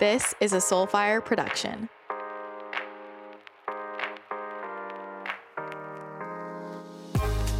This 0.00 0.34
is 0.40 0.54
a 0.54 0.56
Soulfire 0.56 1.22
production. 1.22 1.90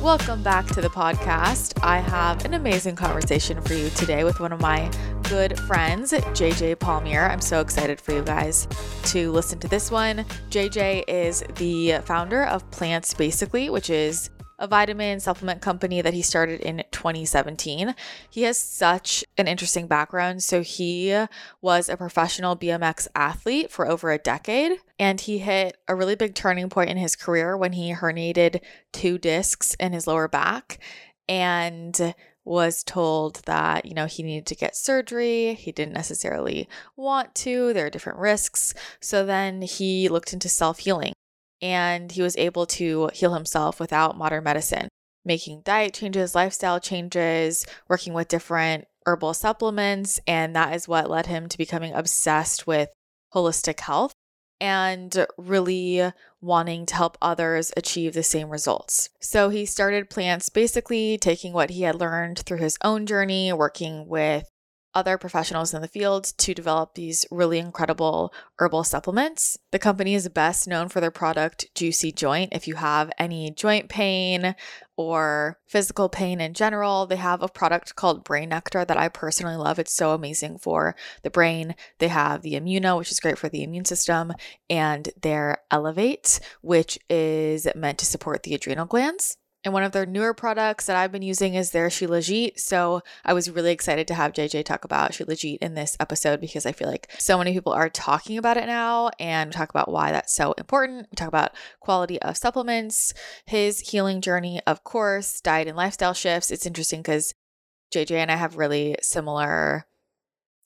Welcome 0.00 0.42
back 0.42 0.66
to 0.68 0.80
the 0.80 0.88
podcast. 0.88 1.78
I 1.82 1.98
have 1.98 2.42
an 2.46 2.54
amazing 2.54 2.96
conversation 2.96 3.60
for 3.60 3.74
you 3.74 3.90
today 3.90 4.24
with 4.24 4.40
one 4.40 4.52
of 4.52 4.60
my 4.62 4.90
good 5.28 5.58
friends, 5.60 6.12
JJ 6.12 6.76
Palmere. 6.76 7.28
I'm 7.28 7.42
so 7.42 7.60
excited 7.60 8.00
for 8.00 8.12
you 8.12 8.22
guys 8.22 8.66
to 9.12 9.30
listen 9.30 9.58
to 9.58 9.68
this 9.68 9.90
one. 9.90 10.24
JJ 10.48 11.04
is 11.08 11.44
the 11.56 11.98
founder 12.06 12.44
of 12.44 12.68
Plants 12.70 13.12
Basically, 13.12 13.68
which 13.68 13.90
is 13.90 14.30
a 14.58 14.66
vitamin 14.66 15.20
supplement 15.20 15.60
company 15.60 16.00
that 16.00 16.14
he 16.14 16.22
started 16.22 16.60
in 16.60 16.84
2017. 17.00 17.94
He 18.28 18.42
has 18.42 18.58
such 18.58 19.24
an 19.36 19.48
interesting 19.48 19.86
background. 19.86 20.42
So, 20.42 20.62
he 20.62 21.26
was 21.60 21.88
a 21.88 21.96
professional 21.96 22.56
BMX 22.56 23.08
athlete 23.14 23.70
for 23.70 23.88
over 23.88 24.10
a 24.10 24.18
decade, 24.18 24.78
and 24.98 25.20
he 25.20 25.38
hit 25.38 25.76
a 25.88 25.94
really 25.94 26.14
big 26.14 26.34
turning 26.34 26.68
point 26.68 26.90
in 26.90 26.96
his 26.96 27.16
career 27.16 27.56
when 27.56 27.72
he 27.72 27.94
herniated 27.94 28.60
two 28.92 29.18
discs 29.18 29.74
in 29.74 29.92
his 29.92 30.06
lower 30.06 30.28
back 30.28 30.78
and 31.28 32.14
was 32.44 32.82
told 32.82 33.36
that, 33.46 33.86
you 33.86 33.94
know, 33.94 34.06
he 34.06 34.22
needed 34.22 34.46
to 34.46 34.54
get 34.54 34.76
surgery. 34.76 35.54
He 35.54 35.72
didn't 35.72 35.94
necessarily 35.94 36.68
want 36.96 37.34
to, 37.36 37.72
there 37.72 37.86
are 37.86 37.90
different 37.90 38.18
risks. 38.18 38.74
So 39.00 39.24
then 39.24 39.62
he 39.62 40.08
looked 40.08 40.32
into 40.32 40.48
self 40.48 40.80
healing 40.80 41.12
and 41.62 42.10
he 42.10 42.22
was 42.22 42.36
able 42.36 42.66
to 42.66 43.10
heal 43.12 43.34
himself 43.34 43.78
without 43.78 44.16
modern 44.16 44.44
medicine, 44.44 44.88
making 45.24 45.62
diet 45.62 45.94
changes, 45.94 46.34
lifestyle 46.34 46.80
changes, 46.80 47.66
working 47.88 48.12
with 48.12 48.28
different 48.28 48.86
herbal 49.06 49.34
supplements. 49.34 50.20
And 50.26 50.54
that 50.56 50.74
is 50.74 50.88
what 50.88 51.10
led 51.10 51.26
him 51.26 51.48
to 51.48 51.58
becoming 51.58 51.92
obsessed 51.92 52.66
with 52.66 52.90
holistic 53.34 53.80
health 53.80 54.12
and 54.60 55.26
really 55.38 56.12
wanting 56.40 56.84
to 56.86 56.94
help 56.94 57.16
others 57.22 57.72
achieve 57.76 58.12
the 58.12 58.22
same 58.22 58.50
results. 58.50 59.08
So 59.20 59.48
he 59.48 59.64
started 59.64 60.10
plants 60.10 60.48
basically 60.48 61.16
taking 61.16 61.52
what 61.52 61.70
he 61.70 61.82
had 61.82 61.94
learned 61.94 62.40
through 62.40 62.58
his 62.58 62.76
own 62.84 63.06
journey, 63.06 63.52
working 63.52 64.06
with 64.06 64.48
other 64.94 65.18
professionals 65.18 65.72
in 65.72 65.82
the 65.82 65.88
field 65.88 66.24
to 66.38 66.54
develop 66.54 66.94
these 66.94 67.26
really 67.30 67.58
incredible 67.58 68.32
herbal 68.58 68.84
supplements. 68.84 69.58
The 69.70 69.78
company 69.78 70.14
is 70.14 70.28
best 70.28 70.66
known 70.66 70.88
for 70.88 71.00
their 71.00 71.10
product 71.10 71.66
Juicy 71.74 72.12
Joint. 72.12 72.52
If 72.52 72.66
you 72.66 72.74
have 72.74 73.10
any 73.18 73.50
joint 73.50 73.88
pain 73.88 74.54
or 74.96 75.58
physical 75.66 76.08
pain 76.08 76.40
in 76.40 76.54
general, 76.54 77.06
they 77.06 77.16
have 77.16 77.42
a 77.42 77.48
product 77.48 77.96
called 77.96 78.24
Brain 78.24 78.50
Nectar 78.50 78.84
that 78.84 78.98
I 78.98 79.08
personally 79.08 79.56
love. 79.56 79.78
It's 79.78 79.94
so 79.94 80.12
amazing 80.12 80.58
for 80.58 80.94
the 81.22 81.30
brain. 81.30 81.74
They 81.98 82.08
have 82.08 82.42
the 82.42 82.54
Immuno, 82.54 82.98
which 82.98 83.10
is 83.10 83.20
great 83.20 83.38
for 83.38 83.48
the 83.48 83.62
immune 83.62 83.84
system, 83.84 84.32
and 84.68 85.08
their 85.20 85.58
Elevate, 85.70 86.40
which 86.60 86.98
is 87.08 87.66
meant 87.74 87.98
to 87.98 88.06
support 88.06 88.42
the 88.42 88.54
adrenal 88.54 88.86
glands. 88.86 89.36
And 89.62 89.74
one 89.74 89.82
of 89.82 89.92
their 89.92 90.06
newer 90.06 90.32
products 90.32 90.86
that 90.86 90.96
I've 90.96 91.12
been 91.12 91.20
using 91.20 91.54
is 91.54 91.70
their 91.70 91.88
Shilajit. 91.88 92.58
So 92.58 93.02
I 93.24 93.34
was 93.34 93.50
really 93.50 93.72
excited 93.72 94.08
to 94.08 94.14
have 94.14 94.32
JJ 94.32 94.64
talk 94.64 94.84
about 94.84 95.12
Shilajit 95.12 95.58
in 95.58 95.74
this 95.74 95.98
episode 96.00 96.40
because 96.40 96.64
I 96.64 96.72
feel 96.72 96.88
like 96.88 97.10
so 97.18 97.36
many 97.36 97.52
people 97.52 97.72
are 97.72 97.90
talking 97.90 98.38
about 98.38 98.56
it 98.56 98.66
now 98.66 99.10
and 99.20 99.52
talk 99.52 99.68
about 99.68 99.90
why 99.90 100.12
that's 100.12 100.34
so 100.34 100.52
important. 100.52 101.08
We 101.10 101.16
talk 101.16 101.28
about 101.28 101.52
quality 101.80 102.20
of 102.22 102.38
supplements, 102.38 103.12
his 103.44 103.80
healing 103.80 104.22
journey, 104.22 104.60
of 104.66 104.82
course, 104.82 105.42
diet 105.42 105.68
and 105.68 105.76
lifestyle 105.76 106.14
shifts. 106.14 106.50
It's 106.50 106.66
interesting 106.66 107.02
because 107.02 107.34
JJ 107.92 108.12
and 108.12 108.30
I 108.30 108.36
have 108.36 108.56
really 108.56 108.96
similar 109.02 109.86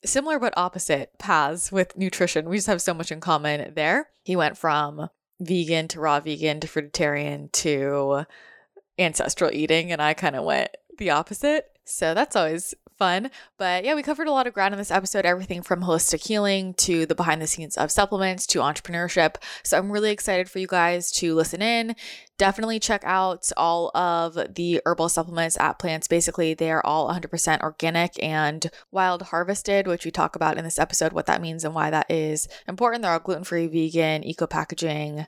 similar 0.05 0.37
but 0.39 0.53
opposite 0.55 1.17
paths 1.17 1.71
with 1.71 1.97
nutrition. 1.97 2.47
We 2.47 2.57
just 2.57 2.67
have 2.67 2.81
so 2.81 2.93
much 2.93 3.11
in 3.11 3.19
common 3.19 3.73
there. 3.73 4.09
He 4.23 4.35
went 4.35 4.57
from 4.57 5.09
vegan 5.39 5.87
to 5.89 5.99
raw 5.99 6.19
vegan 6.19 6.59
to 6.61 6.67
fruitarian 6.67 7.51
to 7.51 8.25
ancestral 8.97 9.51
eating 9.53 9.91
and 9.91 10.01
I 10.01 10.13
kind 10.13 10.35
of 10.35 10.43
went 10.43 10.69
the 10.97 11.09
opposite. 11.09 11.71
So 11.83 12.13
that's 12.13 12.35
always 12.35 12.73
fun. 12.97 13.29
But 13.57 13.83
yeah, 13.83 13.95
we 13.95 14.03
covered 14.03 14.27
a 14.27 14.31
lot 14.31 14.47
of 14.47 14.53
ground 14.53 14.73
in 14.73 14.77
this 14.77 14.91
episode 14.91 15.25
everything 15.25 15.61
from 15.61 15.81
holistic 15.81 16.25
healing 16.25 16.73
to 16.75 17.05
the 17.05 17.15
behind 17.15 17.41
the 17.41 17.47
scenes 17.47 17.77
of 17.77 17.91
supplements 17.91 18.47
to 18.47 18.59
entrepreneurship. 18.59 19.35
So 19.63 19.77
I'm 19.77 19.91
really 19.91 20.11
excited 20.11 20.49
for 20.49 20.59
you 20.59 20.67
guys 20.67 21.11
to 21.13 21.35
listen 21.35 21.61
in. 21.61 21.95
Definitely 22.37 22.79
check 22.79 23.01
out 23.05 23.51
all 23.55 23.95
of 23.95 24.55
the 24.55 24.81
herbal 24.85 25.09
supplements 25.09 25.57
at 25.59 25.79
Plants. 25.79 26.07
Basically, 26.07 26.53
they 26.53 26.71
are 26.71 26.85
all 26.85 27.09
100% 27.09 27.61
organic 27.61 28.21
and 28.21 28.69
wild 28.91 29.23
harvested, 29.23 29.87
which 29.87 30.05
we 30.05 30.11
talk 30.11 30.35
about 30.35 30.57
in 30.57 30.63
this 30.63 30.79
episode, 30.79 31.13
what 31.13 31.27
that 31.27 31.41
means 31.41 31.63
and 31.63 31.73
why 31.73 31.89
that 31.89 32.09
is 32.09 32.47
important. 32.67 33.03
They're 33.03 33.11
all 33.11 33.19
gluten 33.19 33.43
free, 33.43 33.67
vegan, 33.67 34.23
eco 34.23 34.47
packaging 34.47 35.27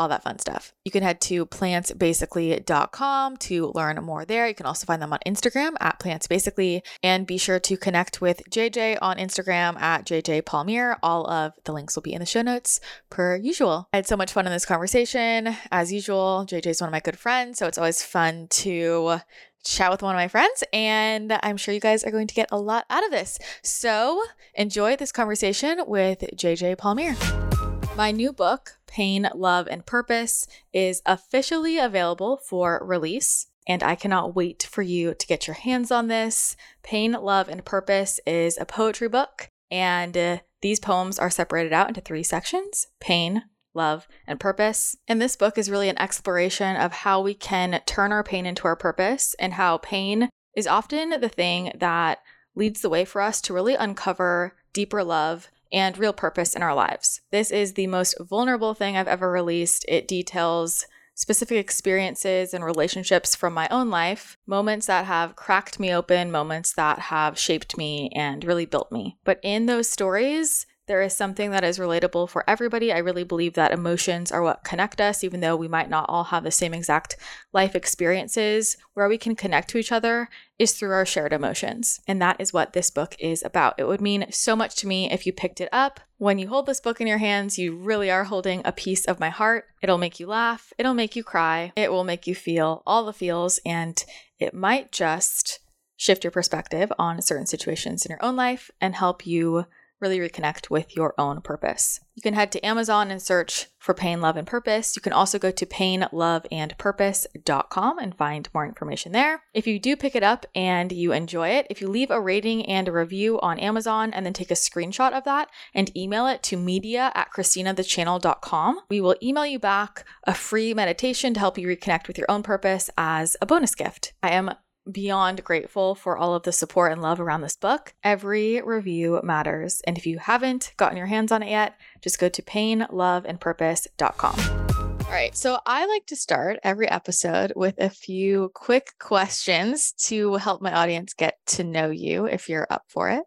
all 0.00 0.08
that 0.08 0.22
fun 0.22 0.38
stuff. 0.38 0.72
You 0.84 0.90
can 0.90 1.02
head 1.02 1.20
to 1.22 1.44
plantsbasically.com 1.44 3.36
to 3.36 3.72
learn 3.74 3.96
more 3.96 4.24
there. 4.24 4.48
You 4.48 4.54
can 4.54 4.64
also 4.64 4.86
find 4.86 5.02
them 5.02 5.12
on 5.12 5.18
Instagram 5.26 5.74
at 5.78 6.00
plantsbasically 6.00 6.80
and 7.02 7.26
be 7.26 7.36
sure 7.36 7.60
to 7.60 7.76
connect 7.76 8.22
with 8.22 8.42
JJ 8.50 8.96
on 9.02 9.18
Instagram 9.18 9.78
at 9.78 10.06
JJ 10.06 10.42
Palmere. 10.42 10.96
All 11.02 11.30
of 11.30 11.52
the 11.64 11.72
links 11.72 11.94
will 11.94 12.02
be 12.02 12.14
in 12.14 12.20
the 12.20 12.26
show 12.26 12.40
notes 12.40 12.80
per 13.10 13.36
usual. 13.36 13.88
I 13.92 13.98
had 13.98 14.06
so 14.06 14.16
much 14.16 14.32
fun 14.32 14.46
in 14.46 14.52
this 14.52 14.64
conversation. 14.64 15.54
As 15.70 15.92
usual, 15.92 16.46
JJ 16.48 16.66
is 16.66 16.80
one 16.80 16.88
of 16.88 16.92
my 16.92 17.00
good 17.00 17.18
friends, 17.18 17.58
so 17.58 17.66
it's 17.66 17.76
always 17.76 18.02
fun 18.02 18.48
to 18.48 19.20
chat 19.62 19.90
with 19.90 20.02
one 20.02 20.14
of 20.14 20.18
my 20.18 20.28
friends, 20.28 20.64
and 20.72 21.38
I'm 21.42 21.58
sure 21.58 21.74
you 21.74 21.80
guys 21.80 22.02
are 22.04 22.10
going 22.10 22.28
to 22.28 22.34
get 22.34 22.48
a 22.50 22.58
lot 22.58 22.86
out 22.88 23.04
of 23.04 23.10
this. 23.10 23.38
So 23.62 24.22
enjoy 24.54 24.96
this 24.96 25.12
conversation 25.12 25.82
with 25.86 26.20
JJ 26.34 26.76
Palmere. 26.76 27.59
My 28.00 28.12
new 28.12 28.32
book, 28.32 28.78
Pain, 28.86 29.28
Love, 29.34 29.68
and 29.68 29.84
Purpose, 29.84 30.46
is 30.72 31.02
officially 31.04 31.76
available 31.76 32.38
for 32.38 32.80
release, 32.82 33.48
and 33.66 33.82
I 33.82 33.94
cannot 33.94 34.34
wait 34.34 34.62
for 34.62 34.80
you 34.80 35.12
to 35.12 35.26
get 35.26 35.46
your 35.46 35.52
hands 35.52 35.90
on 35.90 36.08
this. 36.08 36.56
Pain, 36.82 37.12
Love, 37.12 37.50
and 37.50 37.62
Purpose 37.62 38.18
is 38.26 38.56
a 38.56 38.64
poetry 38.64 39.10
book, 39.10 39.50
and 39.70 40.16
uh, 40.16 40.38
these 40.62 40.80
poems 40.80 41.18
are 41.18 41.28
separated 41.28 41.74
out 41.74 41.88
into 41.88 42.00
three 42.00 42.22
sections 42.22 42.86
pain, 43.00 43.42
love, 43.74 44.08
and 44.26 44.40
purpose. 44.40 44.96
And 45.06 45.20
this 45.20 45.36
book 45.36 45.58
is 45.58 45.70
really 45.70 45.90
an 45.90 46.00
exploration 46.00 46.76
of 46.76 46.92
how 46.92 47.20
we 47.20 47.34
can 47.34 47.82
turn 47.84 48.12
our 48.12 48.24
pain 48.24 48.46
into 48.46 48.64
our 48.64 48.76
purpose 48.76 49.34
and 49.38 49.52
how 49.52 49.76
pain 49.76 50.30
is 50.56 50.66
often 50.66 51.20
the 51.20 51.28
thing 51.28 51.70
that 51.74 52.20
leads 52.54 52.80
the 52.80 52.88
way 52.88 53.04
for 53.04 53.20
us 53.20 53.42
to 53.42 53.52
really 53.52 53.74
uncover 53.74 54.56
deeper 54.72 55.04
love 55.04 55.50
and 55.72 55.98
real 55.98 56.12
purpose 56.12 56.54
in 56.54 56.62
our 56.62 56.74
lives. 56.74 57.20
This 57.30 57.50
is 57.50 57.74
the 57.74 57.86
most 57.86 58.16
vulnerable 58.20 58.74
thing 58.74 58.96
I've 58.96 59.08
ever 59.08 59.30
released. 59.30 59.84
It 59.88 60.08
details 60.08 60.86
specific 61.14 61.58
experiences 61.58 62.54
and 62.54 62.64
relationships 62.64 63.34
from 63.34 63.52
my 63.52 63.68
own 63.70 63.90
life, 63.90 64.38
moments 64.46 64.86
that 64.86 65.04
have 65.04 65.36
cracked 65.36 65.78
me 65.78 65.92
open, 65.92 66.30
moments 66.30 66.72
that 66.72 66.98
have 66.98 67.38
shaped 67.38 67.76
me 67.76 68.10
and 68.14 68.42
really 68.44 68.64
built 68.64 68.90
me. 68.90 69.18
But 69.24 69.38
in 69.42 69.66
those 69.66 69.90
stories, 69.90 70.66
there 70.90 71.02
is 71.02 71.16
something 71.16 71.52
that 71.52 71.62
is 71.62 71.78
relatable 71.78 72.28
for 72.28 72.42
everybody. 72.50 72.92
I 72.92 72.98
really 72.98 73.22
believe 73.22 73.54
that 73.54 73.70
emotions 73.70 74.32
are 74.32 74.42
what 74.42 74.64
connect 74.64 75.00
us, 75.00 75.22
even 75.22 75.38
though 75.38 75.54
we 75.54 75.68
might 75.68 75.88
not 75.88 76.06
all 76.08 76.24
have 76.24 76.42
the 76.42 76.50
same 76.50 76.74
exact 76.74 77.16
life 77.52 77.76
experiences. 77.76 78.76
Where 78.94 79.08
we 79.08 79.16
can 79.16 79.36
connect 79.36 79.70
to 79.70 79.78
each 79.78 79.92
other 79.92 80.28
is 80.58 80.72
through 80.72 80.90
our 80.90 81.06
shared 81.06 81.32
emotions. 81.32 82.00
And 82.08 82.20
that 82.20 82.40
is 82.40 82.52
what 82.52 82.72
this 82.72 82.90
book 82.90 83.14
is 83.20 83.40
about. 83.44 83.76
It 83.78 83.86
would 83.86 84.00
mean 84.00 84.26
so 84.32 84.56
much 84.56 84.74
to 84.78 84.88
me 84.88 85.08
if 85.12 85.26
you 85.26 85.32
picked 85.32 85.60
it 85.60 85.68
up. 85.70 86.00
When 86.18 86.40
you 86.40 86.48
hold 86.48 86.66
this 86.66 86.80
book 86.80 87.00
in 87.00 87.06
your 87.06 87.18
hands, 87.18 87.56
you 87.56 87.76
really 87.76 88.10
are 88.10 88.24
holding 88.24 88.60
a 88.64 88.72
piece 88.72 89.04
of 89.04 89.20
my 89.20 89.28
heart. 89.28 89.66
It'll 89.82 89.96
make 89.96 90.18
you 90.18 90.26
laugh, 90.26 90.72
it'll 90.76 90.92
make 90.94 91.14
you 91.14 91.22
cry, 91.22 91.72
it 91.76 91.92
will 91.92 92.02
make 92.02 92.26
you 92.26 92.34
feel 92.34 92.82
all 92.84 93.04
the 93.04 93.12
feels, 93.12 93.60
and 93.64 94.04
it 94.40 94.54
might 94.54 94.90
just 94.90 95.60
shift 95.96 96.24
your 96.24 96.30
perspective 96.32 96.90
on 96.98 97.22
certain 97.22 97.46
situations 97.46 98.04
in 98.04 98.10
your 98.10 98.24
own 98.24 98.34
life 98.34 98.72
and 98.80 98.96
help 98.96 99.24
you 99.24 99.66
really 100.00 100.18
reconnect 100.18 100.70
with 100.70 100.96
your 100.96 101.14
own 101.18 101.40
purpose. 101.40 102.00
You 102.14 102.22
can 102.22 102.34
head 102.34 102.52
to 102.52 102.64
Amazon 102.66 103.10
and 103.10 103.20
search 103.22 103.66
for 103.78 103.94
Pain, 103.94 104.20
Love, 104.20 104.36
and 104.36 104.46
Purpose. 104.46 104.94
You 104.94 105.02
can 105.02 105.14
also 105.14 105.38
go 105.38 105.50
to 105.50 105.64
painloveandpurpose.com 105.64 107.98
and 107.98 108.14
find 108.14 108.50
more 108.52 108.66
information 108.66 109.12
there. 109.12 109.44
If 109.54 109.66
you 109.66 109.78
do 109.78 109.96
pick 109.96 110.14
it 110.14 110.22
up 110.22 110.44
and 110.54 110.92
you 110.92 111.12
enjoy 111.12 111.48
it, 111.48 111.66
if 111.70 111.80
you 111.80 111.88
leave 111.88 112.10
a 112.10 112.20
rating 112.20 112.66
and 112.66 112.86
a 112.88 112.92
review 112.92 113.40
on 113.40 113.58
Amazon 113.58 114.12
and 114.12 114.26
then 114.26 114.34
take 114.34 114.50
a 114.50 114.54
screenshot 114.54 115.12
of 115.12 115.24
that 115.24 115.48
and 115.74 115.96
email 115.96 116.26
it 116.26 116.42
to 116.44 116.58
media 116.58 117.10
at 117.14 117.32
christinathechannel.com, 117.32 118.80
we 118.90 119.00
will 119.00 119.16
email 119.22 119.46
you 119.46 119.58
back 119.58 120.04
a 120.24 120.34
free 120.34 120.74
meditation 120.74 121.32
to 121.34 121.40
help 121.40 121.56
you 121.56 121.66
reconnect 121.66 122.06
with 122.06 122.18
your 122.18 122.30
own 122.30 122.42
purpose 122.42 122.90
as 122.98 123.34
a 123.40 123.46
bonus 123.46 123.74
gift. 123.74 124.12
I 124.22 124.32
am 124.32 124.50
beyond 124.90 125.44
grateful 125.44 125.94
for 125.94 126.18
all 126.18 126.34
of 126.34 126.42
the 126.42 126.52
support 126.52 126.92
and 126.92 127.02
love 127.02 127.20
around 127.20 127.40
this 127.40 127.56
book. 127.56 127.94
Every 128.02 128.60
review 128.62 129.20
matters. 129.22 129.80
And 129.86 129.96
if 129.96 130.06
you 130.06 130.18
haven't 130.18 130.72
gotten 130.76 130.96
your 130.96 131.06
hands 131.06 131.30
on 131.32 131.42
it 131.42 131.50
yet, 131.50 131.76
just 132.02 132.18
go 132.18 132.28
to 132.28 132.42
painloveandpurpose.com. 132.42 135.00
All 135.04 135.10
right, 135.10 135.36
so 135.36 135.58
I 135.66 135.86
like 135.86 136.06
to 136.06 136.16
start 136.16 136.60
every 136.62 136.88
episode 136.88 137.52
with 137.56 137.74
a 137.78 137.90
few 137.90 138.52
quick 138.54 138.92
questions 139.00 139.92
to 140.04 140.34
help 140.34 140.62
my 140.62 140.72
audience 140.72 141.14
get 141.14 141.34
to 141.46 141.64
know 141.64 141.90
you 141.90 142.26
if 142.26 142.48
you're 142.48 142.68
up 142.70 142.84
for 142.88 143.10
it. 143.10 143.24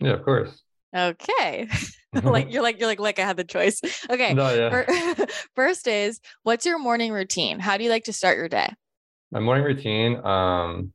Yeah, 0.00 0.12
of 0.12 0.24
course. 0.24 0.62
Okay. 0.94 1.68
like 2.22 2.52
you're 2.52 2.62
like 2.62 2.78
you're 2.78 2.88
like 2.88 3.00
like 3.00 3.18
I 3.18 3.24
had 3.24 3.38
the 3.38 3.44
choice. 3.44 3.80
Okay. 4.10 4.34
No, 4.34 4.52
yeah. 4.52 5.14
First 5.54 5.86
is 5.86 6.20
what's 6.42 6.66
your 6.66 6.78
morning 6.78 7.10
routine? 7.10 7.58
How 7.58 7.78
do 7.78 7.84
you 7.84 7.90
like 7.90 8.04
to 8.04 8.12
start 8.12 8.36
your 8.36 8.50
day? 8.50 8.70
My 9.30 9.40
morning 9.40 9.64
routine 9.64 10.16
um 10.24 10.92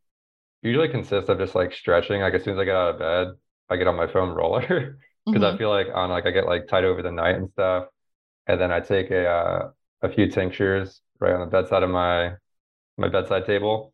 usually 0.62 0.90
consists 0.90 1.30
of 1.30 1.38
just 1.40 1.56
like 1.56 1.74
stretching. 1.74 2.22
Like 2.22 2.34
as 2.34 2.44
soon 2.44 2.54
as 2.56 2.60
I 2.60 2.66
get 2.66 2.76
out 2.76 2.96
of 2.96 3.00
bed, 3.00 3.28
I 3.70 3.78
get 3.78 3.88
on 3.88 3.96
my 3.96 4.08
foam 4.08 4.32
roller 4.34 4.98
because 5.32 5.44
I 5.54 5.56
Mhm. 5.56 5.58
feel 5.58 5.70
like 5.70 5.88
on 5.94 6.10
like 6.10 6.26
I 6.26 6.32
get 6.32 6.46
like 6.46 6.68
tight 6.68 6.84
over 6.86 7.02
the 7.02 7.12
night 7.12 7.36
and 7.36 7.50
stuff. 7.52 7.88
And 8.48 8.60
then 8.62 8.72
I 8.72 8.82
take 8.82 9.12
a 9.12 9.28
uh, 9.30 9.72
a 10.04 10.10
few 10.10 10.30
tinctures 10.30 11.02
right 11.20 11.34
on 11.34 11.42
the 11.42 11.48
bedside 11.48 11.84
of 11.84 11.90
my 11.92 12.34
my 12.98 13.10
bedside 13.10 13.46
table. 13.46 13.94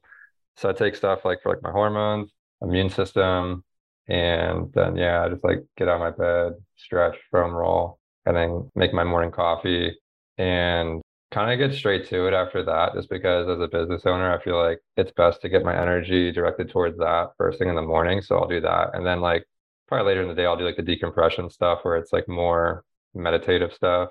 So 0.57 0.69
I 0.69 0.73
take 0.73 0.95
stuff 0.95 1.25
like 1.25 1.41
for 1.43 1.53
like 1.53 1.63
my 1.63 1.71
hormones, 1.71 2.31
immune 2.61 2.91
system, 2.91 3.65
and 4.09 4.73
then 4.73 4.97
yeah, 4.97 5.25
I 5.25 5.29
just 5.29 5.45
like 5.45 5.59
get 5.77 5.89
out 5.89 5.97
of 5.97 6.01
my 6.01 6.11
bed, 6.11 6.53
stretch, 6.77 7.17
foam 7.31 7.53
roll, 7.53 7.99
and 8.27 8.37
then 8.37 8.71
make 8.75 8.93
my 8.93 9.05
morning 9.05 9.31
coffee 9.31 9.97
and 10.39 11.02
kind 11.33 11.51
of 11.51 11.59
get 11.69 11.75
straight 11.77 12.07
to 12.09 12.27
it 12.27 12.33
after 12.33 12.63
that, 12.65 12.93
just 12.93 13.09
because 13.09 13.49
as 13.49 13.59
a 13.59 13.67
business 13.67 14.05
owner, 14.05 14.33
I 14.37 14.43
feel 14.43 14.57
like 14.57 14.79
it's 14.97 15.11
best 15.11 15.41
to 15.41 15.49
get 15.49 15.63
my 15.63 15.79
energy 15.79 16.31
directed 16.31 16.69
towards 16.69 16.97
that 16.99 17.31
first 17.37 17.59
thing 17.59 17.69
in 17.69 17.75
the 17.75 17.81
morning. 17.81 18.21
So 18.21 18.37
I'll 18.37 18.47
do 18.47 18.61
that. 18.61 18.91
And 18.95 19.05
then 19.05 19.21
like 19.21 19.45
probably 19.87 20.07
later 20.11 20.21
in 20.23 20.27
the 20.29 20.35
day, 20.35 20.45
I'll 20.45 20.57
do 20.57 20.65
like 20.65 20.77
the 20.77 20.83
decompression 20.83 21.49
stuff 21.49 21.79
where 21.83 21.97
it's 21.97 22.13
like 22.13 22.27
more 22.27 22.83
meditative 23.13 23.73
stuff. 23.73 24.09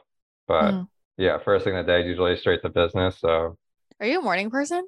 But 0.48 0.82
Mhm. 0.82 0.88
yeah, 1.16 1.38
first 1.38 1.64
thing 1.64 1.76
of 1.76 1.86
the 1.86 1.92
day, 1.92 2.06
usually 2.06 2.36
straight 2.36 2.62
to 2.62 2.68
business. 2.70 3.18
So 3.20 3.56
Are 4.00 4.06
you 4.06 4.18
a 4.18 4.22
morning 4.22 4.50
person? 4.50 4.86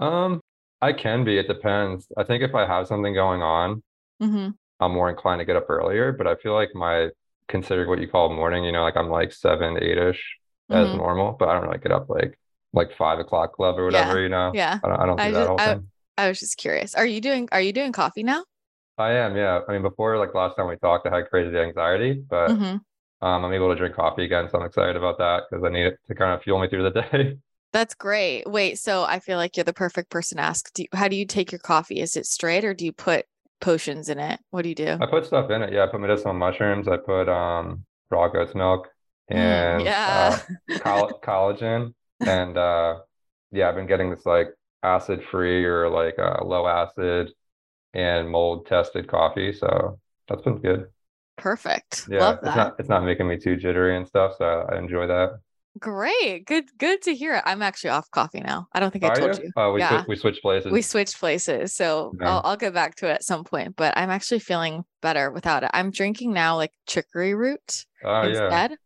um, 0.00 0.40
I 0.80 0.92
can 0.92 1.24
be. 1.24 1.38
It 1.38 1.48
depends. 1.48 2.06
I 2.16 2.24
think 2.24 2.42
if 2.42 2.54
I 2.54 2.66
have 2.66 2.86
something 2.86 3.14
going 3.14 3.42
on, 3.42 3.82
hmm 4.20 4.50
I'm 4.80 4.92
more 4.92 5.10
inclined 5.10 5.40
to 5.40 5.44
get 5.44 5.56
up 5.56 5.70
earlier. 5.70 6.12
But 6.12 6.26
I 6.26 6.36
feel 6.36 6.54
like 6.54 6.70
my 6.74 7.10
considering 7.48 7.88
what 7.88 8.00
you 8.00 8.08
call 8.08 8.32
morning, 8.34 8.64
you 8.64 8.72
know, 8.72 8.82
like 8.82 8.96
I'm 8.96 9.10
like 9.10 9.32
seven, 9.32 9.78
eight-ish 9.82 10.22
as 10.70 10.92
hmm 10.92 10.92
normal, 10.92 11.32
but 11.38 11.48
I 11.48 11.54
don't 11.54 11.64
really 11.68 11.78
get 11.78 11.92
up 11.92 12.08
like 12.10 12.38
like 12.72 12.96
five 12.96 13.18
o'clock 13.18 13.54
club 13.54 13.78
or 13.78 13.86
whatever, 13.86 14.20
you 14.20 14.28
know. 14.28 14.58
Yeah. 14.58 14.80
I 14.82 14.88
don't, 14.88 15.00
I 15.00 15.06
don't 15.06 15.22
do 15.22 15.30
I 15.30 15.32
that 15.32 15.46
just 15.46 15.52
I, 15.58 15.76
often. 15.76 15.90
I 16.16 16.28
was 16.28 16.40
just 16.40 16.56
curious. 16.56 16.94
Are 16.94 17.06
you 17.06 17.20
doing 17.20 17.48
are 17.52 17.60
you 17.60 17.72
doing 17.72 17.92
coffee 17.92 18.22
now? 18.22 18.44
I 18.96 19.12
am, 19.12 19.36
yeah. 19.36 19.60
I 19.68 19.72
mean, 19.72 19.82
before 19.82 20.18
like 20.18 20.34
last 20.34 20.56
time 20.56 20.68
we 20.68 20.76
talked, 20.76 21.06
I 21.06 21.14
had 21.16 21.30
crazy 21.30 21.56
anxiety, 21.56 22.14
but 22.14 22.46
hmm 22.46 22.80
um, 23.22 23.44
I'm 23.44 23.52
able 23.54 23.70
to 23.70 23.76
drink 23.76 23.96
coffee 23.96 24.24
again, 24.24 24.48
so 24.50 24.58
I'm 24.60 24.66
excited 24.66 24.96
about 24.96 25.18
that 25.18 25.44
because 25.50 25.64
I 25.64 25.70
need 25.70 25.86
it 25.86 25.98
to 26.08 26.14
kind 26.14 26.34
of 26.34 26.42
fuel 26.42 26.60
me 26.60 26.68
through 26.68 26.90
the 26.90 27.02
day. 27.02 27.38
That's 27.72 27.94
great. 27.94 28.44
Wait, 28.46 28.78
so 28.78 29.04
I 29.04 29.20
feel 29.20 29.36
like 29.36 29.56
you're 29.56 29.64
the 29.64 29.72
perfect 29.72 30.10
person 30.10 30.38
to 30.38 30.42
ask. 30.44 30.72
Do 30.72 30.82
you, 30.82 30.88
how 30.94 31.08
do 31.08 31.16
you 31.16 31.26
take 31.26 31.52
your 31.52 31.58
coffee? 31.58 32.00
Is 32.00 32.16
it 32.16 32.26
straight 32.26 32.64
or 32.64 32.74
do 32.74 32.84
you 32.84 32.92
put 32.92 33.26
potions 33.60 34.08
in 34.08 34.18
it? 34.18 34.40
What 34.50 34.62
do 34.62 34.68
you 34.70 34.74
do? 34.74 35.00
I 35.00 35.06
put 35.06 35.26
stuff 35.26 35.50
in 35.50 35.62
it. 35.62 35.72
Yeah, 35.72 35.84
I 35.84 35.86
put 35.88 36.00
medicinal 36.00 36.34
mushrooms. 36.34 36.88
I 36.88 36.96
put 36.96 37.28
um 37.28 37.84
raw 38.10 38.28
goat's 38.28 38.54
milk 38.54 38.88
and 39.30 39.84
yeah. 39.84 40.00
uh, 40.06 40.40
coll 40.78 41.20
collagen, 41.24 41.94
and 42.24 42.56
uh, 42.58 43.00
yeah, 43.52 43.68
I've 43.68 43.74
been 43.76 43.86
getting 43.86 44.10
this 44.10 44.26
like 44.26 44.48
acid 44.82 45.22
free 45.30 45.64
or 45.64 45.88
like 45.90 46.18
uh, 46.18 46.44
low 46.44 46.66
acid 46.66 47.30
and 47.94 48.30
mold 48.30 48.66
tested 48.66 49.08
coffee, 49.08 49.52
so 49.52 50.00
that's 50.28 50.42
been 50.42 50.58
good. 50.60 50.88
Perfect. 51.38 52.06
Yeah, 52.06 52.18
Love 52.18 52.40
it's 52.42 52.54
that. 52.54 52.56
not 52.56 52.74
it's 52.78 52.88
not 52.88 53.04
making 53.04 53.28
me 53.28 53.38
too 53.38 53.56
jittery 53.56 53.96
and 53.96 54.06
stuff, 54.06 54.34
so 54.38 54.44
I 54.70 54.78
enjoy 54.78 55.06
that. 55.08 55.40
Great. 55.78 56.44
Good 56.46 56.76
good 56.78 57.02
to 57.02 57.14
hear. 57.14 57.34
it. 57.36 57.42
I'm 57.46 57.62
actually 57.62 57.90
off 57.90 58.10
coffee 58.10 58.40
now. 58.40 58.66
I 58.72 58.80
don't 58.80 58.90
think 58.90 59.04
I 59.04 59.10
told 59.10 59.36
you? 59.36 59.44
you. 59.44 59.52
Oh, 59.56 59.72
we 59.72 59.80
Yeah. 59.80 60.02
swi- 60.02 60.08
we 60.08 60.16
switched 60.16 60.42
places. 60.42 60.72
We 60.72 60.82
switched 60.82 61.18
places. 61.18 61.74
So 61.74 62.16
Yeah. 62.20 62.26
I'll 62.28 62.40
I'll 62.44 62.56
get 62.56 62.74
back 62.74 62.96
to 62.96 63.06
it 63.08 63.12
at 63.14 63.24
some 63.24 63.44
point, 63.44 63.76
but 63.76 63.96
I'm 63.96 64.10
actually 64.10 64.40
feeling 64.40 64.84
better 65.02 65.30
without 65.30 65.62
it. 65.64 65.70
I'm 65.74 65.90
drinking 65.90 66.32
now 66.32 66.56
like 66.56 66.72
chicory 66.86 67.34
root 67.34 67.86
Oh 68.02 68.22
instead. 68.22 68.72
Yeah. 68.72 68.76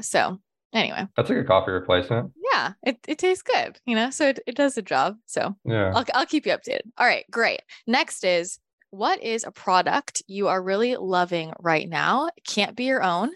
So 0.00 0.38
anyway, 0.72 1.06
that's 1.16 1.28
like 1.28 1.38
a 1.38 1.42
good 1.42 1.48
coffee 1.48 1.70
replacement. 1.72 2.32
yeah, 2.52 2.72
it, 2.82 2.98
it 3.06 3.18
tastes 3.18 3.42
good, 3.42 3.78
you 3.86 3.94
know, 3.94 4.10
so 4.10 4.28
it, 4.28 4.40
it 4.46 4.54
does 4.56 4.74
the 4.74 4.82
job. 4.82 5.16
So 5.26 5.56
Yeah. 5.64 5.92
I'll, 5.94 6.04
I'll 6.14 6.26
keep 6.26 6.46
you 6.46 6.52
updated. 6.52 6.82
All 6.98 7.06
right, 7.06 7.24
great. 7.30 7.62
Next 7.86 8.24
is 8.24 8.58
what 8.90 9.22
is 9.22 9.44
a 9.44 9.50
product 9.50 10.22
you 10.26 10.48
are 10.48 10.62
really 10.62 10.96
loving 10.96 11.52
right 11.60 11.88
now? 11.88 12.28
It 12.36 12.44
can't 12.46 12.76
be 12.76 12.84
your 12.84 13.02
own, 13.02 13.30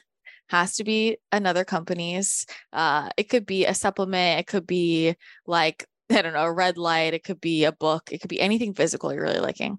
has 0.49 0.77
to 0.77 0.85
be 0.85 1.19
another 1.33 1.65
company's. 1.65 2.47
Uh, 2.73 3.09
it 3.17 3.29
could 3.29 3.45
be 3.47 3.67
a 3.67 3.75
supplement, 3.75 4.41
it 4.41 4.47
could 4.47 4.67
be 4.67 5.17
like, 5.47 5.85
I 6.11 6.23
don't 6.23 6.33
know, 6.33 6.45
a 6.45 6.53
red 6.53 6.79
light, 6.79 7.15
it 7.15 7.25
could 7.25 7.41
be 7.41 7.65
a 7.65 7.73
book, 7.73 8.11
it 8.13 8.21
could 8.21 8.31
be 8.31 8.41
anything 8.41 8.75
physical 8.75 9.13
you're 9.13 9.23
really 9.23 9.41
liking. 9.41 9.79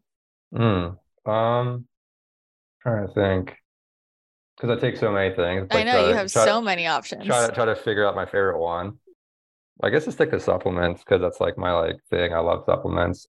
Mm. 0.53 0.97
Um, 1.25 1.85
trying 2.81 3.07
to 3.07 3.13
think 3.13 3.55
because 4.59 4.77
I 4.77 4.79
take 4.81 4.97
so 4.97 5.11
many 5.11 5.33
things. 5.35 5.67
I 5.71 5.83
know 5.83 5.97
you 5.97 6.13
to 6.13 6.19
have 6.19 6.31
so 6.31 6.61
many 6.61 6.87
options. 6.87 7.25
try 7.25 7.47
to 7.47 7.53
try 7.53 7.65
to 7.65 7.75
figure 7.75 8.05
out 8.07 8.15
my 8.15 8.25
favorite 8.25 8.59
one. 8.59 8.99
I 9.81 9.89
guess 9.89 10.07
I 10.07 10.11
stick 10.11 10.31
to 10.31 10.39
supplements 10.39 11.03
because 11.03 11.21
that's 11.21 11.39
like 11.39 11.57
my 11.57 11.71
like 11.73 11.97
thing. 12.09 12.33
I 12.33 12.39
love 12.39 12.63
supplements. 12.65 13.27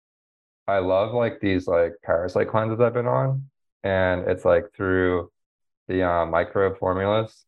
I 0.68 0.78
love 0.78 1.14
like 1.14 1.40
these 1.40 1.66
like 1.66 1.92
parasite 2.04 2.48
cleanses 2.48 2.80
I've 2.80 2.94
been 2.94 3.06
on, 3.08 3.50
and 3.84 4.28
it's 4.28 4.44
like 4.44 4.64
through 4.76 5.30
the 5.88 6.04
uh, 6.08 6.26
microbe 6.26 6.78
formulas. 6.78 7.44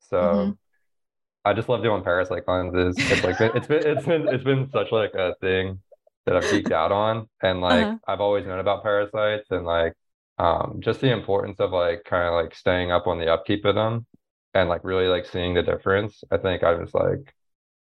So 0.00 0.20
Mhm. 0.26 0.58
I 1.44 1.52
just 1.54 1.68
love 1.68 1.82
doing 1.82 2.02
parasite 2.04 2.44
cleanses. 2.46 3.04
It's 3.10 3.22
like 3.24 3.38
been, 3.38 3.52
it's 3.54 3.66
been 3.66 3.86
it's 3.86 4.06
been 4.06 4.28
it's 4.28 4.44
been 4.44 4.70
such 4.70 4.92
like 4.92 5.14
a 5.14 5.34
thing 5.40 5.80
that 6.26 6.36
I've 6.36 6.44
geeked 6.50 6.72
out 6.72 6.92
on, 6.92 7.28
and 7.42 7.60
like 7.60 7.88
Uh-huh. 7.88 7.98
I've 8.08 8.20
always 8.20 8.46
known 8.46 8.60
about 8.60 8.82
parasites 8.82 9.50
and 9.50 9.66
like 9.66 9.94
um 10.38 10.80
just 10.80 11.00
the 11.00 11.12
importance 11.12 11.60
of 11.60 11.70
like 11.72 12.04
kind 12.04 12.26
of 12.28 12.34
like 12.34 12.54
staying 12.54 12.90
up 12.90 13.06
on 13.06 13.18
the 13.18 13.32
upkeep 13.32 13.64
of 13.64 13.74
them 13.74 14.06
and 14.54 14.68
like 14.68 14.84
really 14.84 15.06
like 15.06 15.26
seeing 15.26 15.54
the 15.54 15.62
difference. 15.62 16.22
I 16.30 16.38
think 16.38 16.62
I 16.62 16.72
was 16.74 16.92
like 16.94 17.34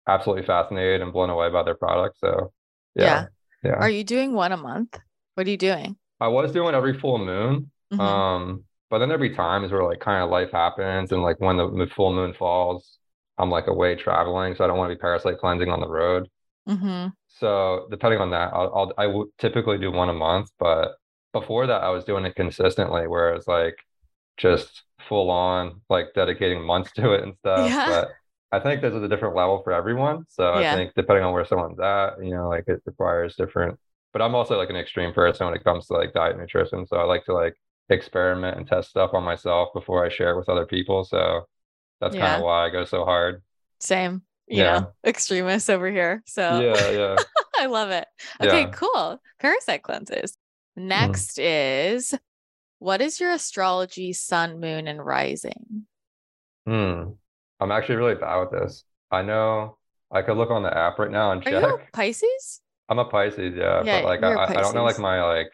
absolutely 0.06 0.46
fascinated 0.46 1.02
and 1.02 1.12
blown 1.12 1.30
away 1.30 1.50
by 1.50 1.62
their 1.62 1.76
product. 1.76 2.18
So 2.18 2.52
yeah, 2.94 3.26
yeah. 3.62 3.72
Are 3.72 3.90
you 3.90 4.04
doing 4.04 4.32
one 4.32 4.52
a 4.52 4.56
month? 4.56 4.98
What 5.34 5.46
are 5.46 5.50
you 5.50 5.56
doing? 5.56 5.96
I 6.20 6.28
was 6.28 6.52
doing 6.52 6.74
every 6.74 6.98
full 6.98 7.18
moon. 7.18 7.70
Mhm. 7.92 8.00
Um, 8.00 8.64
but 8.90 8.98
then 8.98 9.08
there'd 9.08 9.20
be 9.20 9.34
times 9.34 9.70
where 9.70 9.84
like 9.84 10.00
kind 10.00 10.22
of 10.22 10.30
life 10.30 10.50
happens 10.50 11.12
and 11.12 11.22
like 11.22 11.40
when 11.40 11.56
the 11.56 11.88
full 11.94 12.12
moon 12.12 12.34
falls, 12.34 12.98
I'm 13.36 13.50
like 13.50 13.66
away 13.66 13.94
traveling, 13.94 14.54
so 14.54 14.64
I 14.64 14.66
don't 14.66 14.78
want 14.78 14.90
to 14.90 14.96
be 14.96 15.00
parasite 15.00 15.38
cleansing 15.38 15.68
on 15.70 15.80
the 15.80 15.88
road. 15.88 16.28
Mhm. 16.68 17.12
So 17.28 17.86
depending 17.90 18.20
on 18.20 18.30
that, 18.30 18.52
I'll, 18.52 18.72
I'll 18.74 18.92
I 18.98 19.06
would 19.06 19.28
typically 19.38 19.78
do 19.78 19.92
one 19.92 20.08
a 20.08 20.12
month, 20.12 20.50
but 20.58 20.96
before 21.40 21.66
that 21.66 21.82
I 21.82 21.90
was 21.90 22.04
doing 22.04 22.24
it 22.24 22.36
consistently, 22.36 23.06
where 23.06 23.34
it's 23.34 23.48
like 23.48 23.76
just 24.36 24.84
full 25.08 25.30
on 25.30 25.80
like 25.90 26.08
dedicating 26.14 26.64
months 26.64 26.92
to 26.96 27.12
it 27.12 27.22
and 27.24 27.36
stuff. 27.40 27.74
Yeah. 27.74 27.84
But 27.84 28.08
I 28.52 28.60
think 28.60 28.80
there's 28.80 28.94
a 28.94 29.08
different 29.08 29.36
level 29.36 29.62
for 29.62 29.72
everyone. 29.72 30.24
So 30.28 30.54
I 30.54 30.64
think 30.68 30.92
depending 30.96 31.24
on 31.24 31.32
where 31.34 31.44
someone's 31.44 31.80
at, 31.80 32.22
you 32.22 32.30
know, 32.30 32.48
like 32.48 32.64
it 32.68 32.82
requires 32.86 33.36
different. 33.36 33.78
But 34.12 34.22
I'm 34.22 34.34
also 34.34 34.56
like 34.58 34.70
an 34.70 34.76
extreme 34.76 35.12
person 35.12 35.46
when 35.46 35.54
it 35.54 35.64
comes 35.64 35.86
to 35.88 35.94
like 35.94 36.14
diet 36.14 36.32
and 36.32 36.40
nutrition. 36.40 36.86
So 36.86 36.96
I 36.96 37.04
like 37.04 37.24
to 37.26 37.34
like 37.34 37.56
experiment 37.90 38.56
and 38.56 38.66
test 38.66 38.90
stuff 38.90 39.10
on 39.14 39.22
myself 39.24 39.70
before 39.74 40.04
I 40.04 40.08
share 40.08 40.30
it 40.32 40.38
with 40.38 40.48
other 40.48 40.66
people. 40.66 41.04
So 41.04 41.46
that's 42.00 42.16
kind 42.16 42.34
of 42.34 42.40
why 42.42 42.66
I 42.66 42.70
go 42.70 42.84
so 42.84 43.04
hard. 43.04 43.42
Same, 43.80 44.22
you 44.46 44.58
Yeah. 44.58 44.80
know, 44.80 44.92
extremist 45.04 45.70
over 45.70 45.90
here. 45.90 46.22
So 46.26 46.42
Yeah, 46.62 46.90
yeah. 46.90 47.16
I 47.58 47.66
love 47.66 47.90
it. 47.90 48.06
Okay, 48.40 48.66
Yeah. 48.66 48.70
Cool. 48.72 49.20
Parasite 49.38 49.82
cleanses. 49.82 50.36
Next 50.78 51.38
is 51.38 52.14
what 52.78 53.00
is 53.02 53.20
your 53.20 53.32
astrology 53.32 54.12
sun, 54.12 54.60
moon, 54.60 54.88
and 54.88 55.04
rising? 55.04 55.86
Hmm. 56.66 57.10
I'm 57.60 57.72
actually 57.72 57.96
really 57.96 58.14
bad 58.14 58.40
with 58.40 58.50
this. 58.52 58.84
I 59.10 59.22
know 59.22 59.78
I 60.12 60.22
could 60.22 60.36
look 60.36 60.50
on 60.50 60.62
the 60.62 60.76
app 60.76 60.98
right 60.98 61.10
now 61.10 61.32
and 61.32 61.44
Are 61.44 61.50
you 61.50 61.64
a 61.66 61.78
check. 61.78 61.92
Pisces? 61.92 62.60
I'm 62.88 62.98
a 62.98 63.04
Pisces, 63.04 63.54
yeah, 63.56 63.82
Yeah, 63.82 64.00
but 64.00 64.04
like 64.04 64.22
I, 64.22 64.34
I 64.58 64.60
don't 64.62 64.74
know 64.74 64.84
like 64.84 64.98
my 64.98 65.22
like 65.22 65.50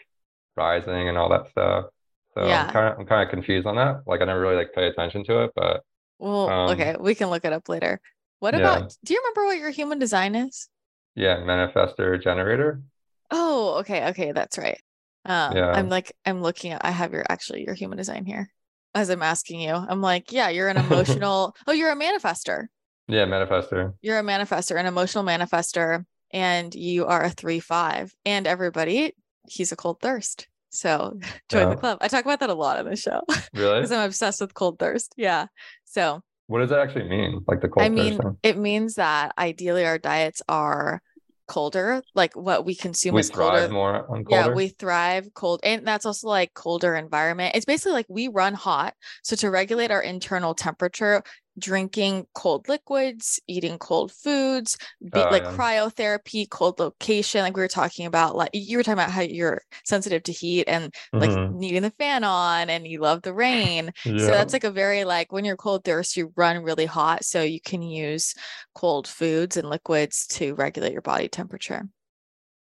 rising 0.57 1.09
and 1.09 1.19
all 1.19 1.29
that 1.31 1.49
stuff. 1.51 1.87
So 2.35 2.41
Yeah. 2.43 2.63
I'm 2.63 2.69
kind 2.69 2.93
of 2.95 3.01
I'm 3.01 3.07
kind 3.07 3.23
of 3.23 3.31
confused 3.31 3.67
on 3.67 3.77
that. 3.77 4.03
Like 4.07 4.21
I 4.21 4.25
never 4.27 4.41
really 4.41 4.57
like 4.57 4.73
pay 4.75 4.87
attention 4.89 5.25
to 5.25 5.45
it, 5.45 5.53
but 5.57 5.83
Well, 6.19 6.49
Um, 6.51 6.71
okay, 6.71 6.97
we 6.99 7.15
can 7.15 7.31
look 7.31 7.45
it 7.45 7.53
up 7.53 7.69
later. 7.69 8.01
What 8.41 8.55
yeah. 8.55 8.59
about, 8.59 8.97
do 9.05 9.15
you 9.15 9.21
remember 9.21 9.47
what 9.47 9.59
your 9.59 9.71
human 9.71 9.99
design 9.99 10.35
is? 10.35 10.69
yeah, 11.15 11.37
manifestor 11.39 12.21
generator. 12.23 12.83
Oh, 13.31 13.79
okay, 13.81 14.09
okay, 14.11 14.33
that's 14.33 14.59
right. 14.59 14.81
Um, 15.25 15.57
Yeah. 15.57 15.71
I'm 15.71 15.89
like, 15.89 16.13
I'm 16.27 16.43
looking 16.43 16.73
at, 16.73 16.85
I 16.85 16.91
have 16.91 17.13
your 17.13 17.25
actually 17.29 17.65
your 17.65 17.75
human 17.75 17.99
design 17.99 18.25
here 18.25 18.49
as 18.95 19.09
I'm 19.11 19.23
asking 19.23 19.61
you. 19.61 19.73
I'm 19.75 20.01
like, 20.01 20.33
yeah, 20.33 20.49
you're 20.49 20.69
an 20.69 20.77
emotional, 20.87 21.55
oh, 21.67 21.73
you're 21.73 21.93
a 21.93 21.97
manifester. 21.97 22.67
Yeah, 23.09 23.27
manifestor. 23.27 23.93
You're 24.01 24.19
a 24.19 24.23
manifester, 24.23 24.79
an 24.81 24.87
emotional 24.87 25.25
manifester, 25.25 26.05
and 26.33 26.75
you 26.75 27.07
are 27.07 27.23
a 27.23 27.31
three 27.31 27.61
five. 27.61 28.15
And 28.25 28.47
everybody, 28.47 29.15
he's 29.47 29.73
a 29.73 29.77
cold 29.77 30.01
thirst. 30.01 30.49
So 30.71 31.19
join 31.51 31.71
the 31.71 31.77
club. 31.77 31.99
I 32.01 32.09
talk 32.09 32.25
about 32.25 32.41
that 32.41 32.51
a 32.51 32.55
lot 32.55 32.79
on 32.79 32.87
the 32.87 32.97
show 32.97 33.21
Really? 33.55 33.77
because 33.81 33.93
I'm 33.93 34.07
obsessed 34.07 34.41
with 34.41 34.55
cold 34.55 34.79
thirst. 34.79 35.13
Yeah. 35.17 35.47
So 35.85 36.23
What 36.47 36.61
does 36.61 36.71
that 36.71 36.81
actually 36.81 37.09
mean? 37.09 37.45
Like 37.47 37.61
the 37.61 37.69
cold 37.69 37.85
I 37.85 37.89
mean, 37.91 38.17
person? 38.17 38.39
it 38.43 38.57
means 38.59 38.95
that 38.95 39.33
ideally 39.39 39.85
our 39.85 39.99
diets 39.99 40.41
are 40.49 41.01
colder, 41.47 42.03
like 42.15 42.35
what 42.35 42.65
we 42.65 42.75
consume 42.75 43.15
We 43.15 43.21
is 43.21 43.31
thrive 43.31 43.71
colder. 43.71 43.73
more 43.73 44.11
on 44.11 44.25
Yeah, 44.29 44.49
we 44.49 44.69
thrive 44.69 45.29
cold, 45.35 45.61
and 45.63 45.87
that's 45.87 46.07
also 46.07 46.29
like 46.29 46.55
colder 46.55 46.95
environment. 46.95 47.55
It's 47.55 47.65
basically 47.65 47.93
like 47.93 48.07
we 48.09 48.29
run 48.29 48.55
hot. 48.55 48.95
So 49.23 49.37
to 49.37 49.51
regulate 49.51 49.91
our 49.91 50.03
internal 50.03 50.55
temperature, 50.55 51.23
drinking 51.59 52.27
cold 52.35 52.69
liquids, 52.69 53.41
eating 53.47 53.79
cold 53.79 54.13
foods, 54.13 54.77
be 55.13 55.27
Oh, 55.27 55.31
like 55.31 55.45
yeah. 55.45 55.57
cryotherapy, 55.57 56.49
cold 56.51 56.79
location, 56.79 57.43
like 57.43 57.57
we 57.57 57.63
were 57.63 57.69
talking 57.69 58.07
about, 58.07 58.37
like 58.37 58.51
you 58.55 58.77
were 58.77 58.83
talking 58.83 58.95
about 58.99 59.11
how 59.11 59.21
you're 59.23 59.63
sensitive 59.85 60.23
to 60.25 60.33
heat 60.33 60.65
and 60.69 60.93
like 61.19 61.33
Mhm. 61.33 61.55
needing 61.55 61.83
the 61.83 61.91
fan 61.93 62.25
on 62.25 62.71
and 62.71 62.87
you 62.87 63.01
love 63.01 63.23
the 63.23 63.35
rain. 63.35 63.93
So 64.17 64.33
that's 64.33 64.53
like 64.53 64.65
a 64.65 64.71
very 64.71 65.05
like 65.05 65.33
when 65.33 65.45
you're 65.45 65.57
cold 65.57 65.85
thirst, 65.85 66.17
you 66.17 66.33
run 66.37 66.63
really 66.63 66.87
hot. 66.87 67.25
So 67.25 67.43
you 67.43 67.61
can 67.61 67.83
use 67.83 68.35
cold 68.75 69.07
foods 69.09 69.57
and 69.57 69.69
liquids 69.71 70.27
to 70.29 70.55
regulate 70.55 70.93
your 70.93 71.03
body 71.03 71.29
temperature. 71.29 71.89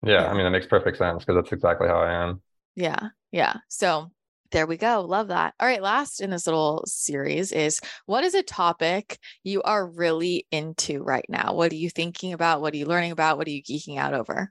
Yeah, 0.03 0.23
Yeah. 0.23 0.31
I 0.31 0.35
mean, 0.35 0.45
that 0.45 0.51
makes 0.51 0.67
perfect 0.67 0.97
sense 0.99 1.25
because 1.25 1.43
that's 1.43 1.53
exactly 1.53 1.89
how 1.89 2.01
I 2.01 2.13
am. 2.13 2.43
Yeah. 2.75 3.11
Yeah. 3.31 3.57
So 3.69 4.11
there 4.51 4.67
we 4.67 4.77
go. 4.77 5.03
Love 5.03 5.29
that. 5.29 5.55
All 5.61 5.67
right. 5.67 5.83
Last 5.83 6.21
in 6.21 6.31
this 6.31 6.47
little 6.47 6.85
series 6.87 7.53
is 7.53 7.81
what 8.07 8.25
is 8.25 8.35
a 8.35 8.43
topic 8.43 9.19
you 9.45 9.63
are 9.63 9.87
really 9.87 10.47
into 10.51 11.03
right 11.03 11.27
now? 11.29 11.55
What 11.55 11.73
are 11.73 11.77
you 11.77 11.91
thinking 11.91 12.33
about? 12.33 12.61
What 12.61 12.73
are 12.75 12.77
you 12.77 12.87
learning 12.87 13.13
about? 13.13 13.37
What 13.39 13.47
are 13.47 13.51
you 13.51 13.63
geeking 13.63 13.99
out 13.99 14.15
over? 14.15 14.51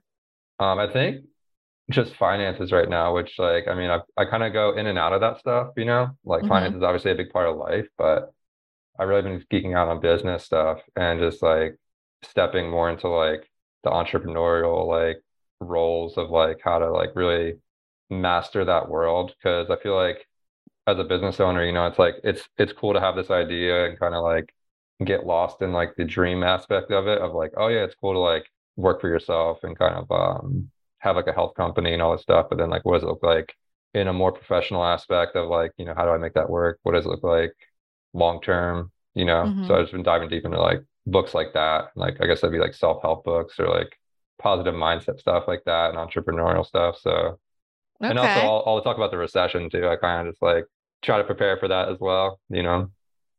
Um, 0.60 0.78
I 0.78 0.92
think 0.92 1.24
just 1.90 2.14
finances 2.16 2.72
right 2.72 2.88
now, 2.88 3.14
which 3.14 3.38
like, 3.38 3.68
I 3.68 3.74
mean, 3.74 3.90
I, 3.90 4.00
I 4.16 4.24
kind 4.26 4.42
of 4.44 4.52
go 4.52 4.74
in 4.76 4.86
and 4.86 4.98
out 4.98 5.12
of 5.12 5.20
that 5.22 5.38
stuff, 5.38 5.70
you 5.76 5.84
know, 5.86 6.10
like 6.24 6.42
Mhm. 6.44 6.48
finance 6.48 6.76
is 6.76 6.82
obviously 6.82 7.12
a 7.12 7.16
big 7.16 7.30
part 7.30 7.48
of 7.48 7.56
life, 7.56 7.86
but 7.98 8.32
I've 8.98 9.08
really 9.08 9.22
been 9.22 9.44
geeking 9.52 9.76
out 9.76 9.88
on 9.88 10.00
business 10.00 10.44
stuff 10.44 10.80
and 10.96 11.20
just 11.20 11.42
like 11.42 11.76
stepping 12.22 12.70
more 12.70 12.90
into 12.90 13.08
like 13.08 13.48
the 13.84 13.90
entrepreneurial 13.90 14.86
like 14.88 15.22
roles 15.60 16.16
of 16.18 16.30
like 16.30 16.58
how 16.62 16.78
to 16.78 16.90
like 16.90 17.10
really 17.14 17.54
master 18.10 18.64
that 18.64 18.88
world. 18.88 19.34
Cause 19.42 19.68
I 19.70 19.76
feel 19.82 19.94
like 19.96 20.26
as 20.86 20.98
a 20.98 21.04
business 21.04 21.40
owner, 21.40 21.64
you 21.64 21.72
know, 21.72 21.86
it's 21.86 21.98
like 21.98 22.16
it's 22.24 22.48
it's 22.58 22.72
cool 22.72 22.94
to 22.94 23.00
have 23.00 23.16
this 23.16 23.30
idea 23.30 23.86
and 23.86 23.98
kind 23.98 24.14
of 24.14 24.22
like 24.24 24.54
get 25.04 25.26
lost 25.26 25.62
in 25.62 25.72
like 25.72 25.94
the 25.96 26.04
dream 26.04 26.42
aspect 26.42 26.90
of 26.90 27.06
it 27.06 27.20
of 27.20 27.34
like, 27.34 27.52
oh 27.56 27.68
yeah, 27.68 27.84
it's 27.84 27.94
cool 27.96 28.14
to 28.14 28.18
like 28.18 28.46
work 28.76 29.00
for 29.00 29.08
yourself 29.08 29.58
and 29.64 29.78
kind 29.78 29.94
of 29.94 30.10
um 30.10 30.70
have 30.98 31.16
like 31.16 31.26
a 31.28 31.32
health 31.32 31.54
company 31.54 31.92
and 31.92 32.02
all 32.02 32.12
this 32.12 32.22
stuff. 32.22 32.46
But 32.50 32.58
then 32.58 32.70
like 32.70 32.84
what 32.84 32.94
does 32.94 33.02
it 33.04 33.06
look 33.08 33.22
like 33.22 33.54
in 33.94 34.08
a 34.08 34.12
more 34.12 34.32
professional 34.32 34.84
aspect 34.84 35.36
of 35.36 35.48
like, 35.48 35.72
you 35.78 35.84
know, 35.84 35.94
how 35.96 36.04
do 36.04 36.10
I 36.10 36.18
make 36.18 36.34
that 36.34 36.50
work? 36.50 36.78
What 36.82 36.92
does 36.92 37.06
it 37.06 37.08
look 37.10 37.22
like 37.24 37.52
long 38.14 38.40
term? 38.40 38.92
You 39.14 39.24
know? 39.24 39.52
Mhm. 39.56 39.66
So 39.66 39.74
I've 39.74 39.82
just 39.82 39.92
been 39.92 40.02
diving 40.02 40.28
deep 40.28 40.44
into 40.44 40.60
like 40.60 40.82
books 41.06 41.34
like 41.34 41.52
that. 41.54 41.90
Like 41.96 42.20
I 42.20 42.26
guess 42.26 42.40
that'd 42.40 42.52
be 42.52 42.58
like 42.60 42.74
self-help 42.74 43.24
books 43.24 43.58
or 43.58 43.68
like 43.68 43.98
positive 44.38 44.74
mindset 44.74 45.18
stuff 45.20 45.44
like 45.48 45.62
that 45.66 45.90
and 45.90 45.98
entrepreneurial 45.98 46.64
stuff. 46.66 46.98
So 47.00 47.38
and 48.06 48.18
also 48.18 48.40
Okay. 48.40 48.40
I'll, 48.40 48.62
I'll 48.66 48.82
talk 48.82 48.96
about 48.96 49.10
the 49.10 49.18
recession 49.18 49.70
too. 49.70 49.86
I 49.88 49.96
kind 49.96 50.26
of 50.26 50.34
just 50.34 50.42
like 50.42 50.64
try 51.02 51.18
to 51.18 51.24
prepare 51.24 51.56
for 51.58 51.68
that 51.68 51.88
as 51.88 51.98
well, 52.00 52.40
you 52.50 52.62
know? 52.62 52.90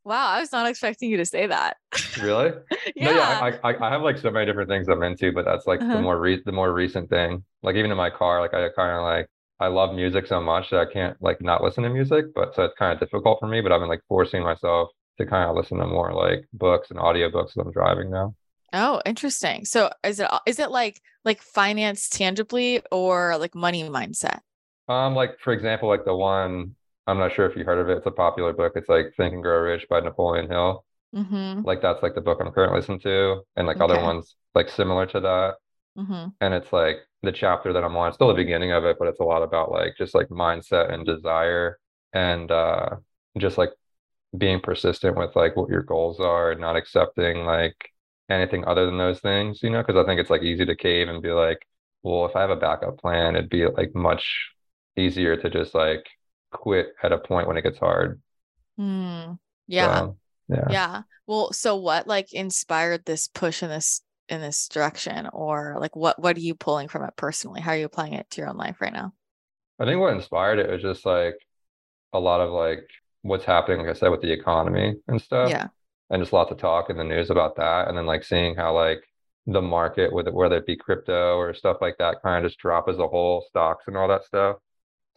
Wow. 0.03 0.27
I 0.27 0.39
was 0.39 0.51
not 0.51 0.67
expecting 0.67 1.09
you 1.09 1.17
to 1.17 1.25
say 1.25 1.47
that. 1.47 1.77
Really? 2.15 2.51
No, 2.99 3.11
yeah. 3.11 3.11
yeah, 3.11 3.57
I, 3.63 3.69
I 3.71 3.87
I 3.87 3.89
have 3.91 4.01
like 4.01 4.17
so 4.17 4.29
many 4.31 4.45
different 4.45 4.69
things 4.69 4.89
I'm 4.89 5.03
into, 5.03 5.31
but 5.31 5.45
that's 5.45 5.65
like 5.67 5.79
Uh-huh. 5.79 5.89
the 5.91 5.99
more 5.99 6.19
re 6.19 6.41
the 6.43 6.51
more 6.51 6.73
recent 6.73 7.09
thing. 7.09 7.43
Like 7.63 7.75
even 7.75 7.91
in 7.91 7.97
my 7.97 8.09
car, 8.09 8.41
like 8.41 8.53
I 8.53 8.67
kind 8.75 8.97
of 8.97 9.03
like 9.03 9.27
I 9.59 9.67
love 9.67 9.95
music 9.95 10.27
so 10.27 10.41
much 10.41 10.69
that 10.71 10.79
I 10.87 10.91
can't 10.91 11.21
like 11.21 11.41
not 11.41 11.63
listen 11.63 11.83
to 11.83 11.89
music, 11.89 12.33
but 12.35 12.55
so 12.55 12.65
it's 12.65 12.75
kind 12.77 12.93
of 12.93 12.99
difficult 12.99 13.39
for 13.39 13.47
me, 13.47 13.61
but 13.61 13.71
I've 13.71 13.79
been 13.79 13.89
like 13.89 14.03
forcing 14.07 14.43
myself 14.43 14.89
to 15.17 15.25
kind 15.25 15.49
of 15.49 15.55
listen 15.55 15.77
to 15.77 15.87
more 15.87 16.13
like 16.13 16.45
books 16.53 16.89
and 16.91 16.99
audiobooks 16.99 17.49
as 17.51 17.57
I'm 17.57 17.71
driving 17.71 18.09
now. 18.11 18.35
Oh, 18.71 19.01
interesting. 19.05 19.65
So 19.65 19.89
is 20.03 20.19
it 20.19 20.29
is 20.45 20.59
it 20.59 20.69
like 20.71 21.01
like 21.25 21.41
finance 21.41 22.07
tangibly 22.09 22.81
or 22.91 23.37
like 23.37 23.55
money 23.55 23.83
mindset? 23.83 24.39
Um, 24.89 25.15
like 25.15 25.39
for 25.39 25.53
example, 25.53 25.87
like 25.87 26.03
the 26.03 26.15
one 26.15 26.75
I'm 27.07 27.17
not 27.17 27.33
sure 27.33 27.49
if 27.49 27.55
you 27.55 27.63
heard 27.63 27.79
of 27.79 27.89
it. 27.89 27.97
It's 27.97 28.05
a 28.05 28.11
popular 28.11 28.53
book. 28.53 28.73
It's 28.75 28.89
like 28.89 29.13
Think 29.17 29.33
and 29.33 29.43
Grow 29.43 29.61
Rich 29.61 29.87
by 29.89 29.99
Napoleon 29.99 30.47
Hill. 30.49 30.85
Mm-hmm. 31.15 31.61
Like 31.63 31.81
that's 31.81 32.03
like 32.03 32.13
the 32.13 32.21
book 32.21 32.39
I'm 32.39 32.51
currently 32.51 32.79
listening 32.79 32.99
to, 33.01 33.41
and 33.55 33.65
like 33.65 33.81
other 33.81 33.99
ones 34.01 34.35
like 34.53 34.69
similar 34.69 35.05
to 35.07 35.19
that. 35.21 35.55
Mm-hmm. 35.97 36.27
And 36.41 36.53
it's 36.53 36.71
like 36.71 36.97
the 37.23 37.31
chapter 37.31 37.73
that 37.73 37.83
I'm 37.83 37.97
on, 37.97 38.09
it's 38.09 38.15
still 38.15 38.27
the 38.27 38.33
beginning 38.33 38.71
of 38.71 38.83
it, 38.85 38.97
but 38.99 39.07
it's 39.07 39.19
a 39.19 39.23
lot 39.23 39.41
about 39.43 39.71
like 39.71 39.95
just 39.97 40.13
like 40.15 40.29
mindset 40.29 40.93
and 40.93 41.05
desire 41.05 41.79
and 42.13 42.49
uh 42.51 42.89
just 43.37 43.57
like 43.57 43.69
being 44.37 44.59
persistent 44.59 45.17
with 45.17 45.35
like 45.35 45.55
what 45.55 45.69
your 45.69 45.83
goals 45.83 46.19
are 46.19 46.51
and 46.51 46.61
not 46.61 46.75
accepting 46.75 47.45
like 47.45 47.75
anything 48.29 48.65
other 48.65 48.85
than 48.85 48.97
those 48.97 49.19
things, 49.19 49.63
you 49.63 49.69
know, 49.69 49.81
because 49.81 49.97
I 50.01 50.05
think 50.05 50.19
it's 50.19 50.29
like 50.29 50.43
easy 50.43 50.65
to 50.65 50.75
cave 50.75 51.07
and 51.09 51.21
be 51.21 51.31
like, 51.31 51.65
well, 52.03 52.25
if 52.25 52.35
I 52.35 52.41
have 52.41 52.51
a 52.51 52.55
backup 52.55 52.99
plan, 52.99 53.35
it'd 53.35 53.49
be 53.49 53.65
like 53.65 53.95
much 53.95 54.51
easier 54.99 55.35
to 55.37 55.49
just 55.49 55.73
like 55.73 56.05
quit 56.51 56.93
at 57.01 57.11
a 57.11 57.17
point 57.17 57.47
when 57.47 57.57
it 57.57 57.63
gets 57.63 57.79
hard. 57.79 58.21
Mm. 58.79 59.39
Yeah. 59.67 59.99
So, 59.99 60.17
yeah. 60.49 60.67
Yeah. 60.69 61.01
Well, 61.27 61.53
so 61.53 61.75
what 61.75 62.07
like 62.07 62.33
inspired 62.33 63.05
this 63.05 63.27
push 63.27 63.63
in 63.63 63.69
this 63.69 64.01
in 64.29 64.41
this 64.41 64.67
direction 64.67 65.27
or 65.33 65.77
like 65.79 65.95
what 65.95 66.21
what 66.21 66.37
are 66.37 66.41
you 66.41 66.55
pulling 66.55 66.87
from 66.87 67.03
it 67.03 67.15
personally? 67.15 67.61
How 67.61 67.71
are 67.71 67.77
you 67.77 67.85
applying 67.85 68.13
it 68.13 68.29
to 68.31 68.41
your 68.41 68.49
own 68.49 68.57
life 68.57 68.81
right 68.81 68.93
now? 68.93 69.13
I 69.79 69.85
think 69.85 69.99
what 69.99 70.13
inspired 70.13 70.59
it 70.59 70.69
was 70.69 70.81
just 70.81 71.05
like 71.05 71.35
a 72.13 72.19
lot 72.19 72.41
of 72.41 72.51
like 72.51 72.87
what's 73.21 73.45
happening, 73.45 73.79
like 73.79 73.95
I 73.95 73.99
said, 73.99 74.09
with 74.09 74.21
the 74.21 74.31
economy 74.31 74.95
and 75.07 75.21
stuff. 75.21 75.49
Yeah. 75.49 75.67
and 76.09 76.21
just 76.21 76.33
lots 76.33 76.51
of 76.51 76.57
talk 76.57 76.89
in 76.89 76.97
the 76.97 77.03
news 77.03 77.29
about 77.29 77.55
that. 77.57 77.87
And 77.87 77.97
then 77.97 78.05
like 78.05 78.23
seeing 78.23 78.55
how 78.55 78.73
like 78.73 79.03
the 79.45 79.61
market, 79.61 80.11
whether 80.13 80.31
whether 80.31 80.57
it 80.57 80.65
be 80.65 80.75
crypto 80.75 81.37
or 81.37 81.53
stuff 81.53 81.77
like 81.81 81.97
that, 81.99 82.21
kind 82.23 82.43
of 82.43 82.49
just 82.49 82.59
drop 82.59 82.89
as 82.89 82.97
a 82.97 83.07
whole, 83.07 83.45
stocks 83.49 83.85
and 83.87 83.95
all 83.97 84.07
that 84.07 84.25
stuff. 84.25 84.57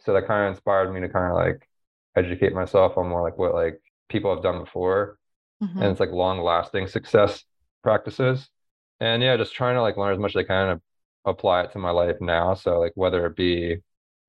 So 0.03 0.13
that 0.13 0.27
kind 0.27 0.45
of 0.47 0.51
inspired 0.53 0.93
me 0.93 1.01
to 1.01 1.09
kind 1.09 1.27
of 1.31 1.37
like 1.37 1.67
educate 2.15 2.53
myself 2.53 2.97
on 2.97 3.09
more 3.09 3.21
like 3.23 3.37
what 3.37 3.53
like 3.53 3.81
people 4.09 4.33
have 4.33 4.43
done 4.43 4.59
before. 4.63 5.17
Mhm. 5.61 5.81
And 5.81 5.91
it's 5.91 5.99
like 5.99 6.11
long 6.11 6.41
lasting 6.41 6.87
success 6.87 7.43
practices. 7.83 8.49
And 8.99 9.21
yeah, 9.23 9.37
just 9.37 9.53
trying 9.53 9.75
to 9.75 9.81
like 9.81 9.97
learn 9.97 10.13
as 10.13 10.19
much 10.19 10.35
as 10.35 10.41
I 10.41 10.43
can 10.47 10.69
and 10.69 10.81
apply 11.25 11.63
it 11.63 11.71
to 11.73 11.79
my 11.79 11.91
life 11.91 12.17
now. 12.21 12.53
So 12.55 12.79
like 12.79 12.93
whether 12.95 13.25
it 13.25 13.35
be 13.35 13.77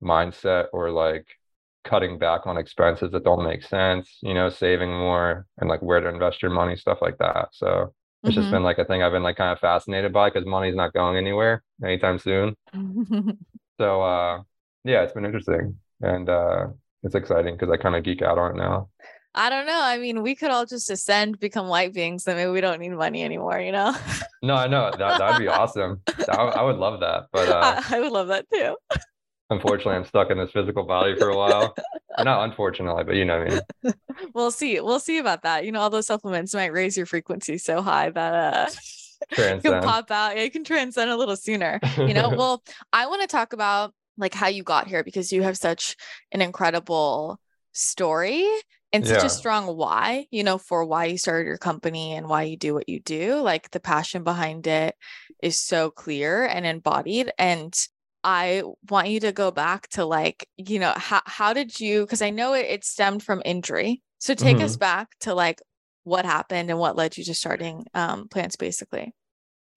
mindset 0.03 0.67
or 0.73 0.91
like 0.91 1.27
cutting 1.85 2.19
back 2.19 2.47
on 2.47 2.57
expenses 2.57 3.11
that 3.13 3.25
don't 3.25 3.45
make 3.45 3.63
sense, 3.63 4.19
you 4.23 4.35
know, 4.35 4.49
saving 4.49 4.91
more 4.91 5.47
and 5.59 5.69
like 5.69 5.83
where 5.83 6.01
to 6.01 6.09
invest 6.09 6.43
your 6.43 6.51
money, 6.51 6.77
stuff 6.77 6.99
like 7.03 7.19
that. 7.19 7.49
So 7.53 7.95
it's 8.27 8.35
just 8.35 8.51
Mhm. 8.51 8.51
been 8.51 8.63
like 8.63 8.79
a 8.79 8.85
thing 8.85 9.03
I've 9.03 9.13
been 9.13 9.23
like 9.23 9.37
kind 9.37 9.53
of 9.53 9.61
fascinated 9.61 10.13
by 10.13 10.31
because 10.31 10.47
money's 10.47 10.75
not 10.75 10.93
going 10.95 11.17
anywhere 11.17 11.63
anytime 11.85 12.19
soon. 12.19 12.57
So 13.79 14.03
uh 14.03 14.43
yeah, 14.85 15.03
it's 15.03 15.13
been 15.13 15.25
interesting 15.25 15.77
and 16.01 16.29
uh 16.29 16.67
it's 17.03 17.15
exciting 17.15 17.55
because 17.55 17.71
I 17.71 17.77
kind 17.77 17.95
of 17.97 18.03
geek 18.05 18.23
out 18.23 18.39
on 18.39 18.53
it 18.53 18.57
now. 18.57 18.89
I 19.35 19.51
don't 19.51 19.67
know. 19.67 19.81
I 19.81 19.99
mean, 19.99 20.23
we 20.23 20.37
could 20.37 20.51
all 20.51 20.65
just 20.65 20.89
ascend, 20.91 21.41
become 21.41 21.67
light 21.67 21.93
beings, 21.93 22.23
then 22.25 22.37
maybe 22.37 22.51
we 22.53 22.61
don't 22.61 22.81
need 22.81 22.91
money 22.93 23.25
anymore, 23.25 23.59
you 23.61 23.73
know? 23.73 23.95
No, 24.43 24.55
I 24.55 24.69
know 24.69 24.91
that 24.97 25.19
that'd 25.19 25.39
be 25.39 25.49
awesome. 25.49 26.01
I, 26.31 26.35
I 26.35 26.63
would 26.63 26.77
love 26.77 27.01
that, 27.01 27.25
but 27.33 27.49
uh 27.49 27.83
I, 27.91 27.97
I 27.97 28.01
would 28.01 28.13
love 28.13 28.29
that 28.29 28.47
too. 28.53 28.77
unfortunately, 29.51 29.95
I'm 29.97 30.05
stuck 30.05 30.31
in 30.31 30.39
this 30.39 30.51
physical 30.53 30.85
body 30.85 31.17
for 31.17 31.31
a 31.31 31.37
while. 31.37 31.75
Not 32.23 32.49
unfortunately, 32.49 33.05
but 33.05 33.17
you 33.17 33.25
know 33.25 33.41
what 33.41 33.53
I 33.53 33.55
mean. 33.85 33.95
We'll 34.33 34.53
see. 34.53 34.81
We'll 34.81 35.01
see 35.01 35.19
about 35.19 35.43
that. 35.43 35.65
You 35.65 35.73
know, 35.73 35.81
all 35.81 35.91
those 35.91 36.07
supplements 36.07 36.55
might 36.55 36.73
raise 36.73 36.97
your 36.97 37.07
frequency 37.07 37.59
so 37.59 37.83
high 37.83 38.11
that 38.11 38.35
uh 38.55 38.71
you 39.55 39.61
can 39.61 39.83
pop 39.83 40.11
out. 40.11 40.37
Yeah, 40.37 40.45
you 40.45 40.51
can 40.51 40.63
transcend 40.65 41.11
a 41.11 41.17
little 41.17 41.37
sooner. 41.37 41.81
You 41.99 42.15
know, 42.15 42.29
well, 42.31 42.63
I 42.93 43.07
want 43.07 43.23
to 43.23 43.27
talk 43.27 43.53
about 43.53 43.93
like 44.17 44.35
how 44.35 44.49
you 44.49 44.63
got 44.63 44.87
here 44.89 45.05
because 45.05 45.33
you 45.33 45.43
have 45.43 45.57
such 45.57 45.97
an 46.33 46.41
incredible 46.41 47.41
story 47.73 48.47
and 48.93 49.07
such 49.07 49.19
Yeah. 49.19 49.27
a 49.27 49.31
strong 49.31 49.77
why, 49.77 50.27
you 50.31 50.45
know, 50.45 50.59
for 50.59 50.85
why 50.85 51.07
you 51.07 51.19
started 51.19 51.47
your 51.47 51.59
company 51.59 52.13
and 52.15 52.29
why 52.29 52.45
you 52.45 52.57
do 52.57 52.75
what 52.75 52.89
you 52.89 53.01
do. 53.01 53.41
Like 53.41 53.71
the 53.71 53.81
passion 53.81 54.23
behind 54.23 54.67
it 54.67 54.95
is 55.43 55.59
so 55.59 55.91
clear 55.91 56.47
and 56.47 56.65
embodied. 56.65 57.33
And 57.39 57.75
I 58.23 58.63
want 58.89 59.09
you 59.09 59.21
to 59.21 59.33
go 59.33 59.51
back 59.51 59.89
to 59.91 60.05
like, 60.05 60.49
you 60.57 60.79
know, 60.79 60.93
how 60.97 61.23
how 61.27 61.53
did 61.53 61.79
you 61.81 62.03
because 62.03 62.23
I 62.23 62.31
know 62.31 62.55
it, 62.55 62.67
it 62.67 62.85
stemmed 62.85 63.23
from 63.23 63.43
injury. 63.45 64.03
So 64.19 64.35
take 64.35 64.61
us 64.61 64.77
back 64.77 65.09
to 65.21 65.35
like 65.35 65.61
what 66.05 66.25
happened 66.25 66.71
and 66.71 66.79
what 66.79 66.97
led 66.97 67.17
you 67.19 67.25
to 67.25 67.35
starting 67.35 67.85
um 67.95 68.29
plants 68.29 68.57
basically. 68.57 69.13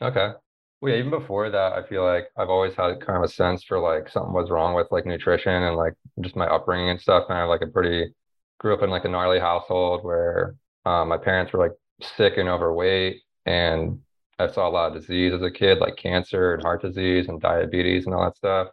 Okay. 0.01 0.33
Well, 0.81 0.93
yeah, 0.93 0.99
even 0.99 1.09
before 1.11 1.49
that, 1.49 1.73
I 1.73 1.83
feel 1.87 2.03
like 2.03 2.27
I've 2.37 2.49
always 2.49 2.75
had 2.75 3.01
kind 3.01 3.17
of 3.17 3.23
a 3.23 3.27
sense 3.33 3.63
for 3.63 3.79
like 3.79 4.09
something 4.09 4.33
was 4.33 4.51
wrong 4.51 4.75
with 4.75 4.87
like 4.91 5.05
nutrition 5.05 5.51
and 5.63 5.75
like 5.75 5.93
just 6.21 6.35
my 6.35 6.45
upbringing 6.47 6.89
and 6.91 7.01
stuff. 7.01 7.27
Kind 7.27 7.41
of 7.41 7.49
like 7.49 7.61
a 7.61 7.67
pretty 7.71 8.13
grew 8.59 8.73
up 8.75 8.83
in 8.83 8.89
like 8.91 9.05
a 9.05 9.07
gnarly 9.09 9.39
household 9.39 10.03
where 10.03 10.55
um, 10.85 11.07
my 11.09 11.17
parents 11.17 11.51
were 11.51 11.59
like 11.59 11.71
sick 12.01 12.37
and 12.37 12.47
overweight, 12.47 13.21
and 13.45 13.99
I 14.39 14.47
saw 14.47 14.67
a 14.67 14.69
lot 14.69 14.95
of 14.95 15.01
disease 15.01 15.33
as 15.33 15.41
a 15.41 15.49
kid, 15.51 15.79
like 15.79 15.95
cancer 15.97 16.53
and 16.53 16.61
heart 16.63 16.81
disease 16.83 17.27
and 17.27 17.41
diabetes 17.41 18.05
and 18.05 18.13
all 18.13 18.25
that 18.25 18.37
stuff. 18.37 18.67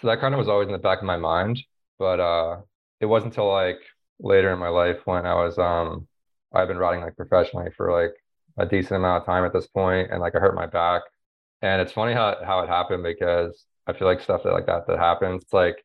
So 0.00 0.08
that 0.08 0.20
kind 0.20 0.34
of 0.34 0.38
was 0.38 0.48
always 0.48 0.66
in 0.66 0.72
the 0.72 0.78
back 0.78 0.98
of 0.98 1.04
my 1.04 1.16
mind. 1.16 1.60
But 2.00 2.18
uh, 2.20 2.62
it 3.00 3.06
wasn't 3.06 3.32
until 3.32 3.48
like 3.52 3.78
later 4.18 4.52
in 4.52 4.58
my 4.58 4.68
life 4.68 4.98
when 5.04 5.24
I 5.26 5.34
was 5.34 5.56
um, 5.58 6.08
I've 6.52 6.66
been 6.68 6.78
riding 6.78 7.02
like 7.02 7.16
professionally 7.16 7.70
for 7.76 7.92
like 7.92 8.14
a 8.58 8.66
decent 8.66 8.96
amount 8.96 9.22
of 9.22 9.26
time 9.26 9.44
at 9.44 9.52
this 9.52 9.68
point, 9.68 10.10
and 10.10 10.20
like 10.20 10.34
I 10.34 10.40
hurt 10.40 10.56
my 10.56 10.66
back 10.66 11.02
And 11.62 11.80
it's 11.80 11.92
funny 11.92 12.12
how 12.12 12.36
how 12.44 12.60
it 12.60 12.68
happened 12.68 13.02
because 13.02 13.64
I 13.86 13.92
feel 13.92 14.08
like 14.08 14.20
stuff 14.20 14.42
that 14.44 14.52
like 14.52 14.66
that 14.66 14.86
that 14.86 14.98
happens, 14.98 15.42
it's 15.42 15.52
like 15.52 15.84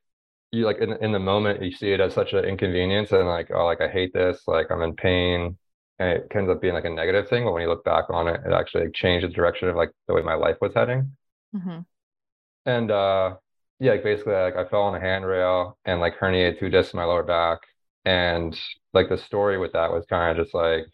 you 0.52 0.66
like 0.66 0.80
in 0.80 0.94
in 1.04 1.12
the 1.12 1.20
moment 1.20 1.62
you 1.64 1.72
see 1.72 1.92
it 1.92 2.00
as 2.00 2.14
such 2.14 2.34
an 2.34 2.46
inconvenience 2.46 3.12
and 3.12 3.28
like 3.28 3.52
oh 3.54 3.66
like 3.66 3.82
I 3.82 3.88
hate 3.90 4.14
this, 4.14 4.42
like 4.48 4.72
I'm 4.72 4.82
in 4.82 4.96
pain, 4.96 5.58
and 6.00 6.10
it 6.10 6.28
ends 6.36 6.50
up 6.50 6.62
being 6.62 6.74
like 6.74 6.86
a 6.86 6.90
negative 6.90 7.30
thing. 7.30 7.46
But 7.46 7.54
when 7.54 7.62
you 7.62 7.70
look 7.70 7.84
back 7.86 8.06
on 8.10 8.28
it, 8.28 8.42
it 8.46 8.54
actually 8.54 8.86
like, 8.86 8.94
changed 8.94 9.26
the 9.28 9.32
direction 9.34 9.70
of 9.70 9.76
like 9.76 9.92
the 10.08 10.14
way 10.14 10.22
my 10.22 10.36
life 10.36 10.58
was 10.62 10.74
heading. 10.74 11.16
Mm-hmm. 11.56 11.80
And 12.66 12.92
uh 12.92 13.36
yeah, 13.80 13.92
like 13.92 14.04
basically 14.04 14.34
like 14.34 14.56
I 14.56 14.66
fell 14.66 14.84
on 14.84 14.96
a 14.96 15.00
handrail 15.00 15.78
and 15.86 16.00
like 16.02 16.18
herniated 16.20 16.60
two 16.60 16.70
discs 16.70 16.94
in 16.94 16.98
my 16.98 17.06
lower 17.06 17.24
back. 17.24 17.60
And 18.06 18.60
like 18.94 19.10
the 19.10 19.18
story 19.18 19.58
with 19.58 19.74
that 19.74 19.92
was 19.92 20.06
kind 20.06 20.38
of 20.38 20.44
just 20.44 20.54
like 20.56 20.86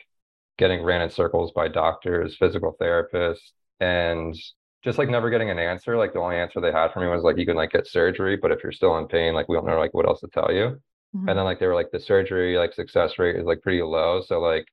getting 0.57 0.83
ran 0.83 1.01
in 1.01 1.09
circles 1.09 1.51
by 1.53 1.67
doctors, 1.67 2.37
physical 2.37 2.75
therapists, 2.79 3.51
and 3.79 4.35
just 4.85 4.99
like 4.99 5.09
never 5.09 5.31
getting 5.31 5.49
an 5.49 5.57
answer. 5.59 5.97
Like 5.97 6.13
the 6.13 6.19
only 6.19 6.37
answer 6.37 6.61
they 6.61 6.71
had 6.71 6.93
for 6.93 7.01
me 7.01 7.07
was 7.07 7.23
like 7.23 7.37
you 7.37 7.45
can 7.45 7.57
like 7.57 7.71
get 7.71 7.87
surgery, 7.87 8.37
but 8.37 8.51
if 8.51 8.61
you're 8.63 8.71
still 8.71 8.97
in 8.99 9.07
pain, 9.07 9.33
like 9.33 9.49
we 9.49 9.55
don't 9.57 9.65
know 9.65 9.79
like 9.79 9.95
what 9.95 10.07
else 10.07 10.21
to 10.21 10.27
tell 10.27 10.51
you. 10.53 10.79
Mm-hmm. 11.15 11.27
And 11.27 11.37
then 11.37 11.43
like 11.43 11.59
they 11.59 11.65
were 11.65 11.73
like 11.73 11.91
the 11.91 11.99
surgery 11.99 12.57
like 12.57 12.71
success 12.71 13.17
rate 13.17 13.35
is 13.35 13.45
like 13.45 13.61
pretty 13.61 13.81
low. 13.81 14.21
So 14.25 14.39
like 14.39 14.67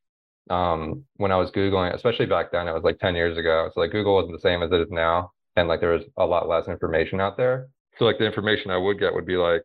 um 0.50 1.04
when 1.16 1.32
I 1.32 1.36
was 1.36 1.50
Googling, 1.50 1.94
especially 1.94 2.26
back 2.26 2.52
then, 2.52 2.68
it 2.68 2.74
was 2.74 2.82
like 2.82 2.98
10 2.98 3.14
years 3.16 3.38
ago. 3.38 3.70
So 3.74 3.80
like 3.80 3.90
Google 3.90 4.14
wasn't 4.14 4.34
the 4.34 4.48
same 4.48 4.62
as 4.62 4.70
it 4.70 4.80
is 4.82 4.90
now. 4.90 5.32
And 5.56 5.66
like 5.66 5.80
there 5.80 5.92
was 5.92 6.04
a 6.18 6.26
lot 6.26 6.46
less 6.48 6.68
information 6.68 7.18
out 7.18 7.38
there. 7.38 7.68
So 7.98 8.04
like 8.04 8.18
the 8.18 8.26
information 8.26 8.70
I 8.70 8.76
would 8.76 8.98
get 8.98 9.14
would 9.14 9.26
be 9.26 9.36
like 9.36 9.64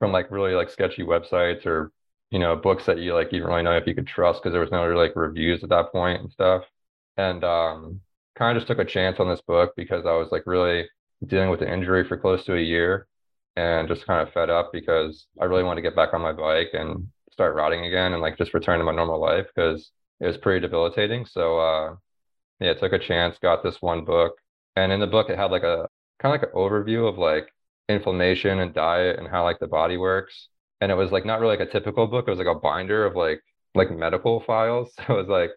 from 0.00 0.10
like 0.10 0.32
really 0.32 0.54
like 0.54 0.70
sketchy 0.70 1.04
websites 1.04 1.64
or 1.64 1.92
you 2.30 2.40
know 2.40 2.56
books 2.56 2.86
that 2.86 2.98
you 2.98 3.14
like 3.14 3.28
you 3.28 3.38
didn't 3.38 3.50
really 3.50 3.62
know 3.62 3.76
if 3.76 3.86
you 3.86 3.94
could 3.94 4.08
trust 4.08 4.42
because 4.42 4.52
there 4.52 4.60
was 4.60 4.72
no 4.72 4.88
like 4.96 5.14
reviews 5.14 5.62
at 5.62 5.70
that 5.70 5.92
point 5.92 6.22
and 6.22 6.32
stuff. 6.32 6.64
And 7.16 7.44
um 7.44 8.00
kind 8.36 8.56
of 8.56 8.60
just 8.60 8.68
took 8.68 8.78
a 8.78 8.90
chance 8.90 9.18
on 9.20 9.28
this 9.28 9.40
book 9.42 9.72
because 9.76 10.06
I 10.06 10.12
was 10.12 10.28
like 10.32 10.46
really 10.46 10.88
dealing 11.26 11.50
with 11.50 11.60
the 11.60 11.72
injury 11.72 12.06
for 12.06 12.16
close 12.16 12.44
to 12.44 12.56
a 12.56 12.60
year 12.60 13.06
and 13.56 13.88
just 13.88 14.06
kind 14.06 14.26
of 14.26 14.32
fed 14.34 14.50
up 14.50 14.70
because 14.72 15.26
I 15.40 15.44
really 15.46 15.62
wanted 15.64 15.82
to 15.82 15.88
get 15.88 15.96
back 15.96 16.12
on 16.12 16.20
my 16.20 16.32
bike 16.32 16.70
and 16.74 17.08
start 17.32 17.54
riding 17.54 17.86
again 17.86 18.12
and 18.12 18.22
like 18.22 18.38
just 18.38 18.54
return 18.54 18.78
to 18.78 18.84
my 18.84 18.94
normal 18.94 19.20
life 19.20 19.46
because 19.54 19.90
it 20.20 20.26
was 20.26 20.36
pretty 20.36 20.60
debilitating. 20.60 21.26
So 21.26 21.58
uh 21.58 21.96
yeah, 22.60 22.74
took 22.74 22.92
a 22.92 22.98
chance, 22.98 23.38
got 23.42 23.62
this 23.62 23.82
one 23.82 24.04
book. 24.04 24.34
And 24.76 24.92
in 24.92 25.00
the 25.00 25.06
book 25.06 25.30
it 25.30 25.38
had 25.38 25.50
like 25.50 25.62
a 25.62 25.88
kind 26.20 26.34
of 26.34 26.40
like 26.40 26.50
an 26.50 26.56
overview 26.56 27.08
of 27.08 27.18
like 27.18 27.48
inflammation 27.88 28.60
and 28.60 28.74
diet 28.74 29.18
and 29.18 29.28
how 29.28 29.44
like 29.44 29.58
the 29.58 29.66
body 29.68 29.96
works. 29.96 30.48
And 30.80 30.92
it 30.92 30.94
was 30.96 31.12
like 31.12 31.24
not 31.26 31.40
really 31.40 31.56
like 31.56 31.68
a 31.68 31.72
typical 31.72 32.06
book. 32.06 32.26
It 32.26 32.30
was 32.30 32.38
like 32.38 32.48
a 32.48 32.58
binder 32.60 33.06
of 33.06 33.16
like 33.16 33.40
like 33.74 33.90
medical 33.90 34.40
files. 34.40 34.92
So 35.06 35.14
it 35.14 35.16
was 35.16 35.28
like 35.28 35.50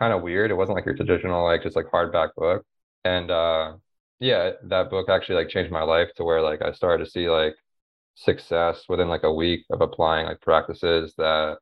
kind 0.00 0.14
of 0.14 0.22
weird. 0.22 0.52
It 0.52 0.56
wasn't 0.56 0.76
like 0.76 0.86
your 0.86 0.96
traditional 0.96 1.44
like 1.44 1.64
just 1.64 1.76
like 1.76 1.86
hardback 1.86 2.30
book. 2.36 2.64
And 3.04 3.30
uh 3.30 3.74
yeah, 4.20 4.52
that 4.64 4.90
book 4.90 5.10
actually 5.10 5.36
like 5.36 5.50
changed 5.50 5.72
my 5.72 5.82
life 5.84 6.10
to 6.16 6.24
where 6.24 6.42
like 6.42 6.62
I 6.62 6.72
started 6.72 7.04
to 7.06 7.10
see 7.12 7.30
like 7.30 7.56
success 8.16 8.84
within 8.88 9.08
like 9.08 9.24
a 9.24 9.32
week 9.34 9.64
of 9.70 9.82
applying 9.82 10.26
like 10.26 10.40
practices 10.42 11.14
that 11.18 11.58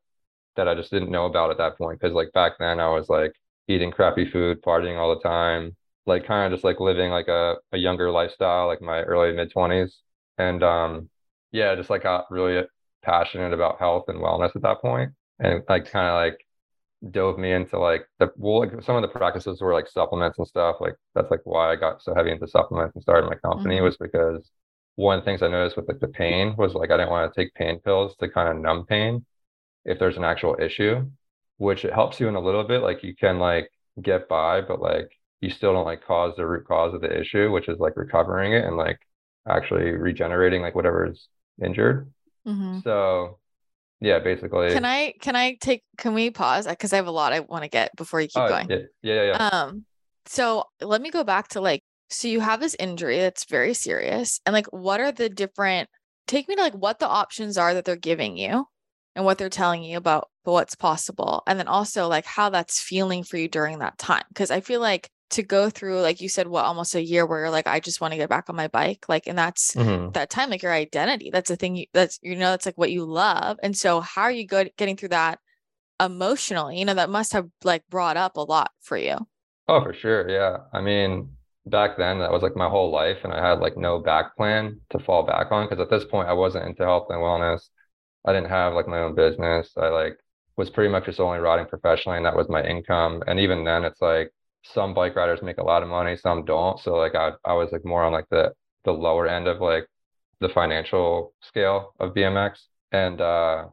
that 0.56 0.68
I 0.68 0.74
just 0.74 0.90
didn't 0.90 1.10
know 1.10 1.26
about 1.26 1.50
at 1.50 1.58
that 1.58 1.78
point. 1.78 2.00
Cause 2.00 2.12
like 2.12 2.32
back 2.32 2.54
then 2.58 2.80
I 2.80 2.88
was 2.90 3.08
like 3.08 3.32
eating 3.68 3.90
crappy 3.92 4.30
food, 4.30 4.62
partying 4.62 4.98
all 4.98 5.14
the 5.14 5.22
time, 5.22 5.76
like 6.06 6.26
kind 6.26 6.52
of 6.52 6.56
just 6.56 6.64
like 6.64 6.80
living 6.80 7.10
like 7.10 7.28
a, 7.28 7.56
a 7.72 7.78
younger 7.78 8.10
lifestyle, 8.10 8.66
like 8.68 8.82
my 8.82 9.02
early 9.02 9.34
mid 9.34 9.52
twenties. 9.52 9.98
And 10.38 10.62
um 10.62 11.10
yeah, 11.52 11.74
just 11.76 11.90
like 11.90 12.02
got 12.04 12.30
really 12.30 12.64
passionate 13.02 13.52
about 13.52 13.78
health 13.78 14.06
and 14.08 14.18
wellness 14.20 14.54
at 14.56 14.62
that 14.62 14.80
point 14.82 15.12
and 15.38 15.62
like 15.68 15.90
kind 15.90 16.08
of 16.08 16.14
like 16.14 16.46
dove 17.10 17.38
me 17.38 17.52
into 17.52 17.78
like 17.78 18.06
the 18.18 18.30
well 18.36 18.60
like 18.60 18.82
some 18.82 18.96
of 18.96 19.02
the 19.02 19.08
practices 19.08 19.60
were 19.60 19.72
like 19.72 19.88
supplements 19.88 20.36
and 20.38 20.48
stuff 20.48 20.76
like 20.80 20.94
that's 21.14 21.30
like 21.30 21.40
why 21.44 21.70
i 21.70 21.76
got 21.76 22.02
so 22.02 22.12
heavy 22.12 22.32
into 22.32 22.46
supplements 22.46 22.94
and 22.94 23.02
started 23.02 23.28
my 23.28 23.36
company 23.36 23.76
mm-hmm. 23.76 23.84
was 23.84 23.96
because 23.98 24.50
one 24.96 25.16
of 25.16 25.24
the 25.24 25.24
things 25.24 25.40
i 25.40 25.46
noticed 25.46 25.76
with 25.76 25.86
like 25.86 26.00
the 26.00 26.08
pain 26.08 26.56
was 26.58 26.74
like 26.74 26.90
i 26.90 26.96
didn't 26.96 27.10
want 27.10 27.32
to 27.32 27.40
take 27.40 27.54
pain 27.54 27.78
pills 27.84 28.16
to 28.18 28.28
kind 28.28 28.48
of 28.48 28.60
numb 28.60 28.84
pain 28.84 29.24
if 29.84 29.98
there's 30.00 30.16
an 30.16 30.24
actual 30.24 30.56
issue 30.60 31.08
which 31.58 31.84
it 31.84 31.92
helps 31.92 32.18
you 32.18 32.26
in 32.26 32.34
a 32.34 32.40
little 32.40 32.64
bit 32.64 32.82
like 32.82 33.04
you 33.04 33.14
can 33.14 33.38
like 33.38 33.70
get 34.02 34.28
by 34.28 34.60
but 34.60 34.80
like 34.80 35.08
you 35.40 35.50
still 35.50 35.72
don't 35.72 35.84
like 35.84 36.04
cause 36.04 36.34
the 36.36 36.44
root 36.44 36.66
cause 36.66 36.94
of 36.94 37.00
the 37.00 37.20
issue 37.20 37.52
which 37.52 37.68
is 37.68 37.78
like 37.78 37.96
recovering 37.96 38.54
it 38.54 38.64
and 38.64 38.76
like 38.76 38.98
actually 39.48 39.92
regenerating 39.92 40.62
like 40.62 40.74
whatever 40.74 41.06
is 41.06 41.28
injured 41.64 42.12
mm-hmm. 42.46 42.80
so 42.80 43.38
yeah, 44.00 44.18
basically. 44.18 44.72
Can 44.72 44.84
I 44.84 45.14
can 45.20 45.34
I 45.36 45.56
take 45.60 45.82
can 45.96 46.14
we 46.14 46.30
pause 46.30 46.66
because 46.66 46.92
I 46.92 46.96
have 46.96 47.06
a 47.06 47.12
lot 47.12 47.32
I 47.32 47.40
want 47.40 47.64
to 47.64 47.68
get 47.68 47.94
before 47.96 48.20
you 48.20 48.28
keep 48.28 48.42
oh, 48.42 48.48
going. 48.48 48.70
Yeah, 48.70 48.78
yeah, 49.02 49.22
yeah. 49.24 49.48
Um 49.48 49.84
so 50.26 50.64
let 50.80 51.00
me 51.00 51.10
go 51.10 51.24
back 51.24 51.48
to 51.48 51.60
like 51.60 51.82
so 52.10 52.28
you 52.28 52.40
have 52.40 52.60
this 52.60 52.76
injury 52.78 53.18
that's 53.18 53.44
very 53.44 53.74
serious 53.74 54.40
and 54.46 54.52
like 54.52 54.66
what 54.66 55.00
are 55.00 55.12
the 55.12 55.28
different 55.28 55.88
take 56.26 56.48
me 56.48 56.54
to 56.54 56.62
like 56.62 56.74
what 56.74 56.98
the 56.98 57.08
options 57.08 57.58
are 57.58 57.74
that 57.74 57.84
they're 57.84 57.96
giving 57.96 58.36
you 58.36 58.64
and 59.16 59.24
what 59.24 59.38
they're 59.38 59.48
telling 59.48 59.82
you 59.82 59.96
about 59.96 60.28
what's 60.44 60.74
possible 60.74 61.42
and 61.46 61.58
then 61.58 61.68
also 61.68 62.06
like 62.08 62.24
how 62.24 62.50
that's 62.50 62.80
feeling 62.80 63.24
for 63.24 63.36
you 63.36 63.48
during 63.48 63.80
that 63.80 63.98
time 63.98 64.22
because 64.28 64.50
I 64.50 64.60
feel 64.60 64.80
like 64.80 65.10
to 65.30 65.42
go 65.42 65.68
through 65.68 66.00
like 66.00 66.20
you 66.20 66.28
said 66.28 66.48
what 66.48 66.64
almost 66.64 66.94
a 66.94 67.02
year 67.02 67.26
where 67.26 67.40
you're 67.40 67.50
like 67.50 67.66
i 67.66 67.80
just 67.80 68.00
want 68.00 68.12
to 68.12 68.18
get 68.18 68.28
back 68.28 68.48
on 68.48 68.56
my 68.56 68.68
bike 68.68 69.04
like 69.08 69.26
and 69.26 69.36
that's 69.36 69.74
mm-hmm. 69.74 70.10
that 70.12 70.30
time 70.30 70.50
like 70.50 70.62
your 70.62 70.72
identity 70.72 71.30
that's 71.30 71.48
the 71.48 71.56
thing 71.56 71.76
you, 71.76 71.86
that's 71.92 72.18
you 72.22 72.34
know 72.34 72.50
that's 72.50 72.66
like 72.66 72.78
what 72.78 72.90
you 72.90 73.04
love 73.04 73.58
and 73.62 73.76
so 73.76 74.00
how 74.00 74.22
are 74.22 74.30
you 74.30 74.46
good 74.46 74.70
getting 74.76 74.96
through 74.96 75.10
that 75.10 75.38
emotionally 76.00 76.78
you 76.78 76.84
know 76.84 76.94
that 76.94 77.10
must 77.10 77.32
have 77.32 77.48
like 77.64 77.82
brought 77.90 78.16
up 78.16 78.36
a 78.36 78.40
lot 78.40 78.70
for 78.80 78.96
you 78.96 79.16
oh 79.68 79.82
for 79.82 79.92
sure 79.92 80.28
yeah 80.28 80.58
i 80.72 80.80
mean 80.80 81.28
back 81.66 81.98
then 81.98 82.18
that 82.20 82.32
was 82.32 82.42
like 82.42 82.56
my 82.56 82.68
whole 82.68 82.90
life 82.90 83.18
and 83.24 83.32
i 83.32 83.46
had 83.46 83.58
like 83.58 83.76
no 83.76 83.98
back 83.98 84.34
plan 84.36 84.80
to 84.90 84.98
fall 84.98 85.24
back 85.24 85.48
on 85.50 85.66
because 85.66 85.82
at 85.82 85.90
this 85.90 86.04
point 86.04 86.28
i 86.28 86.32
wasn't 86.32 86.64
into 86.64 86.82
health 86.82 87.06
and 87.10 87.18
wellness 87.18 87.68
i 88.24 88.32
didn't 88.32 88.48
have 88.48 88.72
like 88.72 88.88
my 88.88 89.00
own 89.00 89.14
business 89.14 89.72
i 89.76 89.88
like 89.88 90.16
was 90.56 90.70
pretty 90.70 90.90
much 90.90 91.04
just 91.04 91.20
only 91.20 91.38
riding 91.38 91.66
professionally 91.66 92.16
and 92.16 92.26
that 92.26 92.36
was 92.36 92.48
my 92.48 92.62
income 92.64 93.22
and 93.26 93.38
even 93.38 93.64
then 93.64 93.84
it's 93.84 94.00
like 94.00 94.32
some 94.64 94.94
bike 94.94 95.16
riders 95.16 95.42
make 95.42 95.58
a 95.58 95.64
lot 95.64 95.82
of 95.82 95.88
money, 95.88 96.16
some 96.16 96.44
don't. 96.44 96.78
So 96.80 96.94
like 96.96 97.14
I 97.14 97.32
I 97.44 97.54
was 97.54 97.72
like 97.72 97.84
more 97.84 98.02
on 98.04 98.12
like 98.12 98.28
the 98.30 98.52
the 98.84 98.92
lower 98.92 99.26
end 99.26 99.46
of 99.48 99.60
like 99.60 99.86
the 100.40 100.48
financial 100.48 101.34
scale 101.40 101.94
of 102.00 102.14
BMX. 102.14 102.60
And 102.92 103.20
uh 103.20 103.66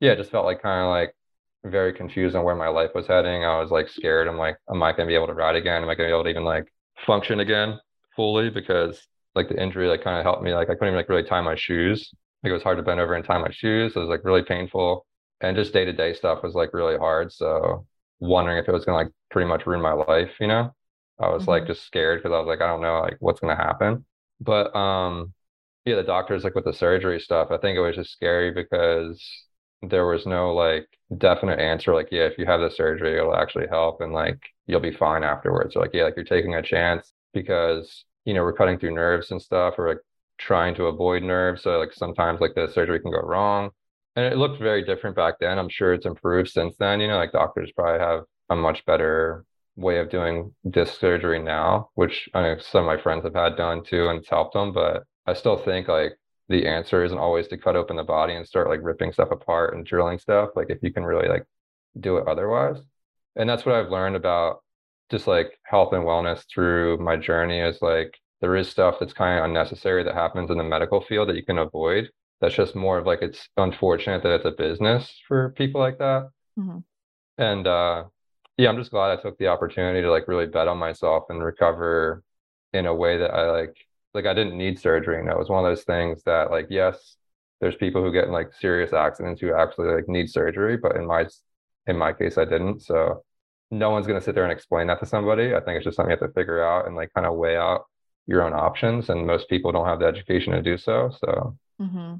yeah, 0.00 0.12
it 0.12 0.16
just 0.16 0.30
felt 0.30 0.46
like 0.46 0.62
kind 0.62 0.82
of 0.84 0.90
like 0.90 1.14
very 1.64 1.92
confused 1.92 2.36
on 2.36 2.44
where 2.44 2.54
my 2.54 2.68
life 2.68 2.90
was 2.94 3.06
heading. 3.06 3.44
I 3.44 3.60
was 3.60 3.70
like 3.70 3.88
scared. 3.88 4.28
I'm 4.28 4.38
like, 4.38 4.56
am 4.70 4.82
I 4.82 4.92
gonna 4.92 5.08
be 5.08 5.14
able 5.14 5.26
to 5.28 5.34
ride 5.34 5.56
again? 5.56 5.82
Am 5.82 5.88
I 5.88 5.94
gonna 5.94 6.08
be 6.08 6.12
able 6.12 6.24
to 6.24 6.30
even 6.30 6.44
like 6.44 6.72
function 7.06 7.40
again 7.40 7.78
fully? 8.16 8.50
Because 8.50 9.06
like 9.34 9.48
the 9.48 9.60
injury 9.62 9.88
like 9.88 10.02
kind 10.02 10.18
of 10.18 10.24
helped 10.24 10.42
me. 10.42 10.54
Like 10.54 10.70
I 10.70 10.74
couldn't 10.74 10.88
even 10.88 10.96
like 10.96 11.08
really 11.08 11.24
tie 11.24 11.40
my 11.40 11.56
shoes. 11.56 12.12
Like 12.42 12.50
it 12.50 12.54
was 12.54 12.62
hard 12.62 12.78
to 12.78 12.82
bend 12.82 13.00
over 13.00 13.14
and 13.14 13.24
tie 13.24 13.38
my 13.38 13.50
shoes. 13.50 13.94
it 13.96 13.98
was 13.98 14.08
like 14.08 14.24
really 14.24 14.42
painful. 14.42 15.06
And 15.40 15.56
just 15.56 15.72
day 15.72 15.84
to 15.84 15.92
day 15.92 16.14
stuff 16.14 16.42
was 16.42 16.54
like 16.54 16.74
really 16.74 16.96
hard. 16.98 17.32
So 17.32 17.86
wondering 18.20 18.58
if 18.58 18.68
it 18.68 18.72
was 18.72 18.84
gonna 18.84 18.98
like 18.98 19.12
pretty 19.30 19.48
much 19.48 19.66
ruin 19.66 19.80
my 19.80 19.92
life, 19.92 20.32
you 20.40 20.46
know? 20.46 20.74
I 21.20 21.28
was 21.28 21.42
mm-hmm. 21.42 21.50
like 21.50 21.66
just 21.66 21.84
scared 21.84 22.22
because 22.22 22.34
I 22.34 22.38
was 22.38 22.46
like, 22.46 22.60
I 22.60 22.66
don't 22.66 22.80
know 22.80 23.00
like 23.00 23.16
what's 23.20 23.40
gonna 23.40 23.56
happen. 23.56 24.04
But 24.40 24.74
um 24.76 25.34
yeah, 25.84 25.96
the 25.96 26.02
doctors 26.02 26.44
like 26.44 26.54
with 26.54 26.64
the 26.64 26.72
surgery 26.72 27.20
stuff, 27.20 27.48
I 27.50 27.58
think 27.58 27.76
it 27.76 27.80
was 27.80 27.96
just 27.96 28.12
scary 28.12 28.52
because 28.52 29.22
there 29.82 30.06
was 30.06 30.26
no 30.26 30.54
like 30.54 30.88
definite 31.16 31.60
answer 31.60 31.94
like, 31.94 32.08
yeah, 32.10 32.24
if 32.26 32.38
you 32.38 32.46
have 32.46 32.60
the 32.60 32.70
surgery, 32.70 33.16
it'll 33.18 33.34
actually 33.36 33.66
help 33.68 34.00
and 34.00 34.12
like 34.12 34.40
you'll 34.66 34.80
be 34.80 34.92
fine 34.92 35.24
afterwards. 35.24 35.76
Or 35.76 35.82
like, 35.82 35.94
yeah, 35.94 36.04
like 36.04 36.14
you're 36.16 36.24
taking 36.24 36.54
a 36.54 36.62
chance 36.62 37.12
because, 37.32 38.04
you 38.24 38.34
know, 38.34 38.42
we're 38.42 38.52
cutting 38.52 38.78
through 38.78 38.94
nerves 38.94 39.30
and 39.30 39.40
stuff 39.40 39.74
or 39.78 39.88
like 39.88 40.00
trying 40.38 40.74
to 40.76 40.86
avoid 40.86 41.22
nerves. 41.22 41.62
So 41.62 41.78
like 41.78 41.92
sometimes 41.92 42.40
like 42.40 42.54
the 42.54 42.68
surgery 42.72 43.00
can 43.00 43.10
go 43.10 43.20
wrong 43.20 43.70
and 44.16 44.26
it 44.26 44.36
looked 44.36 44.60
very 44.60 44.84
different 44.84 45.16
back 45.16 45.34
then. 45.40 45.58
I'm 45.58 45.68
sure 45.68 45.94
it's 45.94 46.06
improved 46.06 46.50
since 46.50 46.76
then. 46.78 47.00
You 47.00 47.08
know, 47.08 47.16
like 47.16 47.32
doctors 47.32 47.72
probably 47.72 48.00
have 48.00 48.24
a 48.50 48.56
much 48.56 48.84
better 48.86 49.44
way 49.76 49.98
of 49.98 50.10
doing 50.10 50.54
disc 50.68 50.98
surgery 50.98 51.40
now, 51.40 51.90
which 51.94 52.28
I 52.34 52.42
know 52.42 52.58
some 52.58 52.80
of 52.80 52.86
my 52.86 53.00
friends 53.00 53.24
have 53.24 53.34
had 53.34 53.56
done 53.56 53.84
too, 53.84 54.08
and 54.08 54.18
it's 54.18 54.28
helped 54.28 54.54
them. 54.54 54.72
But 54.72 55.04
I 55.26 55.34
still 55.34 55.56
think 55.56 55.88
like 55.88 56.18
the 56.48 56.66
answer 56.66 57.04
isn't 57.04 57.18
always 57.18 57.48
to 57.48 57.58
cut 57.58 57.76
open 57.76 57.96
the 57.96 58.04
body 58.04 58.34
and 58.34 58.46
start 58.46 58.68
like 58.68 58.80
ripping 58.82 59.12
stuff 59.12 59.30
apart 59.30 59.74
and 59.74 59.86
drilling 59.86 60.18
stuff. 60.18 60.50
Like 60.56 60.70
if 60.70 60.78
you 60.82 60.92
can 60.92 61.04
really 61.04 61.28
like 61.28 61.44
do 62.00 62.16
it 62.18 62.28
otherwise. 62.28 62.78
And 63.36 63.48
that's 63.48 63.64
what 63.64 63.74
I've 63.74 63.90
learned 63.90 64.16
about 64.16 64.62
just 65.10 65.26
like 65.26 65.58
health 65.64 65.92
and 65.92 66.04
wellness 66.04 66.44
through 66.52 66.98
my 66.98 67.16
journey 67.16 67.60
is 67.60 67.80
like 67.80 68.18
there 68.40 68.56
is 68.56 68.68
stuff 68.68 68.96
that's 69.00 69.12
kind 69.12 69.38
of 69.38 69.44
unnecessary 69.44 70.04
that 70.04 70.14
happens 70.14 70.50
in 70.50 70.58
the 70.58 70.64
medical 70.64 71.00
field 71.00 71.28
that 71.28 71.36
you 71.36 71.44
can 71.44 71.58
avoid 71.58 72.10
that's 72.40 72.54
just 72.54 72.74
more 72.74 72.98
of 72.98 73.06
like 73.06 73.22
it's 73.22 73.48
unfortunate 73.56 74.22
that 74.22 74.32
it's 74.32 74.44
a 74.44 74.50
business 74.50 75.12
for 75.26 75.50
people 75.56 75.80
like 75.80 75.98
that. 75.98 76.30
Mm-hmm. 76.58 76.78
And 77.38 77.66
uh, 77.66 78.04
yeah, 78.56 78.68
I'm 78.68 78.76
just 78.76 78.90
glad 78.90 79.16
I 79.16 79.20
took 79.20 79.38
the 79.38 79.48
opportunity 79.48 80.02
to 80.02 80.10
like 80.10 80.28
really 80.28 80.46
bet 80.46 80.68
on 80.68 80.78
myself 80.78 81.24
and 81.28 81.42
recover 81.42 82.22
in 82.72 82.86
a 82.86 82.94
way 82.94 83.18
that 83.18 83.32
I 83.32 83.50
like. 83.50 83.76
Like 84.14 84.26
I 84.26 84.34
didn't 84.34 84.56
need 84.56 84.80
surgery. 84.80 85.18
And 85.18 85.28
that 85.28 85.38
was 85.38 85.48
one 85.48 85.64
of 85.64 85.70
those 85.70 85.84
things 85.84 86.22
that 86.24 86.50
like 86.50 86.66
yes, 86.70 87.16
there's 87.60 87.76
people 87.76 88.02
who 88.02 88.12
get 88.12 88.24
in 88.24 88.32
like 88.32 88.52
serious 88.52 88.92
accidents 88.92 89.40
who 89.40 89.54
actually 89.54 89.88
like 89.94 90.08
need 90.08 90.30
surgery, 90.30 90.76
but 90.76 90.96
in 90.96 91.06
my 91.06 91.26
in 91.86 91.96
my 91.96 92.12
case, 92.12 92.38
I 92.38 92.44
didn't. 92.44 92.82
So 92.82 93.24
no 93.70 93.90
one's 93.90 94.06
going 94.06 94.18
to 94.18 94.24
sit 94.24 94.34
there 94.34 94.44
and 94.44 94.52
explain 94.52 94.86
that 94.86 95.00
to 95.00 95.06
somebody. 95.06 95.54
I 95.54 95.60
think 95.60 95.76
it's 95.76 95.84
just 95.84 95.96
something 95.96 96.10
you 96.10 96.18
have 96.18 96.28
to 96.28 96.34
figure 96.34 96.62
out 96.62 96.86
and 96.86 96.96
like 96.96 97.12
kind 97.14 97.26
of 97.26 97.36
weigh 97.36 97.56
out 97.56 97.86
your 98.26 98.42
own 98.42 98.52
options. 98.52 99.08
And 99.08 99.26
most 99.26 99.48
people 99.48 99.72
don't 99.72 99.86
have 99.86 100.00
the 100.00 100.06
education 100.06 100.52
to 100.52 100.62
do 100.62 100.78
so. 100.78 101.10
So, 101.18 101.56
mm-hmm. 101.80 102.14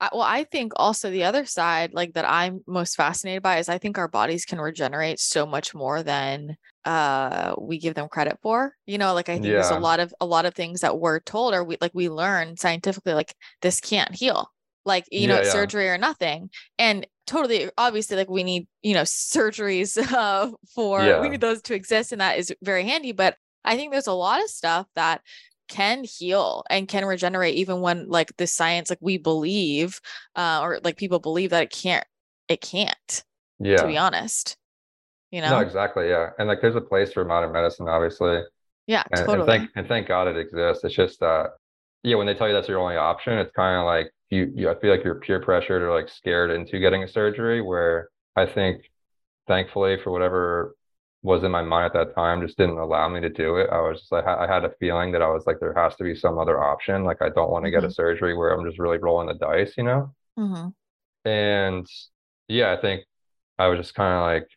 I, 0.00 0.10
well, 0.12 0.22
I 0.22 0.44
think 0.44 0.72
also 0.76 1.10
the 1.10 1.24
other 1.24 1.44
side, 1.44 1.92
like 1.92 2.14
that 2.14 2.28
I'm 2.28 2.62
most 2.66 2.96
fascinated 2.96 3.42
by, 3.42 3.58
is 3.58 3.68
I 3.68 3.78
think 3.78 3.98
our 3.98 4.08
bodies 4.08 4.44
can 4.44 4.60
regenerate 4.60 5.18
so 5.18 5.46
much 5.46 5.74
more 5.74 6.02
than 6.02 6.56
uh 6.84 7.54
we 7.60 7.78
give 7.78 7.94
them 7.94 8.08
credit 8.08 8.38
for. 8.42 8.74
You 8.86 8.98
know, 8.98 9.14
like 9.14 9.28
I 9.28 9.34
think 9.34 9.46
yeah. 9.46 9.54
there's 9.54 9.70
a 9.70 9.78
lot 9.78 10.00
of 10.00 10.14
a 10.20 10.26
lot 10.26 10.46
of 10.46 10.54
things 10.54 10.80
that 10.80 10.98
we're 10.98 11.20
told 11.20 11.54
or 11.54 11.64
we 11.64 11.76
like 11.80 11.92
we 11.94 12.08
learn 12.08 12.56
scientifically, 12.56 13.14
like 13.14 13.34
this 13.60 13.80
can't 13.80 14.14
heal 14.14 14.50
like 14.88 15.06
you 15.12 15.28
know 15.28 15.42
yeah. 15.42 15.52
surgery 15.52 15.88
or 15.88 15.98
nothing 15.98 16.50
and 16.78 17.06
totally 17.26 17.70
obviously 17.76 18.16
like 18.16 18.30
we 18.30 18.42
need 18.42 18.66
you 18.82 18.94
know 18.94 19.02
surgeries 19.02 19.96
uh, 20.12 20.50
for 20.74 21.04
yeah. 21.04 21.20
we 21.20 21.28
need 21.28 21.40
those 21.40 21.62
to 21.62 21.74
exist 21.74 22.10
and 22.10 22.20
that 22.20 22.38
is 22.38 22.52
very 22.62 22.82
handy 22.82 23.12
but 23.12 23.36
i 23.64 23.76
think 23.76 23.92
there's 23.92 24.08
a 24.08 24.12
lot 24.12 24.42
of 24.42 24.48
stuff 24.48 24.86
that 24.96 25.20
can 25.68 26.04
heal 26.04 26.64
and 26.70 26.88
can 26.88 27.04
regenerate 27.04 27.54
even 27.54 27.80
when 27.80 28.08
like 28.08 28.36
the 28.36 28.46
science 28.46 28.90
like 28.90 28.98
we 29.00 29.18
believe 29.18 30.00
uh, 30.36 30.60
or 30.62 30.80
like 30.84 30.96
people 30.96 31.18
believe 31.18 31.50
that 31.50 31.62
it 31.62 31.70
can't 31.70 32.04
it 32.48 32.60
can't 32.60 33.24
yeah 33.60 33.76
to 33.76 33.86
be 33.86 33.98
honest 33.98 34.56
you 35.30 35.40
know 35.40 35.50
no 35.50 35.58
exactly 35.58 36.08
yeah 36.08 36.30
and 36.38 36.48
like 36.48 36.60
there's 36.60 36.76
a 36.76 36.80
place 36.80 37.12
for 37.12 37.24
modern 37.24 37.52
medicine 37.52 37.88
obviously 37.88 38.40
yeah 38.86 39.02
and, 39.12 39.26
totally. 39.26 39.38
and 39.38 39.46
thank 39.46 39.70
and 39.76 39.88
thank 39.88 40.08
god 40.08 40.26
it 40.26 40.36
exists 40.36 40.84
it's 40.84 40.94
just 40.94 41.20
that 41.20 41.50
yeah 42.02 42.16
when 42.16 42.26
they 42.26 42.34
tell 42.34 42.48
you 42.48 42.54
that's 42.54 42.68
your 42.68 42.78
only 42.78 42.96
option 42.96 43.38
it's 43.38 43.52
kind 43.52 43.78
of 43.78 43.84
like 43.84 44.10
you, 44.30 44.52
you 44.54 44.70
I 44.70 44.78
feel 44.78 44.90
like 44.90 45.04
you're 45.04 45.20
peer 45.20 45.40
pressured 45.40 45.82
or 45.82 45.92
like 45.92 46.08
scared 46.08 46.50
into 46.50 46.78
getting 46.78 47.02
a 47.02 47.08
surgery 47.08 47.62
where 47.62 48.08
I 48.36 48.46
think 48.46 48.90
thankfully 49.46 49.96
for 50.02 50.10
whatever 50.10 50.74
was 51.22 51.42
in 51.42 51.50
my 51.50 51.62
mind 51.62 51.86
at 51.86 51.92
that 51.92 52.14
time 52.14 52.40
just 52.40 52.56
didn't 52.56 52.78
allow 52.78 53.08
me 53.08 53.20
to 53.20 53.28
do 53.28 53.56
it. 53.56 53.68
I 53.70 53.80
was 53.80 54.00
just 54.00 54.12
like 54.12 54.26
I 54.26 54.46
had 54.46 54.64
a 54.64 54.72
feeling 54.78 55.12
that 55.12 55.22
I 55.22 55.28
was 55.28 55.46
like 55.46 55.58
there 55.58 55.74
has 55.74 55.96
to 55.96 56.04
be 56.04 56.14
some 56.14 56.38
other 56.38 56.62
option. 56.62 57.04
Like 57.04 57.20
I 57.20 57.28
don't 57.28 57.50
want 57.50 57.64
to 57.64 57.70
mm-hmm. 57.70 57.80
get 57.80 57.90
a 57.90 57.92
surgery 57.92 58.36
where 58.36 58.50
I'm 58.50 58.64
just 58.64 58.78
really 58.78 58.98
rolling 58.98 59.26
the 59.26 59.34
dice, 59.34 59.74
you 59.76 59.84
know? 59.84 60.14
Mm-hmm. 60.38 61.28
And 61.28 61.86
yeah, 62.46 62.72
I 62.72 62.80
think 62.80 63.04
I 63.58 63.66
was 63.66 63.78
just 63.78 63.94
kind 63.94 64.14
of 64.14 64.22
like 64.22 64.48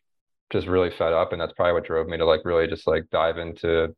just 0.50 0.68
really 0.68 0.90
fed 0.90 1.12
up 1.12 1.32
and 1.32 1.40
that's 1.40 1.52
probably 1.54 1.72
what 1.72 1.84
drove 1.84 2.06
me 2.06 2.18
to 2.18 2.24
like 2.24 2.44
really 2.44 2.68
just 2.68 2.86
like 2.86 3.10
dive 3.10 3.38
into 3.38 3.94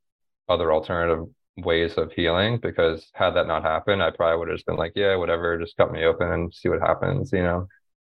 other 0.48 0.72
alternative 0.72 1.26
ways 1.58 1.94
of 1.94 2.12
healing 2.12 2.58
because 2.58 3.10
had 3.12 3.32
that 3.32 3.46
not 3.46 3.62
happened, 3.62 4.02
I 4.02 4.10
probably 4.10 4.38
would 4.38 4.48
have 4.48 4.56
just 4.56 4.66
been 4.66 4.76
like, 4.76 4.92
yeah, 4.94 5.16
whatever, 5.16 5.58
just 5.58 5.76
cut 5.76 5.92
me 5.92 6.04
open 6.04 6.32
and 6.32 6.54
see 6.54 6.68
what 6.68 6.80
happens, 6.80 7.30
you 7.32 7.42
know? 7.42 7.68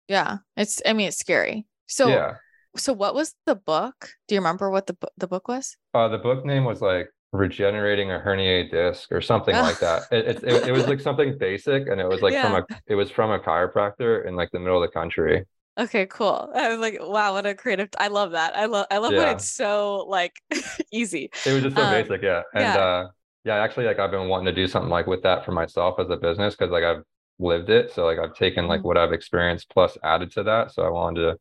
Yeah. 0.07 0.39
It's, 0.57 0.83
I 0.85 0.93
mean, 0.93 1.09
it's 1.09 1.19
scary. 1.19 1.67
So, 1.87 2.09
yeah. 2.09 2.35
So 2.77 2.93
what 2.93 3.15
was 3.15 3.35
the 3.47 3.55
book? 3.55 4.11
Do 4.29 4.35
you 4.35 4.41
remember 4.41 4.71
what 4.71 4.87
the, 4.87 4.97
the 5.17 5.27
book 5.27 5.49
was? 5.49 5.77
Uh, 5.93 6.09
the 6.09 6.19
book 6.19 6.45
name 6.45 6.65
was 6.65 6.81
like 6.81 7.09
regenerating 7.33 8.11
a 8.11 8.19
herniated 8.19 8.71
disc 8.71 9.11
or 9.13 9.21
something 9.21 9.55
like 9.55 9.79
that. 9.81 10.03
It, 10.13 10.27
it, 10.27 10.45
it, 10.45 10.69
it, 10.69 10.73
was 10.73 10.87
like 10.87 11.01
something 11.01 11.37
basic 11.39 11.89
and 11.89 12.01
it 12.01 12.09
was 12.09 12.23
like 12.23 12.33
yeah. 12.33 12.43
from 12.43 12.65
a, 12.69 12.81
it 12.87 12.95
was 12.95 13.11
from 13.11 13.31
a 13.31 13.39
chiropractor 13.39 14.27
in 14.27 14.37
like 14.37 14.51
the 14.53 14.59
middle 14.59 14.83
of 14.83 14.89
the 14.89 14.93
country. 14.93 15.45
Okay, 15.77 16.07
cool. 16.07 16.51
I 16.55 16.69
was 16.69 16.79
like, 16.79 16.99
wow, 17.01 17.33
what 17.33 17.47
a 17.47 17.55
creative. 17.55 17.89
I 17.99 18.07
love 18.07 18.33
that. 18.33 18.57
I 18.57 18.67
love, 18.67 18.87
I 18.93 18.99
love 18.99 19.13
yeah. 19.13 19.19
when 19.19 19.29
it's 19.29 19.51
so 19.51 20.07
like 20.09 20.41
easy. 20.93 21.31
It 21.45 21.53
was 21.53 21.65
just 21.65 21.77
so 21.77 21.83
um, 21.83 21.91
basic. 21.93 22.23
Yeah. 22.23 22.43
And, 22.55 22.63
yeah. 22.63 22.77
uh, 22.77 23.09
yeah, 23.45 23.57
actually, 23.57 23.87
like 23.87 23.99
I've 23.99 24.13
been 24.13 24.29
wanting 24.29 24.47
to 24.47 24.53
do 24.53 24.69
something 24.69 24.91
like 24.91 25.07
with 25.07 25.23
that 25.25 25.45
for 25.45 25.51
myself 25.51 25.99
as 25.99 26.09
a 26.11 26.17
business 26.17 26.55
because 26.55 26.71
like 26.71 26.85
I've 26.85 27.03
lived 27.41 27.71
it. 27.71 27.93
So 27.93 28.05
like 28.05 28.19
I've 28.19 28.35
taken 28.35 28.69
like 28.69 28.81
mm-hmm. 28.81 28.89
what 28.89 28.97
I've 28.97 29.13
experienced 29.13 29.69
plus 29.71 29.99
added 30.05 30.31
to 30.33 30.45
that. 30.45 30.73
So 30.73 30.83
I 30.83 30.91
wanted 30.91 31.21
to 31.23 31.39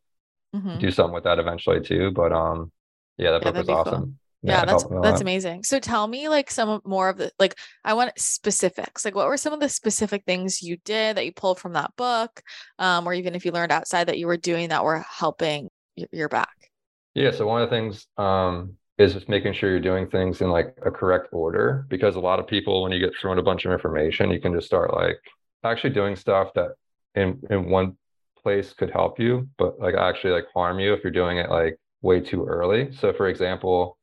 mm-hmm. 0.53 0.79
do 0.79 0.91
something 0.91 1.13
with 1.13 1.23
that 1.25 1.39
eventually 1.39 1.81
too. 1.81 2.11
But 2.11 2.31
um, 2.31 2.71
yeah, 3.17 3.31
that 3.31 3.43
yeah, 3.43 3.51
book 3.51 3.67
was 3.67 3.69
awesome. 3.69 4.01
Cool. 4.01 4.13
Yeah, 4.43 4.59
yeah 4.59 4.65
that's 4.65 4.85
that's 5.01 5.21
amazing. 5.21 5.63
So 5.63 5.79
tell 5.79 6.05
me 6.05 6.27
like 6.27 6.51
some 6.51 6.81
more 6.85 7.09
of 7.09 7.17
the 7.17 7.31
like 7.39 7.55
I 7.85 7.93
want 7.93 8.11
specifics. 8.17 9.05
Like 9.05 9.15
what 9.15 9.27
were 9.27 9.37
some 9.37 9.53
of 9.53 9.59
the 9.59 9.69
specific 9.69 10.25
things 10.25 10.61
you 10.61 10.77
did 10.83 11.17
that 11.17 11.25
you 11.25 11.31
pulled 11.31 11.59
from 11.59 11.73
that 11.73 11.95
book, 11.95 12.41
um, 12.77 13.07
or 13.07 13.13
even 13.13 13.35
if 13.35 13.45
you 13.45 13.51
learned 13.51 13.71
outside 13.71 14.05
that 14.05 14.17
you 14.17 14.27
were 14.27 14.37
doing 14.37 14.69
that 14.69 14.83
were 14.83 15.05
helping 15.09 15.69
your 15.95 16.29
back? 16.29 16.71
Yeah. 17.13 17.31
So 17.31 17.47
one 17.47 17.61
of 17.61 17.69
the 17.69 17.75
things 17.75 18.07
um 18.17 18.77
is 18.97 19.13
just 19.13 19.29
making 19.29 19.53
sure 19.53 19.69
you're 19.69 19.79
doing 19.79 20.07
things 20.07 20.41
in 20.41 20.49
like 20.49 20.75
a 20.85 20.91
correct 20.91 21.29
order 21.31 21.85
because 21.89 22.15
a 22.15 22.19
lot 22.19 22.39
of 22.39 22.45
people 22.47 22.83
when 22.83 22.91
you 22.91 22.99
get 22.99 23.15
thrown 23.19 23.39
a 23.39 23.43
bunch 23.43 23.65
of 23.65 23.71
information 23.71 24.29
you 24.29 24.39
can 24.39 24.53
just 24.53 24.67
start 24.67 24.93
like 24.93 25.17
actually 25.63 25.89
doing 25.89 26.15
stuff 26.15 26.53
that 26.53 26.73
in 27.15 27.41
in 27.49 27.69
one 27.69 27.97
place 28.43 28.73
could 28.73 28.91
help 28.91 29.19
you 29.19 29.47
but 29.57 29.79
like 29.79 29.95
actually 29.95 30.33
like 30.33 30.45
harm 30.53 30.79
you 30.79 30.93
if 30.93 31.03
you're 31.03 31.11
doing 31.11 31.37
it 31.37 31.49
like 31.49 31.77
way 32.01 32.19
too 32.19 32.45
early. 32.45 32.91
So 32.93 33.13
for 33.13 33.27
example 33.27 33.97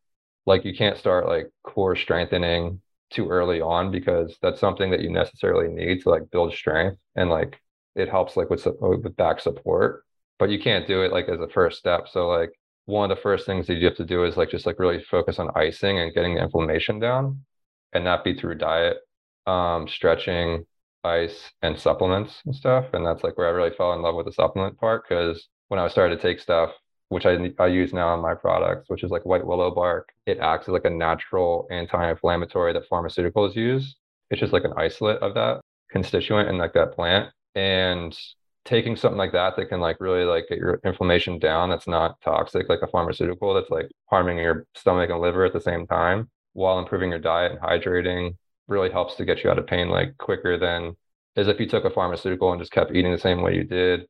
like 0.47 0.65
you 0.65 0.75
can't 0.75 0.97
start 0.97 1.29
like 1.29 1.51
core 1.65 1.97
strengthening 1.97 2.81
too 3.11 3.29
early 3.29 3.61
on 3.61 3.91
because 3.91 4.39
that's 4.41 4.61
something 4.61 4.91
that 4.91 5.01
you 5.01 5.11
necessarily 5.11 5.69
need 5.69 6.03
to 6.03 6.11
like 6.11 6.31
build 6.31 6.55
strength 6.55 6.99
and 7.17 7.29
like 7.29 7.61
it 7.97 8.09
helps 8.09 8.37
like 8.37 8.51
with 8.51 8.67
with 8.81 9.17
back 9.17 9.41
support 9.41 10.05
but 10.39 10.49
you 10.51 10.59
can't 10.59 10.87
do 10.87 11.03
it 11.03 11.13
like 11.13 11.29
as 11.29 11.39
a 11.39 11.49
first 11.49 11.79
step. 11.79 12.09
So 12.09 12.29
like 12.29 12.51
one 12.87 13.11
of 13.11 13.17
the 13.17 13.23
first 13.23 13.47
things 13.47 13.67
that 13.67 13.75
you 13.75 13.85
have 13.85 13.97
to 13.97 14.05
do 14.05 14.25
is 14.25 14.37
like 14.37 14.51
just 14.51 14.67
like 14.67 14.79
really 14.79 15.03
focus 15.05 15.39
on 15.39 15.51
icing 15.55 15.99
and 16.01 16.15
getting 16.15 16.35
the 16.35 16.43
inflammation 16.43 16.99
down 16.99 17.45
and 17.93 18.07
that 18.07 18.25
be 18.25 18.35
through 18.35 18.55
diet 18.57 18.99
um 19.47 19.87
stretching 19.89 20.65
ice 21.05 21.51
and 21.63 21.79
supplements 21.79 22.43
and 22.45 22.55
stuff 22.55 22.87
and 22.93 23.07
that's 23.07 23.25
like 23.25 23.37
where 23.39 23.47
i 23.47 23.51
really 23.51 23.75
fell 23.77 23.93
in 23.95 24.03
love 24.03 24.15
with 24.15 24.27
the 24.27 24.33
supplement 24.33 24.79
part 24.79 25.05
because 25.09 25.49
when 25.69 25.81
i 25.81 25.89
started 25.89 26.17
to 26.17 26.23
take 26.23 26.39
stuff 26.39 26.71
which 27.11 27.27
I, 27.27 27.53
I 27.59 27.67
use 27.67 27.93
now 27.93 28.15
in 28.15 28.21
my 28.21 28.35
products 28.35 28.89
which 28.89 29.03
is 29.03 29.11
like 29.11 29.27
white 29.27 29.45
willow 29.45 29.75
bark 29.75 30.11
it 30.27 30.39
acts 30.39 30.69
as 30.69 30.73
like 30.73 30.85
a 30.85 30.91
natural 30.91 31.67
anti-inflammatory 31.71 32.73
that 32.73 32.89
pharmaceuticals 32.89 33.55
use. 33.55 33.97
It's 34.31 34.41
just 34.41 34.53
like 34.53 34.65
an 34.65 34.73
isolate 34.77 35.19
of 35.19 35.35
that 35.35 35.61
constituent 35.91 36.49
in 36.49 36.57
like 36.57 36.73
that 36.75 36.95
plant 36.95 37.31
and 37.57 38.17
taking 38.65 38.95
something 38.95 39.19
like 39.19 39.33
that 39.33 39.57
that 39.57 39.69
can 39.69 39.81
like 39.81 40.01
really 40.01 40.25
like 40.25 40.49
get 40.49 40.59
your 40.59 40.81
inflammation 40.85 41.39
down 41.39 41.71
that's 41.71 41.89
not 41.89 42.21
toxic 42.21 42.69
like 42.69 42.83
a 42.83 42.87
pharmaceutical 42.87 43.55
that's 43.55 43.71
like 43.71 43.91
harming 44.07 44.39
your 44.39 44.67
stomach 44.77 45.11
and 45.11 45.21
liver 45.21 45.45
at 45.45 45.53
the 45.53 45.61
same 45.61 45.87
time 45.87 46.31
while 46.53 46.79
improving 46.79 47.11
your 47.11 47.19
diet 47.19 47.51
and 47.51 47.61
hydrating 47.61 48.37
really 48.71 48.91
helps 48.91 49.17
to 49.17 49.25
get 49.25 49.45
you 49.45 49.51
out 49.51 49.59
of 49.59 49.67
pain 49.67 49.89
like 49.89 50.17
quicker 50.19 50.59
than 50.59 50.97
as 51.37 51.49
if 51.49 51.61
you 51.61 51.67
took 51.67 51.85
a 51.85 51.91
pharmaceutical 51.91 52.53
and 52.53 52.61
just 52.61 52.73
kept 52.73 52.95
eating 52.95 53.13
the 53.13 53.19
same 53.19 53.43
way 53.43 53.55
you 53.55 53.65
did 53.65 54.07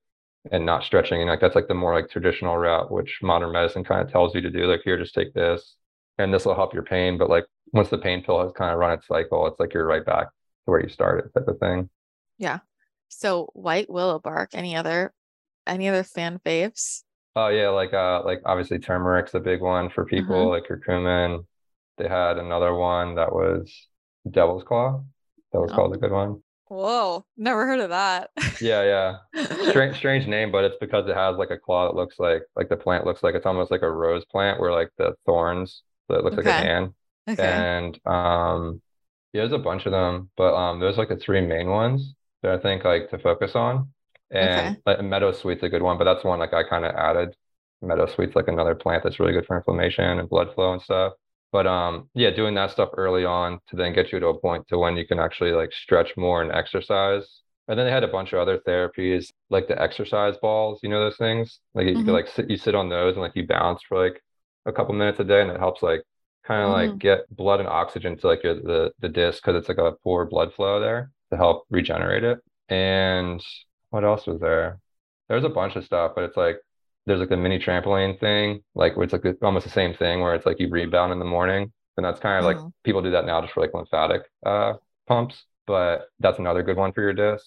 and 0.52 0.64
not 0.64 0.84
stretching 0.84 1.20
and 1.20 1.28
like 1.28 1.40
that's 1.40 1.54
like 1.54 1.68
the 1.68 1.74
more 1.74 1.94
like 1.94 2.08
traditional 2.08 2.56
route 2.56 2.90
which 2.90 3.18
modern 3.22 3.52
medicine 3.52 3.84
kind 3.84 4.00
of 4.00 4.10
tells 4.10 4.34
you 4.34 4.40
to 4.40 4.50
do 4.50 4.66
like 4.66 4.80
here 4.84 4.96
just 4.96 5.14
take 5.14 5.34
this 5.34 5.76
and 6.18 6.32
this 6.32 6.44
will 6.44 6.54
help 6.54 6.72
your 6.72 6.82
pain 6.82 7.18
but 7.18 7.28
like 7.28 7.44
once 7.72 7.88
the 7.88 7.98
pain 7.98 8.22
pill 8.22 8.40
has 8.42 8.52
kind 8.52 8.72
of 8.72 8.78
run 8.78 8.92
its 8.92 9.06
cycle 9.06 9.46
it's 9.46 9.60
like 9.60 9.74
you're 9.74 9.86
right 9.86 10.06
back 10.06 10.26
to 10.26 10.70
where 10.70 10.82
you 10.82 10.88
started 10.88 11.30
type 11.34 11.48
of 11.48 11.58
thing 11.58 11.90
yeah 12.38 12.60
so 13.10 13.50
white 13.52 13.90
willow 13.90 14.18
bark. 14.18 14.50
Any 14.54 14.76
other 14.76 15.12
any 15.66 15.88
other 15.88 16.04
fan 16.04 16.40
faves? 16.44 17.02
Oh 17.36 17.48
yeah, 17.48 17.68
like 17.68 17.92
uh 17.92 18.22
like 18.24 18.40
obviously 18.46 18.78
turmeric's 18.78 19.34
a 19.34 19.40
big 19.40 19.60
one 19.60 19.90
for 19.90 20.04
people, 20.04 20.46
mm-hmm. 20.46 20.50
like 20.50 20.64
curcumin. 20.66 21.44
They 21.98 22.08
had 22.08 22.38
another 22.38 22.74
one 22.74 23.16
that 23.16 23.32
was 23.32 23.88
devil's 24.28 24.64
claw. 24.64 25.02
Devil's 25.52 25.70
oh. 25.72 25.74
claw 25.74 25.90
is 25.90 25.96
a 25.96 26.00
good 26.00 26.12
one. 26.12 26.42
Whoa, 26.70 27.26
never 27.36 27.66
heard 27.66 27.80
of 27.80 27.90
that. 27.90 28.30
yeah, 28.60 29.18
yeah. 29.34 29.46
Strange 29.70 29.96
strange 29.98 30.26
name, 30.28 30.52
but 30.52 30.62
it's 30.62 30.76
because 30.80 31.08
it 31.08 31.16
has 31.16 31.36
like 31.36 31.50
a 31.50 31.58
claw 31.58 31.86
that 31.86 31.96
looks 31.96 32.20
like 32.20 32.42
like 32.54 32.68
the 32.68 32.76
plant 32.76 33.04
looks 33.04 33.24
like 33.24 33.34
it's 33.34 33.46
almost 33.46 33.72
like 33.72 33.82
a 33.82 33.90
rose 33.90 34.24
plant 34.26 34.60
where 34.60 34.70
like 34.70 34.90
the 34.96 35.16
thorns 35.26 35.82
that 36.08 36.22
looks 36.22 36.38
okay. 36.38 36.48
like 36.48 36.62
a 36.62 36.66
hand. 36.66 36.94
Okay. 37.28 37.42
And 37.42 38.00
um 38.06 38.80
yeah, 39.32 39.42
there's 39.42 39.52
a 39.52 39.58
bunch 39.58 39.86
of 39.86 39.92
them, 39.92 40.30
but 40.36 40.54
um 40.54 40.78
there's 40.78 40.96
like 40.96 41.08
the 41.08 41.16
three 41.16 41.40
main 41.40 41.68
ones 41.68 42.14
that 42.42 42.52
I 42.52 42.58
think 42.58 42.84
like 42.84 43.10
to 43.10 43.18
focus 43.18 43.56
on. 43.56 43.92
And 44.30 44.76
okay. 44.76 44.80
like 44.86 45.02
meadow 45.02 45.32
sweet's 45.32 45.64
a 45.64 45.68
good 45.68 45.82
one, 45.82 45.98
but 45.98 46.04
that's 46.04 46.24
one 46.24 46.38
like 46.38 46.54
I 46.54 46.62
kind 46.62 46.84
of 46.84 46.94
added. 46.94 47.34
Meadow 47.82 48.06
sweet's 48.06 48.36
like 48.36 48.46
another 48.46 48.76
plant 48.76 49.02
that's 49.02 49.18
really 49.18 49.32
good 49.32 49.46
for 49.46 49.56
inflammation 49.56 50.20
and 50.20 50.28
blood 50.28 50.54
flow 50.54 50.72
and 50.72 50.82
stuff. 50.82 51.14
But 51.52 51.66
um, 51.66 52.08
yeah, 52.14 52.30
doing 52.30 52.54
that 52.54 52.70
stuff 52.70 52.90
early 52.96 53.24
on 53.24 53.58
to 53.68 53.76
then 53.76 53.92
get 53.92 54.12
you 54.12 54.20
to 54.20 54.28
a 54.28 54.38
point 54.38 54.68
to 54.68 54.78
when 54.78 54.96
you 54.96 55.06
can 55.06 55.18
actually 55.18 55.52
like 55.52 55.72
stretch 55.72 56.16
more 56.16 56.42
and 56.42 56.52
exercise. 56.52 57.42
And 57.68 57.78
then 57.78 57.86
they 57.86 57.92
had 57.92 58.04
a 58.04 58.08
bunch 58.08 58.32
of 58.32 58.40
other 58.40 58.58
therapies 58.58 59.30
like 59.48 59.68
the 59.68 59.80
exercise 59.80 60.36
balls, 60.40 60.80
you 60.82 60.88
know 60.88 61.00
those 61.00 61.16
things? 61.16 61.60
Like 61.74 61.86
you 61.86 61.94
mm-hmm. 61.94 62.04
could 62.04 62.12
like 62.12 62.28
sit 62.28 62.50
you 62.50 62.56
sit 62.56 62.74
on 62.74 62.88
those 62.88 63.14
and 63.14 63.22
like 63.22 63.36
you 63.36 63.46
bounce 63.46 63.82
for 63.88 64.02
like 64.02 64.22
a 64.66 64.72
couple 64.72 64.94
minutes 64.94 65.20
a 65.20 65.24
day 65.24 65.40
and 65.40 65.50
it 65.50 65.58
helps 65.58 65.82
like 65.82 66.02
kind 66.44 66.62
of 66.62 66.70
mm-hmm. 66.70 66.90
like 66.90 66.98
get 66.98 67.36
blood 67.36 67.60
and 67.60 67.68
oxygen 67.68 68.16
to 68.18 68.26
like 68.26 68.42
your, 68.44 68.54
the 68.54 68.92
the 69.00 69.08
disc 69.08 69.42
because 69.42 69.58
it's 69.58 69.68
like 69.68 69.78
a 69.78 69.92
poor 70.02 70.24
blood 70.26 70.52
flow 70.54 70.80
there 70.80 71.10
to 71.30 71.36
help 71.36 71.64
regenerate 71.70 72.24
it. 72.24 72.38
And 72.68 73.42
what 73.90 74.04
else 74.04 74.26
was 74.26 74.40
there? 74.40 74.78
There's 75.28 75.44
a 75.44 75.48
bunch 75.48 75.76
of 75.76 75.84
stuff, 75.84 76.12
but 76.14 76.24
it's 76.24 76.36
like 76.36 76.58
there's 77.06 77.20
like 77.20 77.30
a 77.30 77.36
mini 77.36 77.58
trampoline 77.58 78.18
thing, 78.20 78.62
like 78.74 78.96
where 78.96 79.04
it's 79.04 79.12
like 79.12 79.24
almost 79.42 79.64
the 79.64 79.72
same 79.72 79.94
thing 79.94 80.20
where 80.20 80.34
it's 80.34 80.46
like 80.46 80.60
you 80.60 80.68
rebound 80.68 81.12
in 81.12 81.18
the 81.18 81.24
morning. 81.24 81.72
And 81.96 82.04
that's 82.04 82.20
kind 82.20 82.44
of 82.44 82.50
mm-hmm. 82.50 82.64
like 82.64 82.72
people 82.84 83.02
do 83.02 83.10
that 83.10 83.26
now 83.26 83.40
just 83.40 83.52
for 83.52 83.60
like 83.60 83.74
lymphatic 83.74 84.22
uh, 84.46 84.74
pumps, 85.06 85.44
but 85.66 86.08
that's 86.20 86.38
another 86.38 86.62
good 86.62 86.76
one 86.76 86.92
for 86.92 87.02
your 87.02 87.12
disc. 87.12 87.46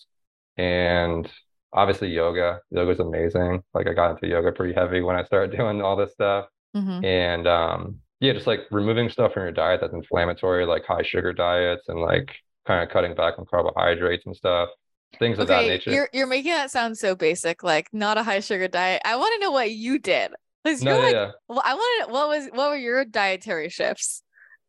And 0.58 1.30
obviously 1.72 2.10
yoga. 2.10 2.62
Yoga 2.70 2.92
is 2.92 3.00
amazing. 3.00 3.64
Like 3.74 3.88
I 3.88 3.94
got 3.94 4.12
into 4.12 4.28
yoga 4.28 4.52
pretty 4.52 4.74
heavy 4.74 5.02
when 5.02 5.16
I 5.16 5.24
started 5.24 5.58
doing 5.58 5.82
all 5.82 5.96
this 5.96 6.12
stuff. 6.12 6.46
Mhm. 6.76 7.04
And 7.04 7.48
um, 7.48 8.00
yeah, 8.20 8.34
just 8.34 8.48
like 8.48 8.62
removing 8.72 9.10
stuff 9.10 9.34
from 9.34 9.44
your 9.44 9.52
diet 9.52 9.82
that's 9.82 9.94
inflammatory, 9.94 10.66
like 10.66 10.86
high 10.86 11.04
sugar 11.04 11.34
diets 11.34 11.90
and 11.90 12.00
like 12.00 12.32
kind 12.66 12.84
of 12.84 12.90
cutting 12.90 13.16
back 13.16 13.38
on 13.38 13.46
carbohydrates 13.46 14.26
and 14.26 14.36
stuff, 14.36 14.70
things 15.20 15.40
of 15.40 15.48
that 15.48 15.66
Okay, 15.66 15.66
nature. 15.66 16.00
you're 16.00 16.10
you're 16.14 16.28
making 16.28 16.52
that 16.54 16.72
sound 16.72 16.98
so 16.98 17.16
basic, 17.16 17.64
like 17.64 17.90
not 17.94 18.18
a 18.18 18.24
high 18.24 18.40
sugar 18.40 18.68
diet. 18.68 19.02
I 19.06 19.16
want 19.16 19.34
to 19.36 19.40
know 19.40 19.52
what 19.52 19.72
you 19.72 20.00
did. 20.00 20.32
Because 20.64 20.86
No, 20.86 20.98
yeah, 20.98 21.10
like, 21.10 21.18
yeah. 21.18 21.32
well, 21.48 21.62
I 21.66 21.74
wanted 21.74 22.12
what 22.14 22.28
was 22.30 22.46
what 22.54 22.70
were 22.70 22.78
your 22.78 23.04
dietary 23.06 23.70
shifts? 23.70 24.24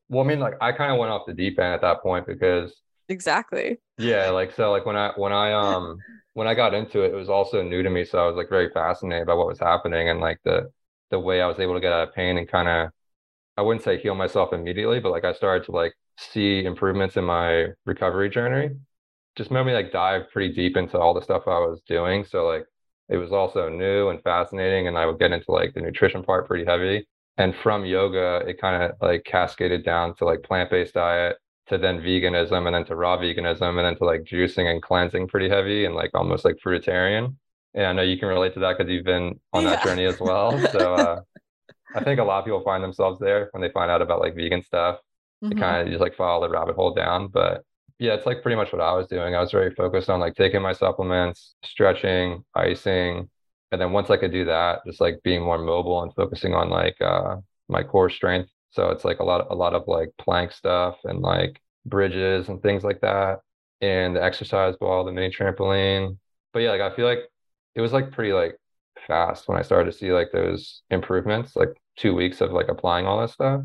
Well, 0.09 0.24
I 0.24 0.26
mean, 0.26 0.40
like 0.40 0.54
I 0.61 0.72
kind 0.72 0.92
of 0.92 0.98
went 0.98 1.11
off 1.12 1.22
the 1.26 1.35
deep 1.35 1.59
end 1.59 1.74
at 1.74 1.80
that 1.83 2.02
point 2.02 2.26
because 2.26 2.74
Exactly. 3.09 3.80
yeah, 3.98 4.30
like 4.30 4.52
so 4.52 4.70
like 4.72 4.87
when 4.87 4.96
I 4.96 5.12
when 5.16 5.33
I 5.33 5.52
um 5.52 6.04
when 6.35 6.48
I 6.48 6.54
got 6.54 6.74
into 6.74 7.02
it, 7.02 7.12
it 7.12 7.16
was 7.16 7.28
also 7.28 7.62
new 7.62 7.83
to 7.83 7.90
me. 7.90 8.04
So 8.04 8.18
I 8.18 8.26
was 8.26 8.37
like 8.37 8.48
very 8.48 8.70
fascinated 8.70 9.26
by 9.26 9.35
what 9.35 9.46
was 9.46 9.61
happening 9.61 10.09
and 10.09 10.20
like 10.20 10.38
the 10.44 10.72
the 11.11 11.18
way 11.20 11.40
I 11.40 11.46
was 11.46 11.59
able 11.61 11.74
to 11.74 11.80
get 11.80 11.92
out 11.92 12.09
of 12.09 12.14
pain 12.14 12.38
and 12.38 12.48
kind 12.48 12.68
of 12.68 12.90
I 13.59 13.62
wouldn't 13.62 13.85
say 13.85 13.98
heal 14.00 14.14
myself 14.16 14.52
immediately, 14.52 15.00
but 15.00 15.12
like 15.12 15.24
I 15.24 15.33
started 15.35 15.66
to 15.66 15.72
like 15.72 15.94
see 16.18 16.64
improvements 16.64 17.16
in 17.16 17.24
my 17.24 17.68
recovery 17.87 18.30
journey. 18.30 18.76
Just 19.37 19.51
made 19.51 19.64
me 19.66 19.73
like 19.75 19.92
dive 19.92 20.31
pretty 20.33 20.55
deep 20.55 20.77
into 20.77 20.99
all 20.99 21.14
the 21.14 21.23
stuff 21.23 21.42
I 21.47 21.59
was 21.59 21.83
doing. 21.87 22.25
So 22.25 22.47
like 22.47 22.66
it 23.09 23.16
was 23.16 23.33
also 23.33 23.68
new 23.68 24.09
and 24.11 24.23
fascinating, 24.23 24.88
and 24.88 24.97
I 24.97 25.07
would 25.07 25.18
get 25.18 25.33
into 25.33 25.51
like 25.53 25.75
the 25.75 25.81
nutrition 25.81 26.23
part 26.23 26.47
pretty 26.47 26.64
heavy. 26.64 27.07
And 27.37 27.55
from 27.57 27.85
yoga, 27.85 28.44
it 28.47 28.61
kind 28.61 28.83
of 28.83 28.92
like 29.01 29.25
cascaded 29.25 29.85
down 29.85 30.14
to 30.16 30.25
like 30.25 30.42
plant-based 30.44 30.94
diet, 30.94 31.37
to 31.68 31.79
then 31.79 31.99
veganism, 32.01 32.66
and 32.66 32.75
then 32.75 32.85
to 32.87 32.94
raw 32.97 33.16
veganism, 33.18 33.77
and 33.77 33.87
then 33.87 33.97
to 33.97 34.05
like 34.05 34.23
juicing 34.23 34.70
and 34.70 34.81
cleansing 34.83 35.27
pretty 35.29 35.49
heavy, 35.49 35.85
and 35.85 35.94
like 35.97 36.11
almost 36.14 36.44
like 36.44 36.57
fruitarian. 36.64 37.35
And 37.75 37.87
I 37.87 37.92
know 37.92 38.03
you 38.03 38.18
can 38.18 38.29
relate 38.29 38.55
to 38.55 38.61
that 38.61 38.79
because 38.79 38.90
you've 38.90 39.05
been 39.05 39.40
on 39.53 39.64
that 39.64 39.81
Yeah. 39.81 39.83
journey 39.83 40.05
as 40.07 40.20
well. 40.20 40.64
So 40.70 40.94
uh, 40.94 41.20
I 41.94 42.01
think 42.05 42.20
a 42.20 42.25
lot 42.25 42.40
of 42.40 42.44
people 42.44 42.62
find 42.64 42.83
themselves 42.83 43.18
there 43.20 43.49
when 43.53 43.62
they 43.62 43.70
find 43.70 43.90
out 43.90 44.03
about 44.03 44.20
like 44.20 44.35
vegan 44.35 44.62
stuff. 44.62 44.99
They 45.51 45.57
Mhm. 45.57 45.61
kind 45.61 45.83
of 45.83 45.88
just 45.88 46.01
like 46.01 46.16
follow 46.16 46.47
the 46.47 46.53
rabbit 46.53 46.77
hole 46.77 46.94
down. 46.94 47.29
But 47.29 47.62
yeah, 47.98 48.14
it's 48.14 48.26
like 48.26 48.42
pretty 48.42 48.57
much 48.57 48.72
what 48.72 48.83
I 48.83 48.92
was 48.92 49.07
doing. 49.09 49.35
I 49.35 49.40
was 49.40 49.52
very 49.52 49.74
focused 49.74 50.11
on 50.11 50.20
like 50.20 50.35
taking 50.35 50.62
my 50.62 50.72
supplements, 50.72 51.54
stretching, 51.64 52.44
icing, 52.54 53.30
and 53.72 53.80
then 53.80 53.92
once 53.92 54.11
I 54.11 54.16
could 54.16 54.33
do 54.33 54.44
that, 54.46 54.80
just 54.87 55.00
like 55.00 55.20
being 55.22 55.42
more 55.42 55.59
mobile 55.59 56.02
and 56.02 56.12
focusing 56.14 56.54
on 56.54 56.70
like 56.70 57.00
uh 57.00 57.37
my 57.68 57.83
core 57.83 58.11
strength. 58.11 58.50
So 58.70 58.90
it's 58.90 59.04
like 59.04 59.20
a 59.20 59.24
lot 59.24 59.46
a 59.50 59.54
lot 59.54 59.74
of 59.74 59.85
like 59.88 60.11
plank 60.18 60.52
stuff 60.52 60.96
and 61.04 61.20
like 61.20 61.61
bridges 61.87 62.48
and 62.48 62.61
things 62.62 62.85
like 62.85 63.00
that, 63.02 63.40
and 63.80 64.16
the 64.16 64.22
exercise 64.22 64.76
ball, 64.76 65.04
the 65.04 65.12
mini 65.12 65.30
trampoline. 65.35 66.18
But 66.52 66.61
yeah, 66.61 66.70
like 66.72 66.80
I 66.80 66.94
feel 66.96 67.07
like 67.07 67.20
it 67.76 67.80
was 67.80 67.92
like 67.92 68.11
pretty 68.12 68.33
like 68.33 68.57
fast 69.07 69.48
when 69.48 69.59
I 69.59 69.62
started 69.62 69.90
to 69.92 69.96
see 69.98 70.12
like 70.12 70.33
those 70.33 70.83
improvements, 70.90 71.54
like 71.57 71.70
two 71.96 72.14
weeks 72.14 72.40
of 72.40 72.52
like 72.52 72.68
applying 72.68 73.07
all 73.07 73.20
this 73.20 73.33
stuff 73.33 73.62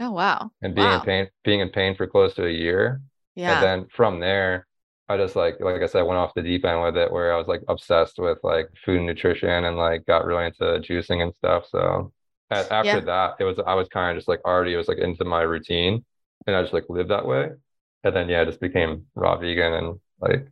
Oh 0.00 0.10
wow. 0.10 0.50
and 0.62 0.74
being 0.74 0.92
in 0.92 1.00
pain, 1.00 1.28
being 1.44 1.60
in 1.60 1.70
pain 1.70 1.94
for 1.94 2.06
close 2.06 2.34
to 2.34 2.46
a 2.46 2.50
year. 2.50 3.00
And 3.46 3.60
then 3.62 3.86
from 3.90 4.20
there, 4.20 4.66
I 5.08 5.16
just 5.16 5.36
like 5.36 5.60
like 5.60 5.82
I 5.82 5.86
said, 5.86 6.02
went 6.02 6.18
off 6.18 6.34
the 6.34 6.42
deep 6.42 6.64
end 6.64 6.82
with 6.82 6.96
it 6.96 7.10
where 7.12 7.32
I 7.34 7.38
was 7.38 7.48
like 7.48 7.62
obsessed 7.68 8.18
with 8.18 8.38
like 8.42 8.68
food 8.84 8.98
and 8.98 9.06
nutrition 9.06 9.64
and 9.64 9.76
like 9.76 10.06
got 10.06 10.24
really 10.24 10.46
into 10.46 10.64
juicing 10.80 11.22
and 11.22 11.34
stuff. 11.38 11.66
So 11.68 12.12
a- 12.50 12.72
after 12.72 13.00
Yeah. 13.00 13.02
that, 13.02 13.36
it 13.40 13.44
was 13.44 13.58
I 13.66 13.74
was 13.74 13.88
kind 13.88 14.10
of 14.16 14.20
just 14.20 14.28
like 14.28 14.44
already 14.44 14.74
it 14.74 14.76
was 14.76 14.88
like 14.88 14.98
into 14.98 15.24
my 15.24 15.42
routine 15.42 16.04
and 16.46 16.56
I 16.56 16.62
just 16.62 16.74
like 16.74 16.84
lived 16.88 17.10
that 17.10 17.26
way. 17.26 17.50
And 18.04 18.16
then 18.16 18.28
yeah, 18.28 18.42
I 18.42 18.44
just 18.44 18.60
became 18.60 19.06
raw 19.14 19.36
vegan 19.36 19.72
and 19.74 20.00
like 20.20 20.48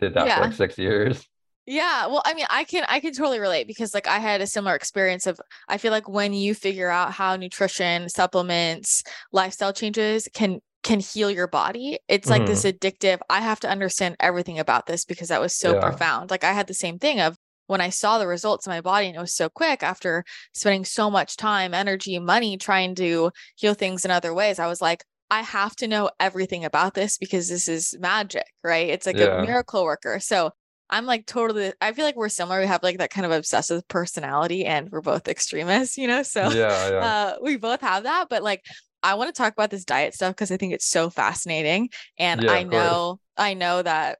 did 0.00 0.14
that 0.14 0.34
for 0.34 0.40
like 0.40 0.52
six 0.52 0.78
years. 0.78 1.26
Yeah, 1.66 2.08
well, 2.08 2.20
I 2.26 2.34
mean, 2.34 2.44
I 2.50 2.64
can 2.64 2.84
I 2.88 3.00
can 3.00 3.14
totally 3.14 3.40
relate 3.40 3.66
because 3.66 3.94
like 3.94 4.06
I 4.06 4.18
had 4.18 4.42
a 4.42 4.46
similar 4.46 4.74
experience 4.74 5.26
of 5.26 5.40
I 5.66 5.78
feel 5.78 5.92
like 5.92 6.06
when 6.08 6.34
you 6.34 6.54
figure 6.54 6.90
out 6.90 7.12
how 7.12 7.36
nutrition, 7.36 8.08
supplements, 8.10 9.02
lifestyle 9.32 9.72
changes 9.72 10.28
can 10.34 10.60
can 10.84 11.00
heal 11.00 11.30
your 11.30 11.48
body, 11.48 11.98
it's 12.08 12.30
like 12.30 12.46
this 12.46 12.64
addictive. 12.64 13.18
I 13.30 13.40
have 13.40 13.60
to 13.60 13.70
understand 13.70 14.16
everything 14.20 14.58
about 14.60 14.86
this 14.86 15.04
because 15.04 15.28
that 15.28 15.40
was 15.40 15.56
so 15.56 15.74
Yeah. 15.74 15.80
profound. 15.80 16.30
Like 16.30 16.44
I 16.44 16.52
had 16.52 16.68
the 16.68 16.74
same 16.74 16.98
thing 16.98 17.20
of 17.20 17.36
when 17.66 17.80
I 17.80 17.88
saw 17.90 18.18
the 18.18 18.26
results 18.26 18.66
in 18.66 18.70
my 18.72 18.82
body 18.82 19.06
and 19.08 19.16
it 19.16 19.20
was 19.20 19.34
so 19.34 19.48
quick 19.48 19.82
after 19.82 20.24
spending 20.52 20.84
so 20.84 21.10
much 21.10 21.36
time, 21.36 21.74
energy, 21.74 22.18
money 22.18 22.58
trying 22.58 22.94
to 22.96 23.32
heal 23.56 23.74
things 23.74 24.04
in 24.04 24.10
other 24.10 24.34
ways, 24.34 24.58
I 24.58 24.66
was 24.68 24.82
like, 24.82 25.04
I 25.30 25.40
have 25.40 25.74
to 25.76 25.88
know 25.88 26.10
everything 26.20 26.64
about 26.64 26.94
this 26.94 27.16
because 27.18 27.48
this 27.48 27.66
is 27.68 27.96
magic, 27.98 28.44
right? 28.62 28.90
It's 28.90 29.06
like 29.06 29.18
Yeah. 29.18 29.38
a 29.38 29.40
miracle 29.40 29.84
worker. 29.84 30.20
So 30.20 30.50
I'm 30.90 31.06
like 31.06 31.26
totally, 31.26 31.72
I 31.80 31.92
feel 31.92 32.04
like 32.04 32.16
we're 32.16 32.28
similar. 32.28 32.60
We 32.60 32.66
have 32.66 32.82
like 32.82 32.98
that 32.98 33.10
kind 33.10 33.24
of 33.24 33.32
obsessive 33.32 33.88
personality 33.88 34.66
and 34.66 34.90
we're 34.90 35.00
both 35.00 35.26
extremists, 35.28 35.96
you 35.96 36.06
know? 36.06 36.22
So 36.22 36.42
Yeah, 36.52 36.90
yeah. 36.90 37.00
uh, 37.00 37.36
we 37.42 37.56
both 37.56 37.80
have 37.80 38.02
that. 38.02 38.26
But 38.28 38.42
like, 38.42 38.62
I 39.04 39.14
want 39.14 39.32
to 39.34 39.38
talk 39.40 39.52
about 39.52 39.70
this 39.70 39.84
diet 39.84 40.14
stuff 40.14 40.34
because 40.34 40.50
I 40.50 40.56
think 40.56 40.72
it's 40.74 40.86
so 40.88 41.10
fascinating. 41.10 41.90
And 42.18 42.40
Yeah, 42.40 42.50
I 42.52 42.62
know, 42.64 43.20
I 43.36 43.54
know 43.54 43.82
that 43.82 44.18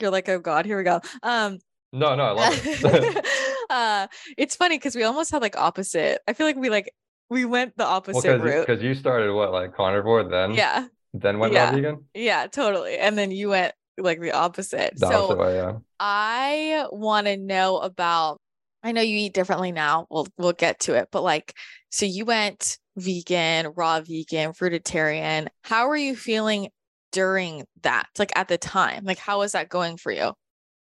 you're 0.00 0.10
like, 0.10 0.28
oh 0.28 0.38
God, 0.40 0.66
here 0.66 0.78
we 0.78 0.84
go. 0.84 1.00
Um, 1.22 1.58
No, 1.92 2.14
no, 2.16 2.24
I 2.24 2.30
love 2.32 2.58
it. 2.66 3.26
uh, 3.70 4.06
it's 4.38 4.56
funny 4.56 4.78
because 4.78 4.96
we 4.96 5.02
almost 5.04 5.30
had 5.30 5.42
like 5.42 5.56
opposite. 5.56 6.20
I 6.26 6.32
feel 6.32 6.46
like 6.46 6.56
we 6.56 6.70
like, 6.70 6.92
we 7.30 7.44
went 7.44 7.76
the 7.76 7.84
Well, 7.84 7.96
opposite 7.96 8.38
because 8.38 8.42
route. 8.42 8.66
because 8.66 8.82
you 8.82 8.94
started 8.94 9.32
what 9.32 9.52
like 9.52 9.74
carnivore, 9.74 10.24
then 10.24 10.54
Yeah. 10.56 10.86
then 11.14 11.38
went 11.38 11.52
Yeah. 11.52 11.70
vegan. 11.72 12.04
Yeah, 12.14 12.46
totally. 12.46 12.98
And 12.98 13.16
then 13.16 13.30
you 13.30 13.50
went 13.50 13.74
like 13.98 14.20
the 14.20 14.32
opposite. 14.32 14.94
The 14.96 15.06
so 15.06 15.26
opposite 15.26 15.38
way, 15.38 15.54
yeah. 15.56 15.72
I 16.00 16.86
want 16.90 17.26
to 17.26 17.36
know 17.36 17.78
about 17.78 18.40
I 18.82 18.92
know 18.92 19.00
you 19.02 19.16
eat 19.16 19.34
differently 19.34 19.72
now. 19.72 20.06
We'll 20.10 20.26
we'll 20.38 20.52
get 20.52 20.80
to 20.80 20.94
it. 20.94 21.08
But 21.12 21.22
like 21.22 21.54
so 21.90 22.06
you 22.06 22.24
went 22.24 22.78
vegan, 22.96 23.72
raw 23.76 24.00
vegan, 24.00 24.52
fruitarian. 24.52 25.48
How 25.64 25.88
are 25.88 25.96
you 25.96 26.16
feeling 26.16 26.70
during 27.12 27.66
that? 27.82 28.08
Like 28.18 28.32
at 28.36 28.48
the 28.48 28.58
time? 28.58 29.04
Like 29.04 29.18
how 29.18 29.38
was 29.40 29.52
that 29.52 29.68
going 29.68 29.96
for 29.98 30.12
you? 30.12 30.32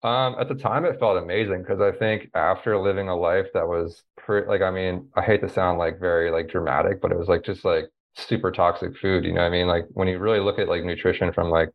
Um, 0.03 0.35
at 0.41 0.49
the 0.49 0.57
time, 0.57 0.85
it 0.85 0.99
felt 0.99 1.17
amazing 1.23 1.61
because 1.62 1.81
I 1.81 1.93
think 1.93 2.29
after 2.35 2.77
living 2.79 3.09
a 3.09 3.15
life 3.17 3.47
that 3.55 3.69
was 3.69 4.03
pretty, 4.17 4.49
like, 4.49 4.61
I 4.61 4.71
mean, 4.71 5.09
I 5.15 5.23
hate 5.23 5.41
to 5.43 5.49
sound 5.49 5.79
like 5.79 6.01
very 6.01 6.31
like 6.31 6.49
dramatic, 6.49 7.01
but 7.01 7.12
it 7.12 7.19
was 7.19 7.29
like 7.29 7.45
just 7.45 7.65
like 7.65 7.88
super 8.17 8.51
toxic 8.51 8.97
food. 8.99 9.25
You 9.25 9.33
know 9.33 9.43
what 9.43 9.47
I 9.47 9.51
mean? 9.51 9.69
Like 9.69 9.87
when 9.91 10.09
you 10.09 10.19
really 10.19 10.41
look 10.41 10.59
at 10.59 10.69
like 10.69 10.83
nutrition 10.85 11.33
from 11.33 11.51
like 11.51 11.71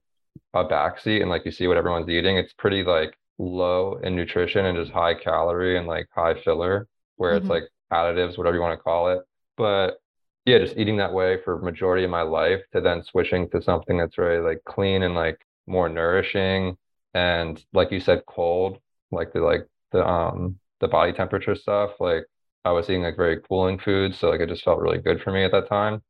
a 0.54 0.66
backseat 0.66 1.22
and 1.22 1.30
like 1.30 1.46
you 1.46 1.52
see 1.52 1.68
what 1.68 1.78
everyone's 1.78 2.10
eating, 2.10 2.38
it's 2.38 2.54
pretty 2.54 2.84
like 2.84 3.18
low 3.40 3.96
in 4.04 4.16
nutrition 4.16 4.66
and 4.66 4.78
just 4.78 4.92
high 4.92 5.16
calorie 5.16 5.78
and 5.78 5.88
like 5.88 6.08
high 6.16 6.36
filler, 6.42 6.88
where 7.18 7.36
it's 7.36 7.50
Mhm. 7.50 7.50
like 7.50 7.64
additives, 7.94 8.38
whatever 8.38 8.56
you 8.58 8.62
want 8.64 8.78
to 8.80 8.84
call 8.84 9.10
it. 9.10 9.22
But 9.58 10.00
yeah, 10.48 10.60
just 10.60 10.78
eating 10.78 10.98
that 10.98 11.14
way 11.14 11.40
for 11.44 11.60
majority 11.60 12.06
of 12.06 12.12
my 12.12 12.24
life 12.24 12.62
to 12.74 12.82
then 12.82 13.04
switching 13.04 13.50
to 13.52 13.62
something 13.62 13.98
that's 14.00 14.16
very 14.18 14.40
like 14.42 14.64
clean 14.66 15.04
and 15.04 15.16
like 15.16 15.42
more 15.68 15.90
nourishing 15.90 16.78
and 17.16 17.64
like 17.74 17.92
you 17.92 18.00
said, 18.02 18.24
cold, 18.28 18.80
like 19.12 19.34
the 19.34 19.42
like 19.42 19.68
the 19.94 20.06
um 20.08 20.60
the 20.82 20.90
body 20.90 21.14
temperature 21.14 21.56
stuff. 21.56 21.92
Like 22.00 22.26
I 22.66 22.72
was 22.72 22.90
eating 22.90 23.04
like 23.04 23.18
very 23.18 23.42
cooling 23.42 23.80
foods, 23.80 24.20
so 24.20 24.30
like 24.32 24.42
it 24.42 24.50
just 24.50 24.64
felt 24.66 24.80
really 24.82 25.00
good 25.00 25.22
for 25.22 25.32
me 25.34 25.44
at 25.46 25.52
that 25.54 25.70
time. 25.70 26.04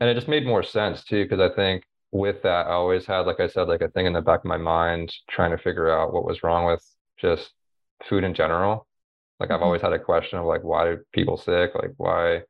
And 0.00 0.10
it 0.10 0.14
just 0.14 0.28
made 0.28 0.46
more 0.46 0.62
sense 0.64 1.04
too, 1.04 1.24
because 1.24 1.40
I 1.40 1.54
think 1.54 1.84
with 2.12 2.42
that, 2.42 2.66
I 2.68 2.72
always 2.72 3.06
had, 3.06 3.20
like 3.26 3.40
I 3.40 3.48
said, 3.48 3.68
like 3.68 3.82
a 3.82 3.88
thing 3.90 4.06
in 4.06 4.12
the 4.14 4.22
back 4.22 4.40
of 4.40 4.46
my 4.46 4.56
mind 4.58 5.14
trying 5.30 5.52
to 5.52 5.58
figure 5.58 5.90
out 5.90 6.12
what 6.12 6.24
was 6.26 6.42
wrong 6.42 6.66
with 6.66 6.84
just 7.18 7.52
food 8.08 8.24
in 8.24 8.34
general. 8.34 8.86
Like 9.40 9.50
I've 9.50 9.60
Mhm. 9.60 9.64
always 9.64 9.82
had 9.82 9.92
a 9.94 9.98
question 9.98 10.38
of 10.38 10.46
like 10.46 10.64
why 10.64 10.84
do 10.86 11.04
people 11.12 11.36
sick? 11.38 11.74
Like 11.74 11.92
why 11.98 12.44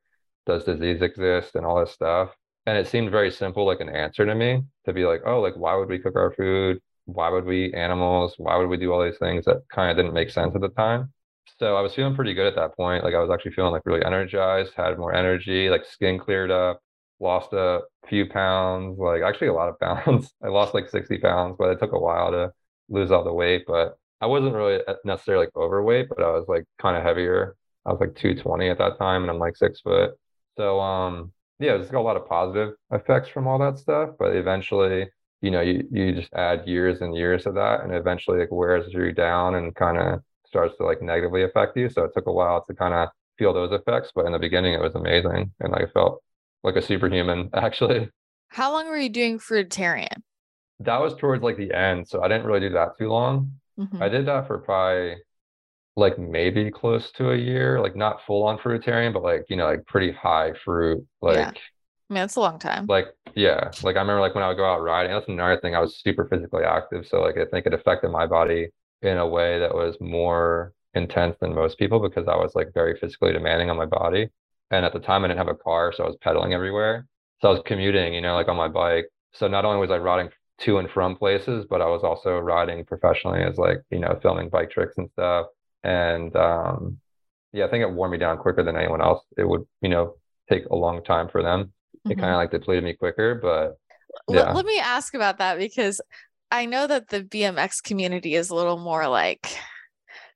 does 0.45 0.63
disease 0.63 1.01
exist 1.01 1.55
and 1.55 1.65
all 1.65 1.79
this 1.79 1.91
stuff? 1.91 2.29
And 2.65 2.77
it 2.77 2.87
seemed 2.87 3.11
very 3.11 3.31
simple, 3.31 3.65
like 3.65 3.79
an 3.79 3.89
answer 3.89 4.25
to 4.25 4.35
me 4.35 4.61
to 4.85 4.93
be 4.93 5.05
like, 5.05 5.21
oh, 5.25 5.41
like 5.41 5.55
why 5.55 5.75
would 5.75 5.89
we 5.89 5.99
cook 5.99 6.15
our 6.15 6.31
food? 6.33 6.79
Why 7.05 7.29
would 7.29 7.45
we 7.45 7.65
eat 7.65 7.75
animals? 7.75 8.35
Why 8.37 8.55
would 8.57 8.69
we 8.69 8.77
do 8.77 8.91
all 8.93 9.03
these 9.03 9.17
things 9.17 9.45
that 9.45 9.63
kind 9.69 9.89
of 9.91 9.97
didn't 9.97 10.13
make 10.13 10.29
sense 10.29 10.53
at 10.55 10.61
the 10.61 10.69
time? 10.69 11.11
So 11.59 11.75
I 11.75 11.81
was 11.81 11.93
feeling 11.93 12.15
pretty 12.15 12.33
good 12.33 12.47
at 12.47 12.55
that 12.55 12.75
point. 12.75 13.03
Like 13.03 13.13
I 13.15 13.19
was 13.19 13.29
actually 13.29 13.51
feeling 13.51 13.71
like 13.71 13.85
really 13.85 14.05
energized, 14.05 14.73
had 14.75 14.97
more 14.97 15.13
energy, 15.13 15.69
like 15.69 15.85
skin 15.85 16.19
cleared 16.19 16.51
up, 16.51 16.79
lost 17.19 17.53
a 17.53 17.81
few 18.07 18.25
pounds, 18.27 18.97
like 18.99 19.21
actually 19.21 19.47
a 19.47 19.53
lot 19.53 19.69
of 19.69 19.79
pounds. 20.05 20.33
I 20.43 20.47
lost 20.47 20.73
like 20.73 20.89
60 20.89 21.17
pounds, 21.19 21.55
but 21.57 21.69
it 21.69 21.79
took 21.79 21.93
a 21.93 21.99
while 21.99 22.31
to 22.31 22.51
lose 22.89 23.11
all 23.11 23.23
the 23.23 23.33
weight. 23.33 23.63
But 23.67 23.97
I 24.21 24.27
wasn't 24.27 24.55
really 24.55 24.79
uh, 24.87 24.95
necessarily 25.05 25.45
like 25.45 25.55
overweight, 25.55 26.09
but 26.09 26.23
I 26.23 26.31
was 26.31 26.45
like 26.47 26.65
kind 26.79 26.97
of 26.97 27.03
heavier. 27.03 27.55
I 27.85 27.91
was 27.91 27.99
like 27.99 28.15
220 28.15 28.69
at 28.69 28.77
that 28.77 28.99
time, 28.99 29.23
and 29.23 29.31
I'm 29.31 29.39
like 29.39 29.55
six 29.57 29.81
foot. 29.81 30.11
So 30.57 30.79
um 30.79 31.31
yeah, 31.59 31.75
it's 31.75 31.91
got 31.91 31.99
a 31.99 32.01
lot 32.01 32.17
of 32.17 32.27
positive 32.27 32.73
effects 32.91 33.29
from 33.29 33.47
all 33.47 33.59
that 33.59 33.77
stuff, 33.77 34.11
but 34.17 34.35
eventually, 34.35 35.09
you 35.41 35.51
know, 35.51 35.61
you 35.61 35.87
you 35.91 36.13
just 36.13 36.33
add 36.33 36.67
years 36.67 37.01
and 37.01 37.15
years 37.15 37.45
of 37.45 37.55
that, 37.55 37.81
and 37.81 37.93
eventually 37.93 38.39
like 38.39 38.51
wears 38.51 38.91
you 38.93 39.11
down 39.11 39.55
and 39.55 39.75
kind 39.75 39.97
of 39.97 40.21
starts 40.45 40.75
to 40.77 40.83
like 40.85 41.01
negatively 41.01 41.43
affect 41.43 41.77
you. 41.77 41.89
So 41.89 42.03
it 42.05 42.11
took 42.13 42.27
a 42.27 42.31
while 42.33 42.63
to 42.65 42.73
kind 42.73 42.93
of 42.93 43.09
feel 43.37 43.53
those 43.53 43.71
effects, 43.71 44.11
but 44.15 44.25
in 44.25 44.31
the 44.33 44.39
beginning 44.39 44.73
it 44.73 44.81
was 44.81 44.95
amazing, 44.95 45.51
and 45.59 45.75
I 45.75 45.85
felt 45.93 46.23
like 46.63 46.75
a 46.75 46.81
superhuman 46.81 47.49
actually. 47.53 48.09
How 48.49 48.71
long 48.71 48.87
were 48.87 48.97
you 48.99 49.09
doing 49.09 49.39
fruitarian? 49.39 50.21
That 50.79 50.99
was 50.99 51.15
towards 51.15 51.43
like 51.43 51.57
the 51.57 51.73
end, 51.73 52.07
so 52.07 52.21
I 52.23 52.27
didn't 52.27 52.45
really 52.47 52.59
do 52.61 52.69
that 52.71 52.97
too 52.97 53.09
long. 53.09 53.59
Mhm. 53.77 54.01
I 54.01 54.09
did 54.09 54.25
that 54.25 54.47
for 54.47 54.57
probably 54.59 55.17
like 56.01 56.19
maybe 56.19 56.69
close 56.69 57.11
to 57.13 57.31
a 57.31 57.37
year, 57.37 57.79
like 57.79 57.95
not 57.95 58.19
full 58.27 58.43
on 58.43 58.57
fruitarian, 58.57 59.13
but 59.13 59.23
like, 59.23 59.45
you 59.49 59.55
know, 59.55 59.65
like 59.65 59.85
pretty 59.85 60.11
high 60.11 60.51
fruit. 60.65 61.05
Like, 61.21 61.37
yeah. 61.37 61.51
I 62.09 62.13
mean, 62.13 62.23
it's 62.23 62.35
a 62.35 62.41
long 62.41 62.59
time. 62.59 62.87
Like, 62.87 63.07
yeah. 63.35 63.71
Like, 63.83 63.95
I 63.95 63.99
remember 63.99 64.19
like 64.19 64.35
when 64.35 64.43
I 64.43 64.49
would 64.49 64.57
go 64.57 64.65
out 64.65 64.81
riding, 64.81 65.13
that's 65.13 65.29
another 65.29 65.59
thing. 65.61 65.75
I 65.75 65.79
was 65.79 66.01
super 66.01 66.27
physically 66.27 66.63
active. 66.63 67.07
So, 67.07 67.21
like, 67.21 67.37
I 67.37 67.45
think 67.45 67.65
it 67.65 67.73
affected 67.73 68.09
my 68.09 68.27
body 68.27 68.67
in 69.01 69.17
a 69.17 69.27
way 69.27 69.59
that 69.59 69.73
was 69.73 69.95
more 70.01 70.73
intense 70.93 71.37
than 71.39 71.55
most 71.55 71.77
people 71.77 71.99
because 71.99 72.27
I 72.27 72.35
was 72.35 72.51
like 72.53 72.73
very 72.73 72.99
physically 72.99 73.31
demanding 73.31 73.69
on 73.69 73.77
my 73.77 73.85
body. 73.85 74.29
And 74.71 74.85
at 74.85 74.91
the 74.91 74.99
time, 74.99 75.23
I 75.23 75.29
didn't 75.29 75.37
have 75.37 75.47
a 75.47 75.55
car. 75.55 75.93
So 75.95 76.03
I 76.03 76.07
was 76.07 76.17
pedaling 76.21 76.53
everywhere. 76.53 77.07
So 77.41 77.47
I 77.47 77.51
was 77.51 77.61
commuting, 77.65 78.13
you 78.13 78.21
know, 78.21 78.35
like 78.35 78.49
on 78.49 78.57
my 78.57 78.67
bike. 78.67 79.05
So 79.33 79.47
not 79.47 79.63
only 79.63 79.79
was 79.79 79.91
I 79.91 79.97
riding 79.97 80.29
to 80.59 80.77
and 80.77 80.89
from 80.91 81.15
places, 81.15 81.65
but 81.69 81.81
I 81.81 81.85
was 81.85 82.03
also 82.03 82.37
riding 82.37 82.85
professionally 82.85 83.41
as 83.41 83.57
like, 83.57 83.81
you 83.89 83.99
know, 83.99 84.19
filming 84.21 84.49
bike 84.49 84.69
tricks 84.69 84.97
and 84.97 85.09
stuff. 85.11 85.47
And 85.83 86.35
um, 86.35 86.97
yeah, 87.53 87.65
I 87.65 87.69
think 87.69 87.81
it 87.81 87.91
wore 87.91 88.09
me 88.09 88.17
down 88.17 88.37
quicker 88.37 88.63
than 88.63 88.75
anyone 88.75 89.01
else. 89.01 89.23
It 89.37 89.47
would, 89.47 89.65
you 89.81 89.89
know, 89.89 90.15
take 90.49 90.65
a 90.65 90.75
long 90.75 91.03
time 91.03 91.27
for 91.29 91.41
them. 91.41 91.73
It 92.05 92.09
mm-hmm. 92.09 92.19
kind 92.19 92.33
of 92.33 92.37
like 92.37 92.51
depleted 92.51 92.83
me 92.83 92.93
quicker, 92.93 93.35
but 93.35 93.77
yeah. 94.27 94.47
Let, 94.47 94.55
let 94.55 94.65
me 94.65 94.79
ask 94.79 95.13
about 95.13 95.37
that 95.37 95.57
because 95.57 96.01
I 96.49 96.65
know 96.65 96.87
that 96.87 97.07
the 97.09 97.23
BMX 97.23 97.81
community 97.81 98.35
is 98.35 98.49
a 98.49 98.55
little 98.55 98.77
more 98.77 99.07
like 99.07 99.47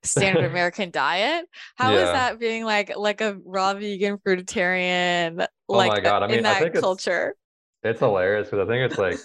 standard 0.02 0.44
American 0.50 0.90
diet. 0.90 1.46
How 1.76 1.92
yeah. 1.92 1.98
is 1.98 2.04
that 2.04 2.38
being 2.38 2.64
like 2.64 2.96
like 2.96 3.20
a 3.20 3.38
raw 3.44 3.74
vegan 3.74 4.18
fruitarian 4.18 5.38
like 5.68 5.90
oh 5.90 5.94
my 5.94 6.00
God. 6.00 6.22
I 6.22 6.26
mean, 6.28 6.38
in 6.38 6.42
that 6.44 6.74
culture? 6.74 7.34
It's, 7.82 7.92
it's 7.92 8.00
hilarious 8.00 8.48
because 8.48 8.66
I 8.66 8.70
think 8.70 8.90
it's 8.90 8.98
like 8.98 9.18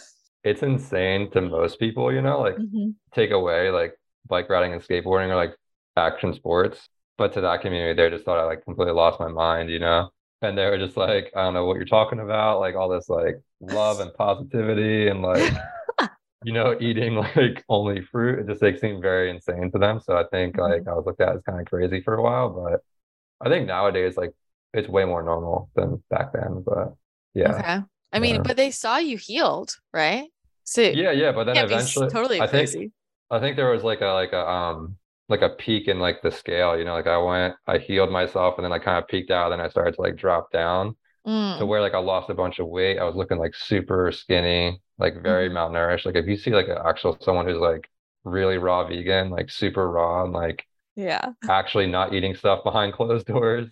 it's 0.43 0.63
insane 0.63 1.29
to 1.31 1.41
most 1.41 1.79
people, 1.79 2.11
you 2.11 2.21
know, 2.21 2.41
like 2.41 2.55
mm-hmm. 2.55 2.89
take 3.13 3.31
away 3.31 3.69
like 3.69 3.93
bike 4.27 4.49
riding 4.49 4.73
and 4.73 4.81
skateboarding 4.81 5.29
or 5.29 5.35
like 5.35 5.55
action 5.97 6.33
sports. 6.33 6.89
But 7.17 7.33
to 7.33 7.41
that 7.41 7.61
community, 7.61 8.01
they 8.01 8.09
just 8.09 8.25
thought 8.25 8.39
I 8.39 8.45
like 8.45 8.63
completely 8.63 8.93
lost 8.93 9.19
my 9.19 9.27
mind, 9.27 9.69
you 9.69 9.79
know? 9.79 10.09
And 10.41 10.57
they 10.57 10.65
were 10.65 10.77
just 10.77 10.97
like, 10.97 11.31
I 11.35 11.43
don't 11.43 11.53
know 11.53 11.65
what 11.65 11.75
you're 11.75 11.85
talking 11.85 12.19
about, 12.19 12.59
like 12.59 12.75
all 12.75 12.89
this 12.89 13.09
like 13.09 13.39
love 13.59 13.99
and 13.99 14.11
positivity 14.13 15.07
and 15.07 15.21
like 15.21 15.53
you 16.43 16.53
know, 16.53 16.75
eating 16.79 17.15
like 17.35 17.63
only 17.69 18.01
fruit. 18.01 18.39
It 18.39 18.47
just 18.47 18.61
like 18.61 18.79
seemed 18.79 19.01
very 19.01 19.29
insane 19.29 19.71
to 19.71 19.79
them. 19.79 19.99
So 19.99 20.17
I 20.17 20.23
think 20.31 20.55
mm-hmm. 20.55 20.71
like 20.71 20.87
I 20.87 20.93
was 20.93 21.05
looked 21.05 21.21
at 21.21 21.35
as 21.35 21.41
kind 21.43 21.59
of 21.59 21.67
crazy 21.67 22.01
for 22.01 22.15
a 22.15 22.21
while, 22.21 22.49
but 22.49 22.81
I 23.45 23.49
think 23.49 23.67
nowadays 23.67 24.17
like 24.17 24.33
it's 24.73 24.87
way 24.87 25.05
more 25.05 25.23
normal 25.23 25.69
than 25.75 26.03
back 26.09 26.33
then. 26.33 26.63
But 26.65 26.93
yeah. 27.33 27.53
Okay. 27.53 27.79
I 28.13 28.19
mean, 28.19 28.35
yeah. 28.35 28.41
but 28.41 28.57
they 28.57 28.71
saw 28.71 28.97
you 28.97 29.17
healed, 29.17 29.75
right? 29.93 30.27
So 30.63 30.81
yeah, 30.81 31.11
yeah. 31.11 31.31
But 31.31 31.45
then 31.45 31.57
eventually, 31.57 32.09
totally 32.09 32.41
I 32.41 32.47
crazy. 32.47 32.79
think 32.79 32.93
I 33.29 33.39
think 33.39 33.55
there 33.55 33.69
was 33.69 33.83
like 33.83 34.01
a 34.01 34.07
like 34.07 34.33
a 34.33 34.47
um 34.47 34.97
like 35.31 35.41
a 35.41 35.49
peak 35.49 35.87
in 35.87 35.99
like 35.99 36.21
the 36.21 36.31
scale. 36.31 36.77
You 36.77 36.85
know, 36.85 36.93
like 36.93 37.07
I 37.07 37.17
went, 37.17 37.55
I 37.67 37.77
healed 37.77 38.11
myself, 38.11 38.55
and 38.57 38.65
then 38.65 38.71
I 38.71 38.79
kind 38.79 38.97
of 38.97 39.07
peaked 39.07 39.31
out, 39.31 39.51
and 39.51 39.61
I 39.61 39.69
started 39.69 39.95
to 39.95 40.01
like 40.01 40.15
drop 40.15 40.51
down 40.51 40.95
mm. 41.25 41.57
to 41.57 41.65
where 41.65 41.81
like 41.81 41.93
I 41.93 41.99
lost 41.99 42.29
a 42.29 42.35
bunch 42.35 42.59
of 42.59 42.67
weight. 42.67 42.99
I 42.99 43.03
was 43.03 43.15
looking 43.15 43.37
like 43.37 43.55
super 43.55 44.11
skinny, 44.11 44.79
like 44.99 45.21
very 45.21 45.49
mm. 45.49 45.53
malnourished. 45.53 46.05
Like 46.05 46.15
if 46.15 46.27
you 46.27 46.37
see 46.37 46.51
like 46.51 46.67
an 46.67 46.77
actual 46.85 47.17
someone 47.21 47.47
who's 47.47 47.57
like 47.57 47.89
really 48.23 48.57
raw 48.57 48.87
vegan, 48.87 49.29
like 49.29 49.49
super 49.49 49.89
raw, 49.89 50.23
and 50.23 50.33
like 50.33 50.65
yeah, 50.95 51.31
actually 51.49 51.87
not 51.87 52.13
eating 52.13 52.35
stuff 52.35 52.63
behind 52.63 52.93
closed 52.93 53.27
doors 53.27 53.69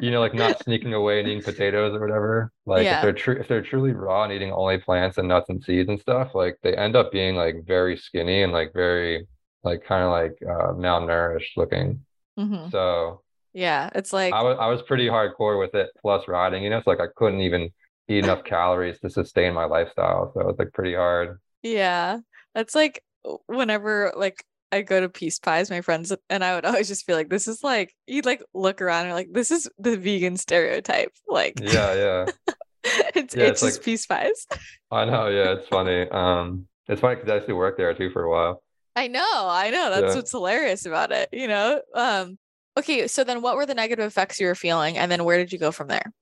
you 0.00 0.10
know, 0.10 0.20
like 0.20 0.34
not 0.34 0.62
sneaking 0.62 0.94
away 0.94 1.20
and 1.20 1.28
eating 1.28 1.42
potatoes 1.44 1.94
or 1.94 2.00
whatever. 2.00 2.52
Like 2.66 2.84
yeah. 2.84 2.96
if 2.96 3.02
they're 3.02 3.12
true, 3.12 3.36
if 3.38 3.48
they're 3.48 3.62
truly 3.62 3.92
raw 3.92 4.24
and 4.24 4.32
eating 4.32 4.52
only 4.52 4.78
plants 4.78 5.18
and 5.18 5.28
nuts 5.28 5.48
and 5.48 5.62
seeds 5.62 5.88
and 5.88 6.00
stuff, 6.00 6.34
like 6.34 6.58
they 6.62 6.74
end 6.74 6.96
up 6.96 7.12
being 7.12 7.34
like 7.34 7.66
very 7.66 7.96
skinny 7.96 8.42
and 8.42 8.52
like 8.52 8.72
very 8.72 9.26
like 9.64 9.84
kind 9.84 10.04
of 10.04 10.10
like 10.10 10.36
uh, 10.42 10.72
malnourished 10.72 11.56
looking. 11.56 12.04
Mm-hmm. 12.38 12.70
So 12.70 13.22
yeah, 13.52 13.90
it's 13.94 14.12
like 14.12 14.32
I 14.32 14.42
was 14.42 14.56
I 14.60 14.66
was 14.66 14.82
pretty 14.82 15.06
hardcore 15.06 15.58
with 15.58 15.74
it. 15.74 15.90
Plus 16.00 16.26
riding, 16.28 16.62
you 16.62 16.70
know, 16.70 16.78
it's 16.78 16.86
like 16.86 17.00
I 17.00 17.08
couldn't 17.16 17.40
even 17.40 17.70
eat 18.08 18.24
enough 18.24 18.44
calories 18.44 19.00
to 19.00 19.10
sustain 19.10 19.54
my 19.54 19.64
lifestyle. 19.64 20.32
So 20.34 20.40
it 20.40 20.46
was 20.46 20.56
like 20.58 20.72
pretty 20.72 20.94
hard. 20.94 21.38
Yeah, 21.62 22.18
that's 22.54 22.74
like 22.74 23.02
whenever 23.46 24.12
like 24.16 24.44
I 24.72 24.82
go 24.82 25.00
to 25.00 25.08
Peace 25.08 25.38
Pies, 25.38 25.70
my 25.70 25.82
friends, 25.82 26.12
and 26.30 26.42
I 26.42 26.54
would 26.54 26.64
always 26.64 26.88
just 26.88 27.04
feel 27.04 27.16
like 27.16 27.28
this 27.28 27.46
is 27.46 27.62
like 27.62 27.94
you'd 28.06 28.26
like 28.26 28.42
look 28.54 28.80
around 28.80 29.06
and 29.06 29.14
like 29.14 29.28
this 29.32 29.50
is 29.50 29.68
the 29.78 29.96
vegan 29.96 30.36
stereotype. 30.38 31.12
Like 31.28 31.60
yeah, 31.60 31.94
yeah. 31.94 32.26
it's 32.84 33.36
yeah, 33.36 33.44
it's, 33.44 33.60
it's 33.60 33.60
just 33.60 33.76
like, 33.78 33.84
Peace 33.84 34.06
Pies. 34.06 34.46
I 34.90 35.04
know, 35.04 35.28
yeah, 35.28 35.52
it's 35.52 35.68
funny. 35.68 36.08
Um, 36.10 36.66
it's 36.88 37.00
funny 37.00 37.16
because 37.16 37.30
I 37.30 37.36
actually 37.36 37.54
worked 37.54 37.78
there 37.78 37.92
too 37.94 38.10
for 38.10 38.24
a 38.24 38.30
while. 38.30 38.61
I 38.94 39.08
know, 39.08 39.48
I 39.48 39.70
know. 39.70 39.90
That's 39.90 40.12
yeah. 40.12 40.14
what's 40.16 40.30
hilarious 40.30 40.86
about 40.86 41.12
it. 41.12 41.28
You 41.32 41.48
know. 41.48 41.80
Um. 41.94 42.38
Okay, 42.78 43.06
so 43.06 43.22
then 43.22 43.42
what 43.42 43.56
were 43.56 43.66
the 43.66 43.74
negative 43.74 44.06
effects 44.06 44.40
you 44.40 44.46
were 44.46 44.54
feeling, 44.54 44.96
and 44.96 45.12
then 45.12 45.24
where 45.24 45.36
did 45.36 45.52
you 45.52 45.58
go 45.58 45.72
from 45.72 45.88
there? 45.88 46.12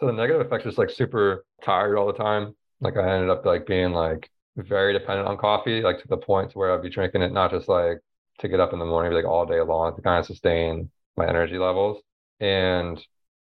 So 0.00 0.06
the 0.06 0.12
negative 0.12 0.44
effects 0.44 0.64
was 0.64 0.78
like 0.78 0.90
super 0.90 1.44
tired 1.62 1.96
all 1.96 2.06
the 2.06 2.12
time. 2.14 2.54
Like 2.80 2.96
I 2.96 3.14
ended 3.14 3.30
up 3.30 3.44
like 3.44 3.66
being 3.66 3.92
like 3.92 4.30
very 4.56 4.92
dependent 4.92 5.28
on 5.28 5.36
coffee, 5.36 5.82
like 5.82 5.98
to 6.00 6.08
the 6.08 6.16
point 6.16 6.50
to 6.50 6.58
where 6.58 6.72
I'd 6.72 6.82
be 6.82 6.90
drinking 6.90 7.22
it 7.22 7.32
not 7.32 7.50
just 7.50 7.68
like 7.68 7.98
to 8.40 8.48
get 8.48 8.60
up 8.60 8.72
in 8.72 8.78
the 8.78 8.86
morning, 8.86 9.12
but 9.12 9.16
like 9.16 9.24
all 9.30 9.46
day 9.46 9.60
long 9.60 9.94
to 9.94 10.02
kind 10.02 10.18
of 10.18 10.26
sustain 10.26 10.90
my 11.16 11.28
energy 11.28 11.58
levels. 11.58 12.02
And 12.40 12.98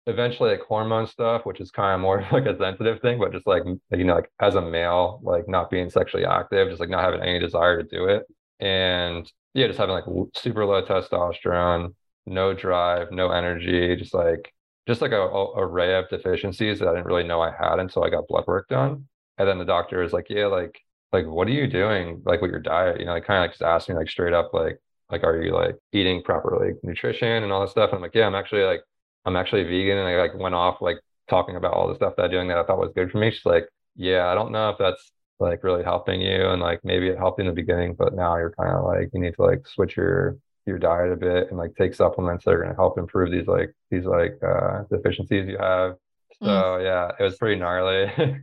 eventually 0.07 0.51
like 0.51 0.61
hormone 0.61 1.07
stuff, 1.07 1.45
which 1.45 1.59
is 1.59 1.71
kind 1.71 1.95
of 1.95 2.01
more 2.01 2.25
like 2.31 2.45
a 2.45 2.57
sensitive 2.57 3.01
thing, 3.01 3.19
but 3.19 3.31
just 3.31 3.47
like 3.47 3.63
you 3.65 4.03
know, 4.03 4.15
like 4.15 4.31
as 4.39 4.55
a 4.55 4.61
male, 4.61 5.19
like 5.23 5.47
not 5.47 5.69
being 5.69 5.89
sexually 5.89 6.25
active, 6.25 6.69
just 6.69 6.79
like 6.79 6.89
not 6.89 7.03
having 7.03 7.21
any 7.21 7.39
desire 7.39 7.81
to 7.81 7.87
do 7.87 8.05
it. 8.05 8.23
And 8.59 9.31
yeah, 9.53 9.67
just 9.67 9.79
having 9.79 9.95
like 9.95 10.05
super 10.35 10.65
low 10.65 10.83
testosterone, 10.83 11.93
no 12.25 12.53
drive, 12.53 13.11
no 13.11 13.31
energy, 13.31 13.95
just 13.95 14.13
like 14.13 14.53
just 14.87 15.01
like 15.01 15.11
a, 15.11 15.21
a 15.21 15.59
array 15.59 15.95
of 15.95 16.09
deficiencies 16.09 16.79
that 16.79 16.87
I 16.87 16.91
didn't 16.91 17.07
really 17.07 17.23
know 17.23 17.41
I 17.41 17.51
had 17.51 17.79
until 17.79 18.03
I 18.03 18.09
got 18.09 18.27
blood 18.27 18.45
work 18.47 18.67
done. 18.69 19.07
And 19.37 19.47
then 19.47 19.57
the 19.57 19.65
doctor 19.65 20.03
is 20.03 20.13
like, 20.13 20.27
yeah, 20.29 20.47
like 20.47 20.79
like 21.11 21.25
what 21.25 21.47
are 21.47 21.51
you 21.51 21.67
doing 21.67 22.21
like 22.25 22.41
with 22.41 22.51
your 22.51 22.59
diet? 22.59 22.99
You 22.99 23.05
know 23.05 23.13
like 23.13 23.25
kind 23.25 23.43
of 23.43 23.49
like 23.49 23.57
just 23.77 23.89
me 23.89 23.95
like 23.95 24.09
straight 24.09 24.33
up 24.33 24.53
like 24.53 24.79
like 25.09 25.23
are 25.23 25.41
you 25.41 25.53
like 25.53 25.75
eating 25.93 26.23
properly 26.23 26.73
like 26.73 26.83
nutrition 26.83 27.43
and 27.43 27.51
all 27.51 27.61
that 27.61 27.69
stuff? 27.69 27.89
And 27.89 27.97
i'm 27.97 28.01
like 28.01 28.15
yeah 28.15 28.27
i'm 28.27 28.35
actually 28.35 28.63
like 28.63 28.81
i'm 29.25 29.35
actually 29.35 29.63
vegan. 29.63 29.97
And 29.97 30.07
i 30.07 30.17
like 30.17 30.35
went 30.35 30.55
off 30.55 30.81
like 30.81 30.99
talking 31.29 31.55
about 31.55 31.73
all 31.73 31.87
the 31.87 31.95
stuff 31.95 32.15
that 32.17 32.23
i'm 32.25 32.31
doing 32.31 32.47
that 32.49 32.57
i 32.57 32.63
thought 32.63 32.79
was 32.79 32.91
good 32.95 33.11
for 33.11 33.17
me. 33.19 33.31
She's 33.31 33.45
like 33.45 33.67
yeah 33.95 34.27
i 34.27 34.35
don't 34.35 34.51
know 34.51 34.69
if 34.69 34.77
that's 34.77 35.11
like 35.39 35.63
really 35.63 35.83
helping 35.83 36.21
you 36.21 36.49
and 36.49 36.61
like 36.61 36.79
maybe 36.83 37.07
it 37.07 37.17
helped 37.17 37.39
in 37.39 37.45
the 37.45 37.51
beginning 37.51 37.93
but 37.93 38.13
now 38.13 38.37
you're 38.37 38.53
kind 38.57 38.75
of 38.75 38.85
like 38.85 39.09
you 39.13 39.19
need 39.19 39.33
to 39.35 39.41
like 39.41 39.67
switch 39.67 39.97
your 39.97 40.37
your 40.65 40.79
diet 40.79 41.11
a 41.11 41.15
bit 41.15 41.49
and 41.49 41.57
like 41.57 41.75
take 41.75 41.93
supplements 41.93 42.45
that 42.45 42.51
are 42.51 42.57
going 42.57 42.69
to 42.69 42.75
help 42.75 42.97
improve 42.97 43.31
these 43.31 43.47
like 43.47 43.73
these 43.91 44.05
like 44.05 44.37
uh 44.43 44.83
deficiencies 44.89 45.47
you 45.47 45.57
have 45.57 45.95
so 46.41 46.47
mm. 46.47 46.83
yeah 46.83 47.11
it 47.19 47.23
was 47.23 47.35
pretty 47.35 47.59
gnarly 47.59 48.11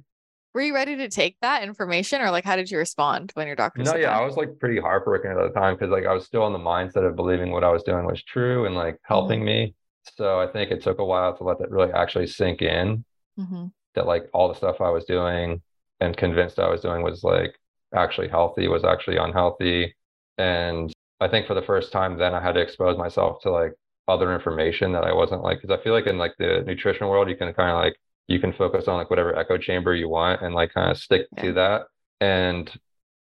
were 0.55 0.61
you 0.61 0.75
ready 0.75 0.97
to 0.97 1.09
take 1.09 1.37
that 1.41 1.63
information 1.63 2.21
or 2.21 2.31
like 2.31 2.45
how 2.45 2.57
did 2.57 2.71
you 2.71 2.79
respond 2.79 3.33
when 3.35 3.47
your 3.47 3.57
doctor 3.57 3.85
said 3.85 3.95
no 3.95 3.99
yeah 3.99 4.11
that? 4.11 4.23
i 4.23 4.25
was 4.25 4.37
like 4.37 4.59
pretty 4.61 4.81
heartbroken 4.81 5.31
at 5.31 5.39
the 5.39 5.59
time 5.59 5.75
because 5.75 5.91
like 5.91 6.07
i 6.07 6.13
was 6.13 6.25
still 6.25 6.47
in 6.47 6.53
the 6.53 6.59
mindset 6.59 7.09
of 7.09 7.17
believing 7.17 7.51
what 7.51 7.65
i 7.65 7.71
was 7.71 7.83
doing 7.83 8.05
was 8.05 8.23
true 8.23 8.67
and 8.67 8.75
like 8.75 8.99
helping 9.03 9.41
mm-hmm. 9.41 9.47
me 9.47 9.75
so 10.17 10.41
i 10.41 10.47
think 10.47 10.71
it 10.71 10.83
took 10.83 10.99
a 10.99 11.05
while 11.05 11.37
to 11.37 11.43
let 11.43 11.59
that 11.59 11.71
really 11.71 11.93
actually 11.93 12.27
sink 12.27 12.61
in 12.61 13.05
mm-hmm. 13.39 13.67
that 13.95 14.07
like 14.07 14.29
all 14.33 14.49
the 14.49 14.55
stuff 14.55 14.81
i 14.81 14.91
was 14.91 15.05
doing 15.07 15.61
and 16.03 16.17
convinced 16.17 16.59
i 16.59 16.69
was 16.69 16.81
doing 16.81 17.03
was 17.03 17.23
like 17.23 17.55
actually 17.95 18.29
healthy 18.29 18.69
was 18.69 18.85
actually 18.85 19.17
unhealthy 19.17 19.95
and 20.39 20.93
i 21.21 21.29
think 21.29 21.47
for 21.47 21.55
the 21.55 21.63
first 21.63 21.93
time 21.93 22.19
then 22.19 22.35
i 22.35 22.41
had 22.41 22.53
to 22.53 22.61
expose 22.61 22.97
myself 22.99 23.41
to 23.43 23.51
like 23.51 23.73
other 24.09 24.35
information 24.35 24.93
that 24.93 25.05
i 25.05 25.13
wasn't 25.13 25.43
like 25.43 25.61
because 25.61 25.77
i 25.77 25.83
feel 25.83 25.93
like 25.93 26.07
in 26.07 26.19
like 26.19 26.35
the 26.39 26.63
nutrition 26.67 27.07
world 27.09 27.29
you 27.29 27.37
can 27.37 27.53
kind 27.55 27.71
of 27.71 27.77
like 27.77 27.97
you 28.29 28.41
can 28.41 28.53
focus 28.53 28.89
on 28.89 28.97
like 28.97 29.11
whatever 29.11 29.37
echo 29.37 29.59
chamber 29.59 29.95
you 29.95 30.09
want 30.09 30.43
and 30.43 30.55
like 30.55 30.73
kind 30.73 30.91
of 30.91 30.99
stick 30.99 31.27
yeah. 31.37 31.43
to 31.43 31.53
that. 31.55 31.83
And 32.21 32.73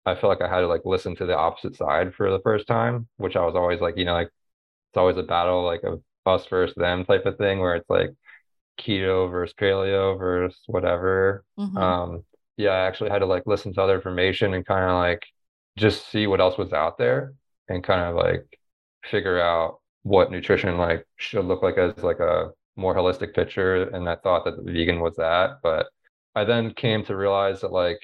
I 0.04 0.14
feel 0.14 0.28
like 0.28 0.42
I 0.42 0.48
had 0.48 0.60
to 0.60 0.68
like 0.68 0.82
listen 0.84 1.16
to 1.16 1.26
the 1.26 1.36
opposite 1.36 1.76
side 1.76 2.14
for 2.14 2.30
the 2.30 2.40
first 2.40 2.66
time, 2.66 3.08
which 3.16 3.36
I 3.36 3.44
was 3.44 3.54
always 3.54 3.80
like, 3.80 3.96
you 3.96 4.04
know, 4.04 4.14
like 4.14 4.28
it's 4.28 4.96
always 4.96 5.16
a 5.16 5.22
battle 5.22 5.64
like 5.64 5.82
a 5.82 5.98
us 6.24 6.46
versus 6.46 6.74
them 6.76 7.04
type 7.04 7.26
of 7.26 7.36
thing 7.36 7.58
where 7.58 7.74
it's 7.74 7.90
like 7.90 8.10
keto 8.80 9.28
versus 9.30 9.54
paleo 9.58 10.16
versus 10.18 10.58
whatever. 10.66 11.44
Mm-hmm. 11.58 11.76
Um, 11.76 12.24
yeah, 12.56 12.70
I 12.70 12.86
actually 12.86 13.10
had 13.10 13.20
to 13.20 13.26
like 13.26 13.44
listen 13.46 13.72
to 13.74 13.82
other 13.82 13.94
information 13.96 14.54
and 14.54 14.66
kind 14.66 14.84
of 14.84 14.96
like 14.96 15.22
just 15.76 16.08
see 16.10 16.26
what 16.26 16.40
else 16.40 16.58
was 16.58 16.72
out 16.72 16.98
there 16.98 17.34
and 17.68 17.82
kind 17.84 18.02
of 18.02 18.16
like 18.16 18.46
figure 19.04 19.40
out 19.40 19.80
what 20.02 20.30
nutrition 20.30 20.78
like 20.78 21.06
should 21.16 21.44
look 21.44 21.62
like 21.62 21.78
as 21.78 22.02
like 22.02 22.20
a 22.20 22.50
more 22.76 22.94
holistic 22.94 23.34
picture 23.34 23.84
and 23.90 24.08
I 24.08 24.16
thought 24.16 24.44
that 24.44 24.62
vegan 24.64 25.00
was 25.00 25.16
that. 25.16 25.58
But 25.62 25.86
I 26.34 26.44
then 26.44 26.74
came 26.74 27.04
to 27.06 27.16
realize 27.16 27.60
that 27.62 27.72
like 27.72 28.00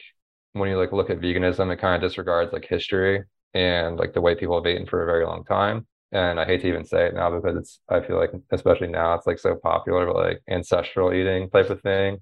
when 0.53 0.69
you 0.71 0.79
like 0.79 0.93
look 0.93 1.11
at 1.11 1.21
veganism, 1.21 1.73
it 1.73 1.79
kind 1.81 2.03
of 2.03 2.09
disregards 2.09 2.53
like 2.53 2.65
history 2.67 3.23
and 3.55 3.97
like 3.97 4.13
the 4.15 4.21
way 4.21 4.35
people 4.35 4.57
have 4.57 4.67
eaten 4.71 4.87
for 4.87 5.03
a 5.03 5.07
very 5.07 5.25
long 5.27 5.45
time. 5.45 5.87
And 6.13 6.41
I 6.41 6.45
hate 6.47 6.63
to 6.63 6.69
even 6.69 6.85
say 6.85 7.07
it 7.07 7.15
now 7.15 7.31
because 7.31 7.57
it's 7.57 7.81
I 7.89 8.01
feel 8.01 8.17
like 8.19 8.31
especially 8.51 8.89
now 8.89 9.15
it's 9.15 9.27
like 9.27 9.39
so 9.39 9.57
popular, 9.57 10.07
but 10.07 10.17
like 10.17 10.43
ancestral 10.49 11.13
eating 11.13 11.51
type 11.51 11.71
of 11.71 11.83
thing. 11.83 12.19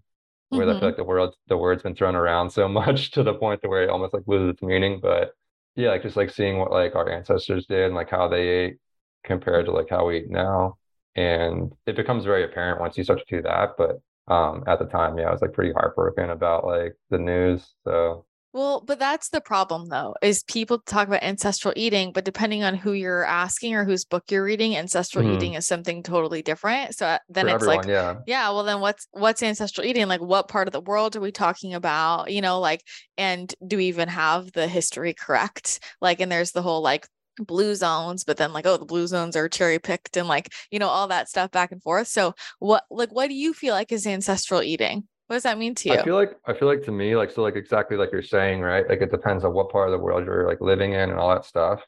Where 0.49 0.61
mm-hmm. 0.61 0.71
I 0.71 0.73
feel 0.73 0.77
mm-hmm. 0.77 0.87
like 0.87 0.97
the 0.97 1.05
world 1.05 1.35
the 1.49 1.57
word's 1.57 1.83
been 1.83 1.95
thrown 1.95 2.15
around 2.17 2.51
so 2.51 2.69
much 2.81 3.11
to 3.13 3.23
the 3.23 3.35
point 3.35 3.63
to 3.63 3.69
where 3.69 3.83
it 3.83 3.91
almost 3.91 4.15
like 4.15 4.25
loses 4.27 4.55
its 4.55 4.63
meaning. 4.63 5.01
But 5.01 5.33
yeah, 5.75 5.91
like 5.91 6.03
just 6.03 6.17
like 6.17 6.31
seeing 6.31 6.59
what 6.59 6.73
like 6.73 6.95
our 6.95 7.11
ancestors 7.11 7.67
did 7.67 7.87
and 7.87 7.95
like 7.95 8.11
how 8.11 8.29
they 8.29 8.49
ate 8.49 8.77
compared 9.25 9.67
to 9.67 9.73
like 9.73 9.91
how 9.91 10.07
we 10.07 10.19
eat 10.19 10.31
now. 10.31 10.79
And 11.15 11.73
it 11.87 11.97
becomes 11.97 12.25
very 12.25 12.45
apparent 12.45 12.81
once 12.81 12.99
you 12.99 13.05
start 13.05 13.21
to 13.27 13.37
do 13.37 13.43
that. 13.43 13.71
But 13.79 14.01
um, 14.29 14.65
at 14.67 14.79
the 14.79 14.87
time, 14.87 15.19
yeah, 15.19 15.29
I 15.29 15.33
was 15.33 15.43
like 15.43 15.53
pretty 15.53 15.73
heartbroken 15.73 16.31
about 16.31 16.67
like 16.67 16.95
the 17.11 17.19
news. 17.19 17.67
So 17.85 18.26
well, 18.57 18.81
but 18.81 18.99
that's 18.99 19.29
the 19.29 19.43
problem 19.43 19.89
though, 19.91 20.15
is 20.23 20.43
people 20.45 20.79
talk 20.79 21.07
about 21.07 21.23
ancestral 21.23 21.75
eating, 21.77 22.11
but 22.11 22.25
depending 22.25 22.65
on 22.65 22.75
who 22.75 22.93
you're 22.93 23.27
asking 23.27 23.75
or 23.75 23.85
whose 23.85 24.07
book 24.07 24.25
you're 24.31 24.43
reading, 24.43 24.75
ancestral 24.75 25.27
mm-hmm. 25.27 25.35
eating 25.35 25.55
is 25.55 25.67
something 25.67 26.03
totally 26.03 26.41
different. 26.41 26.97
So 26.97 27.07
uh, 27.07 27.19
then 27.29 27.45
For 27.45 27.55
it's 27.55 27.55
everyone, 27.57 27.77
like, 27.77 27.87
yeah. 27.87 28.15
yeah, 28.27 28.49
well 28.49 28.65
then 28.65 28.81
what's 28.81 29.09
what's 29.11 29.43
ancestral 29.43 29.87
eating? 29.87 30.09
Like 30.09 30.23
what 30.23 30.49
part 30.49 30.69
of 30.69 30.73
the 30.73 30.81
world 30.81 31.17
are 31.17 31.21
we 31.21 31.33
talking 31.33 31.75
about? 31.75 32.33
You 32.33 32.41
know, 32.41 32.59
like 32.59 32.83
and 33.19 33.55
do 33.67 33.77
we 33.77 33.85
even 33.89 34.09
have 34.09 34.51
the 34.53 34.67
history 34.67 35.13
correct? 35.13 35.81
Like 36.01 36.21
and 36.21 36.33
there's 36.33 36.53
the 36.53 36.63
whole 36.63 36.81
like 36.81 37.07
blue 37.39 37.75
zones 37.75 38.25
but 38.25 38.39
then 38.39 38.55
like 38.55 38.65
oh 38.65 38.79
the 38.79 38.87
blue 38.87 39.07
zones 39.07 39.37
are 39.37 39.47
cherry 39.47 39.79
picked 39.79 40.17
and 40.17 40.27
like 40.27 40.51
you 40.71 40.79
know 40.79 40.89
all 40.89 41.09
that 41.09 41.29
stuff 41.29 41.51
back 41.51 41.71
and 41.71 41.83
forth 41.83 42.09
so 42.09 42.33
what 42.61 42.85
like 42.91 43.11
what 43.11 43.29
do 43.29 43.35
you 43.35 43.53
feel 43.53 43.75
like 43.75 43.93
is 43.93 44.07
ancestral 44.07 44.63
eating 44.63 45.07
what 45.27 45.37
does 45.37 45.43
that 45.43 45.59
mean 45.59 45.75
to 45.77 45.89
you? 45.89 45.97
I 45.97 46.05
feel 46.05 46.15
like 46.15 46.37
I 46.47 46.55
feel 46.55 46.69
like 46.69 46.83
to 46.85 46.93
me, 46.93 47.17
like 47.17 47.31
so 47.31 47.43
like 47.43 47.57
exactly 47.57 47.97
like 47.97 48.11
you're 48.13 48.23
saying, 48.23 48.61
right? 48.61 48.89
Like 48.89 49.01
it 49.01 49.11
depends 49.11 49.45
on 49.45 49.53
what 49.55 49.71
part 49.71 49.89
of 49.89 49.93
the 49.93 49.99
world 49.99 50.25
you're 50.25 50.47
like 50.47 50.61
living 50.61 50.93
in 50.93 51.11
and 51.11 51.19
all 51.19 51.31
that 51.31 51.45
stuff. 51.45 51.81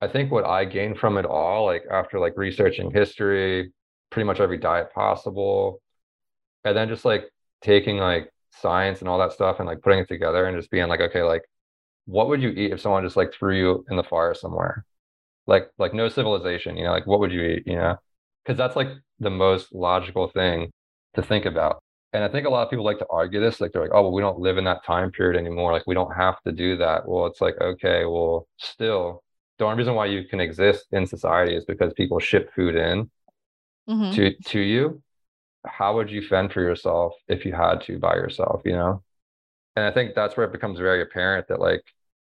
I 0.00 0.08
think 0.08 0.30
what 0.30 0.44
I 0.46 0.64
gained 0.64 0.98
from 0.98 1.18
it 1.18 1.26
all, 1.26 1.66
like 1.66 1.84
after 1.90 2.18
like 2.18 2.36
researching 2.36 2.90
history, 2.90 3.72
pretty 4.10 4.26
much 4.26 4.40
every 4.40 4.58
diet 4.58 4.92
possible, 4.94 5.80
and 6.64 6.76
then 6.76 6.88
just 6.88 7.04
like 7.04 7.24
taking 7.62 7.98
like 7.98 8.30
science 8.50 9.00
and 9.00 9.08
all 9.08 9.18
that 9.18 9.32
stuff 9.32 9.58
and 9.58 9.68
like 9.68 9.82
putting 9.82 9.98
it 9.98 10.08
together 10.08 10.46
and 10.46 10.56
just 10.56 10.70
being 10.70 10.88
like, 10.88 11.00
okay, 11.00 11.22
like 11.22 11.42
what 12.06 12.28
would 12.28 12.42
you 12.42 12.50
eat 12.50 12.72
if 12.72 12.80
someone 12.80 13.04
just 13.04 13.16
like 13.16 13.32
threw 13.34 13.58
you 13.58 13.84
in 13.90 13.96
the 13.96 14.04
fire 14.04 14.34
somewhere? 14.34 14.86
Like 15.46 15.70
like 15.78 15.92
no 15.94 16.08
civilization, 16.08 16.76
you 16.76 16.84
know, 16.84 16.92
like 16.92 17.06
what 17.06 17.20
would 17.20 17.32
you 17.32 17.42
eat, 17.42 17.66
you 17.66 17.76
know? 17.76 17.96
Because 18.44 18.56
that's 18.56 18.76
like 18.76 18.88
the 19.20 19.30
most 19.30 19.74
logical 19.74 20.28
thing 20.28 20.70
to 21.14 21.22
think 21.22 21.44
about 21.44 21.82
and 22.12 22.24
I 22.24 22.28
think 22.28 22.46
a 22.46 22.50
lot 22.50 22.62
of 22.62 22.70
people 22.70 22.84
like 22.84 22.98
to 22.98 23.06
argue 23.10 23.40
this, 23.40 23.60
like 23.60 23.72
they're 23.72 23.82
like, 23.82 23.90
oh, 23.92 24.02
well, 24.02 24.12
we 24.12 24.22
don't 24.22 24.38
live 24.38 24.58
in 24.58 24.64
that 24.64 24.84
time 24.84 25.10
period 25.10 25.38
anymore. 25.38 25.72
Like 25.72 25.86
we 25.86 25.94
don't 25.94 26.14
have 26.14 26.40
to 26.42 26.52
do 26.52 26.76
that. 26.78 27.06
Well, 27.06 27.26
it's 27.26 27.40
like, 27.40 27.60
okay, 27.60 28.04
well, 28.04 28.46
still, 28.58 29.22
the 29.58 29.64
only 29.64 29.78
reason 29.78 29.94
why 29.94 30.06
you 30.06 30.24
can 30.24 30.40
exist 30.40 30.86
in 30.92 31.06
society 31.06 31.56
is 31.56 31.64
because 31.64 31.92
people 31.94 32.18
ship 32.18 32.50
food 32.54 32.76
in 32.76 33.10
mm-hmm. 33.88 34.12
to 34.12 34.34
to 34.50 34.60
you. 34.60 35.02
How 35.66 35.96
would 35.96 36.10
you 36.10 36.22
fend 36.22 36.52
for 36.52 36.62
yourself 36.62 37.14
if 37.28 37.44
you 37.44 37.52
had 37.52 37.80
to 37.82 37.98
by 37.98 38.14
yourself, 38.14 38.62
you 38.64 38.72
know? 38.72 39.02
And 39.74 39.84
I 39.84 39.90
think 39.90 40.14
that's 40.14 40.36
where 40.36 40.46
it 40.46 40.52
becomes 40.52 40.78
very 40.78 41.02
apparent 41.02 41.48
that 41.48 41.60
like 41.60 41.82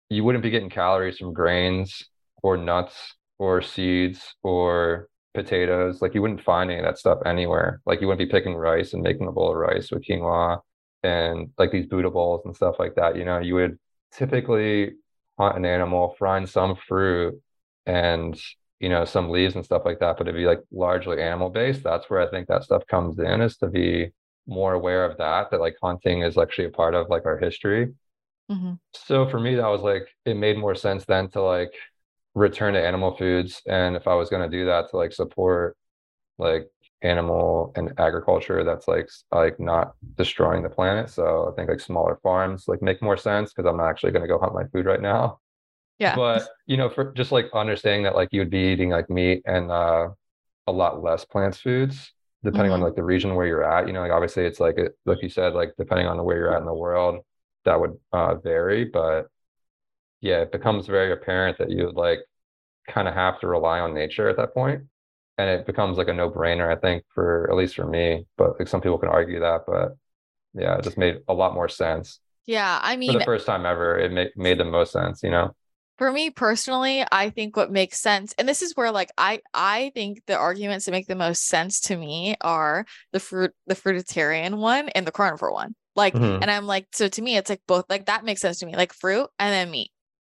you 0.10 0.24
wouldn't 0.24 0.44
be 0.44 0.50
getting 0.50 0.70
calories 0.70 1.18
from 1.18 1.34
grains 1.34 2.06
or 2.42 2.58
nuts 2.58 3.16
or 3.38 3.62
seeds 3.62 4.36
or 4.42 5.10
potatoes. 5.36 6.02
Like 6.02 6.16
you 6.16 6.22
wouldn't 6.22 6.44
find 6.44 6.72
any 6.72 6.80
of 6.80 6.86
that 6.86 6.98
stuff 6.98 7.20
anywhere. 7.26 7.82
Like 7.86 8.02
you 8.02 8.08
wouldn't 8.08 8.28
be 8.28 8.32
picking 8.32 8.56
rice 8.56 8.94
and 8.94 9.04
making 9.04 9.28
a 9.28 9.32
bowl 9.32 9.52
of 9.52 9.58
rice 9.58 9.92
with 9.92 10.04
quinoa 10.04 10.60
and 11.04 11.50
like 11.58 11.72
these 11.72 11.86
Buddha 11.86 12.10
bowls 12.10 12.42
and 12.46 12.56
stuff 12.56 12.76
like 12.80 12.96
that. 12.96 13.16
You 13.16 13.26
know, 13.26 13.40
you 13.40 13.56
would 13.56 13.78
typically 14.12 14.94
hunt 15.38 15.58
an 15.58 15.66
animal, 15.66 16.16
find 16.18 16.50
some 16.50 16.76
fruit 16.76 17.40
and 17.86 18.40
you 18.80 18.90
know 18.90 19.06
some 19.06 19.30
leaves 19.30 19.56
and 19.56 19.64
stuff 19.64 19.84
like 19.86 20.00
that. 20.00 20.18
But 20.18 20.28
it'd 20.28 20.40
be 20.40 20.48
like 20.48 20.62
largely 20.72 21.22
animal 21.22 21.50
based. 21.50 21.84
That's 21.84 22.10
where 22.10 22.22
I 22.22 22.30
think 22.30 22.48
that 22.48 22.64
stuff 22.64 22.84
comes 22.88 23.20
in 23.20 23.42
is 23.42 23.58
to 23.58 23.68
be 23.68 24.12
more 24.48 24.74
aware 24.74 25.06
of 25.06 25.18
that. 25.18 25.52
That 25.52 25.62
like 25.62 25.76
hunting 25.82 26.22
is 26.24 26.38
actually 26.38 26.66
a 26.66 26.72
part 26.72 26.96
of 26.96 27.10
like 27.10 27.26
our 27.26 27.38
history. 27.38 27.94
Mm-hmm. 28.52 28.74
So 28.94 29.28
for 29.30 29.40
me, 29.40 29.56
that 29.56 29.68
was 29.68 29.82
like 29.82 30.08
it 30.26 30.36
made 30.36 30.58
more 30.58 30.76
sense 30.76 31.06
then 31.06 31.30
to 31.32 31.42
like 31.42 31.74
return 32.36 32.74
to 32.74 32.86
animal 32.86 33.16
foods 33.16 33.62
and 33.66 33.96
if 33.96 34.08
i 34.08 34.14
was 34.14 34.30
going 34.30 34.42
to 34.50 34.58
do 34.58 34.66
that 34.66 34.90
to 34.90 34.98
like 34.98 35.14
support 35.14 35.76
like 36.38 36.68
animal 37.02 37.72
and 37.76 37.94
agriculture 37.98 38.64
that's 38.64 38.88
like 38.88 39.10
like 39.32 39.60
not 39.60 39.94
destroying 40.16 40.62
the 40.62 40.70
planet 40.70 41.10
so 41.10 41.50
i 41.50 41.56
think 41.56 41.70
like 41.70 41.80
smaller 41.80 42.20
farms 42.22 42.66
like 42.68 42.82
make 42.82 43.02
more 43.02 43.18
sense 43.18 43.54
because 43.54 43.68
i'm 43.70 43.78
not 43.78 43.90
actually 43.90 44.12
going 44.12 44.22
to 44.22 44.28
go 44.28 44.40
hunt 44.40 44.54
my 44.54 44.66
food 44.68 44.86
right 44.86 45.02
now 45.02 45.40
yeah 45.98 46.16
but 46.16 46.48
you 46.66 46.78
know 46.78 46.90
for 46.90 47.14
just 47.14 47.32
like 47.32 47.48
understanding 47.54 48.04
that 48.04 48.16
like 48.16 48.30
you 48.32 48.42
would 48.42 48.50
be 48.50 48.72
eating 48.72 48.90
like 48.90 49.10
meat 49.10 49.42
and 49.46 49.72
uh 49.72 50.08
a 50.68 50.72
lot 50.72 51.02
less 51.02 51.24
plants 51.24 51.60
foods 51.60 52.12
depending 52.44 52.72
mm-hmm. 52.72 52.82
on 52.82 52.82
like 52.82 52.96
the 52.96 53.04
region 53.04 53.36
where 53.36 53.46
you're 53.46 53.64
at 53.64 53.88
you 53.88 53.94
know 53.94 54.02
like 54.02 54.12
obviously 54.12 54.46
it's 54.46 54.60
like 54.60 54.78
like 55.06 55.22
you 55.22 55.30
said 55.30 55.54
like 55.54 55.74
depending 55.78 56.08
on 56.08 56.22
where 56.24 56.38
you're 56.38 56.54
at 56.54 56.60
in 56.60 56.66
the 56.66 56.74
world 56.74 57.20
that 57.66 57.80
would 57.80 57.94
uh 58.12 58.36
vary 58.36 58.84
but 58.84 59.28
yeah, 60.26 60.42
it 60.42 60.52
becomes 60.52 60.88
very 60.88 61.12
apparent 61.12 61.60
that 61.60 61.70
you 61.70 61.92
like 61.92 62.20
kind 62.88 63.08
of 63.08 63.14
have 63.14 63.40
to 63.40 63.48
rely 63.48 63.80
on 63.80 63.94
nature 63.94 64.28
at 64.28 64.38
that 64.38 64.56
point. 64.56 64.82
And 65.38 65.50
it 65.50 65.68
becomes 65.68 66.00
like 66.00 66.08
a 66.08 66.14
no 66.14 66.32
brainer, 66.32 66.76
I 66.76 66.80
think, 66.80 67.04
for 67.14 67.48
at 67.52 67.56
least 67.56 67.76
for 67.76 67.86
me. 67.86 68.26
But 68.36 68.58
like 68.58 68.68
some 68.68 68.82
people 68.82 68.98
can 68.98 69.10
argue 69.10 69.40
that, 69.42 69.62
but 69.68 69.96
yeah, 70.56 70.78
it 70.78 70.84
just 70.84 70.98
made 70.98 71.20
a 71.28 71.34
lot 71.34 71.54
more 71.54 71.70
sense. 71.70 72.20
Yeah. 72.48 72.80
I 72.82 72.96
mean, 72.96 73.14
for 73.14 73.20
the 73.20 73.26
first 73.26 73.46
time 73.46 73.68
ever, 73.68 74.00
it 74.00 74.12
made, 74.12 74.32
made 74.36 74.58
the 74.58 74.66
most 74.66 74.94
sense, 74.94 75.22
you 75.22 75.30
know? 75.30 75.56
For 76.00 76.12
me 76.12 76.32
personally, 76.32 77.06
I 77.12 77.30
think 77.30 77.56
what 77.56 77.72
makes 77.72 78.02
sense, 78.02 78.34
and 78.38 78.50
this 78.50 78.62
is 78.62 78.76
where 78.76 78.92
like 78.92 79.12
I 79.18 79.40
I 79.54 79.94
think 79.96 80.26
the 80.26 80.36
arguments 80.36 80.84
that 80.86 80.92
make 80.92 81.08
the 81.08 81.16
most 81.16 81.48
sense 81.48 81.80
to 81.82 81.96
me 81.96 82.36
are 82.42 82.86
the 83.14 83.22
fruit 83.22 83.54
the 83.66 83.76
fruitarian 83.76 84.58
one 84.58 84.90
and 84.90 85.08
the 85.08 85.14
carnivore 85.14 85.54
one. 85.54 85.74
Like, 85.96 86.14
mm-hmm. 86.14 86.42
and 86.42 86.52
I'm 86.52 86.68
like, 86.68 86.88
so 86.92 87.08
to 87.08 87.22
me, 87.22 87.38
it's 87.38 87.50
like 87.50 87.62
both 87.66 87.86
like 87.90 88.08
that 88.08 88.26
makes 88.26 88.42
sense 88.42 88.60
to 88.60 88.66
me, 88.66 88.76
like 88.76 88.92
fruit 88.92 89.30
and 89.40 89.54
then 89.54 89.72
meat. 89.72 89.92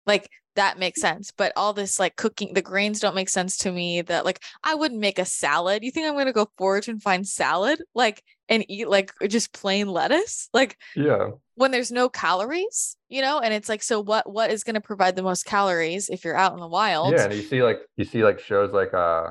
Like 0.10 0.28
that 0.55 0.80
makes 0.80 0.99
sense. 0.99 1.32
But 1.38 1.53
all 1.55 1.72
this 1.72 1.99
like 1.99 2.16
cooking, 2.16 2.55
the 2.55 2.64
grains 2.64 2.99
don't 2.99 3.14
make 3.14 3.30
sense 3.30 3.57
to 3.57 3.72
me. 3.72 4.01
That 4.01 4.26
like 4.26 4.41
I 4.64 4.74
wouldn't 4.74 4.99
make 4.99 5.20
a 5.20 5.26
salad. 5.26 5.84
You 5.84 5.91
think 5.91 6.07
I'm 6.07 6.18
gonna 6.18 6.34
go 6.34 6.49
forage 6.57 6.88
and 6.88 6.99
find 6.99 7.28
salad? 7.28 7.80
Like 7.93 8.24
and 8.49 8.66
eat 8.68 8.89
like 8.89 9.14
just 9.28 9.53
plain 9.53 9.88
lettuce? 9.88 10.49
Like 10.51 10.78
yeah. 10.95 11.30
When 11.53 11.70
there's 11.70 11.91
no 11.91 12.10
calories, 12.10 12.97
you 13.07 13.22
know, 13.22 13.39
and 13.39 13.53
it's 13.53 13.70
like, 13.70 13.84
so 13.84 14.01
what 14.01 14.28
what 14.28 14.49
is 14.49 14.64
gonna 14.64 14.82
provide 14.82 15.16
the 15.16 15.22
most 15.22 15.45
calories 15.45 16.10
if 16.10 16.26
you're 16.26 16.36
out 16.36 16.53
in 16.53 16.60
the 16.60 16.68
wild? 16.68 17.14
Yeah, 17.14 17.26
and 17.26 17.34
you 17.36 17.43
see 17.43 17.62
like 17.62 17.82
you 17.97 18.03
see 18.03 18.24
like 18.24 18.39
shows 18.39 18.74
like 18.74 18.95
uh 18.95 19.30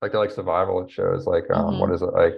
like 0.00 0.12
they're 0.12 0.20
like 0.20 0.30
survival 0.30 0.86
shows, 0.88 1.26
like 1.26 1.50
um 1.52 1.64
mm-hmm. 1.64 1.80
what 1.80 1.90
is 1.90 2.02
it 2.02 2.12
like 2.12 2.34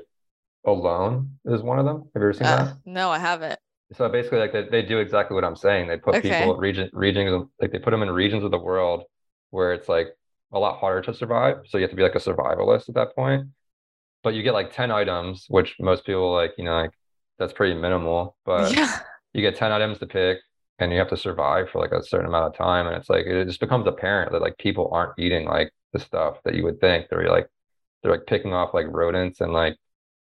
Alone 0.64 1.38
is 1.44 1.60
one 1.60 1.80
of 1.80 1.84
them. 1.84 2.08
Have 2.14 2.22
you 2.22 2.28
ever 2.28 2.32
seen 2.32 2.46
uh, 2.46 2.56
that? 2.64 2.76
No, 2.86 3.10
I 3.10 3.18
haven't. 3.18 3.58
So 3.94 4.08
basically, 4.08 4.38
like 4.38 4.52
they, 4.52 4.68
they 4.68 4.82
do 4.82 4.98
exactly 4.98 5.34
what 5.34 5.44
I'm 5.44 5.56
saying. 5.56 5.88
They 5.88 5.96
put 5.96 6.16
okay. 6.16 6.40
people 6.40 6.56
region 6.56 6.90
regions 6.92 7.48
like 7.60 7.72
they 7.72 7.78
put 7.78 7.90
them 7.90 8.02
in 8.02 8.10
regions 8.10 8.44
of 8.44 8.50
the 8.50 8.58
world 8.58 9.04
where 9.50 9.72
it's 9.72 9.88
like 9.88 10.08
a 10.52 10.58
lot 10.58 10.78
harder 10.78 11.00
to 11.02 11.14
survive. 11.14 11.58
So 11.68 11.78
you 11.78 11.82
have 11.82 11.90
to 11.90 11.96
be 11.96 12.02
like 12.02 12.14
a 12.14 12.18
survivalist 12.18 12.88
at 12.88 12.94
that 12.94 13.14
point. 13.14 13.48
But 14.22 14.34
you 14.34 14.42
get 14.42 14.54
like 14.54 14.72
10 14.72 14.90
items, 14.90 15.46
which 15.48 15.76
most 15.80 16.04
people 16.04 16.32
like, 16.32 16.52
you 16.56 16.64
know, 16.64 16.74
like 16.74 16.92
that's 17.38 17.52
pretty 17.52 17.74
minimal. 17.74 18.36
But 18.44 18.72
yeah. 18.76 19.00
you 19.32 19.42
get 19.42 19.56
10 19.56 19.72
items 19.72 19.98
to 19.98 20.06
pick 20.06 20.38
and 20.78 20.92
you 20.92 20.98
have 20.98 21.08
to 21.08 21.16
survive 21.16 21.70
for 21.70 21.80
like 21.80 21.92
a 21.92 22.02
certain 22.02 22.26
amount 22.26 22.46
of 22.46 22.56
time. 22.56 22.86
And 22.86 22.96
it's 22.96 23.10
like 23.10 23.26
it 23.26 23.46
just 23.46 23.60
becomes 23.60 23.86
apparent 23.86 24.32
that 24.32 24.42
like 24.42 24.58
people 24.58 24.90
aren't 24.92 25.18
eating 25.18 25.46
like 25.46 25.72
the 25.92 25.98
stuff 25.98 26.38
that 26.44 26.54
you 26.54 26.64
would 26.64 26.80
think. 26.80 27.06
They're 27.08 27.28
like 27.28 27.48
they're 28.02 28.12
like 28.12 28.26
picking 28.26 28.52
off 28.52 28.74
like 28.74 28.86
rodents 28.88 29.40
and 29.40 29.52
like 29.52 29.76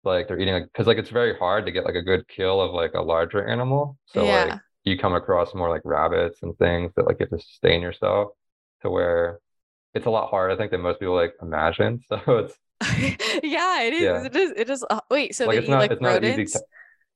like 0.09 0.29
they're 0.29 0.39
eating 0.39 0.55
like 0.55 0.65
because 0.73 0.87
like 0.87 0.99
it's 0.99 1.11
very 1.11 1.37
hard 1.37 1.67
to 1.67 1.73
get 1.73 1.85
like 1.85 1.95
a 1.95 2.03
good 2.03 2.27
kill 2.29 2.61
of 2.61 2.73
like 2.73 2.95
a 2.95 3.03
larger 3.03 3.47
animal. 3.47 3.99
So 4.07 4.25
yeah. 4.25 4.45
like 4.45 4.61
you 4.85 4.99
come 4.99 5.15
across 5.15 5.55
more 5.55 5.69
like 5.69 5.83
rabbits 5.85 6.39
and 6.43 6.57
things 6.59 6.93
that 6.97 7.07
like 7.07 7.17
you 7.21 7.27
have 7.31 7.39
to 7.39 7.45
sustain 7.45 7.83
yourself 7.83 8.31
to 8.83 8.91
where 8.91 9.41
it's 9.95 10.07
a 10.07 10.11
lot 10.11 10.31
harder, 10.31 10.55
I 10.55 10.57
think, 10.57 10.71
than 10.71 10.81
most 10.81 11.01
people 11.01 11.15
like 11.15 11.35
imagine. 11.43 12.01
So 12.09 12.19
it's 12.27 12.55
yeah, 13.43 13.83
it 13.83 13.93
is. 13.93 14.03
Yeah. 14.03 14.25
It 14.25 14.37
is. 14.37 14.53
It 14.57 14.71
is. 14.71 14.85
Uh, 14.89 15.01
wait, 15.11 15.35
so 15.35 15.47
like, 15.47 15.55
they 15.55 15.59
it's 15.59 15.69
eat 15.69 15.71
not, 15.71 15.79
like 15.79 15.91
it's 15.91 16.01
rodents? 16.03 16.37
Not 16.37 16.41
easy 16.41 16.53
to, 16.59 16.65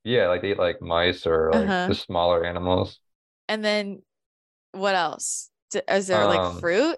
yeah, 0.05 0.29
like 0.29 0.43
they 0.43 0.53
eat 0.53 0.59
like 0.59 0.83
mice 0.83 1.27
or 1.27 1.51
like 1.53 1.65
uh-huh. 1.65 1.87
the 1.89 1.95
smaller 1.95 2.45
animals. 2.45 2.99
And 3.49 3.65
then 3.65 4.03
what 4.73 4.95
else? 4.95 5.51
Is 5.89 6.09
there 6.09 6.27
like 6.27 6.41
um, 6.41 6.59
fruit? 6.59 6.97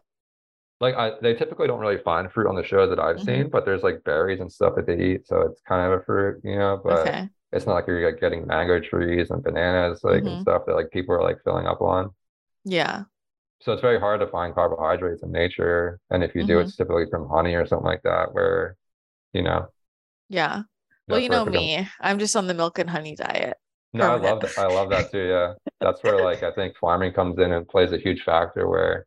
Like 0.80 0.94
I, 0.96 1.12
they 1.22 1.34
typically 1.34 1.66
don't 1.66 1.80
really 1.80 2.02
find 2.02 2.30
fruit 2.30 2.48
on 2.48 2.56
the 2.56 2.64
show 2.64 2.88
that 2.88 2.98
I've 2.98 3.16
mm-hmm. 3.16 3.26
seen, 3.26 3.50
but 3.50 3.64
there's 3.64 3.82
like 3.82 4.02
berries 4.04 4.40
and 4.40 4.50
stuff 4.50 4.74
that 4.76 4.86
they 4.86 4.98
eat, 4.98 5.26
so 5.26 5.42
it's 5.42 5.60
kind 5.62 5.92
of 5.92 6.00
a 6.00 6.04
fruit, 6.04 6.40
you 6.44 6.58
know. 6.58 6.80
But 6.82 7.08
okay. 7.08 7.28
it's 7.52 7.66
not 7.66 7.74
like 7.74 7.86
you're 7.86 8.04
like 8.04 8.20
getting 8.20 8.46
mango 8.46 8.80
trees 8.80 9.30
and 9.30 9.42
bananas 9.42 10.00
like 10.02 10.22
mm-hmm. 10.22 10.28
and 10.28 10.42
stuff 10.42 10.62
that 10.66 10.74
like 10.74 10.90
people 10.90 11.14
are 11.14 11.22
like 11.22 11.38
filling 11.44 11.66
up 11.66 11.80
on. 11.80 12.10
Yeah. 12.64 13.04
So 13.60 13.72
it's 13.72 13.82
very 13.82 13.98
hard 13.98 14.20
to 14.20 14.26
find 14.26 14.54
carbohydrates 14.54 15.22
in 15.22 15.30
nature, 15.30 16.00
and 16.10 16.22
if 16.22 16.34
you 16.34 16.42
mm-hmm. 16.42 16.48
do, 16.48 16.58
it's 16.60 16.76
typically 16.76 17.06
from 17.10 17.28
honey 17.28 17.54
or 17.54 17.66
something 17.66 17.86
like 17.86 18.02
that, 18.02 18.34
where, 18.34 18.76
you 19.32 19.42
know. 19.42 19.68
Yeah. 20.28 20.62
Well, 21.08 21.20
you 21.20 21.28
know 21.28 21.44
me, 21.44 21.86
I'm 22.00 22.18
just 22.18 22.34
on 22.34 22.46
the 22.46 22.54
milk 22.54 22.78
and 22.78 22.88
honey 22.88 23.14
diet. 23.14 23.58
No, 23.92 24.10
I 24.10 24.16
love 24.16 24.40
that. 24.40 24.58
I 24.58 24.66
love 24.66 24.90
that 24.90 25.12
too. 25.12 25.28
Yeah, 25.28 25.52
that's 25.80 26.02
where 26.02 26.22
like 26.24 26.42
I 26.42 26.50
think 26.52 26.76
farming 26.80 27.12
comes 27.12 27.38
in 27.38 27.52
and 27.52 27.68
plays 27.68 27.92
a 27.92 27.98
huge 27.98 28.22
factor 28.22 28.68
where 28.68 29.06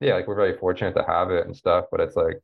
yeah, 0.00 0.14
like 0.14 0.26
we're 0.26 0.34
very 0.34 0.56
fortunate 0.58 0.94
to 0.94 1.04
have 1.06 1.30
it 1.30 1.46
and 1.46 1.56
stuff, 1.56 1.86
but 1.90 2.00
it's 2.00 2.16
like 2.16 2.40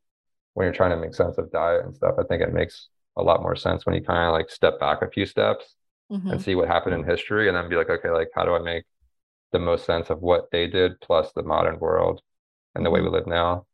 when 0.55 0.64
you're 0.64 0.74
trying 0.74 0.90
to 0.90 0.96
make 0.96 1.14
sense 1.14 1.38
of 1.38 1.50
diet 1.50 1.84
and 1.84 1.94
stuff, 1.94 2.14
I 2.18 2.24
think 2.24 2.42
it 2.42 2.53
makes 2.53 2.88
a 3.16 3.22
lot 3.22 3.42
more 3.42 3.57
sense 3.57 3.84
when 3.84 3.94
you 3.94 4.03
kind 4.03 4.26
of 4.26 4.32
like 4.32 4.50
step 4.50 4.80
back 4.80 5.03
a 5.03 5.11
few 5.11 5.26
steps 5.26 5.74
mm-hmm. 6.11 6.30
and 6.30 6.42
see 6.42 6.55
what 6.55 6.68
happened 6.68 6.94
in 6.94 7.05
history 7.05 7.48
and 7.48 7.57
then 7.57 7.68
be 7.68 7.76
like, 7.76 7.90
okay, 7.90 8.11
like 8.11 8.28
how 8.34 8.44
do 8.44 8.55
I 8.55 8.59
make 8.59 8.84
the 9.53 9.59
most 9.59 9.84
sense 9.84 10.11
of 10.11 10.20
what 10.20 10.50
they 10.50 10.66
did 10.66 11.00
plus 11.00 11.32
the 11.32 11.42
modern 11.42 11.78
world 11.78 12.22
and 12.74 12.84
the 12.84 12.90
way 12.90 13.00
we 13.00 13.07
mm-hmm. 13.07 13.16
live 13.16 13.26
now? 13.26 13.66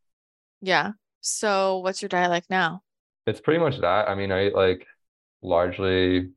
Yeah. 0.60 0.92
So 1.20 1.78
what's 1.78 2.02
your 2.02 2.08
diet 2.08 2.30
like 2.30 2.48
now? 2.50 2.82
It's 3.26 3.40
pretty 3.40 3.60
much 3.60 3.78
that. 3.80 4.08
I 4.08 4.14
mean, 4.14 4.32
I 4.32 4.46
eat 4.46 4.54
like 4.54 4.86
largely 5.42 6.30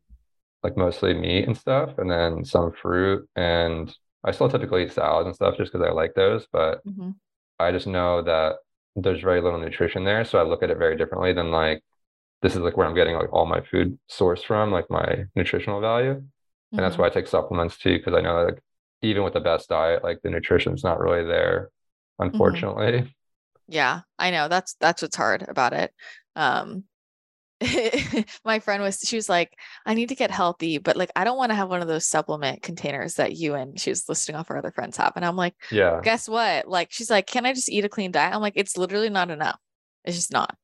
like 0.63 0.77
mostly 0.77 1.13
meat 1.13 1.47
and 1.47 1.57
stuff, 1.57 1.97
and 1.97 2.09
then 2.09 2.45
some 2.45 2.71
fruit. 2.71 3.27
And 3.35 3.93
I 4.23 4.31
still 4.31 4.49
typically 4.49 4.83
eat 4.83 4.91
salads 4.91 5.25
and 5.25 5.35
stuff 5.35 5.57
just 5.57 5.71
because 5.71 5.87
I 5.87 5.91
like 5.91 6.13
those. 6.13 6.45
But 6.51 6.81
hmm 6.83 7.11
I 7.61 7.71
just 7.71 7.87
know 7.87 8.21
that 8.23 8.57
there's 8.95 9.21
very 9.21 9.41
little 9.41 9.59
nutrition 9.59 10.03
there. 10.03 10.25
So 10.25 10.39
I 10.39 10.43
look 10.43 10.63
at 10.63 10.69
it 10.69 10.77
very 10.77 10.97
differently 10.97 11.33
than 11.33 11.51
like 11.51 11.83
this 12.41 12.53
is 12.55 12.61
like 12.61 12.77
where 12.77 12.87
I'm 12.87 12.95
getting 12.95 13.15
like 13.15 13.33
all 13.33 13.45
my 13.45 13.61
food 13.61 13.99
source 14.07 14.43
from, 14.43 14.71
like 14.71 14.89
my 14.89 15.25
nutritional 15.35 15.81
value. 15.81 16.11
And 16.13 16.85
that's 16.85 16.97
hmm 16.97 16.99
why 16.99 17.07
I 17.07 17.09
take 17.09 17.27
supplements 17.27 17.77
too, 17.77 17.97
because 17.97 18.13
I 18.15 18.21
know 18.21 18.37
that 18.45 18.53
like 18.55 18.63
even 19.03 19.23
with 19.23 19.33
the 19.33 19.39
best 19.41 19.69
diet, 19.69 20.03
like 20.03 20.21
the 20.23 20.29
nutrition's 20.31 20.83
not 20.83 20.99
really 20.99 21.25
there, 21.25 21.71
hmm 22.33 22.61
unfortunately. 22.73 23.13
Yeah, 23.67 24.01
I 24.19 24.31
know. 24.31 24.47
That's 24.47 24.75
that's 24.79 25.01
what's 25.01 25.15
hard 25.15 25.43
about 25.47 25.73
it. 25.73 25.93
Um, 26.35 26.85
my 28.45 28.59
friend 28.59 28.81
was 28.83 28.99
she 29.01 29.15
was 29.15 29.29
like, 29.29 29.53
I 29.85 29.93
need 29.93 30.09
to 30.09 30.15
get 30.15 30.31
healthy, 30.31 30.77
but 30.79 30.97
like 30.97 31.11
I 31.15 31.23
don't 31.23 31.37
want 31.37 31.51
to 31.51 31.55
have 31.55 31.69
one 31.69 31.81
of 31.81 31.87
those 31.87 32.07
supplement 32.07 32.63
containers 32.63 33.15
that 33.15 33.33
you 33.35 33.55
and 33.55 33.79
she 33.79 33.91
was 33.91 34.09
listing 34.09 34.35
off 34.35 34.47
her 34.49 34.57
other 34.57 34.71
friends 34.71 34.97
have. 34.97 35.13
And 35.15 35.25
I'm 35.25 35.35
like, 35.35 35.55
Yeah. 35.69 36.03
guess 36.03 36.27
what? 36.29 36.67
Like 36.67 36.91
she's 36.91 37.09
like, 37.09 37.27
Can 37.27 37.45
I 37.45 37.53
just 37.53 37.69
eat 37.69 37.85
a 37.85 37.89
clean 37.89 38.11
diet? 38.11 38.33
I'm 38.33 38.41
like, 38.41 38.53
it's 38.57 38.77
literally 38.77 39.09
not 39.09 39.29
enough. 39.31 39.59
It's 40.05 40.17
just 40.17 40.31
not, 40.33 40.55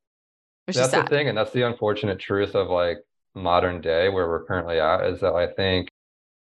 is 0.68 0.76
That's 0.76 0.94
the 0.94 1.04
sad. 1.04 1.10
thing, 1.10 1.28
and 1.30 1.38
that's 1.38 1.52
the 1.52 1.64
unfortunate 1.64 2.20
truth 2.20 2.56
of 2.56 2.70
like 2.70 2.98
modern 3.34 3.82
day 3.82 4.10
where 4.10 4.28
we're 4.28 4.46
currently 4.46 4.80
at 4.80 5.06
is 5.06 5.20
that 5.22 5.34
I 5.34 5.48
think 5.54 5.90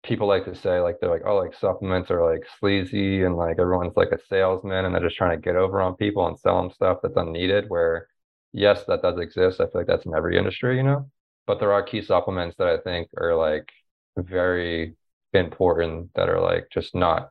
people 0.04 0.28
like 0.28 0.44
to 0.46 0.54
say 0.54 0.80
like 0.80 0.96
they're 1.00 1.10
like, 1.10 1.22
oh, 1.26 1.36
like 1.36 1.54
supplements 1.54 2.10
are 2.10 2.24
like 2.32 2.44
sleazy 2.60 3.24
and 3.24 3.36
like 3.36 3.58
everyone's 3.58 3.96
like 3.96 4.12
a 4.12 4.18
salesman 4.28 4.84
and 4.86 4.94
they're 4.94 5.02
just 5.04 5.16
trying 5.16 5.36
to 5.38 5.42
get 5.44 5.56
over 5.56 5.80
on 5.80 5.96
people 5.96 6.26
and 6.28 6.38
sell 6.38 6.60
them 6.62 6.70
stuff 6.72 6.98
that's 7.02 7.16
unneeded. 7.16 7.66
Where 7.68 8.08
yes, 8.52 8.84
that 8.86 9.02
does 9.02 9.18
exist. 9.18 9.60
I 9.60 9.64
feel 9.66 9.72
like 9.80 9.86
that's 9.86 10.06
in 10.06 10.14
every 10.14 10.36
industry, 10.38 10.76
you 10.76 10.82
know. 10.82 11.10
But 11.46 11.60
there 11.60 11.72
are 11.72 11.82
key 11.82 12.02
supplements 12.02 12.56
that 12.58 12.68
I 12.68 12.78
think 12.78 13.08
are 13.16 13.34
like 13.34 13.68
very 14.16 14.96
important 15.32 16.10
that 16.14 16.28
are 16.28 16.40
like 16.40 16.68
just 16.72 16.94
not 16.94 17.30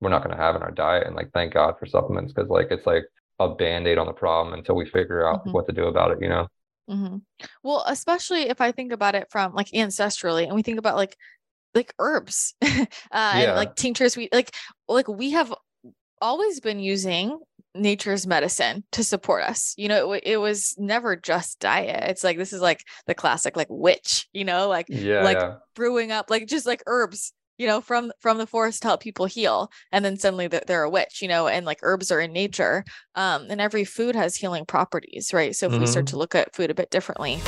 we're 0.00 0.10
not 0.10 0.24
going 0.24 0.36
to 0.36 0.42
have 0.42 0.56
in 0.56 0.62
our 0.62 0.72
diet. 0.72 1.06
And 1.06 1.16
like 1.16 1.32
thank 1.32 1.54
God 1.54 1.76
for 1.78 1.86
supplements 1.86 2.32
because 2.32 2.50
like 2.50 2.68
it's 2.70 2.86
like 2.86 3.04
a 3.40 3.54
band-aid 3.54 3.98
on 3.98 4.06
the 4.06 4.12
problem 4.12 4.54
until 4.54 4.76
we 4.76 4.86
figure 4.86 5.26
out 5.28 5.42
hmm 5.44 5.52
what 5.52 5.66
to 5.66 5.72
do 5.74 5.86
about 5.86 6.12
it, 6.12 6.18
you 6.22 6.28
know. 6.28 6.48
hmm 6.88 7.16
Well, 7.62 7.84
especially 7.86 8.42
if 8.48 8.60
I 8.60 8.72
think 8.72 8.92
about 8.92 9.14
it 9.14 9.26
from 9.30 9.54
like 9.54 9.68
ancestrally, 9.72 10.44
and 10.46 10.54
we 10.54 10.62
think 10.62 10.78
about 10.78 10.96
like 10.96 11.16
like 11.74 11.94
herbs 11.98 12.54
uh, 12.62 12.86
and 13.12 13.54
like 13.54 13.74
tinctures. 13.76 14.16
We 14.16 14.28
like 14.32 14.54
like 14.88 15.08
we 15.08 15.32
have 15.32 15.54
always 16.22 16.60
been 16.60 16.80
using 16.80 17.38
nature's 17.76 18.26
medicine 18.26 18.84
to 18.92 19.04
support 19.04 19.44
us. 19.44 19.74
You 19.76 19.88
know, 19.88 20.12
it, 20.12 20.22
it 20.26 20.36
was 20.38 20.74
never 20.78 21.16
just 21.16 21.60
diet. 21.60 22.10
It's 22.10 22.24
like 22.24 22.38
this 22.38 22.52
is 22.52 22.60
like 22.60 22.84
the 23.06 23.14
classic 23.14 23.56
like 23.56 23.68
witch, 23.70 24.28
you 24.32 24.44
know, 24.44 24.68
like 24.68 24.86
Yeah, 24.88 25.22
like 25.22 25.38
yeah. 25.38 25.54
brewing 25.74 26.10
up 26.12 26.30
like 26.30 26.46
just 26.46 26.66
like 26.66 26.82
herbs, 26.86 27.32
you 27.58 27.66
know, 27.66 27.80
from 27.80 28.12
from 28.20 28.38
the 28.38 28.46
forest 28.46 28.82
to 28.82 28.88
help 28.88 29.00
people 29.02 29.26
heal. 29.26 29.70
And 29.92 30.04
then 30.04 30.16
suddenly 30.16 30.48
they're, 30.48 30.82
a 30.82 30.90
witch, 30.90 31.22
you 31.22 31.28
know, 31.28 31.46
and 31.48 31.64
like 31.66 31.78
herbs 31.82 32.10
are 32.10 32.20
in 32.20 32.32
nature. 32.32 32.84
Um, 33.14 33.46
and 33.50 33.60
every 33.60 33.84
food 33.84 34.14
has 34.14 34.36
healing 34.36 34.66
properties, 34.66 35.32
right? 35.32 35.54
So 35.54 35.66
if 35.66 35.78
we 35.78 35.86
start 35.86 36.06
to 36.06 36.16
hmm 36.16 36.18
look 36.18 36.34
at 36.34 36.54
food 36.54 36.70
a 36.70 36.74
bit 36.74 36.90
differently. 36.90 37.38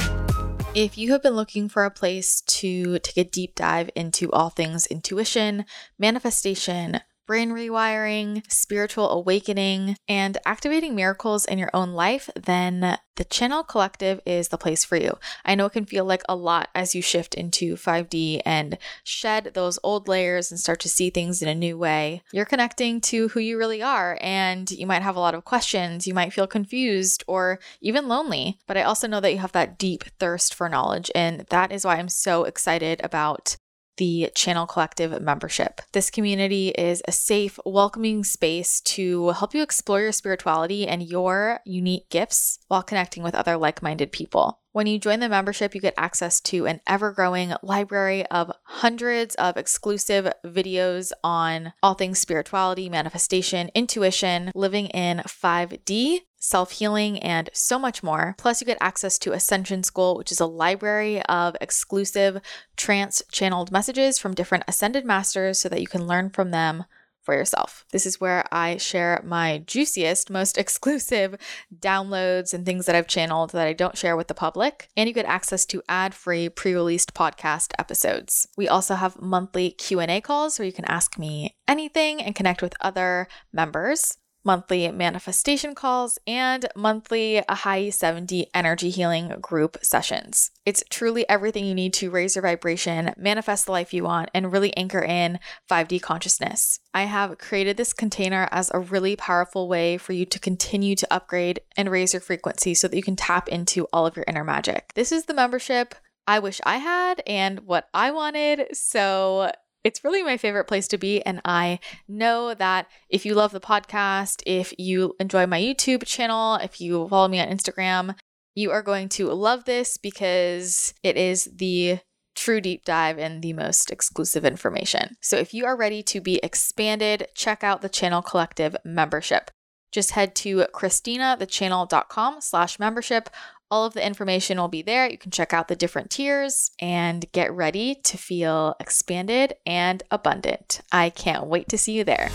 If 0.74 0.96
you 0.98 1.12
have 1.12 1.22
been 1.22 1.34
looking 1.34 1.68
for 1.68 1.84
a 1.84 1.90
place 1.90 2.42
to 2.42 2.98
take 3.00 3.16
a 3.16 3.28
deep 3.28 3.54
dive 3.54 3.90
into 3.96 4.30
all 4.30 4.50
things 4.50 4.86
intuition, 4.86 5.64
manifestation, 5.98 7.00
brain 7.28 7.50
rewiring, 7.50 8.42
spiritual 8.50 9.10
awakening, 9.10 9.96
and 10.08 10.38
activating 10.46 10.94
miracles 10.94 11.44
in 11.44 11.58
your 11.58 11.70
own 11.74 11.92
life, 11.92 12.30
then 12.34 12.98
the 13.16 13.24
Channel 13.24 13.64
Collective 13.64 14.20
is 14.24 14.48
the 14.48 14.56
place 14.56 14.82
for 14.82 14.96
you. 14.96 15.18
I 15.44 15.54
know 15.54 15.66
it 15.66 15.72
can 15.72 15.84
feel 15.84 16.06
like 16.06 16.22
a 16.26 16.34
lot 16.34 16.70
as 16.74 16.94
you 16.94 17.02
shift 17.02 17.34
into 17.34 17.74
5D 17.74 18.40
and 18.46 18.78
shed 19.04 19.50
those 19.52 19.78
old 19.82 20.08
layers 20.08 20.50
and 20.50 20.58
start 20.58 20.80
to 20.80 20.88
see 20.88 21.10
things 21.10 21.42
in 21.42 21.48
a 21.48 21.54
new 21.54 21.76
way. 21.76 22.22
You're 22.32 22.46
connecting 22.46 23.00
to 23.02 23.28
who 23.28 23.40
you 23.40 23.58
really 23.58 23.82
are, 23.82 24.16
and 24.22 24.70
you 24.70 24.86
might 24.86 25.02
have 25.02 25.16
a 25.16 25.20
lot 25.20 25.34
of 25.34 25.44
questions. 25.44 26.06
You 26.06 26.14
might 26.14 26.32
feel 26.32 26.46
confused 26.46 27.24
or 27.26 27.58
even 27.82 28.08
lonely. 28.08 28.58
But 28.66 28.78
I 28.78 28.84
also 28.84 29.06
know 29.06 29.20
that 29.20 29.32
you 29.32 29.38
have 29.38 29.52
that 29.52 29.76
deep 29.76 30.04
thirst 30.18 30.54
for 30.54 30.68
knowledge, 30.70 31.10
and 31.14 31.40
that 31.50 31.72
is 31.72 31.84
why 31.84 31.96
I'm 31.96 32.08
so 32.08 32.44
excited 32.44 33.02
about 33.04 33.58
the 33.98 34.30
Channel 34.34 34.66
Collective 34.66 35.20
membership. 35.20 35.80
This 35.92 36.10
community 36.10 36.68
is 36.70 37.02
a 37.06 37.12
safe, 37.12 37.60
welcoming 37.64 38.24
space 38.24 38.80
to 38.82 39.30
help 39.30 39.54
you 39.54 39.62
explore 39.62 40.00
your 40.00 40.12
spirituality 40.12 40.88
and 40.88 41.02
your 41.02 41.60
unique 41.64 42.08
gifts 42.08 42.58
while 42.68 42.82
connecting 42.82 43.22
with 43.22 43.34
other 43.34 43.56
like 43.56 43.82
minded 43.82 44.10
people. 44.10 44.60
When 44.72 44.86
you 44.86 44.98
join 44.98 45.20
the 45.20 45.30
membership, 45.30 45.74
you 45.74 45.80
get 45.80 45.94
access 45.96 46.40
to 46.42 46.66
an 46.66 46.80
ever 46.86 47.10
growing 47.10 47.54
library 47.62 48.26
of 48.26 48.52
hundreds 48.64 49.34
of 49.36 49.56
exclusive 49.56 50.30
videos 50.44 51.10
on 51.24 51.72
all 51.82 51.94
things 51.94 52.18
spirituality, 52.18 52.90
manifestation, 52.90 53.70
intuition, 53.74 54.52
living 54.54 54.86
in 54.88 55.18
5D, 55.26 56.20
self 56.36 56.72
healing, 56.72 57.18
and 57.20 57.48
so 57.54 57.78
much 57.78 58.02
more. 58.02 58.34
Plus, 58.36 58.60
you 58.60 58.66
get 58.66 58.78
access 58.78 59.18
to 59.20 59.32
Ascension 59.32 59.82
School, 59.82 60.18
which 60.18 60.30
is 60.30 60.40
a 60.40 60.46
library 60.46 61.22
of 61.22 61.56
exclusive 61.62 62.40
trance 62.76 63.22
channeled 63.32 63.72
messages 63.72 64.18
from 64.18 64.34
different 64.34 64.64
ascended 64.68 65.06
masters 65.06 65.58
so 65.58 65.70
that 65.70 65.80
you 65.80 65.86
can 65.86 66.06
learn 66.06 66.28
from 66.28 66.50
them 66.50 66.84
for 67.28 67.34
yourself. 67.34 67.84
This 67.92 68.06
is 68.06 68.18
where 68.18 68.46
I 68.50 68.78
share 68.78 69.20
my 69.22 69.62
juiciest, 69.66 70.30
most 70.30 70.56
exclusive 70.64 71.36
downloads 71.78 72.54
and 72.54 72.64
things 72.64 72.86
that 72.86 72.94
I've 72.94 73.06
channeled 73.06 73.50
that 73.50 73.66
I 73.66 73.74
don't 73.74 73.98
share 73.98 74.16
with 74.16 74.28
the 74.28 74.34
public. 74.34 74.88
And 74.96 75.06
you 75.06 75.12
get 75.12 75.26
access 75.26 75.66
to 75.66 75.82
ad-free 75.90 76.48
pre-released 76.48 77.12
podcast 77.12 77.74
episodes. 77.78 78.48
We 78.56 78.66
also 78.66 78.94
have 78.94 79.20
monthly 79.20 79.72
Q&A 79.72 80.22
calls 80.22 80.58
where 80.58 80.64
you 80.64 80.72
can 80.72 80.86
ask 80.86 81.18
me 81.18 81.54
anything 81.68 82.22
and 82.22 82.34
connect 82.34 82.62
with 82.62 82.72
other 82.80 83.28
members 83.52 84.16
monthly 84.48 84.90
manifestation 84.90 85.74
calls, 85.74 86.18
and 86.26 86.66
monthly 86.74 87.42
Ahai 87.50 87.92
70 87.92 88.46
energy 88.54 88.88
healing 88.88 89.28
group 89.42 89.76
sessions. 89.82 90.52
It's 90.64 90.82
truly 90.88 91.28
everything 91.28 91.66
you 91.66 91.74
need 91.74 91.92
to 91.94 92.08
raise 92.10 92.34
your 92.34 92.44
vibration, 92.44 93.12
manifest 93.18 93.66
the 93.66 93.72
life 93.72 93.92
you 93.92 94.04
want, 94.04 94.30
and 94.32 94.50
really 94.50 94.74
anchor 94.74 95.02
in 95.02 95.38
5D 95.70 96.00
consciousness. 96.00 96.80
I 96.94 97.02
have 97.02 97.36
created 97.36 97.76
this 97.76 97.92
container 97.92 98.48
as 98.50 98.70
a 98.72 98.80
really 98.80 99.16
powerful 99.16 99.68
way 99.68 99.98
for 99.98 100.14
you 100.14 100.24
to 100.24 100.38
continue 100.38 100.96
to 100.96 101.12
upgrade 101.12 101.60
and 101.76 101.90
raise 101.90 102.14
your 102.14 102.22
frequency 102.22 102.72
so 102.72 102.88
that 102.88 102.96
you 102.96 103.02
can 103.02 103.16
tap 103.16 103.50
into 103.50 103.86
all 103.92 104.06
of 104.06 104.16
your 104.16 104.24
inner 104.26 104.44
magic. 104.44 104.92
This 104.94 105.12
is 105.12 105.26
the 105.26 105.34
membership 105.34 105.94
I 106.26 106.38
wish 106.38 106.58
I 106.64 106.78
had 106.78 107.22
and 107.26 107.60
what 107.60 107.90
I 107.92 108.12
wanted. 108.12 108.74
So 108.74 109.50
it's 109.88 110.04
really 110.04 110.22
my 110.22 110.36
favorite 110.36 110.66
place 110.66 110.86
to 110.88 110.98
be. 110.98 111.22
And 111.22 111.40
I 111.46 111.80
know 112.06 112.52
that 112.52 112.88
if 113.08 113.24
you 113.24 113.34
love 113.34 113.52
the 113.52 113.60
podcast, 113.60 114.42
if 114.44 114.74
you 114.78 115.14
enjoy 115.18 115.46
my 115.46 115.58
YouTube 115.58 116.04
channel, 116.04 116.56
if 116.56 116.78
you 116.78 117.08
follow 117.08 117.26
me 117.26 117.40
on 117.40 117.48
Instagram, 117.48 118.14
you 118.54 118.70
are 118.70 118.82
going 118.82 119.08
to 119.10 119.28
love 119.30 119.64
this 119.64 119.96
because 119.96 120.92
it 121.02 121.16
is 121.16 121.48
the 121.56 122.00
true 122.36 122.60
deep 122.60 122.84
dive 122.84 123.18
and 123.18 123.42
the 123.42 123.54
most 123.54 123.90
exclusive 123.90 124.44
information. 124.44 125.16
So 125.22 125.36
if 125.36 125.54
you 125.54 125.64
are 125.64 125.76
ready 125.76 126.02
to 126.04 126.20
be 126.20 126.38
expanded, 126.42 127.28
check 127.34 127.64
out 127.64 127.80
the 127.80 127.88
Channel 127.88 128.20
Collective 128.20 128.76
membership. 128.84 129.50
Just 129.90 130.10
head 130.10 130.34
to 130.36 130.66
christinathechannel.com 130.74 132.42
slash 132.42 132.78
membership. 132.78 133.30
All 133.70 133.84
of 133.84 133.92
the 133.92 134.04
information 134.06 134.58
will 134.58 134.68
be 134.68 134.80
there. 134.80 135.10
You 135.10 135.18
can 135.18 135.30
check 135.30 135.52
out 135.52 135.68
the 135.68 135.76
different 135.76 136.10
tiers 136.10 136.70
and 136.80 137.30
get 137.32 137.52
ready 137.52 137.96
to 138.04 138.16
feel 138.16 138.74
expanded 138.80 139.54
and 139.66 140.02
abundant. 140.10 140.80
I 140.90 141.10
can't 141.10 141.46
wait 141.46 141.68
to 141.68 141.78
see 141.78 141.92
you 141.92 142.04
there. 142.04 142.30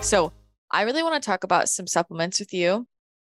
So, 0.00 0.32
I 0.70 0.82
really 0.82 1.02
want 1.02 1.22
to 1.22 1.26
talk 1.26 1.44
about 1.44 1.68
some 1.68 1.86
supplements 1.86 2.40
with 2.40 2.54
you, 2.54 2.86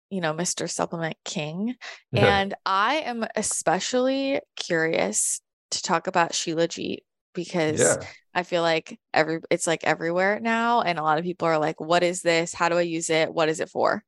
you 0.09 0.21
know, 0.23 0.33
Mr. 0.33 0.69
Supplement 0.69 1.17
King. 1.25 1.75
And 2.15 2.55
I 2.65 2.97
am 2.97 3.27
especially 3.37 4.41
curious 4.57 5.43
to 5.73 5.83
talk 5.83 6.07
about 6.07 6.33
Shilajit 6.33 7.01
because 7.35 7.81
Yeah. 7.81 8.07
I 8.35 8.43
feel 8.45 8.63
like 8.63 8.99
every 9.13 9.41
it's 9.51 9.67
like 9.67 9.85
everywhere 9.85 10.41
now 10.41 10.81
and 10.81 10.99
a 10.99 11.03
lot 11.03 11.19
of 11.19 11.25
people 11.25 11.49
are 11.49 11.59
like 11.59 11.81
what 11.81 12.03
is 12.03 12.23
this? 12.23 12.55
How 12.55 12.69
do 12.71 12.77
I 12.79 12.83
use 12.83 13.11
it? 13.11 13.33
What 13.33 13.49
is 13.51 13.61
it 13.61 13.69
for? 13.69 14.03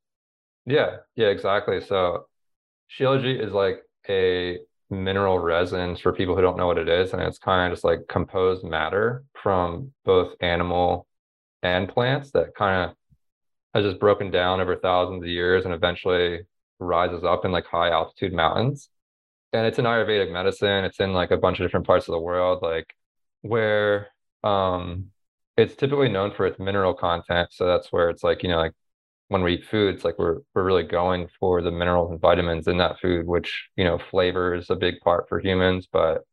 Yeah. 0.65 0.97
Yeah, 1.15 1.27
exactly. 1.29 1.81
So 1.83 2.27
Shilajit 2.91 3.45
is 3.45 3.53
like 3.53 3.83
a 4.09 4.59
mineral 4.91 5.39
resin 5.39 5.97
for 5.97 6.13
people 6.13 6.35
who 6.35 6.43
don't 6.43 6.57
know 6.57 6.67
what 6.67 6.79
it 6.79 6.89
is, 6.89 7.13
and 7.13 7.23
it's 7.23 7.39
kind 7.39 7.71
of 7.71 7.77
just 7.77 7.85
like 7.85 8.01
composed 8.09 8.65
matter 8.65 9.25
from 9.35 9.93
both 10.05 10.35
animal 10.41 11.07
and 11.63 11.89
plants 11.89 12.31
that 12.33 12.55
kind 12.55 12.91
of 12.91 12.97
has 13.75 13.85
just 13.85 14.01
broken 14.01 14.31
down 14.31 14.61
over 14.61 14.77
thousands 14.77 15.23
of 15.23 15.29
years 15.29 15.65
and 15.65 15.75
eventually 15.75 16.41
rises 16.79 17.25
up 17.25 17.45
in 17.45 17.53
like 17.53 17.67
high 17.67 17.91
altitude 17.91 18.33
mountains. 18.33 18.89
And 19.53 19.67
it's 19.67 19.79
an 19.79 19.85
Ayurvedic 19.85 20.33
medicine. 20.33 20.85
It's 20.85 21.01
in 21.01 21.13
like 21.13 21.31
a 21.31 21.37
bunch 21.37 21.61
of 21.61 21.67
different 21.67 21.87
parts 21.87 22.09
of 22.09 22.13
the 22.13 22.21
world, 22.21 22.61
like 22.63 22.95
where 23.43 24.09
um 24.45 25.07
it's 25.57 25.75
typically 25.75 26.09
known 26.09 26.33
for 26.33 26.47
its 26.47 26.59
mineral 26.59 26.95
content. 26.95 27.49
So 27.53 27.67
that's 27.67 27.93
where 27.93 28.11
it's 28.11 28.23
like, 28.23 28.43
you 28.43 28.49
know, 28.49 28.59
like 28.59 28.75
when 29.29 29.43
we 29.43 29.55
eat 29.55 29.67
food, 29.67 29.95
it's 29.95 30.05
like 30.05 30.19
we're 30.19 30.39
we're 30.55 30.65
really 30.65 30.83
going 30.85 31.29
for 31.41 31.63
the 31.63 31.71
minerals 31.71 32.11
and 32.11 32.21
vitamins 32.21 32.67
in 32.69 32.79
that 32.79 33.01
food, 33.01 33.27
which 33.27 33.69
you 33.77 33.85
know 33.85 33.99
flavor 33.99 34.55
is 34.55 34.71
a 34.71 34.77
big 34.77 35.01
part 35.01 35.29
for 35.29 35.41
humans, 35.41 35.89
but 35.93 36.25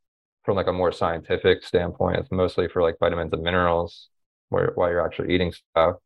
from 0.43 0.56
like 0.58 0.68
a 0.68 0.74
more 0.74 0.91
scientific 0.91 1.64
standpoint, 1.64 2.18
it's 2.20 2.32
mostly 2.32 2.68
for 2.70 2.82
like 2.82 2.98
vitamins 3.00 3.34
and 3.34 3.43
minerals 3.43 4.10
where 4.50 4.72
while 4.76 4.89
you're 4.89 5.06
actually 5.06 5.34
eating 5.34 5.52
stuff. 5.52 5.98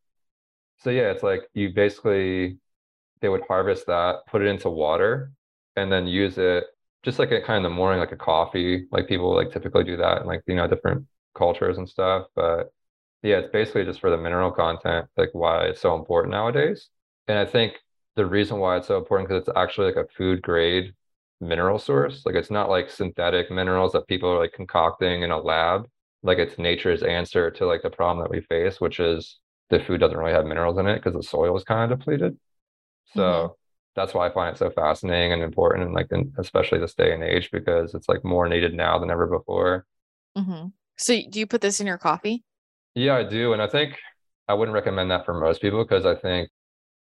So 0.80 0.90
yeah, 0.90 1.12
it's 1.12 1.24
like 1.24 1.44
you 1.54 1.72
basically 1.74 2.58
they 3.22 3.30
would 3.30 3.44
harvest 3.48 3.88
that, 3.88 4.26
put 4.28 4.42
it 4.42 4.48
into 4.48 4.70
water, 4.70 5.32
and 5.76 5.92
then 5.92 6.08
use 6.08 6.38
it 6.38 6.66
just 7.04 7.20
like 7.20 7.32
a 7.32 7.42
kind 7.42 7.66
of 7.66 7.72
the 7.72 7.76
morning, 7.76 8.00
like 8.00 8.12
a 8.12 8.18
coffee. 8.18 8.88
Like 8.92 9.08
people 9.08 9.36
like 9.36 9.52
typically 9.52 9.84
do 9.84 9.98
that 9.98 10.22
in 10.22 10.28
like 10.28 10.42
you 10.48 10.56
know 10.56 10.68
different 10.68 11.06
cultures 11.36 11.78
and 11.78 11.90
stuff. 11.90 12.28
But 12.36 12.72
yeah, 13.22 13.38
it's 13.38 13.51
basically 13.51 13.86
just 13.86 13.99
for 13.99 14.09
the 14.09 14.17
mineral 14.17 14.51
content, 14.51 15.07
like 15.17 15.30
why 15.34 15.65
it's 15.65 15.82
so 15.82 15.95
important 15.95 16.32
nowadays. 16.32 16.89
And 17.28 17.38
I 17.38 17.45
think 17.45 17.74
the 18.15 18.26
reason 18.26 18.59
why 18.59 18.78
it's 18.78 18.88
so 18.88 18.97
important 18.97 19.30
because 19.30 19.47
it's 19.47 19.57
actually 19.57 19.88
like 19.88 20.05
a 20.05 20.13
food 20.15 20.41
grade 20.41 20.93
mineral 21.41 21.80
source. 21.80 22.26
Like 22.26 22.36
it's 22.36 22.51
not 22.51 22.70
like 22.70 22.89
synthetic 22.89 23.51
minerals 23.51 23.93
that 23.93 24.07
people 24.07 24.30
are 24.30 24.39
like 24.39 24.53
concocting 24.53 25.24
in 25.24 25.32
a 25.32 25.39
lab. 25.39 25.88
Like 26.24 26.38
it's 26.38 26.57
nature's 26.57 27.03
answer 27.03 27.49
to 27.51 27.65
like 27.65 27.82
the 27.82 27.89
problem 27.89 28.24
that 28.24 28.32
we 28.32 28.41
face, 28.41 28.82
which 28.82 28.99
is 28.99 29.39
the 29.70 29.80
food 29.80 29.99
doesn't 29.99 30.17
really 30.17 30.34
have 30.34 30.45
minerals 30.45 30.78
in 30.78 30.88
it 30.88 30.95
because 30.95 31.13
the 31.13 31.24
soil 31.24 31.55
is 31.55 31.63
kind 31.63 31.91
of 31.91 31.97
depleted. 31.97 32.38
So 33.13 33.22
mm-hmm. 33.22 33.53
that's 33.95 34.13
why 34.13 34.28
I 34.28 34.34
find 34.34 34.55
it 34.55 34.59
so 34.59 34.70
fascinating 34.70 35.34
and 35.34 35.41
important, 35.41 35.86
and 35.86 35.93
like 35.93 36.07
in, 36.11 36.34
especially 36.38 36.80
this 36.80 36.93
day 36.93 37.13
and 37.13 37.24
age 37.24 37.49
because 37.51 37.95
it's 37.95 38.09
like 38.09 38.24
more 38.24 38.49
needed 38.49 38.74
now 38.74 38.99
than 38.99 39.09
ever 39.09 39.28
before. 39.28 39.86
Mm-hmm. 40.38 40.67
So 40.97 41.20
do 41.30 41.39
you 41.39 41.47
put 41.47 41.61
this 41.61 41.80
in 41.80 41.88
your 41.88 41.97
coffee? 41.97 42.43
Yeah, 42.96 43.16
I 43.16 43.24
do, 43.24 43.54
and 43.54 43.62
I 43.62 43.68
think 43.68 43.98
I 44.48 44.54
wouldn't 44.54 44.74
recommend 44.74 45.12
that 45.12 45.26
for 45.26 45.34
most 45.34 45.62
people 45.62 45.84
because 45.84 46.06
I 46.06 46.16
think 46.16 46.50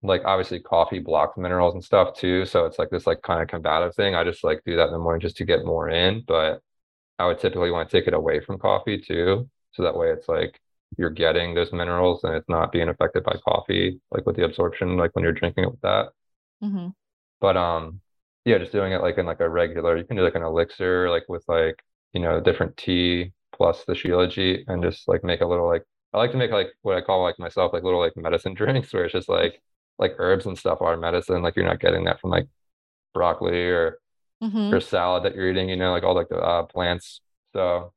like 0.03 0.23
obviously 0.25 0.61
coffee 0.61 0.99
blocks 0.99 1.37
minerals 1.37 1.75
and 1.75 1.85
stuff 1.85 2.15
too. 2.17 2.45
So 2.47 2.67
it's 2.67 2.79
like 2.79 2.91
this 2.91 3.07
like 3.07 3.23
kind 3.23 3.43
of 3.43 3.49
combative 3.49 3.95
thing. 3.95 4.15
I 4.15 4.25
just 4.25 4.45
like 4.45 4.63
do 4.65 4.77
that 4.77 4.87
in 4.87 4.93
the 4.93 4.99
morning 4.99 5.21
just 5.21 5.37
to 5.39 5.45
get 5.45 5.65
more 5.65 5.89
in, 5.89 6.25
but 6.27 6.61
I 7.19 7.27
would 7.27 7.39
typically 7.39 7.71
want 7.71 7.89
to 7.89 7.97
take 7.97 8.09
it 8.09 8.15
away 8.15 8.41
from 8.41 8.59
coffee 8.59 8.99
too. 8.99 9.49
So 9.73 9.83
that 9.85 9.97
way 9.97 10.11
it's 10.11 10.29
like 10.29 10.61
you're 10.99 11.11
getting 11.11 11.55
those 11.55 11.73
minerals 11.73 12.25
and 12.25 12.35
it's 12.35 12.49
not 12.49 12.73
being 12.73 12.89
affected 12.89 13.25
by 13.25 13.37
coffee, 13.45 14.01
like 14.11 14.27
with 14.27 14.37
the 14.37 14.45
absorption, 14.45 14.97
like 14.97 15.15
when 15.15 15.23
you're 15.23 15.33
drinking 15.33 15.65
it 15.65 15.71
with 15.71 15.81
that. 15.83 16.09
Mm-hmm. 16.63 16.89
But 17.41 17.57
um, 17.57 18.01
yeah, 18.45 18.59
just 18.59 18.73
doing 18.73 18.93
it 18.93 19.03
like 19.03 19.19
in 19.19 19.27
like 19.27 19.41
a 19.41 19.49
regular, 19.49 19.97
you 19.97 20.05
can 20.05 20.17
do 20.17 20.23
like 20.23 20.35
an 20.35 20.43
elixir, 20.43 21.11
like 21.11 21.25
with 21.29 21.45
like, 21.49 21.83
you 22.13 22.21
know, 22.21 22.41
different 22.41 22.77
tea 22.77 23.33
plus 23.53 23.85
the 23.85 23.93
Shilajit 23.93 24.65
and 24.69 24.83
just 24.83 25.09
like 25.09 25.25
make 25.25 25.41
a 25.41 25.47
little 25.47 25.67
like 25.69 25.83
I 26.13 26.19
like 26.19 26.33
to 26.33 26.37
make 26.37 26.51
like 26.51 26.69
what 26.83 26.97
I 26.97 27.01
call 27.01 27.23
like 27.23 27.39
myself 27.39 27.73
like 27.73 27.83
little 27.83 28.01
like 28.01 28.17
medicine 28.17 28.55
drinks 28.61 28.93
where 28.93 29.05
it's 29.05 29.13
just 29.13 29.29
like 29.29 29.61
like 29.99 30.15
herbs 30.19 30.47
and 30.47 30.59
stuff 30.59 30.81
are 30.81 30.97
medicine. 30.97 31.43
Like 31.43 31.57
you're 31.57 31.67
not 31.67 31.81
getting 31.81 32.05
that 32.05 32.21
from 32.21 32.31
like 32.31 32.49
broccoli 33.15 33.69
or 33.69 33.99
mm-hmm. 34.43 34.75
or 34.75 34.81
salad 34.81 35.25
that 35.25 35.35
you're 35.35 35.51
eating, 35.51 35.69
you 35.69 35.77
know, 35.77 35.93
like 35.93 36.03
all 36.03 36.15
like 36.15 36.29
the 36.29 36.39
uh, 36.39 36.65
plants. 36.65 37.21
So 37.53 37.93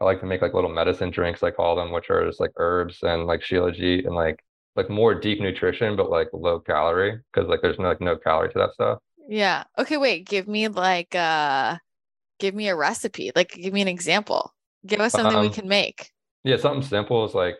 I 0.00 0.04
like 0.04 0.20
to 0.20 0.26
make 0.26 0.42
like 0.42 0.54
little 0.54 0.70
medicine 0.70 1.10
drinks, 1.10 1.42
I 1.42 1.50
call 1.50 1.76
them, 1.76 1.92
which 1.92 2.10
are 2.10 2.26
just 2.26 2.40
like 2.40 2.52
herbs 2.56 2.98
and 3.02 3.26
like 3.26 3.40
shilajit 3.40 4.06
and 4.06 4.14
like 4.14 4.44
like 4.76 4.90
more 4.90 5.14
deep 5.14 5.40
nutrition, 5.40 5.96
but 5.96 6.10
like 6.10 6.28
low 6.32 6.60
calorie 6.60 7.20
because 7.32 7.48
like 7.48 7.62
there's 7.62 7.78
no 7.78 7.88
like 7.88 8.00
no 8.00 8.16
calorie 8.16 8.52
to 8.52 8.58
that 8.58 8.74
stuff. 8.74 8.98
Yeah. 9.28 9.64
Okay. 9.78 9.96
Wait. 9.96 10.26
Give 10.26 10.46
me 10.46 10.68
like 10.68 11.14
uh, 11.14 11.78
give 12.38 12.54
me 12.54 12.68
a 12.68 12.76
recipe. 12.76 13.30
Like, 13.34 13.50
give 13.50 13.72
me 13.72 13.82
an 13.82 13.88
example. 13.88 14.54
Give 14.86 15.00
us 15.00 15.12
something 15.12 15.36
um, 15.36 15.42
we 15.42 15.50
can 15.50 15.68
make. 15.68 16.12
Yeah, 16.44 16.56
something 16.56 16.82
simple 16.82 17.24
is 17.24 17.34
like 17.34 17.56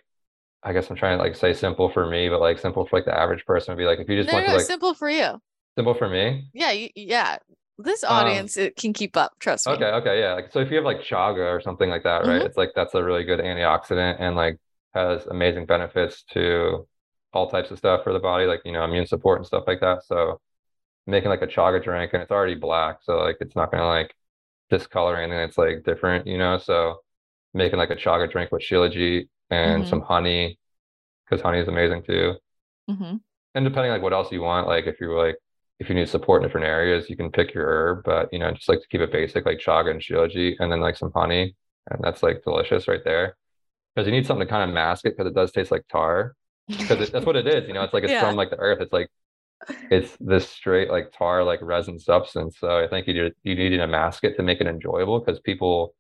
I 0.63 0.73
guess 0.73 0.91
I'm 0.91 0.97
trying 0.97 1.19
to 1.19 1.23
like 1.23 1.37
say 1.37 1.55
simple 1.55 1.89
for 1.89 2.09
me, 2.09 2.29
but 2.29 2.41
like 2.41 2.59
simple 2.59 2.87
for 2.87 2.97
like 2.97 3.05
the 3.05 3.17
average 3.17 3.45
person 3.45 3.73
would 3.73 3.79
be 3.79 3.87
like 3.87 4.01
if 4.01 4.09
you 4.09 4.17
just 4.17 4.29
no, 4.29 4.35
went 4.35 4.47
no, 4.47 4.53
to 4.53 4.59
like 4.59 4.67
simple 4.67 4.95
for 4.95 5.09
you. 5.09 5.41
Simple 5.77 5.95
for 5.95 6.09
me. 6.09 6.49
Yeah, 6.53 6.73
you, 6.73 6.89
yeah. 6.97 7.39
This 7.79 8.03
um, 8.03 8.11
audience 8.11 8.57
um, 8.57 8.65
it 8.65 8.77
can 8.77 8.93
keep 8.93 9.17
up. 9.17 9.33
Trust 9.39 9.67
me. 9.67 9.75
Okay, 9.75 9.85
okay, 9.85 10.21
yeah. 10.21 10.35
Like 10.35 10.51
so, 10.51 10.59
if 10.59 10.71
you 10.71 10.77
have 10.77 10.85
like 10.85 11.01
chaga 11.01 11.55
or 11.55 11.61
something 11.61 11.89
like 11.89 12.03
that, 12.03 12.25
right? 12.25 12.39
Mm-hmm. 12.39 12.47
It's 12.47 12.57
like 12.57 12.71
that's 12.75 12.95
a 12.95 13.05
really 13.05 13.23
good 13.23 13.39
antioxidant 13.39 14.17
and 14.19 14.35
like 14.35 14.59
has 14.95 15.27
amazing 15.27 15.67
benefits 15.67 16.25
to 16.33 16.89
all 17.33 17.49
types 17.49 17.71
of 17.71 17.79
stuff 17.79 18.03
for 18.03 18.13
the 18.13 18.19
body, 18.19 18.47
like 18.47 18.63
you 18.65 18.73
know 18.73 18.83
immune 18.83 19.07
support 19.07 19.39
and 19.39 19.47
stuff 19.47 19.65
like 19.69 19.81
that. 19.81 20.05
So 20.05 20.41
making 21.07 21.29
like 21.29 21.43
a 21.43 21.47
chaga 21.47 21.83
drink 21.83 22.13
and 22.15 22.23
it's 22.23 22.33
already 22.33 22.57
black, 22.57 22.99
so 23.03 23.19
like 23.19 23.37
it's 23.41 23.55
not 23.55 23.71
gonna 23.71 23.87
like 23.87 24.13
discolor 24.71 25.17
anything. 25.17 25.39
It's 25.39 25.59
like 25.59 25.85
different, 25.85 26.27
you 26.27 26.39
know. 26.39 26.59
So 26.59 26.97
making 27.55 27.79
like 27.79 27.91
a 27.91 27.97
chaga 27.97 28.31
drink 28.31 28.53
with 28.53 28.63
shilajit 28.63 29.29
and 29.51 29.83
mm-hmm. 29.83 29.91
some 29.91 30.03
honey 30.03 30.59
because 31.25 31.43
honey 31.43 31.59
is 31.59 31.69
amazing 31.69 32.03
too. 32.03 32.35
Mm-hmm. 32.91 33.17
And 33.55 33.65
depending 33.65 33.93
like 33.93 34.03
what 34.03 34.13
else 34.13 34.31
you 34.33 34.43
want, 34.43 34.67
like 34.67 34.87
if 34.87 35.01
you're 35.01 35.19
like 35.19 35.37
if 35.79 35.89
you 35.89 35.95
need 35.95 36.09
support 36.09 36.43
in 36.43 36.49
different 36.49 36.67
areas, 36.67 37.09
you 37.09 37.17
can 37.17 37.31
pick 37.31 37.55
your 37.55 37.67
herb, 37.67 38.05
but 38.05 38.29
you 38.33 38.39
know, 38.39 38.51
just 38.51 38.69
like 38.69 38.81
to 38.81 38.89
keep 38.89 39.01
it 39.01 39.13
basic, 39.13 39.47
like 39.47 39.59
chaga 39.59 39.91
and 39.91 40.01
shilajit, 40.01 40.57
and 40.59 40.73
then 40.73 40.81
like 40.81 40.97
some 40.97 41.13
honey, 41.15 41.55
and 41.91 42.01
that's 42.03 42.23
like 42.23 42.43
delicious 42.43 42.89
right 42.89 43.03
there. 43.05 43.37
Because 43.95 44.07
you 44.07 44.13
need 44.13 44.27
something 44.27 44.47
to 44.47 44.51
kind 44.51 44.69
of 44.69 44.75
mask 44.75 45.07
it, 45.07 45.17
because 45.17 45.31
it 45.31 45.35
does 45.35 45.53
taste 45.53 45.71
like 45.71 45.87
tar. 45.89 46.35
Because 46.69 47.11
that's 47.11 47.25
what 47.25 47.37
it 47.37 47.47
is, 47.47 47.67
you 47.67 47.73
know. 47.73 47.83
It's 47.83 47.95
like 47.95 48.03
it's 48.03 48.13
yeah. 48.13 48.21
from 48.21 48.37
like 48.37 48.51
the 48.51 48.59
earth. 48.59 48.83
It's 48.83 48.93
like 48.93 49.09
it's 49.91 50.17
this 50.21 50.47
straight 50.49 50.91
like 50.91 51.13
tar 51.17 51.43
like 51.43 51.61
resin 51.63 51.99
substance. 51.99 52.59
So 52.59 52.79
I 52.79 52.89
think 52.89 53.07
you 53.07 53.15
need 53.15 53.33
you 53.43 53.55
need 53.55 53.79
to 53.79 53.87
mask 53.87 54.25
it 54.25 54.37
to 54.37 54.43
make 54.43 54.61
it 54.61 54.67
enjoyable 54.67 55.19
because 55.21 55.41
people 55.41 55.95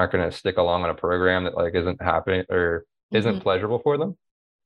aren't 0.00 0.12
going 0.12 0.28
to 0.28 0.34
stick 0.34 0.56
along 0.56 0.82
on 0.82 0.90
a 0.90 0.94
program 0.94 1.44
that 1.44 1.54
like 1.54 1.74
isn't 1.74 2.00
happening 2.00 2.42
or 2.48 2.86
isn't 3.12 3.34
mm-hmm. 3.34 3.42
pleasurable 3.42 3.80
for 3.80 3.98
them. 3.98 4.16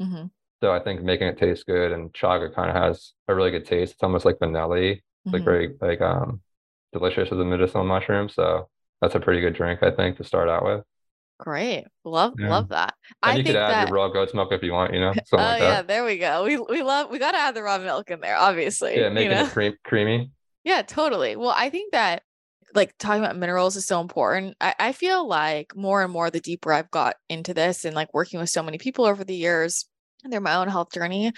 Mm-hmm. 0.00 0.26
So 0.62 0.72
I 0.72 0.78
think 0.78 1.02
making 1.02 1.26
it 1.26 1.38
taste 1.38 1.66
good 1.66 1.90
and 1.90 2.12
chaga 2.12 2.54
kind 2.54 2.70
of 2.70 2.76
has 2.76 3.12
a 3.26 3.34
really 3.34 3.50
good 3.50 3.66
taste. 3.66 3.94
It's 3.94 4.02
almost 4.02 4.24
like 4.24 4.38
vanilla, 4.38 4.76
mm-hmm. 4.76 5.30
like 5.30 5.44
very 5.44 5.74
like 5.80 6.00
um 6.00 6.40
delicious 6.92 7.32
as 7.32 7.38
a 7.38 7.44
medicinal 7.44 7.84
mushroom. 7.84 8.28
So 8.28 8.68
that's 9.00 9.16
a 9.16 9.20
pretty 9.20 9.40
good 9.40 9.54
drink, 9.54 9.82
I 9.82 9.90
think, 9.90 10.18
to 10.18 10.24
start 10.24 10.48
out 10.48 10.64
with. 10.64 10.84
Great. 11.40 11.84
Love 12.04 12.34
yeah. 12.38 12.48
love 12.48 12.68
that. 12.68 12.94
And 13.24 13.32
I 13.32 13.34
you 13.34 13.44
could 13.44 13.56
add 13.56 13.70
that... 13.70 13.88
your 13.88 13.96
raw 13.96 14.08
goat's 14.08 14.34
milk 14.34 14.52
if 14.52 14.62
you 14.62 14.70
want, 14.70 14.94
you 14.94 15.00
know. 15.00 15.12
oh 15.32 15.36
like 15.36 15.60
yeah, 15.60 15.82
there 15.82 16.04
we 16.04 16.16
go. 16.16 16.44
We 16.44 16.58
we 16.58 16.82
love 16.84 17.10
we 17.10 17.18
gotta 17.18 17.38
add 17.38 17.56
the 17.56 17.62
raw 17.64 17.78
milk 17.78 18.08
in 18.08 18.20
there, 18.20 18.36
obviously. 18.36 19.00
Yeah, 19.00 19.08
making 19.08 19.32
you 19.32 19.36
know? 19.38 19.46
it 19.46 19.50
cream 19.50 19.74
creamy. 19.82 20.30
Yeah, 20.62 20.82
totally. 20.82 21.34
Well, 21.34 21.52
I 21.54 21.70
think 21.70 21.90
that 21.90 22.22
like 22.74 22.94
talking 22.98 23.22
about 23.22 23.36
minerals 23.36 23.76
is 23.76 23.86
so 23.86 24.00
important. 24.00 24.56
I, 24.60 24.74
I 24.78 24.92
feel 24.92 25.26
like 25.26 25.76
more 25.76 26.02
and 26.02 26.12
more 26.12 26.30
the 26.30 26.40
deeper 26.40 26.72
I've 26.72 26.90
got 26.90 27.16
into 27.28 27.54
this 27.54 27.84
and 27.84 27.94
like 27.94 28.12
working 28.12 28.40
with 28.40 28.50
so 28.50 28.62
many 28.62 28.78
people 28.78 29.04
over 29.04 29.24
the 29.24 29.34
years 29.34 29.86
and 30.22 30.32
through 30.32 30.40
my 30.40 30.56
own 30.56 30.68
health 30.68 30.92
journey, 30.92 31.32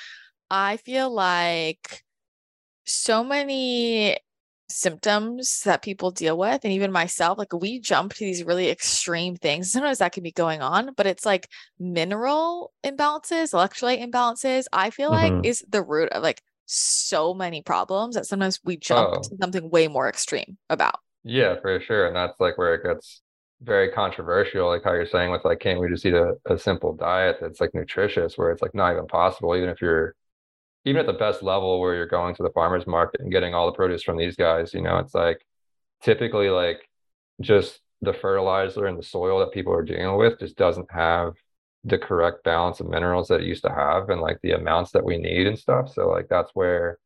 I 0.51 0.77
feel 0.79 1.13
like 1.13 2.03
so 2.85 3.25
many 3.25 4.17
symptoms 4.69 5.63
that 5.65 5.83
people 5.83 6.11
deal 6.11 6.37
with 6.37 6.65
and 6.65 6.73
even 6.73 6.91
myself 6.91 7.39
like 7.39 7.53
we 7.53 7.79
jump 7.79 8.13
to 8.13 8.25
these 8.25 8.43
really 8.43 8.69
extreme 8.69 9.37
things 9.37 9.71
sometimes 9.71 9.99
that 9.99 10.11
can 10.11 10.25
be 10.25 10.33
going 10.33 10.61
on 10.61 10.91
but 10.97 11.07
it's 11.07 11.25
like 11.25 11.49
mineral 11.79 12.73
imbalances 12.85 13.55
electrolyte 13.55 14.05
imbalances 14.05 14.65
i 14.73 14.91
feel 14.91 15.13
mm-hmm. 15.13 15.37
like 15.37 15.47
is 15.47 15.65
the 15.69 15.83
root 15.83 16.09
of 16.11 16.21
like 16.21 16.43
so 16.65 17.33
many 17.33 17.63
problems 17.63 18.17
that 18.17 18.27
sometimes 18.27 18.59
we 18.65 18.77
jump 18.77 19.09
oh. 19.13 19.21
to 19.21 19.37
something 19.41 19.71
way 19.71 19.87
more 19.87 20.09
extreme 20.09 20.59
about 20.69 20.99
yeah, 21.27 21.61
for 21.61 21.81
sure. 21.81 22.07
And 22.07 22.15
that's 22.15 22.39
like 22.39 22.57
where 22.57 22.75
it 22.75 22.85
gets 22.85 23.21
very 23.61 23.91
controversial, 23.91 24.69
like 24.69 24.85
how 24.85 24.93
you're 24.93 25.07
saying 25.07 25.33
with 25.33 25.45
like, 25.45 25.59
can't 25.59 25.81
we 25.81 25.89
just 25.89 26.07
eat 26.07 26.15
a, 26.15 26.35
a 26.47 26.57
simple 26.57 26.95
diet 26.95 27.39
that's 27.41 27.61
like 27.61 27.75
nutritious, 27.75 28.39
where 28.39 28.53
it's 28.53 28.63
like 28.63 28.75
not 28.75 28.93
even 28.93 29.07
possible, 29.09 29.57
even 29.57 29.69
if 29.69 29.83
you're 29.83 30.15
even 30.85 31.01
at 31.01 31.07
the 31.07 31.13
best 31.13 31.43
level 31.43 31.81
where 31.81 31.97
you're 31.97 32.07
going 32.07 32.33
to 32.37 32.45
the 32.45 32.51
farmer's 32.51 32.87
market 32.87 33.21
and 33.21 33.33
getting 33.33 33.55
all 33.55 33.67
the 33.67 33.73
produce 33.73 34.05
from 34.05 34.17
these 34.17 34.37
guys, 34.37 34.73
you 34.73 34.81
know, 34.81 34.99
it's 34.99 35.15
like 35.15 35.45
typically 36.01 36.49
like 36.49 36.89
just 37.41 37.81
the 38.03 38.13
fertilizer 38.13 38.87
and 38.87 38.97
the 38.97 39.03
soil 39.03 39.41
that 39.41 39.51
people 39.51 39.73
are 39.73 39.83
dealing 39.83 40.17
with 40.17 40.39
just 40.39 40.57
doesn't 40.57 40.91
have 40.93 41.35
the 41.83 41.99
correct 41.99 42.45
balance 42.45 42.79
of 42.79 42.89
minerals 42.89 43.27
that 43.29 43.41
it 43.41 43.47
used 43.47 43.65
to 43.65 43.73
have 43.73 44.11
and 44.11 44.21
like 44.21 44.39
the 44.43 44.53
amounts 44.53 44.93
that 44.93 45.05
we 45.05 45.19
need 45.19 45.49
and 45.49 45.59
stuff. 45.59 45.93
So 45.93 46.09
like 46.09 46.29
that's 46.29 46.53
where 46.55 46.99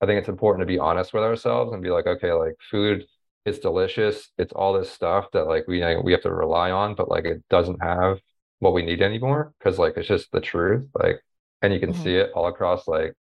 I 0.00 0.06
think 0.06 0.18
it's 0.18 0.28
important 0.28 0.62
to 0.62 0.72
be 0.72 0.80
honest 0.80 1.12
with 1.12 1.22
ourselves 1.22 1.72
and 1.72 1.82
be 1.82 1.90
like, 1.90 2.08
okay, 2.08 2.32
like 2.32 2.54
food 2.70 3.04
it's 3.48 3.58
delicious. 3.58 4.30
It's 4.38 4.52
all 4.52 4.72
this 4.72 4.90
stuff 4.90 5.26
that 5.32 5.46
like 5.46 5.66
we 5.66 5.82
we 6.02 6.12
have 6.12 6.22
to 6.22 6.32
rely 6.32 6.70
on, 6.70 6.94
but 6.94 7.08
like 7.08 7.24
it 7.24 7.42
doesn't 7.48 7.82
have 7.82 8.20
what 8.60 8.74
we 8.74 8.82
need 8.82 9.02
anymore 9.02 9.52
because 9.58 9.78
like 9.78 9.96
it's 9.96 10.08
just 10.08 10.30
the 10.32 10.40
truth. 10.40 10.88
Like, 10.94 11.20
and 11.62 11.72
you 11.72 11.80
can 11.80 11.92
mm-hmm. 11.92 12.02
see 12.02 12.16
it 12.16 12.30
all 12.34 12.46
across 12.48 12.86
like 12.88 13.14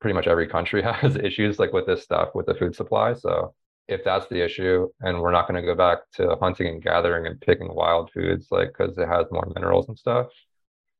pretty 0.00 0.14
much 0.14 0.26
every 0.26 0.48
country 0.48 0.82
has 1.02 1.16
issues 1.16 1.58
like 1.58 1.72
with 1.72 1.86
this 1.86 2.02
stuff 2.02 2.30
with 2.34 2.46
the 2.46 2.54
food 2.54 2.74
supply. 2.74 3.14
So 3.14 3.54
if 3.88 4.02
that's 4.04 4.26
the 4.28 4.42
issue, 4.42 4.88
and 5.00 5.20
we're 5.20 5.32
not 5.32 5.46
going 5.46 5.60
to 5.60 5.66
go 5.66 5.74
back 5.74 5.98
to 6.14 6.36
hunting 6.40 6.68
and 6.68 6.82
gathering 6.82 7.26
and 7.26 7.40
picking 7.40 7.74
wild 7.74 8.10
foods, 8.12 8.48
like 8.50 8.68
because 8.68 8.96
it 8.96 9.08
has 9.08 9.26
more 9.30 9.50
minerals 9.54 9.88
and 9.88 9.98
stuff. 9.98 10.28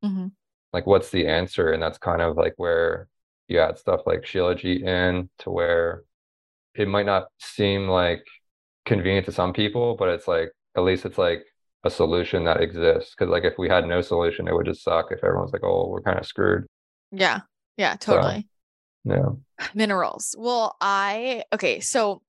Mm-hmm. 0.03 0.27
Like, 0.71 0.85
what's 0.85 1.09
the 1.09 1.27
answer? 1.27 1.71
And 1.71 1.81
that's 1.81 1.97
kind 1.97 2.21
of 2.21 2.37
like 2.37 2.53
where 2.57 3.07
you 3.47 3.59
add 3.59 3.77
stuff 3.77 4.01
like 4.05 4.21
shilajit 4.21 4.83
in 4.83 5.29
to 5.39 5.49
where 5.49 6.03
it 6.75 6.87
might 6.87 7.05
not 7.05 7.27
seem 7.39 7.87
like 7.87 8.25
convenient 8.85 9.25
to 9.27 9.31
some 9.31 9.53
people, 9.53 9.95
but 9.97 10.09
it's 10.09 10.27
like 10.27 10.51
at 10.75 10.83
least 10.83 11.05
it's 11.05 11.17
like 11.17 11.43
a 11.83 11.89
solution 11.89 12.45
that 12.45 12.61
exists. 12.61 13.13
Because 13.17 13.31
like 13.31 13.43
if 13.43 13.57
we 13.57 13.69
had 13.69 13.85
no 13.87 14.01
solution, 14.01 14.47
it 14.47 14.53
would 14.55 14.65
just 14.65 14.83
suck 14.83 15.07
if 15.11 15.23
everyone's 15.23 15.53
like, 15.53 15.63
"Oh, 15.63 15.87
we're 15.89 16.01
kind 16.01 16.19
of 16.19 16.25
screwed." 16.25 16.65
Yeah, 17.11 17.41
yeah, 17.77 17.95
totally. 17.95 18.47
Yeah. 19.03 19.29
Minerals. 19.73 20.35
Well, 20.37 20.75
I 20.81 21.43
okay, 21.53 21.79
so 21.79 22.21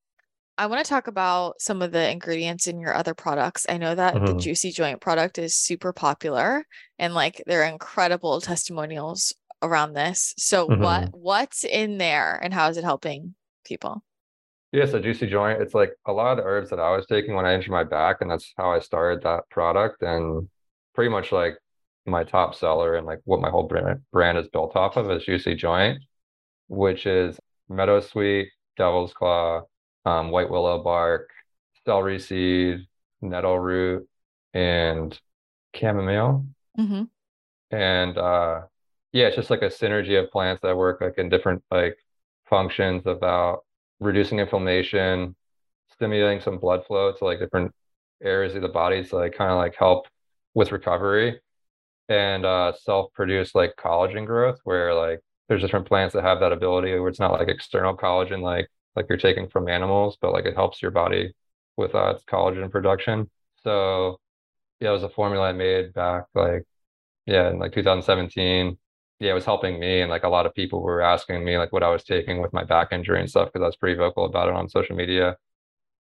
I 0.58 0.66
want 0.66 0.84
to 0.84 0.88
talk 0.88 1.06
about 1.08 1.60
some 1.60 1.82
of 1.82 1.92
the 1.92 2.10
ingredients 2.10 2.66
in 2.66 2.80
your 2.80 2.94
other 2.94 3.14
products. 3.14 3.66
I 3.68 3.78
know 3.78 3.94
that 3.94 4.14
the 4.14 4.34
Mhm. 4.34 4.40
Juicy 4.40 4.72
Joint 4.72 5.00
product 5.00 5.38
is 5.38 5.54
super 5.54 5.92
popular 5.92 6.66
and 6.98 7.14
like 7.14 7.42
there 7.46 7.62
are 7.62 7.66
incredible 7.66 8.40
testimonials 8.40 9.34
around 9.62 9.94
this. 9.94 10.34
So 10.38 10.66
what 10.66 11.08
Mhm. 11.08 11.12
what's 11.12 11.64
in 11.64 11.98
there 11.98 12.38
and 12.42 12.54
how 12.54 12.68
is 12.68 12.76
it 12.78 12.84
helping 12.84 13.34
people? 13.64 14.02
Yeah, 14.72 14.86
so 14.86 15.00
Juicy 15.00 15.26
Joint, 15.28 15.62
it's 15.62 15.74
like 15.74 15.92
a 16.06 16.12
lot 16.12 16.32
of 16.32 16.38
the 16.38 16.44
herbs 16.44 16.70
that 16.70 16.80
I 16.80 16.94
was 16.94 17.06
taking 17.06 17.34
when 17.34 17.46
I 17.46 17.54
injured 17.54 17.70
my 17.70 17.84
back, 17.84 18.16
and 18.20 18.30
that's 18.30 18.52
how 18.56 18.72
I 18.72 18.80
started 18.80 19.22
that 19.22 19.48
product. 19.50 20.02
And 20.02 20.48
pretty 20.94 21.10
much 21.10 21.32
like 21.32 21.56
my 22.06 22.24
top 22.24 22.54
seller 22.54 22.96
and 22.96 23.06
like 23.06 23.20
what 23.24 23.40
my 23.40 23.50
whole 23.50 23.64
brand 23.64 24.00
brand 24.12 24.38
is 24.38 24.48
built 24.48 24.76
off 24.76 24.96
of 24.96 25.10
is 25.10 25.24
Juicy 25.24 25.54
Joint, 25.54 26.02
which 26.68 27.06
is 27.06 27.38
meadow 27.68 28.00
sweet, 28.00 28.48
devil's 28.76 29.12
claw, 29.12 29.62
um, 30.04 30.30
white 30.30 30.50
willow 30.50 30.82
bark, 30.82 31.30
celery 31.84 32.18
seed, 32.18 32.86
nettle 33.20 33.58
root, 33.58 34.08
and 34.54 35.18
chamomile. 35.74 36.46
Mm-hmm. 36.78 37.04
And 37.76 38.18
uh 38.18 38.62
yeah, 39.12 39.26
it's 39.26 39.36
just 39.36 39.50
like 39.50 39.62
a 39.62 39.66
synergy 39.66 40.22
of 40.22 40.30
plants 40.30 40.62
that 40.62 40.76
work 40.76 41.00
like 41.00 41.18
in 41.18 41.28
different 41.28 41.62
like 41.70 41.96
functions 42.48 43.06
about 43.06 43.64
reducing 44.00 44.38
inflammation, 44.38 45.36
stimulating 45.92 46.40
some 46.40 46.58
blood 46.58 46.86
flow 46.86 47.12
to 47.12 47.24
like 47.24 47.38
different 47.38 47.72
areas 48.22 48.54
of 48.54 48.62
the 48.62 48.68
body 48.68 49.04
to 49.04 49.16
like 49.16 49.34
kind 49.34 49.50
of 49.50 49.58
like 49.58 49.74
help 49.76 50.06
with 50.54 50.72
recovery 50.72 51.40
and 52.08 52.44
uh 52.46 52.72
self-produce 52.84 53.54
like 53.54 53.74
collagen 53.76 54.26
growth 54.26 54.58
where 54.64 54.94
like 54.94 55.20
there's 55.48 55.60
different 55.62 55.86
plants 55.86 56.14
that 56.14 56.22
have 56.24 56.40
that 56.40 56.52
ability 56.52 56.92
where 56.98 57.08
it's 57.08 57.20
not 57.20 57.32
like 57.32 57.48
external 57.48 57.96
collagen 57.96 58.42
like 58.42 58.68
like 58.96 59.06
you're 59.08 59.18
taking 59.18 59.48
from 59.48 59.68
animals, 59.68 60.16
but 60.20 60.32
like 60.32 60.46
it 60.46 60.54
helps 60.54 60.80
your 60.82 60.90
body 60.90 61.32
with 61.76 61.94
uh 61.94 62.10
its 62.14 62.24
collagen 62.24 62.70
production. 62.70 63.30
So 63.62 64.18
yeah, 64.80 64.90
it 64.90 64.92
was 64.92 65.02
a 65.04 65.08
formula 65.10 65.48
I 65.48 65.52
made 65.52 65.94
back 65.94 66.26
like 66.34 66.64
yeah, 67.26 67.50
in 67.50 67.58
like 67.58 67.72
2017. 67.72 68.78
Yeah, 69.18 69.30
it 69.30 69.34
was 69.34 69.46
helping 69.46 69.80
me 69.80 70.02
and 70.02 70.10
like 70.10 70.24
a 70.24 70.28
lot 70.28 70.44
of 70.46 70.54
people 70.54 70.82
were 70.82 71.00
asking 71.00 71.42
me 71.44 71.56
like 71.58 71.72
what 71.72 71.82
I 71.82 71.88
was 71.90 72.04
taking 72.04 72.42
with 72.42 72.52
my 72.52 72.64
back 72.64 72.92
injury 72.92 73.18
and 73.20 73.30
stuff 73.30 73.48
because 73.50 73.62
I 73.64 73.66
was 73.66 73.76
pretty 73.76 73.96
vocal 73.96 74.26
about 74.26 74.48
it 74.48 74.54
on 74.54 74.68
social 74.68 74.94
media. 74.96 75.36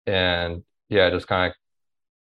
And 0.06 0.64
yeah, 0.90 1.11
just 1.11 1.28
kind 1.28 1.50
of 1.52 1.56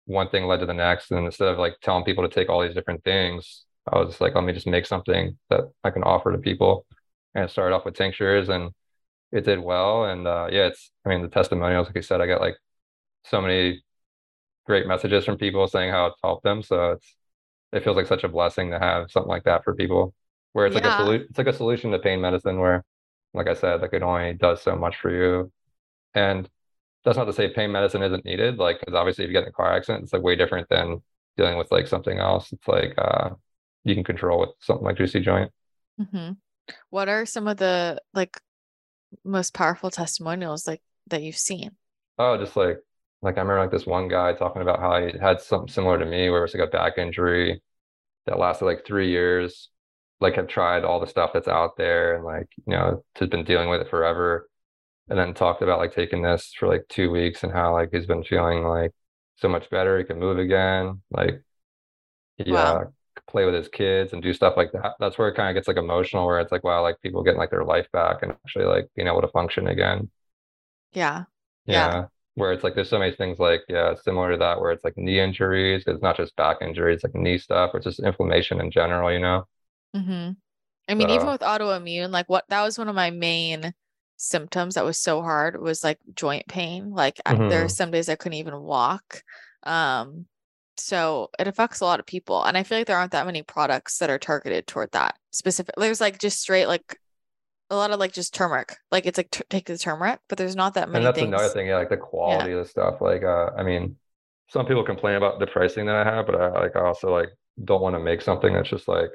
one 0.05 0.30
thing 0.30 0.45
led 0.45 0.59
to 0.61 0.67
the 0.67 0.74
next. 0.74 1.11
And 1.11 1.26
instead 1.26 1.49
of 1.49 1.59
like 1.59 1.78
telling 1.82 2.05
people 2.05 2.28
to 2.28 2.34
take 2.34 2.49
all 2.49 2.61
these 2.63 2.76
different 2.76 3.03
things, 3.03 3.65
I 3.91 3.97
was 3.99 4.22
like, 4.22 4.36
let 4.36 4.43
me 4.45 4.53
just 4.53 4.67
make 4.67 4.86
something 4.86 5.38
that 5.49 5.61
I 5.84 5.91
can 5.91 6.03
offer 6.03 6.32
to 6.32 6.38
people. 6.39 6.86
And 7.36 7.45
I 7.45 7.47
started 7.47 7.76
off 7.76 7.86
with 7.86 7.95
tinctures 7.95 8.49
and 8.49 8.72
it 9.32 9.45
did 9.45 9.59
well. 9.59 10.05
And 10.05 10.28
uh 10.28 10.47
yeah, 10.51 10.67
it's 10.67 10.91
I 11.05 11.09
mean 11.09 11.22
the 11.24 11.30
testimonials, 11.30 11.88
like 11.88 11.97
I 11.97 12.01
said, 12.01 12.22
I 12.22 12.28
got 12.28 12.41
like 12.41 12.57
so 13.26 13.41
many 13.41 13.84
great 14.67 14.88
messages 14.88 15.26
from 15.26 15.38
people 15.38 15.67
saying 15.67 15.91
how 15.91 16.07
it's 16.07 16.19
helped 16.24 16.43
them. 16.43 16.63
So 16.63 16.91
it's 16.93 17.15
it 17.74 17.84
feels 17.84 17.97
like 17.97 18.07
such 18.07 18.24
a 18.26 18.30
blessing 18.30 18.72
to 18.72 18.80
have 18.80 19.11
something 19.11 19.30
like 19.30 19.45
that 19.45 19.63
for 19.65 19.76
people 19.76 20.13
where 20.54 20.66
it's 20.66 20.76
like 20.76 20.86
a 20.86 20.97
solution 20.97 21.28
it's 21.30 21.38
like 21.38 21.47
a 21.47 21.54
solution 21.54 21.91
to 21.91 21.99
pain 21.99 22.22
medicine 22.22 22.60
where 22.60 22.84
like 23.34 23.47
I 23.47 23.54
said 23.54 23.82
like 23.82 23.93
it 23.93 24.04
only 24.04 24.34
does 24.34 24.62
so 24.62 24.76
much 24.76 24.97
for 24.97 25.10
you. 25.12 25.52
And 26.14 26.49
that's 27.04 27.18
not 27.18 27.26
to 27.26 27.34
say 27.34 27.54
pain 27.54 27.72
medicine 27.72 28.04
isn't 28.04 28.26
needed 28.26 28.58
like 28.58 28.80
because 28.80 28.93
obviously 28.95 29.26
if 29.26 29.30
you 29.30 29.34
get 29.34 29.43
in 29.43 29.49
a 29.49 29.54
car 29.54 29.74
accident 29.76 30.04
it's 30.04 30.14
like 30.14 30.22
way 30.22 30.36
different 30.36 30.70
than 30.70 31.02
dealing 31.38 31.58
with 31.58 31.72
like 31.72 31.88
something 31.88 32.20
else. 32.20 32.52
It's 32.52 32.68
like 32.68 32.93
uh 32.97 33.32
you 33.84 33.95
can 33.95 34.04
control 34.04 34.39
with 34.39 34.49
something 34.60 34.86
like 34.86 34.97
juicy 34.97 35.22
joint. 35.22 35.52
Mm-hmm. 35.99 36.34
What 36.89 37.10
are 37.10 37.26
some 37.26 37.47
of 37.47 37.58
the 37.58 38.02
like 38.14 38.39
most 39.24 39.54
powerful 39.54 39.89
testimonials 39.89 40.68
like 40.68 40.82
that 41.08 41.24
you've 41.24 41.36
seen? 41.38 41.72
oh 42.22 42.38
just 42.38 42.56
like 42.56 42.78
like 43.22 43.38
I 43.38 43.41
remember 43.41 43.62
like 43.62 43.72
this 43.72 43.86
one 43.86 44.08
guy 44.08 44.34
talking 44.34 44.62
about 44.62 44.80
how 44.80 44.99
he 44.99 45.18
had 45.18 45.41
something 45.41 45.72
similar 45.72 45.97
to 45.99 46.06
me 46.06 46.30
where 46.30 46.39
it 46.39 46.43
was 46.43 46.54
like 46.54 46.68
a 46.68 46.72
back 46.72 46.97
injury 46.97 47.62
that 48.26 48.39
lasted 48.39 48.66
like 48.66 48.86
three 48.86 49.10
years 49.10 49.70
like 50.22 50.36
have 50.36 50.47
tried 50.47 50.84
all 50.84 50.99
the 50.99 51.07
stuff 51.07 51.32
that's 51.34 51.47
out 51.47 51.78
there 51.78 52.15
and 52.15 52.24
like 52.26 52.47
you 52.67 52.74
know 52.76 53.03
has 53.17 53.30
been 53.30 53.43
dealing 53.45 53.69
with 53.69 53.82
it 53.82 53.89
forever. 53.89 54.47
And 55.09 55.19
then 55.19 55.34
talked 55.36 55.61
about 55.63 55.80
like 55.80 55.93
taking 55.93 56.24
this 56.24 56.53
for 56.59 56.67
like 56.69 56.86
two 56.89 57.11
weeks 57.11 57.43
and 57.43 57.51
how 57.53 57.74
like 57.74 57.89
he's 57.93 58.07
been 58.07 58.24
feeling 58.24 58.63
like 58.63 58.91
so 59.38 59.49
much 59.49 59.69
better. 59.69 59.97
He 59.99 60.05
can 60.05 60.19
move 60.19 60.39
again. 60.39 61.01
Like 61.11 61.43
he 62.38 62.55
Wow. 62.55 62.57
uh 62.57 62.86
play 63.30 63.45
with 63.45 63.53
his 63.55 63.69
kids 63.69 64.13
and 64.13 64.22
do 64.24 64.34
stuff 64.34 64.55
like 64.57 64.72
that. 64.74 64.95
That's 64.99 65.17
where 65.17 65.30
it 65.30 65.36
kind 65.36 65.49
of 65.49 65.55
gets 65.55 65.67
like 65.67 65.78
emotional 65.78 66.26
where 66.28 66.39
it's 66.39 66.51
like 66.51 66.63
wow 66.63 66.82
like 66.82 67.01
people 67.01 67.24
getting 67.24 67.39
like 67.39 67.51
their 67.51 67.63
life 67.65 67.88
back 67.93 68.24
and 68.24 68.32
actually 68.34 68.65
like 68.65 68.89
being 68.95 69.07
able 69.07 69.22
to 69.22 69.28
function 69.30 69.67
again. 69.67 70.09
Yeah. 70.93 71.26
Yeah. 71.65 71.93
yeah. 71.93 72.05
Where 72.36 72.53
it's 72.53 72.63
like 72.63 72.76
there's 72.76 72.89
so 72.89 72.99
many 72.99 73.13
things 73.15 73.39
like 73.39 73.61
yeah 73.67 73.93
similar 73.95 74.32
to 74.32 74.38
that 74.38 74.59
where 74.61 74.72
it's 74.72 74.84
like 74.86 74.97
knee 74.97 75.19
injuries 75.19 75.84
it's 75.86 76.01
not 76.01 76.15
just 76.17 76.36
back 76.38 76.57
injuries 76.61 77.03
like 77.03 77.13
knee 77.13 77.38
stuff 77.38 77.72
or 77.74 77.78
it's 77.78 77.86
just 77.86 77.99
inflammation 77.99 78.61
in 78.61 78.72
general 78.72 79.11
you 79.11 79.19
know 79.19 79.45
Mm-hmm. 79.95 80.31
I 80.89 80.95
mean, 80.95 81.09
even 81.09 81.29
with 81.29 81.41
autoimmune, 81.41 82.11
like 82.11 82.29
what 82.29 82.45
that 82.49 82.63
was 82.63 82.77
one 82.77 82.89
of 82.89 82.95
my 82.95 83.11
main 83.11 83.73
symptoms 84.17 84.75
that 84.75 84.85
was 84.85 84.99
so 84.99 85.21
hard 85.21 85.61
was 85.61 85.83
like 85.83 85.99
joint 86.15 86.47
pain. 86.47 86.91
Like 86.91 87.19
I, 87.25 87.35
there 87.47 87.63
are 87.63 87.67
mhm. 87.67 87.69
some 87.69 87.91
days 87.91 88.09
I 88.09 88.15
couldn't 88.15 88.39
even 88.39 88.59
walk. 88.61 89.23
Um, 89.63 90.27
so 90.77 91.29
it 91.39 91.47
affects 91.47 91.81
a 91.81 91.85
lot 91.85 91.99
of 91.99 92.05
people, 92.07 92.43
and 92.43 92.57
I 92.57 92.63
feel 92.63 92.79
like 92.79 92.87
there 92.87 92.97
aren't 92.97 93.11
that 93.13 93.25
many 93.27 93.43
products 93.43 93.99
that 93.99 94.09
are 94.09 94.19
targeted 94.19 94.67
toward 94.67 94.91
that 94.93 95.17
specific. 95.31 95.75
There's 95.77 96.01
like 96.01 96.19
just 96.19 96.39
straight 96.41 96.67
like 96.67 96.99
a 97.71 97.75
lot 97.75 97.91
of 97.91 97.99
like 97.99 98.13
just 98.13 98.33
turmeric. 98.35 98.77
Like 98.91 99.05
it's 99.07 99.17
like 99.19 99.31
t 99.31 99.43
take 99.49 99.67
the 99.67 99.77
turmeric, 99.79 100.19
but 100.29 100.37
there's 100.37 100.55
not 100.55 100.75
that 100.75 100.89
many. 100.89 101.05
And 101.05 101.05
that's 101.05 101.21
another 101.21 101.49
thing, 101.49 101.67
yeah, 101.67 101.77
like 101.77 101.89
the 101.89 101.97
Yeah. 102.25 102.47
quality 102.47 102.51
of 102.51 102.59
the 102.59 102.65
stuff. 102.69 103.01
Like, 103.01 103.23
uh, 103.23 103.51
I 103.57 103.63
mean, 103.63 103.97
some 104.49 104.65
people 104.65 104.83
complain 104.83 105.15
about 105.15 105.39
the 105.39 105.47
pricing 105.47 105.85
that 105.85 105.95
I 105.95 106.03
have, 106.03 106.25
but 106.25 106.35
I 106.35 106.49
like 106.49 106.75
I 106.75 106.81
also 106.81 107.11
like 107.11 107.29
don't 107.63 107.81
want 107.81 107.95
to 107.95 107.99
make 107.99 108.21
something 108.21 108.53
that's 108.53 108.69
just 108.69 108.87
like 108.87 109.09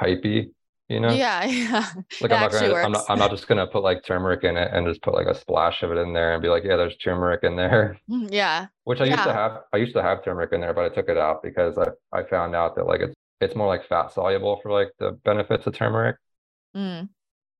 hypey, 0.00 0.50
you 0.88 1.00
know? 1.00 1.12
Yeah, 1.12 1.44
yeah. 1.46 1.86
Like 2.20 2.32
I'm 2.32 2.40
not 2.40 2.52
gonna, 2.52 2.74
I'm 2.74 2.92
not, 2.92 3.04
I'm 3.08 3.18
not 3.18 3.30
just 3.30 3.48
gonna 3.48 3.66
put 3.66 3.82
like 3.82 4.04
turmeric 4.04 4.44
in 4.44 4.56
it 4.56 4.70
and 4.72 4.86
just 4.86 5.02
put 5.02 5.14
like 5.14 5.26
a 5.26 5.34
splash 5.34 5.82
of 5.82 5.90
it 5.92 5.98
in 5.98 6.12
there 6.12 6.34
and 6.34 6.42
be 6.42 6.48
like, 6.48 6.64
yeah, 6.64 6.76
there's 6.76 6.96
turmeric 6.96 7.42
in 7.44 7.56
there. 7.56 7.98
Yeah. 8.08 8.66
Which 8.84 9.00
I 9.00 9.06
used 9.06 9.24
to 9.24 9.32
have, 9.32 9.60
I 9.72 9.78
used 9.78 9.94
to 9.94 10.02
have 10.02 10.24
turmeric 10.24 10.52
in 10.52 10.60
there, 10.60 10.74
but 10.74 10.84
I 10.84 10.94
took 10.94 11.08
it 11.08 11.16
out 11.18 11.42
because 11.42 11.78
I, 11.78 11.88
I 12.12 12.22
found 12.24 12.54
out 12.54 12.76
that 12.76 12.86
like 12.86 13.00
it's, 13.00 13.14
it's 13.40 13.56
more 13.56 13.66
like 13.66 13.86
fat 13.86 14.12
soluble 14.12 14.60
for 14.62 14.70
like 14.72 14.90
the 14.98 15.12
benefits 15.24 15.66
of 15.66 15.74
turmeric. 15.74 16.16
Mm. 16.76 17.08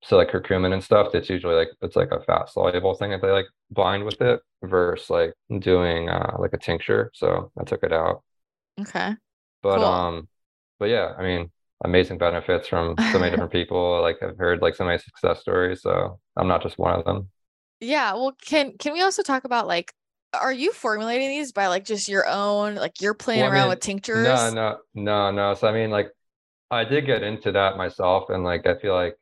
So 0.03 0.17
like 0.17 0.29
curcumin 0.29 0.73
and 0.73 0.83
stuff, 0.83 1.15
it's 1.15 1.29
usually 1.29 1.55
like 1.55 1.69
it's 1.81 1.95
like 1.95 2.11
a 2.11 2.21
fat 2.21 2.49
soluble 2.49 2.93
thing 2.95 3.11
that 3.11 3.21
they 3.21 3.31
like 3.31 3.47
bind 3.71 4.03
with 4.05 4.21
it 4.21 4.39
versus 4.63 5.09
like 5.09 5.33
doing 5.59 6.09
uh 6.09 6.35
like 6.39 6.53
a 6.53 6.57
tincture. 6.59 7.11
So 7.13 7.51
I 7.59 7.63
took 7.63 7.83
it 7.83 7.91
out. 7.91 8.23
Okay. 8.79 9.15
But 9.63 9.77
Cool. 9.77 9.85
um 9.85 10.27
but 10.79 10.89
yeah, 10.89 11.13
I 11.17 11.23
mean 11.23 11.51
amazing 11.83 12.17
benefits 12.17 12.67
from 12.67 12.99
so 13.05 13.19
many 13.19 13.31
different 13.31 13.51
people. 13.51 14.01
Like 14.01 14.21
I've 14.23 14.37
heard 14.37 14.61
like 14.61 14.75
so 14.75 14.85
many 14.85 14.97
success 14.99 15.41
stories, 15.41 15.81
so 15.81 16.19
I'm 16.37 16.47
not 16.47 16.63
just 16.63 16.77
one 16.79 16.97
of 16.99 17.05
them. 17.05 17.29
Yeah, 17.79 18.13
well, 18.13 18.31
can 18.41 18.77
can 18.77 18.93
we 18.93 19.01
also 19.01 19.21
talk 19.23 19.43
about 19.43 19.67
like, 19.67 19.93
are 20.33 20.51
you 20.53 20.71
formulating 20.73 21.29
these 21.29 21.51
by 21.51 21.67
like 21.67 21.85
just 21.85 22.07
your 22.07 22.27
own, 22.27 22.75
like 22.75 23.01
you're 23.01 23.13
playing 23.13 23.43
Well, 23.43 23.47
I 23.47 23.51
around 23.51 23.69
mean, 23.69 23.69
with 23.69 23.79
tinctures? 23.81 24.49
no, 24.49 24.49
no, 24.49 24.79
no, 24.93 25.31
no. 25.31 25.53
So 25.55 25.67
I 25.67 25.73
mean 25.73 25.89
like 25.89 26.11
I 26.71 26.85
did 26.85 27.05
get 27.05 27.23
into 27.23 27.51
that 27.53 27.77
myself 27.77 28.29
and 28.29 28.43
like 28.43 28.67
I 28.67 28.77
feel 28.79 28.93
like 28.95 29.17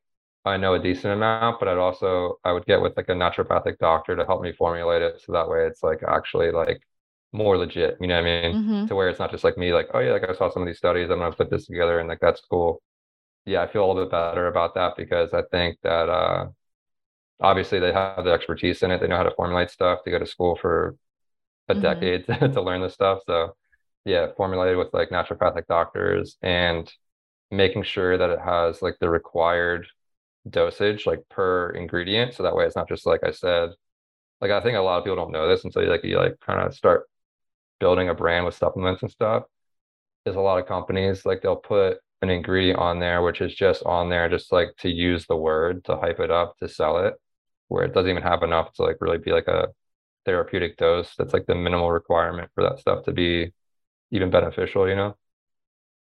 I 0.46 0.58
know 0.58 0.76
a 0.76 0.80
decent 0.80 1.14
amount, 1.14 1.60
but 1.60 1.70
I'd 1.70 1.78
also 1.80 2.40
I 2.46 2.54
would 2.54 2.66
get 2.66 2.82
with 2.82 2.98
like 2.98 3.10
a 3.10 3.14
naturopathic 3.14 3.80
doctor 3.80 4.16
to 4.16 4.26
help 4.26 4.42
me 4.44 4.54
formulate 4.54 5.02
it 5.04 5.22
so 5.22 5.34
that 5.34 5.50
way 5.50 5.66
it's 5.68 5.84
like 5.84 6.04
actually 6.08 6.52
like 6.52 6.82
more 7.34 7.58
legit, 7.58 7.98
you 8.02 8.08
know 8.08 8.16
what 8.22 8.28
I 8.30 8.42
mean? 8.44 8.60
Mm-hmm. 8.60 8.86
To 8.88 8.96
where 8.96 9.10
it's 9.10 9.20
not 9.20 9.32
just 9.32 9.44
like 9.46 9.58
me 9.58 9.74
like, 9.74 9.90
oh 9.94 10.00
yeah, 10.00 10.12
like 10.14 10.30
I 10.30 10.34
saw 10.36 10.50
some 10.52 10.64
of 10.64 10.68
these 10.68 10.78
studies, 10.80 11.10
I'm 11.12 11.20
gonna 11.20 11.36
put 11.36 11.50
this 11.52 11.68
together 11.68 12.00
and 12.00 12.10
like 12.10 12.20
that's 12.22 12.42
cool. 12.42 12.82
Yeah, 13.46 13.64
I 13.64 13.68
feel 13.68 13.86
a 13.86 13.88
little 13.88 14.04
bit 14.06 14.12
better 14.12 14.48
about 14.48 14.76
that 14.76 14.96
because 14.98 15.34
I 15.34 15.44
think 15.52 15.78
that 15.84 16.10
uh 16.10 16.48
obviously 17.42 17.80
they 17.80 17.94
have 17.94 18.24
the 18.26 18.32
expertise 18.32 18.84
in 18.84 18.92
it. 18.92 19.02
They 19.02 19.08
know 19.08 19.18
how 19.18 19.24
to 19.24 19.36
formulate 19.36 19.70
stuff. 19.72 20.00
They 20.06 20.12
go 20.12 20.20
to 20.20 20.26
school 20.26 20.56
for 20.56 20.96
a 21.70 21.76
Mm-hmm. 21.76 22.14
decade 22.16 22.26
to 22.28 22.62
learn 22.62 22.82
this 22.82 22.94
stuff. 22.96 23.22
So 23.28 23.56
yeah, 24.06 24.28
formulated 24.38 24.78
with 24.78 24.94
like 24.94 25.10
naturopathic 25.12 25.68
doctors 25.68 26.38
and 26.44 26.92
making 27.52 27.84
sure 27.84 28.18
that 28.18 28.32
it 28.32 28.40
has 28.40 28.82
like 28.82 28.98
the 29.00 29.10
required 29.10 29.88
dosage 30.50 31.08
like 31.08 31.22
per 31.30 31.72
ingredient. 31.72 32.34
So 32.36 32.44
that 32.44 32.56
way 32.56 32.66
it's 32.66 32.76
not 32.76 32.90
just 32.90 33.06
like 33.08 33.24
I 33.26 33.32
said, 33.32 33.72
like 34.42 34.52
I 34.52 34.62
think 34.62 34.78
a 34.78 34.82
lot 34.82 35.00
of 35.00 35.04
people 35.06 35.18
don't 35.18 35.32
know 35.32 35.48
this 35.48 35.66
until 35.66 35.84
you 35.84 35.90
like 35.90 36.04
you 36.04 36.18
like 36.18 36.40
kind 36.46 36.62
of 36.62 36.74
start 36.76 37.06
building 37.84 38.08
a 38.10 38.14
brand 38.24 38.46
with 38.46 38.56
supplements 38.64 39.02
and 39.04 39.12
stuff. 39.12 39.44
is 40.26 40.36
a 40.38 40.40
lot 40.50 40.60
of 40.62 40.68
companies 40.76 41.26
like 41.26 41.42
they'll 41.42 41.56
put 41.76 41.98
an 42.22 42.30
ingredient 42.30 42.80
on 42.80 43.00
there 43.00 43.22
which 43.22 43.42
is 43.42 43.54
just 43.54 43.84
on 43.84 44.10
there 44.10 44.30
just 44.30 44.52
like 44.58 44.70
to 44.84 44.90
use 44.90 45.26
the 45.28 45.36
word 45.48 45.84
to 45.86 45.98
hype 45.98 46.20
it 46.22 46.32
up 46.32 46.50
to 46.60 46.68
sell 46.70 46.96
it, 47.06 47.14
where 47.68 47.84
it 47.86 47.94
doesn't 47.94 48.10
even 48.14 48.24
have 48.32 48.44
enough 48.44 48.72
to 48.74 48.84
like 48.84 48.98
really 49.02 49.18
be 49.28 49.32
like 49.32 49.50
a 49.50 49.68
therapeutic 50.26 50.78
dose. 50.78 51.12
That's 51.18 51.34
like 51.34 51.46
the 51.48 51.56
minimal 51.56 51.92
requirement 51.92 52.50
for 52.56 52.64
that 52.64 52.80
stuff 52.80 53.04
to 53.06 53.12
be 53.12 53.52
even 54.12 54.30
beneficial, 54.30 54.88
you 54.88 54.96
know? 54.96 55.18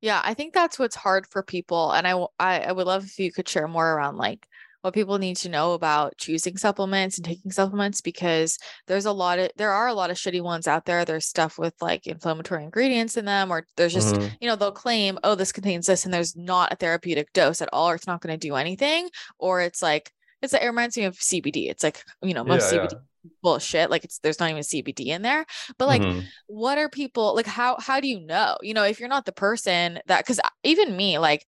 Yeah, 0.00 0.20
I 0.24 0.34
think 0.34 0.52
that's 0.52 0.78
what's 0.78 0.96
hard 0.96 1.26
for 1.28 1.42
people, 1.42 1.92
and 1.92 2.06
I 2.06 2.14
I 2.38 2.72
would 2.72 2.86
love 2.86 3.04
if 3.04 3.18
you 3.18 3.32
could 3.32 3.48
share 3.48 3.68
more 3.68 3.88
around 3.94 4.16
like 4.16 4.46
what 4.82 4.94
people 4.94 5.18
need 5.18 5.36
to 5.38 5.48
know 5.48 5.72
about 5.72 6.16
choosing 6.18 6.56
supplements 6.56 7.16
and 7.16 7.24
taking 7.24 7.50
supplements 7.50 8.00
because 8.00 8.58
there's 8.86 9.06
a 9.06 9.12
lot 9.12 9.38
of 9.38 9.50
there 9.56 9.72
are 9.72 9.86
a 9.86 9.94
lot 9.94 10.10
of 10.10 10.16
shitty 10.16 10.42
ones 10.42 10.68
out 10.68 10.84
there. 10.84 11.04
There's 11.04 11.26
stuff 11.26 11.58
with 11.58 11.74
like 11.80 12.06
inflammatory 12.06 12.64
ingredients 12.64 13.16
in 13.16 13.24
them, 13.24 13.50
or 13.50 13.66
there's 13.76 13.94
just, 13.94 14.14
mm-hmm. 14.14 14.34
you 14.40 14.48
know, 14.48 14.56
they'll 14.56 14.72
claim, 14.72 15.18
oh, 15.24 15.34
this 15.34 15.52
contains 15.52 15.86
this, 15.86 16.04
and 16.04 16.12
there's 16.12 16.36
not 16.36 16.72
a 16.72 16.76
therapeutic 16.76 17.32
dose 17.32 17.62
at 17.62 17.68
all, 17.72 17.90
or 17.90 17.94
it's 17.94 18.06
not 18.06 18.20
going 18.20 18.38
to 18.38 18.48
do 18.48 18.56
anything, 18.56 19.08
or 19.38 19.60
it's 19.62 19.82
like 19.82 20.12
it's 20.42 20.52
it 20.52 20.66
reminds 20.66 20.96
me 20.96 21.04
of 21.04 21.16
CBD. 21.16 21.70
It's 21.70 21.84
like, 21.84 22.04
you 22.20 22.34
know, 22.34 22.44
most 22.44 22.72
yeah, 22.72 22.80
CBD 22.80 22.92
yeah. 22.92 23.30
bullshit. 23.42 23.90
Like 23.90 24.04
it's 24.04 24.18
there's 24.18 24.40
not 24.40 24.50
even 24.50 24.62
CBD 24.62 25.06
in 25.06 25.22
there. 25.22 25.46
But 25.78 25.86
like 25.86 26.02
mm-hmm. 26.02 26.20
what 26.48 26.78
are 26.78 26.88
people 26.88 27.34
like 27.34 27.46
how 27.46 27.78
how 27.78 28.00
do 28.00 28.08
you 28.08 28.20
know? 28.20 28.58
You 28.60 28.74
know, 28.74 28.84
if 28.84 28.98
you're 28.98 29.08
not 29.08 29.24
the 29.24 29.32
person 29.32 30.00
that 30.06 30.26
cuz 30.26 30.40
even 30.64 30.96
me 30.96 31.18
like 31.18 31.46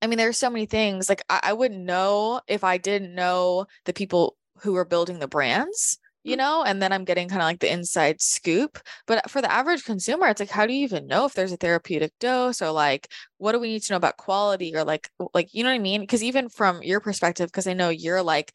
I 0.00 0.06
mean, 0.06 0.18
there's 0.18 0.38
so 0.38 0.50
many 0.50 0.66
things 0.66 1.08
like 1.08 1.22
I, 1.28 1.40
I 1.44 1.52
wouldn't 1.52 1.84
know 1.84 2.40
if 2.46 2.64
I 2.64 2.78
didn't 2.78 3.14
know 3.14 3.66
the 3.84 3.92
people 3.92 4.36
who 4.62 4.76
are 4.76 4.84
building 4.84 5.18
the 5.18 5.28
brands, 5.28 5.98
you 6.24 6.34
mm. 6.34 6.38
know, 6.38 6.64
and 6.64 6.80
then 6.80 6.92
I'm 6.92 7.04
getting 7.04 7.28
kind 7.28 7.42
of 7.42 7.46
like 7.46 7.60
the 7.60 7.72
inside 7.72 8.20
scoop. 8.20 8.78
But 9.06 9.30
for 9.30 9.40
the 9.42 9.50
average 9.50 9.84
consumer, 9.84 10.28
it's 10.28 10.40
like, 10.40 10.50
how 10.50 10.66
do 10.66 10.72
you 10.72 10.84
even 10.84 11.06
know 11.06 11.24
if 11.24 11.34
there's 11.34 11.52
a 11.52 11.56
therapeutic 11.56 12.12
dose 12.20 12.62
or 12.62 12.70
like 12.70 13.08
what 13.38 13.52
do 13.52 13.58
we 13.60 13.68
need 13.68 13.82
to 13.82 13.92
know 13.92 13.96
about 13.96 14.16
quality 14.16 14.74
or 14.74 14.84
like 14.84 15.10
like 15.34 15.52
you 15.52 15.64
know 15.64 15.70
what 15.70 15.76
I 15.76 15.80
mean? 15.80 16.00
Because 16.02 16.22
even 16.22 16.48
from 16.48 16.82
your 16.82 17.00
perspective, 17.00 17.48
because 17.48 17.66
I 17.66 17.74
know 17.74 17.88
you're 17.88 18.22
like 18.22 18.52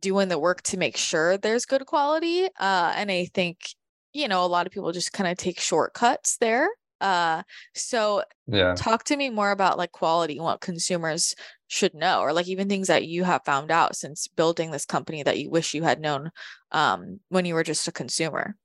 doing 0.00 0.28
the 0.28 0.38
work 0.38 0.62
to 0.62 0.76
make 0.76 0.96
sure 0.96 1.38
there's 1.38 1.66
good 1.66 1.86
quality. 1.86 2.44
Uh, 2.44 2.92
and 2.96 3.10
I 3.10 3.28
think 3.34 3.58
you 4.12 4.28
know 4.28 4.44
a 4.44 4.46
lot 4.46 4.66
of 4.66 4.72
people 4.72 4.92
just 4.92 5.12
kind 5.12 5.30
of 5.30 5.36
take 5.36 5.60
shortcuts 5.60 6.36
there 6.38 6.68
uh, 7.00 7.42
so 7.74 8.22
yeah, 8.46 8.74
talk 8.74 9.04
to 9.04 9.16
me 9.16 9.30
more 9.30 9.50
about 9.50 9.78
like 9.78 9.92
quality 9.92 10.36
and 10.36 10.44
what 10.44 10.60
consumers 10.60 11.34
should 11.68 11.94
know, 11.94 12.20
or 12.20 12.32
like 12.32 12.48
even 12.48 12.68
things 12.68 12.88
that 12.88 13.06
you 13.06 13.24
have 13.24 13.44
found 13.44 13.70
out 13.70 13.96
since 13.96 14.28
building 14.28 14.70
this 14.70 14.84
company 14.84 15.22
that 15.22 15.38
you 15.38 15.50
wish 15.50 15.74
you 15.74 15.82
had 15.82 16.00
known 16.00 16.30
um, 16.72 17.20
when 17.28 17.44
you 17.44 17.54
were 17.54 17.64
just 17.64 17.88
a 17.88 17.92
consumer. 17.92 18.56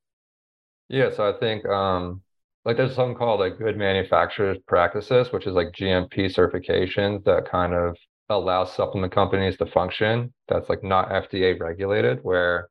Yeah, 0.88 1.10
so 1.10 1.28
I 1.28 1.38
think 1.38 1.66
um, 1.66 2.22
like 2.64 2.76
there's 2.76 2.94
something 2.94 3.16
called 3.16 3.40
like 3.40 3.58
good 3.58 3.76
manufacturers 3.76 4.58
practices, 4.66 5.32
which 5.32 5.46
is 5.46 5.54
like 5.54 5.72
GMP 5.72 6.32
certifications 6.32 7.24
that 7.24 7.50
kind 7.50 7.74
of 7.74 7.96
allows 8.28 8.74
supplement 8.74 9.12
companies 9.12 9.56
to 9.58 9.66
function. 9.66 10.32
That's 10.48 10.68
like 10.68 10.82
not 10.82 11.10
FDA 11.10 11.58
regulated, 11.58 12.20
where 12.22 12.68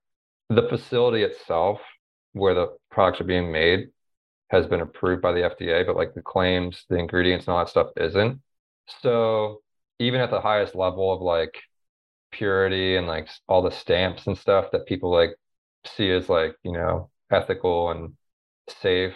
the 0.50 0.68
facility 0.70 1.24
itself, 1.24 1.80
where 2.34 2.54
the 2.54 2.68
products 2.90 3.22
are 3.22 3.26
being 3.26 3.52
made, 3.52 3.90
has 4.52 4.68
been 4.68 4.82
approved 4.82 5.22
by 5.22 5.32
the 5.32 5.42
FDA, 5.42 5.86
but 5.86 5.96
like 5.96 6.14
the 6.14 6.22
claims, 6.22 6.86
the 6.90 6.98
ingredients, 6.98 7.48
and 7.48 7.54
all 7.54 7.60
that 7.60 7.70
stuff 7.70 7.88
isn't. 7.96 8.42
So 9.02 9.62
even 10.00 10.20
at 10.20 10.30
the 10.30 10.42
highest 10.42 10.76
level 10.76 11.14
of 11.14 11.22
like 11.22 11.56
purity 12.32 12.98
and 12.98 13.08
like 13.08 13.30
all 13.48 13.62
the 13.62 13.72
stamps 13.72 14.28
and 14.28 14.38
stuff 14.38 14.66
that 14.74 14.86
people 14.86 15.10
like 15.12 15.32
see 15.86 16.12
as 16.12 16.28
like, 16.28 16.56
you 16.64 16.74
know, 16.74 17.10
ethical 17.32 17.92
and 17.92 18.14
safe 18.82 19.14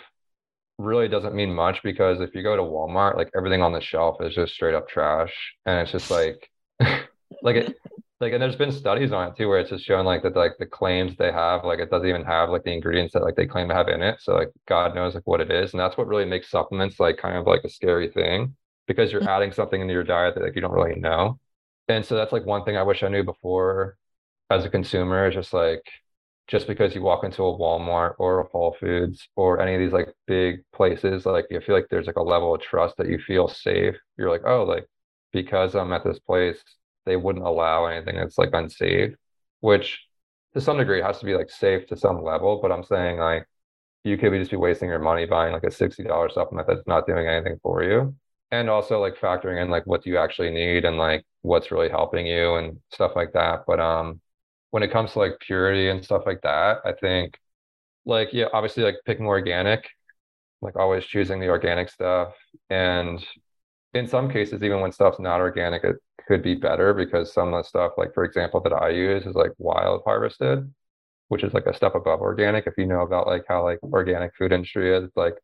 really 0.78 1.10
doesn't 1.10 1.36
mean 1.36 1.54
much 1.54 1.84
because 1.84 2.22
if 2.22 2.34
you 2.34 2.42
go 2.42 2.56
to 2.56 2.62
Walmart, 2.62 3.18
like 3.18 3.30
everything 3.36 3.62
on 3.62 3.74
the 3.74 3.82
shelf 3.82 4.22
is 4.22 4.34
just 4.34 4.54
straight 4.54 4.76
up 4.76 4.88
trash. 4.88 5.34
And 5.66 5.80
it's 5.82 5.92
just 5.92 6.10
like 6.10 6.50
like 7.42 7.58
it 7.58 7.78
like 8.26 8.34
and 8.34 8.42
there's 8.42 8.56
been 8.56 8.72
studies 8.72 9.12
on 9.12 9.28
it 9.30 9.38
too 9.38 9.48
where 9.48 9.60
it's 9.60 9.70
just 9.70 9.86
showing 9.86 10.06
like 10.06 10.24
that 10.24 10.36
like 10.36 10.58
the 10.58 10.66
claims 10.66 11.16
they 11.16 11.32
have 11.32 11.64
like 11.64 11.80
it 11.80 11.92
doesn't 11.92 12.10
even 12.10 12.24
have 12.24 12.50
like 12.50 12.64
the 12.64 12.74
ingredients 12.74 13.14
that 13.14 13.24
like 13.24 13.36
they 13.36 13.46
claim 13.46 13.70
to 13.70 13.76
have 13.76 13.88
in 13.88 14.02
it. 14.02 14.18
So 14.20 14.34
like 14.34 14.50
god 14.68 14.96
knows 14.96 15.14
like 15.14 15.28
what 15.28 15.42
it 15.42 15.52
is. 15.52 15.74
And 15.74 15.80
that's 15.80 15.96
what 15.98 16.08
really 16.08 16.26
makes 16.26 16.50
supplements 16.50 17.00
like 17.00 17.18
kind 17.18 17.38
of 17.38 17.46
like 17.46 17.62
a 17.64 17.70
scary 17.70 18.10
thing 18.10 18.56
because 18.88 19.12
you're 19.12 19.22
mm-hmm. 19.22 19.30
adding 19.30 19.52
something 19.52 19.80
into 19.80 19.94
your 19.94 20.04
diet 20.04 20.36
that 20.36 20.44
like 20.44 20.56
you 20.56 20.62
don't 20.62 20.74
really 20.74 21.00
know. 21.00 21.40
And 21.88 22.04
so 22.04 22.16
that's 22.16 22.32
like 22.34 22.46
one 22.46 22.66
thing 22.66 22.78
i 22.78 22.84
wish 22.84 23.04
i 23.04 23.08
knew 23.08 23.24
before 23.24 23.98
as 24.50 24.66
a 24.66 24.70
consumer 24.70 25.32
just 25.32 25.54
like 25.54 25.84
just 26.48 26.68
because 26.68 26.96
you 26.96 27.02
walk 27.02 27.24
into 27.24 27.44
a 27.44 27.58
walmart 27.58 28.16
or 28.20 28.40
a 28.40 28.48
whole 28.50 28.76
foods 28.80 29.28
or 29.36 29.60
any 29.62 29.76
of 29.76 29.80
these 29.80 29.94
like 29.94 30.14
big 30.28 30.64
places 30.74 31.26
like 31.26 31.46
you 31.52 31.62
feel 31.62 31.76
like 31.76 31.88
there's 31.90 32.08
like 32.08 32.18
a 32.18 32.24
level 32.24 32.56
of 32.56 32.62
trust 32.62 32.98
that 32.98 33.10
you 33.10 33.20
feel 33.20 33.48
safe. 33.48 33.96
You're 34.18 34.32
like 34.32 34.46
oh 34.46 34.64
like 34.64 34.88
because 35.32 35.76
i'm 35.76 35.92
at 35.92 36.04
this 36.04 36.20
place 36.20 36.64
they 37.06 37.16
wouldn't 37.16 37.46
allow 37.46 37.86
anything 37.86 38.16
that's 38.16 38.38
like 38.38 38.50
unsafe, 38.54 39.16
which 39.62 40.06
to 40.54 40.62
some 40.62 40.78
degree 40.78 41.02
has 41.02 41.20
to 41.20 41.26
be 41.26 41.36
like 41.36 41.50
safe 41.50 41.88
to 41.88 41.98
some 41.98 42.24
level. 42.24 42.60
But 42.62 42.72
I'm 42.72 42.84
saying 42.84 43.18
like 43.20 43.46
you 44.04 44.18
could 44.18 44.32
be 44.32 44.40
just 44.40 44.52
be 44.52 44.58
wasting 44.58 44.90
your 44.90 45.00
money 45.00 45.26
buying 45.26 45.54
like 45.54 45.64
a 45.64 45.72
$60 45.72 46.32
supplement 46.32 46.68
that's 46.68 46.88
not 46.88 47.08
doing 47.08 47.28
anything 47.28 47.60
for 47.64 47.84
you. 47.84 48.16
And 48.52 48.70
also 48.70 49.02
like 49.02 49.18
factoring 49.18 49.62
in 49.62 49.70
like 49.70 49.86
what 49.88 50.04
do 50.04 50.10
you 50.10 50.18
actually 50.18 50.52
need 50.52 50.86
and 50.86 50.98
like 50.98 51.26
what's 51.42 51.72
really 51.72 51.90
helping 51.90 52.26
you 52.28 52.56
and 52.56 52.80
stuff 52.92 53.14
like 53.16 53.34
that. 53.34 53.64
But 53.68 53.80
um 53.80 54.22
when 54.72 54.84
it 54.84 54.92
comes 54.92 55.14
to 55.14 55.20
like 55.20 55.40
purity 55.40 55.90
and 55.90 56.04
stuff 56.04 56.24
like 56.26 56.42
that, 56.42 56.80
I 56.86 56.94
think 56.94 57.38
like 58.06 58.30
yeah, 58.34 58.48
obviously 58.54 58.84
like 58.84 58.98
picking 59.06 59.26
organic, 59.26 59.90
like 60.62 60.76
always 60.76 61.06
choosing 61.06 61.40
the 61.40 61.50
organic 61.50 61.90
stuff. 61.90 62.34
And 62.70 63.26
in 63.96 64.08
some 64.08 64.30
cases, 64.30 64.62
even 64.62 64.82
when 64.82 64.92
stuff's 64.92 65.20
not 65.20 65.40
organic, 65.40 65.84
it 65.84 65.96
could 66.28 66.44
be 66.44 66.54
better 66.54 66.94
because 66.94 67.34
some 67.34 67.54
of 67.54 67.64
the 67.64 67.68
stuff, 67.68 67.94
like 67.98 68.14
for 68.14 68.26
example, 68.26 68.60
that 68.62 68.74
I 68.74 68.90
use 68.90 69.26
is 69.26 69.36
like 69.36 69.52
wild 69.58 70.02
harvested, 70.06 70.72
which 71.30 71.44
is 71.44 71.54
like 71.54 71.66
a 71.66 71.76
step 71.76 71.96
above 71.96 72.20
organic. 72.20 72.68
If 72.68 72.74
you 72.78 72.86
know 72.86 73.02
about 73.02 73.26
like 73.26 73.46
how 73.48 73.64
like 73.64 73.80
organic 73.84 74.36
food 74.36 74.52
industry 74.52 74.96
is, 74.96 75.06
it's 75.06 75.18
like 75.18 75.36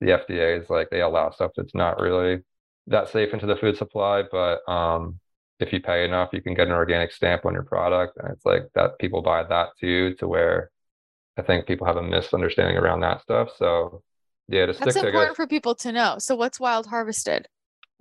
the 0.00 0.08
FDA 0.08 0.60
is 0.60 0.68
like 0.68 0.90
they 0.90 1.00
allow 1.00 1.30
stuff 1.30 1.52
that's 1.56 1.74
not 1.74 1.98
really 1.98 2.42
that 2.88 3.08
safe 3.08 3.32
into 3.32 3.46
the 3.46 3.56
food 3.56 3.76
supply, 3.78 4.22
but 4.30 4.68
um, 4.70 5.18
if 5.58 5.72
you 5.72 5.80
pay 5.80 6.04
enough, 6.04 6.30
you 6.32 6.42
can 6.42 6.54
get 6.54 6.66
an 6.66 6.74
organic 6.74 7.10
stamp 7.10 7.46
on 7.46 7.54
your 7.54 7.62
product, 7.62 8.18
and 8.18 8.32
it's 8.32 8.44
like 8.44 8.64
that 8.74 8.98
people 8.98 9.22
buy 9.22 9.44
that 9.44 9.70
too. 9.80 10.14
To 10.16 10.28
where 10.28 10.70
I 11.38 11.42
think 11.42 11.66
people 11.66 11.86
have 11.86 11.96
a 11.96 12.02
misunderstanding 12.02 12.76
around 12.76 13.00
that 13.00 13.22
stuff. 13.22 13.48
So 13.56 14.02
yeah, 14.48 14.66
to 14.66 14.72
that's 14.74 14.96
important 14.96 15.36
for 15.36 15.46
people 15.46 15.74
to 15.76 15.92
know. 15.92 16.16
So 16.18 16.34
what's 16.34 16.60
wild 16.60 16.86
harvested? 16.86 17.48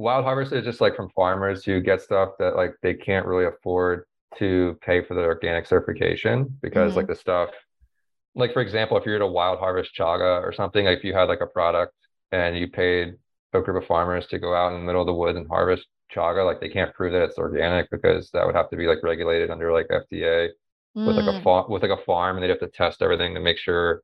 Wild 0.01 0.25
harvest 0.25 0.51
is 0.51 0.65
just 0.65 0.81
like 0.81 0.95
from 0.95 1.09
farmers 1.09 1.63
who 1.63 1.79
get 1.79 2.01
stuff 2.01 2.29
that 2.39 2.55
like 2.55 2.73
they 2.81 2.93
can't 2.93 3.25
really 3.25 3.45
afford 3.45 4.05
to 4.37 4.77
pay 4.81 5.03
for 5.03 5.13
the 5.13 5.21
organic 5.21 5.65
certification 5.65 6.57
because 6.61 6.91
mm-hmm. 6.91 6.97
like 6.97 7.07
the 7.07 7.15
stuff 7.15 7.49
like 8.35 8.53
for 8.53 8.61
example 8.61 8.97
if 8.97 9.05
you're 9.05 9.15
at 9.15 9.21
a 9.21 9.27
wild 9.27 9.59
harvest 9.59 9.91
chaga 9.97 10.41
or 10.41 10.51
something 10.51 10.85
like 10.85 10.97
if 10.97 11.03
you 11.03 11.13
had 11.13 11.25
like 11.29 11.41
a 11.41 11.47
product 11.47 11.93
and 12.31 12.57
you 12.57 12.67
paid 12.67 13.13
a 13.53 13.61
group 13.61 13.81
of 13.81 13.87
farmers 13.87 14.25
to 14.27 14.39
go 14.39 14.55
out 14.55 14.73
in 14.73 14.79
the 14.79 14.85
middle 14.85 15.01
of 15.01 15.07
the 15.07 15.13
woods 15.13 15.37
and 15.37 15.47
harvest 15.47 15.85
chaga 16.13 16.45
like 16.45 16.59
they 16.59 16.69
can't 16.69 16.93
prove 16.95 17.13
that 17.13 17.23
it's 17.23 17.37
organic 17.37 17.89
because 17.91 18.29
that 18.31 18.45
would 18.45 18.55
have 18.55 18.69
to 18.69 18.77
be 18.77 18.87
like 18.87 19.03
regulated 19.03 19.51
under 19.51 19.71
like 19.71 19.87
FDA 19.87 20.49
mm. 20.97 21.05
with 21.05 21.15
like 21.15 21.27
a 21.27 21.39
mm. 21.39 21.43
farm 21.43 21.69
with 21.69 21.83
like 21.83 21.91
a 21.91 22.03
farm 22.05 22.37
and 22.37 22.43
they'd 22.43 22.49
have 22.49 22.59
to 22.59 22.69
test 22.69 23.01
everything 23.01 23.33
to 23.35 23.39
make 23.39 23.57
sure 23.57 24.01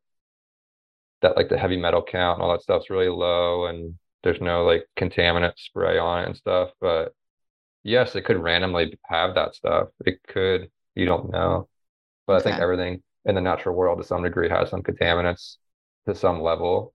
that 1.21 1.35
like 1.35 1.49
the 1.49 1.57
heavy 1.57 1.77
metal 1.77 2.03
count 2.03 2.37
and 2.37 2.43
all 2.43 2.51
that 2.51 2.61
stuff's 2.61 2.89
really 2.89 3.09
low 3.09 3.65
and 3.65 3.95
there's 4.27 4.41
no 4.41 4.65
like 4.65 4.85
contaminant 4.99 5.53
spray 5.55 5.97
on 5.97 6.23
it 6.23 6.27
and 6.27 6.35
stuff. 6.35 6.71
But 6.81 7.13
yes, 7.83 8.13
it 8.15 8.25
could 8.25 8.43
randomly 8.43 8.99
have 9.05 9.35
that 9.35 9.55
stuff. 9.55 9.87
It 10.05 10.19
could, 10.27 10.69
you 10.95 11.05
don't 11.05 11.31
know. 11.31 11.69
But 12.25 12.41
okay. 12.41 12.49
I 12.49 12.51
think 12.51 12.61
everything 12.61 13.01
in 13.23 13.35
the 13.35 13.41
natural 13.41 13.73
world 13.73 13.99
to 13.99 14.03
some 14.03 14.23
degree 14.23 14.49
has 14.49 14.69
some 14.69 14.83
contaminants 14.83 15.55
to 16.07 16.13
some 16.13 16.41
level. 16.41 16.93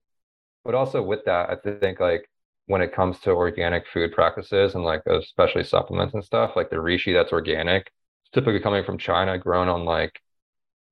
But 0.63 0.75
also 0.75 1.01
with 1.01 1.25
that, 1.25 1.49
I 1.49 1.55
think 1.55 1.99
like 1.99 2.29
when 2.67 2.81
it 2.81 2.93
comes 2.93 3.19
to 3.21 3.31
organic 3.31 3.87
food 3.87 4.13
practices 4.13 4.75
and 4.75 4.83
like 4.83 5.01
especially 5.07 5.63
supplements 5.63 6.13
and 6.13 6.23
stuff, 6.23 6.51
like 6.55 6.69
the 6.69 6.75
reishi 6.75 7.13
that's 7.13 7.33
organic, 7.33 7.91
it's 8.21 8.31
typically 8.31 8.59
coming 8.59 8.83
from 8.83 8.99
China, 8.99 9.39
grown 9.39 9.69
on 9.69 9.85
like 9.85 10.21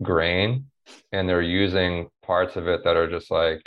grain, 0.02 0.66
and 1.12 1.30
they're 1.30 1.44
using 1.44 2.10
parts 2.24 2.56
of 2.56 2.68
it 2.68 2.84
that 2.84 2.98
are 2.98 3.08
just 3.08 3.30
like 3.30 3.62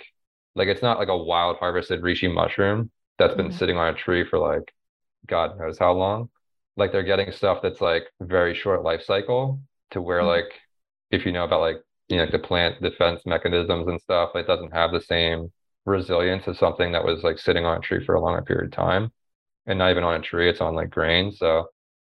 like 0.55 0.69
it's 0.69 0.83
not 0.83 0.99
like 0.99 1.09
a 1.09 1.17
wild 1.17 1.57
harvested 1.59 2.03
reishi 2.03 2.33
mushroom 2.33 2.91
that's 3.19 3.35
been 3.35 3.49
mm-hmm. 3.49 3.57
sitting 3.57 3.77
on 3.77 3.95
a 3.95 3.97
tree 3.97 4.25
for 4.29 4.39
like 4.39 4.73
God 5.27 5.59
knows 5.59 5.79
how 5.79 5.93
long. 5.93 6.29
Like 6.77 6.93
they're 6.93 7.03
getting 7.03 7.31
stuff 7.33 7.61
that's 7.63 7.81
like 7.81 8.05
very 8.21 8.55
short 8.55 8.83
life 8.83 9.03
cycle 9.03 9.61
to 9.93 10.03
where 10.03 10.21
mm-hmm. 10.21 10.29
like 10.29 10.53
if 11.11 11.25
you 11.25 11.33
know 11.33 11.45
about 11.45 11.61
like 11.61 11.77
you 12.09 12.17
know 12.17 12.27
the 12.31 12.39
plant 12.39 12.83
defense 12.83 13.23
mechanisms 13.27 13.89
and 13.89 14.01
stuff, 14.01 14.31
it 14.35 14.47
doesn't 14.47 14.73
have 14.73 14.93
the 14.93 15.01
same 15.01 15.53
resilience 15.87 16.49
as 16.49 16.59
something 16.59 16.93
that 16.93 17.05
was 17.05 17.23
like 17.23 17.39
sitting 17.39 17.65
on 17.65 17.79
a 17.79 17.81
tree 17.81 18.05
for 18.05 18.15
a 18.15 18.21
longer 18.21 18.43
period 18.43 18.67
of 18.67 18.73
time. 18.73 19.13
And 19.67 19.79
not 19.79 19.91
even 19.91 20.05
on 20.05 20.21
a 20.21 20.23
tree, 20.23 20.49
it's 20.49 20.61
on 20.61 20.75
like 20.75 20.91
grain. 20.91 21.33
So 21.33 21.69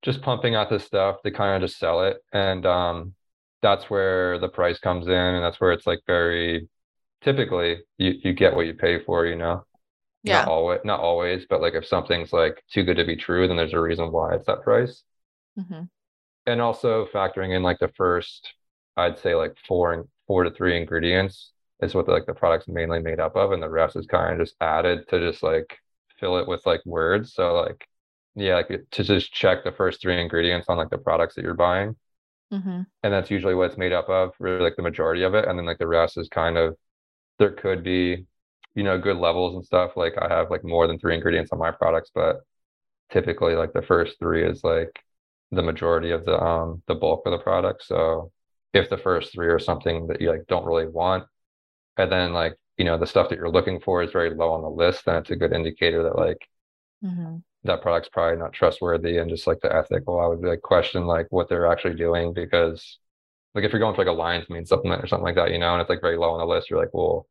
just 0.03 0.22
pumping 0.22 0.55
out 0.55 0.70
this 0.70 0.84
stuff 0.84 1.22
to 1.24 1.30
kind 1.30 1.62
of 1.62 1.68
just 1.68 1.78
sell 1.78 2.05
it. 2.05 2.18
And 2.32 2.66
um 2.66 3.14
that's 3.62 3.91
where 3.91 4.39
the 4.39 4.49
price 4.49 4.78
comes 4.78 5.07
in 5.07 5.12
and 5.12 5.45
that's 5.45 5.61
where 5.61 5.72
it's 5.72 5.86
like 5.86 6.01
very 6.07 6.68
typically 7.22 7.82
you, 7.96 8.14
you 8.22 8.32
get 8.32 8.54
what 8.54 8.66
you 8.66 8.74
pay 8.74 9.02
for, 9.02 9.26
you 9.26 9.36
know? 9.36 9.64
Yeah. 10.22 10.40
Not 10.40 10.48
always, 10.48 10.80
not 10.84 11.00
always, 11.00 11.46
but 11.48 11.60
like 11.60 11.74
if 11.74 11.86
something's 11.86 12.32
like 12.32 12.62
too 12.72 12.82
good 12.84 12.96
to 12.96 13.04
be 13.04 13.16
true, 13.16 13.46
then 13.46 13.56
there's 13.56 13.74
a 13.74 13.80
reason 13.80 14.10
why 14.10 14.34
it's 14.34 14.46
that 14.46 14.62
price. 14.62 15.02
Mm-hmm. 15.58 15.84
And 16.46 16.60
also 16.60 17.06
factoring 17.06 17.54
in 17.54 17.62
like 17.62 17.78
the 17.78 17.92
first, 17.96 18.52
I'd 18.96 19.18
say 19.18 19.34
like 19.34 19.56
four 19.66 19.92
and 19.92 20.04
four 20.26 20.44
to 20.44 20.50
three 20.50 20.76
ingredients 20.76 21.52
is 21.80 21.94
what 21.94 22.06
the, 22.06 22.12
like 22.12 22.26
the 22.26 22.34
product's 22.34 22.68
mainly 22.68 23.00
made 23.00 23.20
up 23.20 23.36
of, 23.36 23.52
and 23.52 23.62
the 23.62 23.70
rest 23.70 23.96
is 23.96 24.06
kind 24.06 24.32
of 24.32 24.46
just 24.46 24.56
added 24.60 25.08
to 25.08 25.20
just 25.20 25.42
like 25.42 25.78
fill 26.18 26.38
it 26.38 26.48
with 26.48 26.66
like 26.66 26.84
words. 26.84 27.34
So 27.34 27.54
like 27.54 27.86
yeah, 28.34 28.54
like 28.54 28.70
to 28.90 29.04
just 29.04 29.32
check 29.32 29.64
the 29.64 29.72
first 29.72 30.00
three 30.00 30.20
ingredients 30.20 30.66
on 30.68 30.76
like 30.76 30.90
the 30.90 30.98
products 30.98 31.34
that 31.34 31.42
you're 31.42 31.54
buying. 31.54 31.96
Mm-hmm. 32.52 32.82
And 33.02 33.12
that's 33.12 33.30
usually 33.30 33.54
what 33.54 33.70
it's 33.70 33.78
made 33.78 33.92
up 33.92 34.08
of, 34.08 34.32
really 34.38 34.62
like 34.62 34.76
the 34.76 34.82
majority 34.82 35.22
of 35.22 35.34
it. 35.34 35.46
And 35.46 35.58
then 35.58 35.66
like 35.66 35.78
the 35.78 35.86
rest 35.86 36.16
is 36.16 36.28
kind 36.28 36.56
of 36.56 36.76
there 37.39 37.53
could 37.53 37.82
be, 37.84 38.26
you 38.74 38.82
know, 38.84 38.99
good 38.99 39.16
levels 39.18 39.55
and 39.55 39.64
stuff. 39.64 39.93
Like 39.97 40.14
I 40.20 40.28
have 40.28 40.51
like 40.51 40.64
more 40.64 40.86
than 40.86 40.99
three 40.99 41.14
ingredients 41.14 41.53
on 41.53 41.59
my 41.59 41.70
products, 41.70 42.11
but 42.14 42.41
typically 43.12 43.55
like 43.55 43.72
the 43.72 43.82
first 43.82 44.18
three 44.18 44.45
is 44.45 44.64
like 44.64 44.91
the 45.53 45.62
majority 45.62 46.11
of 46.12 46.24
the 46.26 46.39
um 46.41 46.82
the 46.89 46.95
bulk 46.95 47.22
of 47.26 47.32
the 47.32 47.39
product. 47.39 47.84
So 47.84 48.32
if 48.74 48.91
the 48.91 48.99
first 48.99 49.32
three 49.32 49.49
are 49.49 49.59
something 49.59 50.07
that 50.09 50.20
you 50.20 50.30
like 50.30 50.47
don't 50.49 50.66
really 50.66 50.89
want, 50.89 51.24
and 51.99 52.11
then 52.12 52.32
like 52.32 52.57
you 52.78 52.84
know 52.86 52.99
the 52.99 53.07
stuff 53.07 53.28
that 53.30 53.39
you're 53.39 53.51
looking 53.51 53.80
for 53.80 54.03
is 54.03 54.12
very 54.12 54.30
low 54.34 54.53
on 54.53 54.62
the 54.62 54.70
list, 54.70 55.05
then 55.07 55.16
it's 55.16 55.30
a 55.30 55.36
good 55.36 55.53
indicator 55.55 56.03
that 56.05 56.16
like 56.16 56.49
Mm-hmm. 57.03 57.39
that 57.64 57.82
product's 57.82 58.09
probably 58.09 58.39
not 58.39 58.53
trustworthy 58.53 59.18
and 59.18 59.30
just 59.30 59.47
like 59.47 59.61
the 59.61 59.74
ethical. 59.74 60.20
I 60.20 60.26
would 60.26 60.41
like 60.41 60.62
question 60.62 61.07
like 61.07 61.26
what 61.30 61.49
they're 61.49 61.66
actually 61.70 61.95
doing 61.95 62.32
because 62.32 62.99
like 63.55 63.64
if 63.64 63.72
you're 63.72 63.80
going 63.80 63.94
for 63.94 64.05
like 64.05 64.12
a 64.14 64.16
lion's 64.16 64.49
mane 64.49 64.66
supplement 64.66 65.03
or 65.03 65.07
something 65.07 65.24
like 65.24 65.36
that, 65.36 65.51
you 65.51 65.59
know, 65.59 65.72
and 65.72 65.80
it's 65.80 65.90
like 65.90 66.01
very 66.01 66.16
low 66.16 66.30
on 66.32 66.38
the 66.38 66.46
list, 66.46 66.70
you're 66.70 66.78
like, 66.80 66.92
well, 66.94 67.26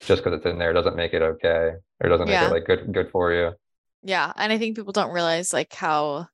just 0.00 0.22
because 0.22 0.36
it's 0.36 0.46
in 0.46 0.58
there 0.58 0.72
doesn't 0.72 0.96
make 0.96 1.14
it 1.14 1.22
okay 1.22 1.72
or 2.00 2.08
doesn't 2.08 2.28
make 2.28 2.34
Yeah. 2.34 2.48
it 2.48 2.52
like 2.52 2.64
good 2.66 2.92
good 2.92 3.10
for 3.10 3.32
you. 3.32 3.52
Yeah. 4.02 4.32
And 4.36 4.52
I 4.52 4.58
think 4.58 4.76
people 4.76 4.92
don't 4.92 5.12
realize 5.12 5.52
like 5.52 5.72
how 5.72 6.28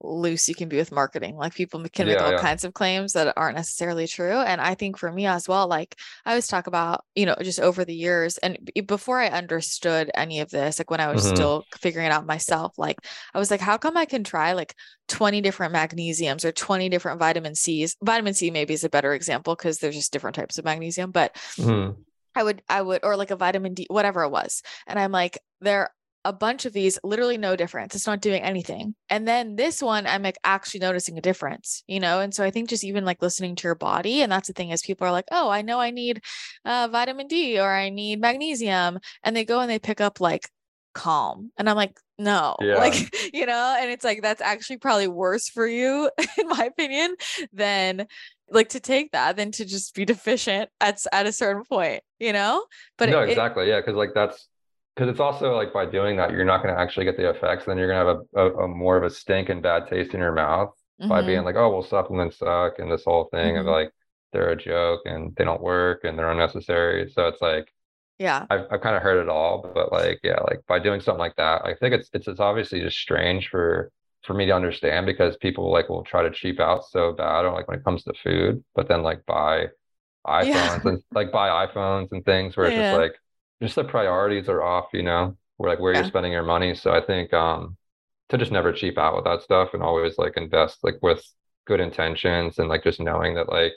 loose 0.00 0.48
you 0.48 0.54
can 0.54 0.68
be 0.68 0.76
with 0.76 0.92
marketing. 0.92 1.36
Like 1.36 1.54
people 1.54 1.82
can 1.92 2.06
make 2.06 2.20
Yeah, 2.20 2.26
all 2.26 2.32
yeah. 2.32 2.40
kinds 2.40 2.64
of 2.64 2.74
claims 2.74 3.14
that 3.14 3.32
aren't 3.36 3.56
necessarily 3.56 4.06
true. 4.06 4.38
And 4.40 4.60
I 4.60 4.74
think 4.74 4.98
for 4.98 5.10
me 5.10 5.26
as 5.26 5.48
well, 5.48 5.66
like 5.68 5.96
I 6.24 6.30
always 6.30 6.46
talk 6.48 6.66
about, 6.66 7.04
you 7.14 7.26
know, 7.26 7.34
just 7.42 7.60
over 7.60 7.84
the 7.84 7.94
years 7.94 8.36
and 8.38 8.58
before 8.86 9.20
I 9.20 9.28
understood 9.28 10.10
any 10.14 10.40
of 10.40 10.50
this, 10.50 10.78
like 10.78 10.90
when 10.90 11.00
I 11.00 11.08
was 11.08 11.22
Mhm. 11.22 11.26
still 11.26 11.66
figuring 11.80 12.06
it 12.06 12.12
out 12.12 12.26
myself, 12.26 12.74
like 12.78 12.98
I 13.34 13.38
was 13.38 13.50
like, 13.50 13.60
how 13.60 13.78
come 13.78 13.96
I 13.96 14.04
can 14.04 14.22
try 14.24 14.52
like 14.52 14.74
20 15.08 15.40
different 15.40 15.72
magnesiums 15.74 16.44
or 16.44 16.52
20 16.52 16.88
different 16.88 17.18
vitamin 17.18 17.54
C's? 17.54 17.96
Vitamin 18.02 18.34
C 18.34 18.50
maybe 18.50 18.74
is 18.74 18.84
a 18.84 18.90
better 18.90 19.14
example 19.14 19.54
because 19.56 19.78
there's 19.78 19.96
just 19.96 20.12
different 20.12 20.36
types 20.36 20.58
of 20.58 20.64
magnesium, 20.64 21.10
but 21.10 21.36
Mhm. 21.58 22.06
I 22.34 22.42
would, 22.42 22.62
I 22.68 22.82
would, 22.82 23.00
or 23.04 23.16
like 23.16 23.30
a 23.30 23.36
vitamin 23.36 23.74
D, 23.74 23.86
whatever 23.88 24.22
it 24.22 24.30
was. 24.30 24.62
And 24.86 24.98
I'm 24.98 25.12
like, 25.12 25.38
there 25.60 25.90
a 26.28 26.32
bunch 26.32 26.66
of 26.66 26.72
these, 26.72 26.98
literally 27.04 27.38
no 27.38 27.56
difference. 27.56 27.94
It's 27.94 28.06
not 28.06 28.20
doing 28.20 28.42
anything. 28.42 28.94
And 29.08 29.26
then 29.26 29.56
this 29.56 29.82
one, 29.82 30.06
I'm 30.06 30.22
like 30.22 30.38
actually 30.44 30.80
noticing 30.80 31.16
a 31.18 31.22
difference, 31.22 31.82
you 31.86 32.00
know? 32.00 32.20
And 32.20 32.34
so 32.34 32.44
I 32.44 32.50
think 32.50 32.68
just 32.68 32.84
even 32.84 33.04
like 33.04 33.22
listening 33.22 33.54
to 33.56 33.68
your 33.68 33.74
body, 33.76 34.22
and 34.22 34.30
that's 34.30 34.48
the 34.48 34.54
thing 34.54 34.70
is 34.70 34.82
people 34.82 35.06
are 35.06 35.12
like, 35.12 35.26
oh, 35.32 35.48
I 35.48 35.62
know 35.62 35.80
I 35.80 35.90
need 35.90 36.22
uh, 36.64 36.88
vitamin 36.90 37.26
D 37.28 37.58
or 37.58 37.70
I 37.70 37.88
need 37.90 38.20
magnesium. 38.20 38.98
And 39.22 39.36
they 39.36 39.44
go 39.44 39.60
and 39.60 39.70
they 39.70 39.78
pick 39.78 40.00
up 40.00 40.20
like 40.20 40.48
calm. 40.94 41.52
And 41.58 41.68
I'm 41.68 41.76
like, 41.76 41.96
no, 42.18 42.56
Yeah. 42.60 42.76
like, 42.78 42.94
you 43.34 43.46
know, 43.46 43.76
and 43.78 43.90
it's 43.90 44.04
like, 44.04 44.22
that's 44.22 44.40
actually 44.40 44.78
probably 44.78 45.08
worse 45.08 45.48
for 45.48 45.66
you, 45.66 46.10
in 46.38 46.48
my 46.48 46.64
opinion, 46.64 47.16
than 47.52 48.06
like 48.50 48.68
to 48.70 48.80
take 48.80 49.12
that 49.12 49.36
than 49.36 49.50
to 49.52 49.64
just 49.64 49.94
be 49.94 50.04
deficient 50.04 50.70
at 50.80 51.00
at 51.12 51.26
a 51.26 51.32
certain 51.32 51.64
point, 51.64 52.02
you 52.18 52.32
know. 52.32 52.64
But 52.96 53.10
no, 53.10 53.20
it- 53.20 53.24
it- 53.24 53.30
exactly. 53.32 53.68
Yeah, 53.68 53.80
because 53.80 53.94
like 53.96 54.14
that's 54.14 54.48
because 54.96 55.10
it's 55.10 55.20
also 55.20 55.54
like 55.56 55.72
by 55.74 55.86
doing 55.86 56.16
that, 56.18 56.32
you're 56.32 56.44
not 56.46 56.62
going 56.64 56.74
to 56.74 56.80
actually 56.80 57.06
get 57.06 57.18
the 57.18 57.30
effects. 57.30 57.66
Then 57.66 57.78
you're 57.78 57.88
going 57.88 58.06
to 58.06 58.12
have 58.36 58.48
a, 58.50 58.60
a, 58.60 58.64
a 58.64 58.68
more 58.68 58.98
of 58.98 59.04
a 59.04 59.10
stink 59.10 59.50
and 59.50 59.62
bad 59.62 59.88
taste 59.88 60.14
in 60.14 60.20
your 60.20 60.32
mouth 60.34 60.74
by 61.08 61.22
Mhm, 61.22 61.22
being 61.22 61.44
like, 61.44 61.56
oh, 61.56 61.70
well, 61.70 61.82
supplements 61.84 62.38
suck, 62.38 62.78
and 62.80 62.90
this 62.90 63.04
whole 63.04 63.28
thing 63.32 63.58
of 63.58 63.66
Mhm. 63.66 63.66
like 63.66 63.92
they're 64.32 64.50
a 64.50 64.56
joke 64.56 65.02
and 65.06 65.36
they 65.36 65.44
don't 65.44 65.62
work 65.62 66.02
and 66.04 66.18
they're 66.18 66.30
unnecessary. 66.32 67.10
So 67.12 67.28
it's 67.28 67.42
like 67.42 67.72
yeah, 68.18 68.48
I've 68.50 68.66
I've 68.70 68.80
kind 68.80 68.96
of 68.96 69.02
heard 69.02 69.22
it 69.22 69.28
all, 69.28 69.62
but 69.74 69.92
like 69.92 70.20
yeah, 70.24 70.40
like 70.48 70.64
by 70.68 70.78
doing 70.78 71.00
something 71.00 71.18
like 71.20 71.36
that, 71.36 71.64
I 71.64 71.74
think 71.74 71.94
it's 71.94 72.10
it's 72.12 72.28
it's 72.28 72.40
obviously 72.40 72.80
just 72.80 72.98
strange 72.98 73.48
for 73.48 73.90
for 74.24 74.34
me 74.34 74.46
to 74.46 74.52
understand 74.52 75.06
because 75.06 75.36
people 75.38 75.70
like 75.72 75.88
will 75.88 76.04
try 76.04 76.22
to 76.22 76.30
cheap 76.30 76.60
out 76.60 76.84
so 76.86 77.12
bad 77.12 77.44
or 77.44 77.52
like 77.52 77.68
when 77.68 77.78
it 77.78 77.84
comes 77.84 78.04
to 78.04 78.12
food, 78.22 78.64
but 78.74 78.88
then 78.88 79.02
like 79.02 79.24
buy 79.26 79.66
iPhones 80.26 80.84
Yeah. 80.84 80.86
and 80.86 81.02
like 81.14 81.32
buy 81.32 81.66
iPhones 81.66 82.12
and 82.12 82.24
things 82.24 82.56
where 82.56 82.66
it's 82.68 82.76
Yeah. 82.76 82.76
just 82.76 82.92
like 82.92 83.14
just 83.62 83.74
the 83.76 83.84
priorities 83.84 84.48
are 84.48 84.62
off, 84.62 84.86
you 84.92 85.02
know, 85.02 85.36
where 85.56 85.70
like 85.70 85.80
where 85.80 85.94
Yeah. 85.94 85.94
you're 85.94 86.04
spending 86.04 86.32
your 86.32 86.42
money. 86.44 86.74
So 86.74 86.92
I 86.92 87.00
think 87.04 87.32
um 87.32 87.76
to 88.30 88.38
just 88.38 88.52
never 88.52 88.72
cheap 88.72 88.98
out 88.98 89.16
with 89.16 89.24
that 89.24 89.42
stuff 89.42 89.70
and 89.74 89.82
always 89.82 90.18
like 90.18 90.36
invest 90.36 90.78
like 90.84 90.96
with 91.02 91.24
good 91.66 91.80
intentions 91.80 92.58
and 92.58 92.68
like 92.68 92.84
just 92.84 93.00
knowing 93.00 93.34
that 93.36 93.48
like 93.48 93.74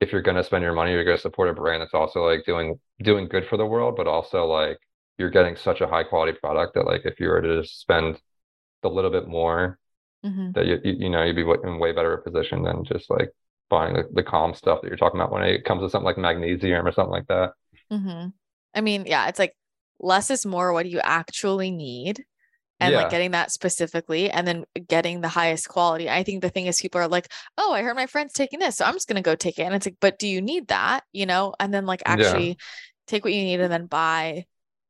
if 0.00 0.12
you're 0.12 0.22
gonna 0.22 0.44
spend 0.44 0.64
your 0.64 0.74
money, 0.74 0.92
you're 0.92 1.04
gonna 1.04 1.18
support 1.18 1.48
a 1.50 1.54
brand 1.54 1.82
that's 1.82 1.94
also 1.94 2.24
like 2.26 2.44
doing 2.44 2.78
doing 3.02 3.28
good 3.28 3.46
for 3.48 3.56
the 3.56 3.66
world, 3.66 3.96
but 3.96 4.06
also 4.08 4.46
like 4.46 4.78
you're 5.18 5.30
getting 5.30 5.56
such 5.56 5.80
a 5.80 5.86
high 5.88 6.04
quality 6.04 6.38
product 6.40 6.74
that 6.74 6.86
like 6.86 7.02
if 7.06 7.20
you 7.20 7.28
were 7.28 7.42
to 7.42 7.62
just 7.62 7.80
spend 7.80 8.20
a 8.84 8.88
little 8.90 9.10
bit 9.10 9.28
more, 9.28 9.78
mhm, 10.22 10.54
that 10.54 10.66
you 10.66 10.78
you, 10.84 10.92
you 11.04 11.10
know 11.10 11.22
you'd 11.24 11.36
be 11.36 11.42
in 11.64 11.78
way 11.78 11.92
better 11.92 12.14
a 12.14 12.22
position 12.22 12.62
than 12.62 12.84
just 12.84 13.10
like 13.10 13.30
buying 13.70 13.94
the, 13.94 14.04
the 14.14 14.22
calm 14.22 14.54
stuff 14.54 14.80
that 14.82 14.88
you're 14.88 14.96
talking 14.96 15.20
about 15.20 15.32
when 15.32 15.42
it 15.44 15.64
comes 15.64 15.82
to 15.82 15.90
something 15.90 16.06
like 16.06 16.18
magnesium 16.18 16.86
or 16.86 16.92
something 16.92 17.12
like 17.12 17.26
that. 17.28 17.52
mhm. 17.90 18.32
I 18.74 18.80
mean, 18.80 19.04
yeah, 19.06 19.28
it's 19.28 19.38
like 19.38 19.54
less 20.00 20.30
is 20.30 20.46
more. 20.46 20.72
What 20.72 20.84
do 20.84 20.90
you 20.90 21.00
actually 21.02 21.70
need? 21.70 22.24
And 22.80 22.96
like 22.96 23.08
getting 23.10 23.30
that 23.32 23.52
specifically, 23.52 24.30
and 24.30 24.46
then 24.46 24.64
getting 24.88 25.20
the 25.20 25.28
highest 25.28 25.68
quality. 25.68 26.10
I 26.10 26.24
think 26.24 26.42
the 26.42 26.50
thing 26.50 26.66
is, 26.66 26.80
people 26.80 27.00
are 27.00 27.08
like, 27.08 27.28
"Oh, 27.56 27.72
I 27.72 27.82
heard 27.82 27.96
my 27.96 28.06
friend's 28.06 28.32
taking 28.32 28.58
this, 28.58 28.76
so 28.76 28.84
I'm 28.84 28.94
just 28.94 29.08
gonna 29.08 29.22
go 29.22 29.36
take 29.36 29.58
it." 29.60 29.62
And 29.64 29.74
it's 29.74 29.86
like, 29.86 29.96
but 30.00 30.18
do 30.18 30.28
you 30.28 30.42
need 30.42 30.68
that? 30.68 31.04
You 31.12 31.26
know? 31.26 31.54
And 31.60 31.72
then 31.72 31.86
like 31.86 32.02
Yeah. 32.06 32.12
actually 32.12 32.58
take 33.06 33.24
what 33.24 33.34
you 33.34 33.44
need 33.44 33.60
and 33.60 33.72
then 33.72 33.86
buy 33.86 34.46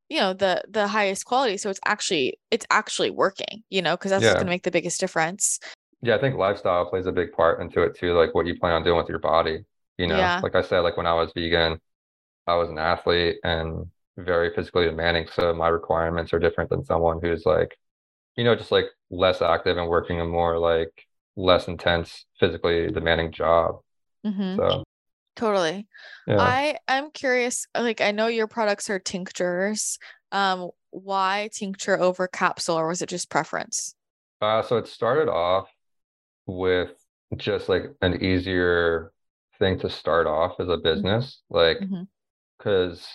you 0.08 0.20
know 0.20 0.32
the 0.34 0.62
the 0.68 0.88
highest 0.88 1.24
quality 1.24 1.56
so 1.56 1.70
it's 1.70 1.80
actually 1.86 2.38
it's 2.50 2.66
actually 2.70 3.10
working 3.10 3.64
you 3.70 3.82
know 3.82 3.96
because 3.96 4.10
that's 4.10 4.24
Yeah. 4.24 4.34
going 4.34 4.46
to 4.46 4.50
make 4.52 4.62
the 4.64 4.70
biggest 4.70 5.00
difference 5.00 5.58
Yeah, 6.02 6.16
I 6.16 6.20
think 6.20 6.36
lifestyle 6.36 6.86
plays 6.86 7.06
a 7.06 7.12
big 7.12 7.32
part 7.32 7.60
into 7.60 7.82
it 7.82 7.96
too, 7.96 8.12
like 8.14 8.34
what 8.34 8.46
you 8.46 8.58
plan 8.58 8.74
on 8.74 8.82
doing 8.82 8.96
with 8.96 9.08
your 9.08 9.20
body. 9.20 9.64
You 9.98 10.06
know, 10.08 10.18
Yeah. 10.18 10.40
like 10.42 10.54
I 10.54 10.62
said, 10.62 10.80
like 10.80 10.96
when 10.96 11.06
I 11.06 11.14
was 11.14 11.32
vegan, 11.34 11.80
I 12.46 12.56
was 12.56 12.70
an 12.70 12.78
athlete 12.78 13.36
and 13.44 13.86
very 14.16 14.54
physically 14.54 14.84
demanding, 14.86 15.28
so 15.32 15.54
my 15.54 15.68
requirements 15.68 16.32
are 16.32 16.38
different 16.38 16.70
than 16.70 16.84
someone 16.84 17.20
who's 17.22 17.46
like, 17.46 17.76
you 18.36 18.44
know, 18.44 18.54
just 18.56 18.72
like 18.72 18.86
less 19.10 19.42
active 19.42 19.76
and 19.78 19.88
working 19.88 20.20
a 20.20 20.26
more 20.26 20.58
like 20.58 20.92
less 21.36 21.68
intense, 21.68 22.26
physically 22.40 22.90
demanding 22.90 23.32
job. 23.32 23.80
Mhm. 24.24 24.56
So, 24.56 24.84
totally 25.34 25.86
yeah. 26.26 26.36
i 26.38 26.76
i'm 26.88 27.10
curious 27.10 27.66
like 27.74 28.02
i 28.02 28.10
know 28.10 28.26
your 28.26 28.46
products 28.46 28.90
are 28.90 28.98
tinctures 28.98 29.98
um 30.30 30.70
why 30.90 31.48
tincture 31.52 31.98
over 31.98 32.28
capsule 32.28 32.76
or 32.76 32.86
was 32.86 33.00
it 33.00 33.08
just 33.08 33.30
preference 33.30 33.94
Uh, 34.40 34.62
so 34.62 34.76
it 34.76 34.86
started 34.86 35.28
off 35.30 35.68
with 36.46 36.90
just 37.36 37.68
like 37.68 37.84
an 38.02 38.22
easier 38.22 39.12
thing 39.58 39.78
to 39.78 39.88
start 39.88 40.26
off 40.26 40.58
as 40.60 40.68
a 40.68 40.76
business, 40.76 41.40
like 41.50 41.78
Mhm. 41.80 42.08
Because 42.62 43.06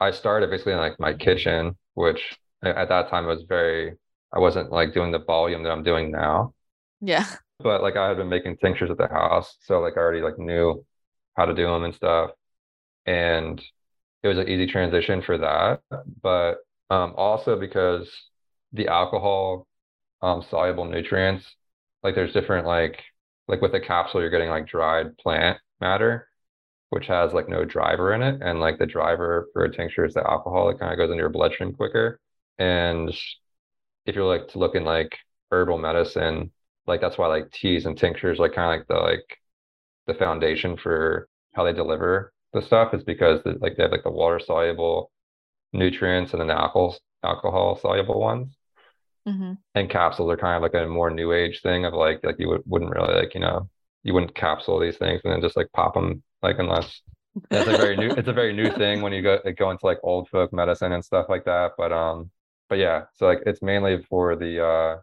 I 0.00 0.10
started 0.12 0.50
basically 0.50 0.74
in 0.74 0.78
like 0.78 1.00
my 1.00 1.14
kitchen, 1.14 1.76
which 1.94 2.36
at 2.62 2.88
that 2.88 3.10
time 3.10 3.26
was 3.26 3.44
very, 3.48 3.94
I 4.32 4.38
wasn't 4.38 4.72
like 4.72 4.94
doing 4.94 5.12
the 5.12 5.18
volume 5.20 5.62
that 5.64 5.72
I'm 5.72 5.82
doing 5.84 6.10
now, 6.10 6.54
yeah. 7.00 7.26
But 7.58 7.82
like 7.82 7.96
I 7.96 8.08
had 8.08 8.18
been 8.18 8.28
making 8.28 8.58
tinctures 8.58 8.90
at 8.90 8.98
the 8.98 9.08
house, 9.08 9.56
so 9.62 9.80
like 9.80 9.94
I 9.96 10.00
already 10.00 10.20
like 10.20 10.38
knew 10.38 10.84
how 11.36 11.46
to 11.46 11.54
do 11.54 11.66
them 11.66 11.84
and 11.84 11.94
stuff, 11.94 12.30
and 13.06 13.62
it 14.22 14.28
was 14.28 14.38
an 14.38 14.48
easy 14.48 14.66
transition 14.66 15.22
for 15.22 15.38
that, 15.38 15.80
but 16.22 16.56
um 16.90 17.14
also 17.16 17.58
because 17.58 18.10
the 18.72 18.88
alcohol 18.88 19.66
um 20.22 20.42
soluble 20.42 20.84
nutrients, 20.86 21.46
like 22.02 22.14
there's 22.14 22.32
different 22.32 22.66
like 22.66 23.02
like 23.48 23.60
with 23.62 23.72
the 23.72 23.80
capsule 23.80 24.20
you're 24.20 24.30
getting 24.30 24.50
like 24.50 24.66
dried 24.68 25.16
plant 25.18 25.58
matter 25.80 26.28
which 26.90 27.06
has 27.06 27.32
like 27.32 27.48
no 27.48 27.64
driver 27.64 28.14
in 28.14 28.22
it. 28.22 28.40
And 28.42 28.60
like 28.60 28.78
the 28.78 28.86
driver 28.86 29.48
for 29.52 29.64
a 29.64 29.72
tincture 29.72 30.04
is 30.04 30.14
the 30.14 30.28
alcohol. 30.28 30.70
It 30.70 30.78
kind 30.78 30.92
of 30.92 30.98
goes 30.98 31.10
into 31.10 31.20
your 31.22 31.30
bloodstream 31.30 31.72
quicker. 31.74 32.20
And 32.58 33.12
if 34.06 34.14
you're 34.14 34.24
like 34.24 34.48
to 34.48 34.58
look 34.58 34.74
in 34.74 34.84
like 34.84 35.16
herbal 35.50 35.78
medicine, 35.78 36.52
like 36.86 37.00
that's 37.00 37.18
why 37.18 37.26
like 37.28 37.50
teas 37.52 37.86
and 37.86 37.98
tinctures 37.98 38.38
like 38.38 38.54
kind 38.54 38.72
of 38.74 38.80
like 38.80 38.88
the 38.88 38.94
like 39.12 39.38
the 40.06 40.14
foundation 40.14 40.76
for 40.76 41.28
how 41.54 41.64
they 41.64 41.72
deliver 41.72 42.32
the 42.52 42.62
stuff 42.62 42.94
is 42.94 43.04
because 43.04 43.42
the, 43.44 43.58
like 43.60 43.76
they 43.76 43.84
have 43.84 43.92
like 43.92 44.04
the 44.04 44.10
water 44.10 44.40
soluble 44.40 45.10
nutrients 45.72 46.32
and 46.32 46.40
then 46.40 46.48
the 46.48 46.54
alcohol 46.54 46.96
alcohol 47.24 47.78
soluble 47.80 48.20
ones. 48.20 48.56
hmm 49.26 49.58
And 49.74 49.90
capsules 49.90 50.30
are 50.30 50.36
kind 50.36 50.56
of 50.56 50.62
like 50.62 50.74
a 50.82 50.88
more 50.88 51.10
new 51.10 51.32
age 51.32 51.60
thing 51.62 51.84
of 51.84 51.92
like 51.94 52.24
like 52.24 52.36
you 52.38 52.48
would, 52.48 52.62
wouldn't 52.66 52.90
really 52.90 53.14
like 53.14 53.34
you 53.34 53.40
know 53.40 53.68
you 54.02 54.14
wouldn't 54.14 54.34
capsule 54.34 54.80
these 54.80 54.96
things 54.96 55.20
and 55.24 55.32
then 55.32 55.40
just 55.42 55.56
like 55.56 55.70
pop 55.72 55.94
them 55.94 56.22
like 56.42 56.58
unless 56.58 57.00
it's 57.50 57.68
a 57.68 57.76
very 57.76 57.96
new 57.96 58.10
it's 58.10 58.28
a 58.28 58.32
very 58.32 58.52
new 58.52 58.70
thing 58.72 59.02
when 59.02 59.12
you 59.12 59.22
go 59.22 59.38
like, 59.44 59.56
go 59.56 59.70
into 59.70 59.84
like 59.84 59.98
old 60.02 60.28
folk 60.28 60.52
medicine 60.52 60.92
and 60.92 61.04
stuff 61.04 61.26
like 61.28 61.44
that 61.44 61.72
but 61.76 61.92
um 61.92 62.30
but 62.68 62.78
yeah 62.78 63.02
so 63.14 63.26
like 63.26 63.40
it's 63.46 63.62
mainly 63.62 64.02
for 64.08 64.36
the 64.36 64.64
uh 64.64 64.96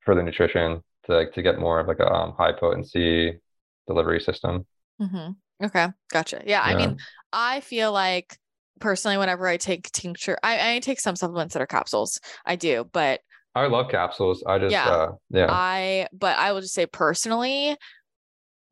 for 0.00 0.14
the 0.14 0.22
nutrition 0.22 0.82
to 1.04 1.12
like 1.12 1.32
to 1.32 1.42
get 1.42 1.58
more 1.58 1.80
of 1.80 1.88
like 1.88 1.98
a 1.98 2.10
um, 2.10 2.32
high 2.38 2.52
potency 2.52 3.40
delivery 3.86 4.20
system 4.20 4.64
mm-hmm. 5.00 5.32
Okay, 5.62 5.88
gotcha. 6.10 6.42
Yeah, 6.44 6.60
I 6.60 6.74
mean, 6.74 6.96
I 7.32 7.60
feel 7.60 7.92
like 7.92 8.36
personally, 8.80 9.16
whenever 9.16 9.46
I 9.46 9.56
take 9.58 9.90
tincture, 9.92 10.36
I, 10.42 10.74
I 10.74 10.78
take 10.80 10.98
some 10.98 11.14
supplements 11.14 11.54
that 11.54 11.62
are 11.62 11.66
capsules. 11.66 12.20
I 12.44 12.56
do, 12.56 12.84
but 12.92 13.20
I 13.54 13.66
love 13.66 13.90
capsules. 13.90 14.42
I 14.44 14.58
just 14.58 14.72
Yeah. 14.72 14.90
uh 14.90 15.12
yeah. 15.30 15.46
I 15.48 16.08
but 16.12 16.36
I 16.36 16.52
will 16.52 16.62
just 16.62 16.74
say 16.74 16.86
personally, 16.86 17.76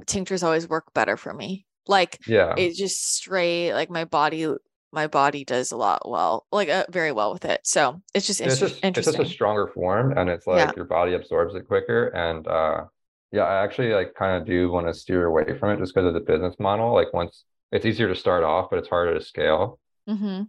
tinctures 0.07 0.43
always 0.43 0.69
work 0.69 0.93
better 0.95 1.17
for 1.17 1.33
me. 1.33 1.65
Like 1.87 2.19
yeah. 2.27 2.55
it 2.57 2.75
just 2.75 3.15
straight 3.15 3.73
like 3.73 3.91
my 3.91 4.05
body 4.05 4.47
my 4.93 5.07
body 5.07 5.45
does 5.45 5.71
a 5.73 5.77
lot 5.77 6.09
well 6.09 6.47
like 6.51 6.69
uh, 6.69 6.85
very 6.91 7.13
well 7.13 7.33
with 7.33 7.45
it 7.45 7.61
so 7.63 8.03
it's 8.13 8.27
just 8.27 8.41
it's 8.41 8.59
just 8.59 8.81
it's 8.83 9.05
just 9.05 9.19
a 9.19 9.25
stronger 9.25 9.69
form 9.69 10.17
and 10.19 10.29
it's 10.29 10.47
like 10.49 10.59
Yeah. 10.59 10.73
your 10.77 10.85
body 10.85 11.15
absorbs 11.15 11.55
it 11.55 11.69
quicker 11.69 12.09
and 12.09 12.47
uh 12.49 12.85
yeah 13.31 13.43
i 13.45 13.63
actually 13.63 13.93
like 13.93 14.15
kind 14.15 14.41
of 14.41 14.47
do 14.49 14.69
want 14.71 14.89
to 14.89 14.95
steer 14.95 15.27
away 15.27 15.57
from 15.59 15.71
it 15.71 15.79
just 15.79 15.95
because 15.95 16.09
of 16.09 16.15
the 16.15 16.21
business 16.21 16.57
model 16.59 16.93
like 16.93 17.13
once 17.13 17.45
it's 17.71 17.87
easier 17.87 18.09
to 18.09 18.17
start 18.17 18.43
off 18.43 18.69
but 18.69 18.79
it's 18.81 18.89
harder 18.89 19.15
to 19.15 19.25
scale 19.25 19.79
Mm-hmm. 20.09 20.43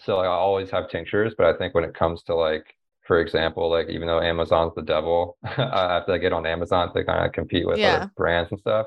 so 0.00 0.16
like, 0.16 0.24
i 0.26 0.28
always 0.28 0.70
have 0.70 0.88
tinctures 0.88 1.34
but 1.36 1.46
i 1.46 1.56
think 1.58 1.74
when 1.74 1.84
it 1.84 1.94
comes 1.94 2.22
to 2.24 2.34
like 2.34 2.64
for 3.06 3.20
example 3.20 3.70
like 3.70 3.88
even 3.90 4.06
though 4.08 4.20
amazon's 4.20 4.72
the 4.74 4.82
devil 4.82 5.36
i 5.44 5.94
have 5.94 6.06
to 6.06 6.18
get 6.18 6.32
on 6.32 6.46
amazon 6.46 6.92
to 6.94 7.04
kind 7.04 7.26
of 7.26 7.32
compete 7.32 7.66
with 7.66 7.78
Yeah. 7.78 7.96
other 7.96 8.12
brands 8.16 8.50
and 8.50 8.60
stuff 8.60 8.86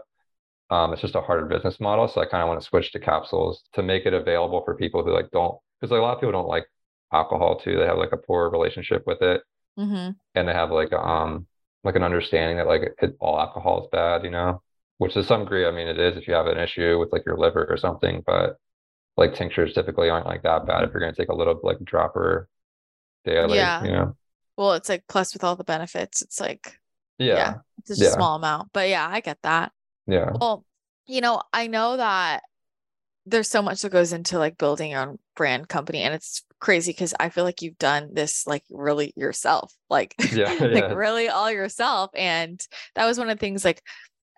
um 0.69 0.93
it's 0.93 1.01
just 1.01 1.15
a 1.15 1.21
harder 1.21 1.45
business 1.45 1.79
model 1.79 2.07
so 2.07 2.21
i 2.21 2.25
kind 2.25 2.43
of 2.43 2.49
want 2.49 2.59
to 2.61 2.67
switch 2.67 2.91
to 2.91 2.99
capsules 2.99 3.63
to 3.73 3.83
make 3.83 4.05
it 4.05 4.13
available 4.13 4.61
for 4.65 4.75
people 4.75 5.03
who 5.03 5.11
like 5.13 5.29
don't 5.31 5.57
because 5.79 5.91
like, 5.91 5.99
a 5.99 6.01
lot 6.03 6.13
of 6.15 6.19
people 6.19 6.31
don't 6.33 6.47
like 6.47 6.65
alcohol 7.13 7.57
too 7.59 7.77
they 7.77 7.85
have 7.85 7.97
like 7.97 8.11
a 8.11 8.17
poor 8.17 8.49
relationship 8.49 9.03
with 9.07 9.21
it 9.21 9.41
hmm 9.77 10.19
and 10.35 10.47
they 10.47 10.53
have 10.53 10.71
like 10.71 10.93
um 10.93 11.47
like 11.83 11.95
an 11.95 12.03
understanding 12.03 12.57
that 12.57 12.67
like 12.67 12.81
it, 13.01 13.15
all 13.19 13.39
alcohol 13.39 13.83
is 13.83 13.89
bad, 13.91 14.23
you 14.23 14.29
know, 14.31 14.61
which 14.97 15.13
to 15.13 15.23
some 15.23 15.41
degree, 15.43 15.65
I 15.65 15.71
mean, 15.71 15.87
it 15.87 15.99
is 15.99 16.17
if 16.17 16.27
you 16.27 16.33
have 16.33 16.47
an 16.47 16.57
issue 16.57 16.99
with 16.99 17.13
like 17.13 17.25
your 17.25 17.37
liver 17.37 17.65
or 17.69 17.77
something, 17.77 18.23
but 18.25 18.57
like 19.17 19.35
tinctures 19.35 19.73
typically 19.73 20.09
aren't 20.09 20.27
like 20.27 20.43
that 20.43 20.67
bad 20.67 20.83
if 20.83 20.91
you're 20.93 21.01
going 21.01 21.13
to 21.13 21.21
take 21.21 21.29
a 21.29 21.35
little 21.35 21.59
like 21.63 21.79
dropper 21.83 22.49
daily, 23.25 23.65
Yeah. 23.65 23.81
you 23.81 23.91
know? 23.91 24.17
well 24.57 24.73
it's 24.73 24.89
like 24.89 25.05
plus 25.07 25.33
with 25.33 25.43
all 25.43 25.55
the 25.55 25.63
benefits 25.63 26.21
it's 26.21 26.39
like 26.39 26.79
Yeah. 27.31 27.53
Yeah. 27.53 27.61
it's 27.79 27.89
just 27.89 28.01
Yeah. 28.01 28.09
a 28.09 28.13
small 28.13 28.35
amount 28.37 28.71
but 28.73 28.89
yeah 28.89 29.07
i 29.09 29.21
get 29.21 29.39
that 29.43 29.71
Yeah. 30.07 30.31
well 30.39 30.65
you 31.05 31.21
know 31.21 31.41
i 31.53 31.67
know 31.67 31.97
that 31.97 32.43
there's 33.25 33.49
so 33.49 33.61
much 33.61 33.81
that 33.81 33.91
goes 33.91 34.13
into 34.13 34.39
like 34.39 34.57
building 34.57 34.91
your 34.91 35.01
own 35.01 35.19
brand 35.35 35.67
company 35.67 36.01
and 36.01 36.13
it's 36.13 36.43
crazy 36.59 36.91
because 36.91 37.13
i 37.19 37.29
feel 37.29 37.43
like 37.43 37.61
you've 37.61 37.77
done 37.77 38.09
this 38.13 38.47
like 38.47 38.63
really 38.71 39.13
yourself 39.15 39.73
like 39.89 40.15
Yeah. 40.33 40.51
like 40.59 40.71
Yeah. 40.73 40.93
really 40.93 41.27
all 41.29 41.51
yourself. 41.51 42.11
And 42.15 42.59
that 42.95 43.05
was 43.05 43.17
one 43.17 43.29
of 43.29 43.37
the 43.37 43.39
things 43.39 43.63
like 43.65 43.81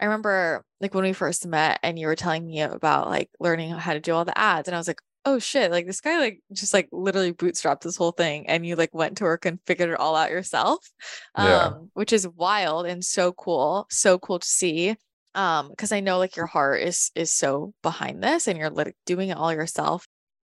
I 0.01 0.05
remember 0.05 0.63
like 0.80 0.93
when 0.93 1.03
we 1.03 1.13
first 1.13 1.45
met 1.45 1.80
and 1.84 1.99
you 1.99 2.07
were 2.07 2.15
telling 2.15 2.45
me 2.45 2.61
about 2.61 3.09
like 3.09 3.30
learning 3.39 3.72
how 3.72 3.93
to 3.93 3.99
do 3.99 4.13
all 4.13 4.26
the 4.26 4.38
ads 4.38 4.67
and 4.67 4.76
I 4.76 4.78
was 4.78 4.88
like, 4.88 5.01
oh 5.26 5.39
shit, 5.39 5.72
like 5.72 5.86
this 5.86 5.99
guy 6.01 6.17
like 6.20 6.41
just 6.53 6.74
like 6.74 6.88
literally 6.91 7.34
bootstrapped 7.34 7.82
this 7.82 7.97
whole 7.97 8.13
thing 8.13 8.47
and 8.47 8.65
you 8.65 8.76
like 8.78 8.93
went 8.93 9.17
to 9.17 9.26
work 9.26 9.45
and 9.45 9.59
figured 9.67 9.89
it 9.89 9.99
all 9.99 10.15
out 10.15 10.32
yourself. 10.32 10.89
Yeah. 11.38 11.65
Um, 11.67 11.89
which 11.93 12.13
is 12.13 12.28
wild 12.28 12.86
and 12.86 13.03
so 13.03 13.34
cool. 13.34 13.88
So 13.89 14.17
cool 14.20 14.39
to 14.39 14.47
see. 14.47 14.95
Um, 15.36 15.70
because 15.70 15.92
I 15.92 16.00
know 16.00 16.18
like 16.18 16.36
your 16.36 16.48
heart 16.48 16.82
is 16.82 17.12
is 17.16 17.34
so 17.34 17.74
behind 17.84 18.24
this 18.24 18.48
and 18.48 18.58
you're 18.58 18.70
like 18.70 18.96
doing 19.06 19.30
it 19.30 19.38
all 19.38 19.54
yourself. 19.54 20.08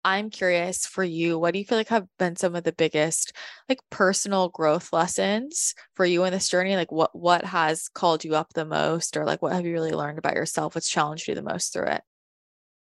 I'm 0.03 0.29
curious 0.29 0.85
for 0.85 1.03
you, 1.03 1.39
what 1.39 1.53
do 1.53 1.59
you 1.59 1.65
feel 1.65 1.79
like 1.79 1.87
have 1.87 2.05
been 2.19 2.35
some 2.35 2.55
of 2.55 2.63
the 2.63 2.71
biggest 2.71 3.33
like 3.67 3.79
personal 3.89 4.49
growth 4.49 4.93
lessons 4.93 5.73
for 5.95 6.05
you 6.05 6.23
in 6.25 6.31
this 6.31 6.49
journey? 6.49 6.75
Like 6.75 6.91
what 6.91 7.17
what 7.17 7.43
has 7.45 7.87
called 7.87 8.23
you 8.23 8.35
up 8.35 8.53
the 8.53 8.65
most 8.65 9.17
or 9.17 9.25
like 9.25 9.41
what 9.41 9.53
have 9.53 9.65
you 9.65 9.73
really 9.73 9.93
learned 9.93 10.19
about 10.19 10.35
yourself? 10.35 10.75
What's 10.75 10.89
challenged 10.89 11.27
you 11.27 11.35
the 11.35 11.41
most 11.41 11.73
through 11.73 11.87
it? 11.87 12.01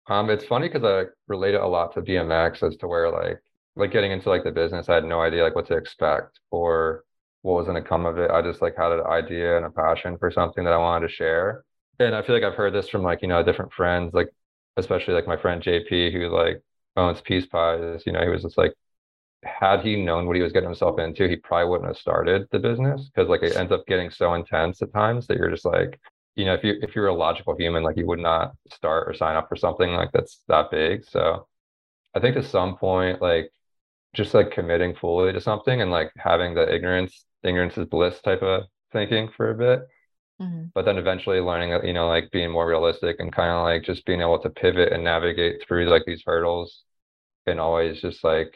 Um, 0.08 0.30
it's 0.30 0.44
funny 0.44 0.68
because 0.68 0.84
I 0.84 1.10
relate 1.26 1.54
it 1.54 1.60
a 1.60 1.66
lot 1.66 1.94
to 1.94 2.02
BMX 2.02 2.62
as 2.62 2.76
to 2.76 2.86
where 2.86 3.10
like 3.10 3.40
like 3.76 3.92
getting 3.92 4.10
into 4.12 4.28
like 4.28 4.44
the 4.44 4.52
business, 4.52 4.88
I 4.88 4.96
had 4.96 5.04
no 5.04 5.20
idea 5.20 5.44
like 5.44 5.54
what 5.54 5.66
to 5.68 5.76
expect 5.76 6.40
or 6.50 7.04
what 7.42 7.54
was 7.54 7.66
going 7.66 7.82
to 7.82 7.88
come 7.88 8.06
of 8.06 8.18
it. 8.18 8.30
I 8.30 8.42
just 8.42 8.60
like 8.60 8.76
had 8.76 8.92
an 8.92 9.06
idea 9.06 9.56
and 9.56 9.66
a 9.66 9.70
passion 9.70 10.18
for 10.18 10.30
something 10.30 10.64
that 10.64 10.72
I 10.72 10.78
wanted 10.78 11.08
to 11.08 11.14
share. 11.14 11.64
And 11.98 12.14
I 12.14 12.22
feel 12.22 12.34
like 12.34 12.44
I've 12.44 12.54
heard 12.54 12.74
this 12.74 12.88
from 12.88 13.02
like, 13.02 13.22
you 13.22 13.28
know, 13.28 13.42
different 13.42 13.72
friends, 13.72 14.14
like 14.14 14.28
especially 14.76 15.14
like 15.14 15.26
my 15.26 15.36
friend 15.36 15.62
JP 15.62 16.12
who 16.12 16.28
like 16.28 16.62
owns 16.96 17.20
Peace 17.20 17.46
Pies, 17.46 18.02
you 18.06 18.12
know, 18.12 18.22
he 18.22 18.28
was 18.28 18.42
just 18.42 18.58
like 18.58 18.72
had 19.44 19.82
he 19.82 19.96
known 19.96 20.26
what 20.26 20.36
he 20.36 20.42
was 20.42 20.52
getting 20.52 20.68
himself 20.68 20.98
into, 20.98 21.28
he 21.28 21.36
probably 21.36 21.70
wouldn't 21.70 21.88
have 21.88 21.96
started 21.98 22.46
the 22.50 22.58
business 22.58 23.08
because 23.08 23.28
like 23.28 23.42
it 23.42 23.56
ends 23.56 23.72
up 23.72 23.86
getting 23.86 24.10
so 24.10 24.34
intense 24.34 24.82
at 24.82 24.92
times 24.92 25.26
that 25.26 25.38
you're 25.38 25.50
just 25.50 25.64
like, 25.64 26.00
you 26.36 26.44
know, 26.44 26.54
if 26.54 26.64
you 26.64 26.76
if 26.82 26.94
you're 26.96 27.08
a 27.08 27.14
logical 27.14 27.56
human, 27.56 27.82
like 27.82 27.96
you 27.96 28.06
would 28.06 28.20
not 28.20 28.52
start 28.72 29.08
or 29.08 29.14
sign 29.14 29.36
up 29.36 29.48
for 29.48 29.56
something 29.56 29.92
like 29.92 30.10
that's 30.12 30.42
that 30.48 30.70
big. 30.70 31.04
So 31.04 31.48
I 32.14 32.20
think 32.20 32.36
to 32.36 32.42
some 32.42 32.76
point, 32.76 33.22
like 33.22 33.50
just 34.14 34.34
like 34.34 34.52
committing 34.52 34.94
fully 34.94 35.32
to 35.32 35.40
something 35.40 35.82
and 35.82 35.90
like 35.90 36.12
having 36.18 36.54
the 36.54 36.72
ignorance, 36.74 37.24
ignorance 37.42 37.78
is 37.78 37.86
bliss 37.86 38.20
type 38.22 38.42
of 38.42 38.64
thinking 38.92 39.28
for 39.36 39.50
a 39.50 39.54
bit. 39.54 39.88
Mhm. 40.40 40.70
But 40.74 40.84
then 40.84 40.98
eventually 40.98 41.40
learning, 41.40 41.70
you 41.86 41.92
know, 41.92 42.08
like 42.08 42.30
being 42.30 42.50
more 42.50 42.66
realistic 42.68 43.16
and 43.18 43.32
kind 43.32 43.50
of 43.50 43.62
like 43.64 43.82
just 43.82 44.04
being 44.06 44.20
able 44.20 44.38
to 44.40 44.50
pivot 44.50 44.92
and 44.92 45.02
navigate 45.04 45.62
through 45.66 45.88
like 45.88 46.04
these 46.06 46.22
hurdles 46.24 46.84
and 47.46 47.60
always 47.60 48.00
just 48.02 48.24
like 48.24 48.54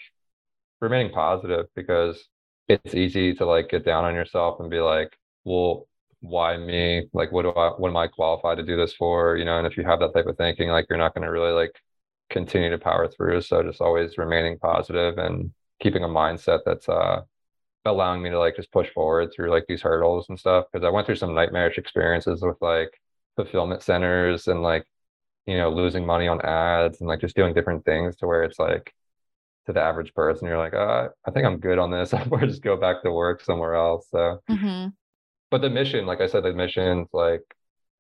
remaining 0.81 1.13
positive 1.13 1.67
because 1.77 2.29
it's 2.69 2.95
easy 2.95 3.35
to 3.35 3.47
like 3.47 3.71
get 3.71 3.85
down 3.85 4.05
on 4.05 4.15
yourself 4.15 4.61
and 4.61 4.71
be 4.71 4.81
like, 4.81 5.17
well, 5.45 5.89
why 6.21 6.57
me? 6.57 7.09
Like, 7.13 7.33
what 7.33 7.43
do 7.43 7.51
I, 7.53 7.71
what 7.71 7.89
am 7.91 7.97
I 7.97 8.09
qualified 8.09 8.59
to 8.59 8.65
do 8.65 8.77
this 8.77 8.95
for? 8.95 9.37
You 9.37 9.45
know, 9.45 9.59
and 9.59 9.67
if 9.67 9.77
you 9.77 9.85
have 9.85 10.01
that 10.01 10.15
type 10.15 10.27
of 10.27 10.37
thinking, 10.39 10.69
like 10.71 10.87
you're 10.91 10.99
not 10.99 11.15
going 11.15 11.25
to 11.27 11.33
really 11.33 11.53
like 11.53 11.73
continue 12.31 12.71
to 12.71 12.79
power 12.79 13.09
through. 13.09 13.43
So 13.43 13.63
just 13.63 13.81
always 13.81 14.19
remaining 14.19 14.59
positive 14.59 15.19
and 15.19 15.53
keeping 15.81 16.05
a 16.05 16.09
mindset 16.09 16.61
that's 16.67 16.89
uh 16.89 17.23
allowing 17.85 18.23
me 18.23 18.31
to 18.31 18.39
like 18.39 18.57
just 18.57 18.73
push 18.73 18.89
forward 18.91 19.31
through 19.35 19.51
like 19.51 19.65
these 19.69 19.83
hurdles 19.83 20.27
and 20.29 20.39
stuff. 20.39 20.67
Because 20.73 20.85
I 20.87 20.91
went 20.91 21.07
through 21.07 21.17
some 21.17 21.35
nightmarish 21.35 21.79
experiences 21.79 22.43
with 22.43 22.57
like 22.61 22.91
fulfillment 23.37 23.83
centers 23.83 24.49
and 24.49 24.63
like, 24.63 24.87
you 25.47 25.57
know, 25.59 25.71
losing 25.71 26.07
money 26.07 26.29
on 26.29 26.41
ads 26.43 27.01
and 27.01 27.09
like 27.09 27.21
just 27.21 27.37
doing 27.37 27.55
different 27.55 27.85
things 27.85 28.17
to 28.17 28.27
where 28.29 28.45
it's 28.45 28.59
like 28.61 28.93
to 29.67 29.73
the 29.73 29.81
average 29.83 30.15
person, 30.15 30.49
you're 30.49 30.59
like, 30.59 30.75
uh, 30.75 31.09
I 31.27 31.31
think 31.33 31.47
I'm 31.47 31.59
good 31.61 31.79
on 31.79 31.91
this. 31.91 32.15
I'm 32.15 32.29
going 32.29 32.43
to 32.43 32.49
just 32.49 32.63
go 32.63 32.77
back 32.77 33.03
to 33.03 33.13
work 33.13 33.43
somewhere 33.43 33.75
else. 33.75 34.09
So, 34.11 34.41
Mhm. 34.49 34.93
but 35.51 35.61
the 35.61 35.71
mission, 35.71 36.07
like 36.07 36.21
I 36.21 36.27
said, 36.27 36.45
the 36.45 36.53
mission's 36.53 37.09
like 37.13 37.43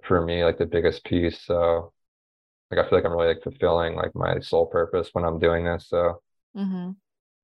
for 0.04 0.20
me, 0.24 0.44
like 0.44 0.58
the 0.58 0.66
biggest 0.66 1.04
piece. 1.04 1.40
So, 1.42 1.92
like 2.70 2.80
I 2.80 2.88
feel 2.88 2.98
like 2.98 3.06
I'm 3.06 3.12
really 3.12 3.28
like 3.28 3.42
fulfilling 3.42 3.96
like 3.96 4.14
my 4.16 4.40
sole 4.40 4.66
purpose 4.66 5.10
when 5.14 5.24
I'm 5.24 5.38
doing 5.40 5.64
this. 5.64 5.88
So, 5.88 6.22
Mhm. 6.54 6.96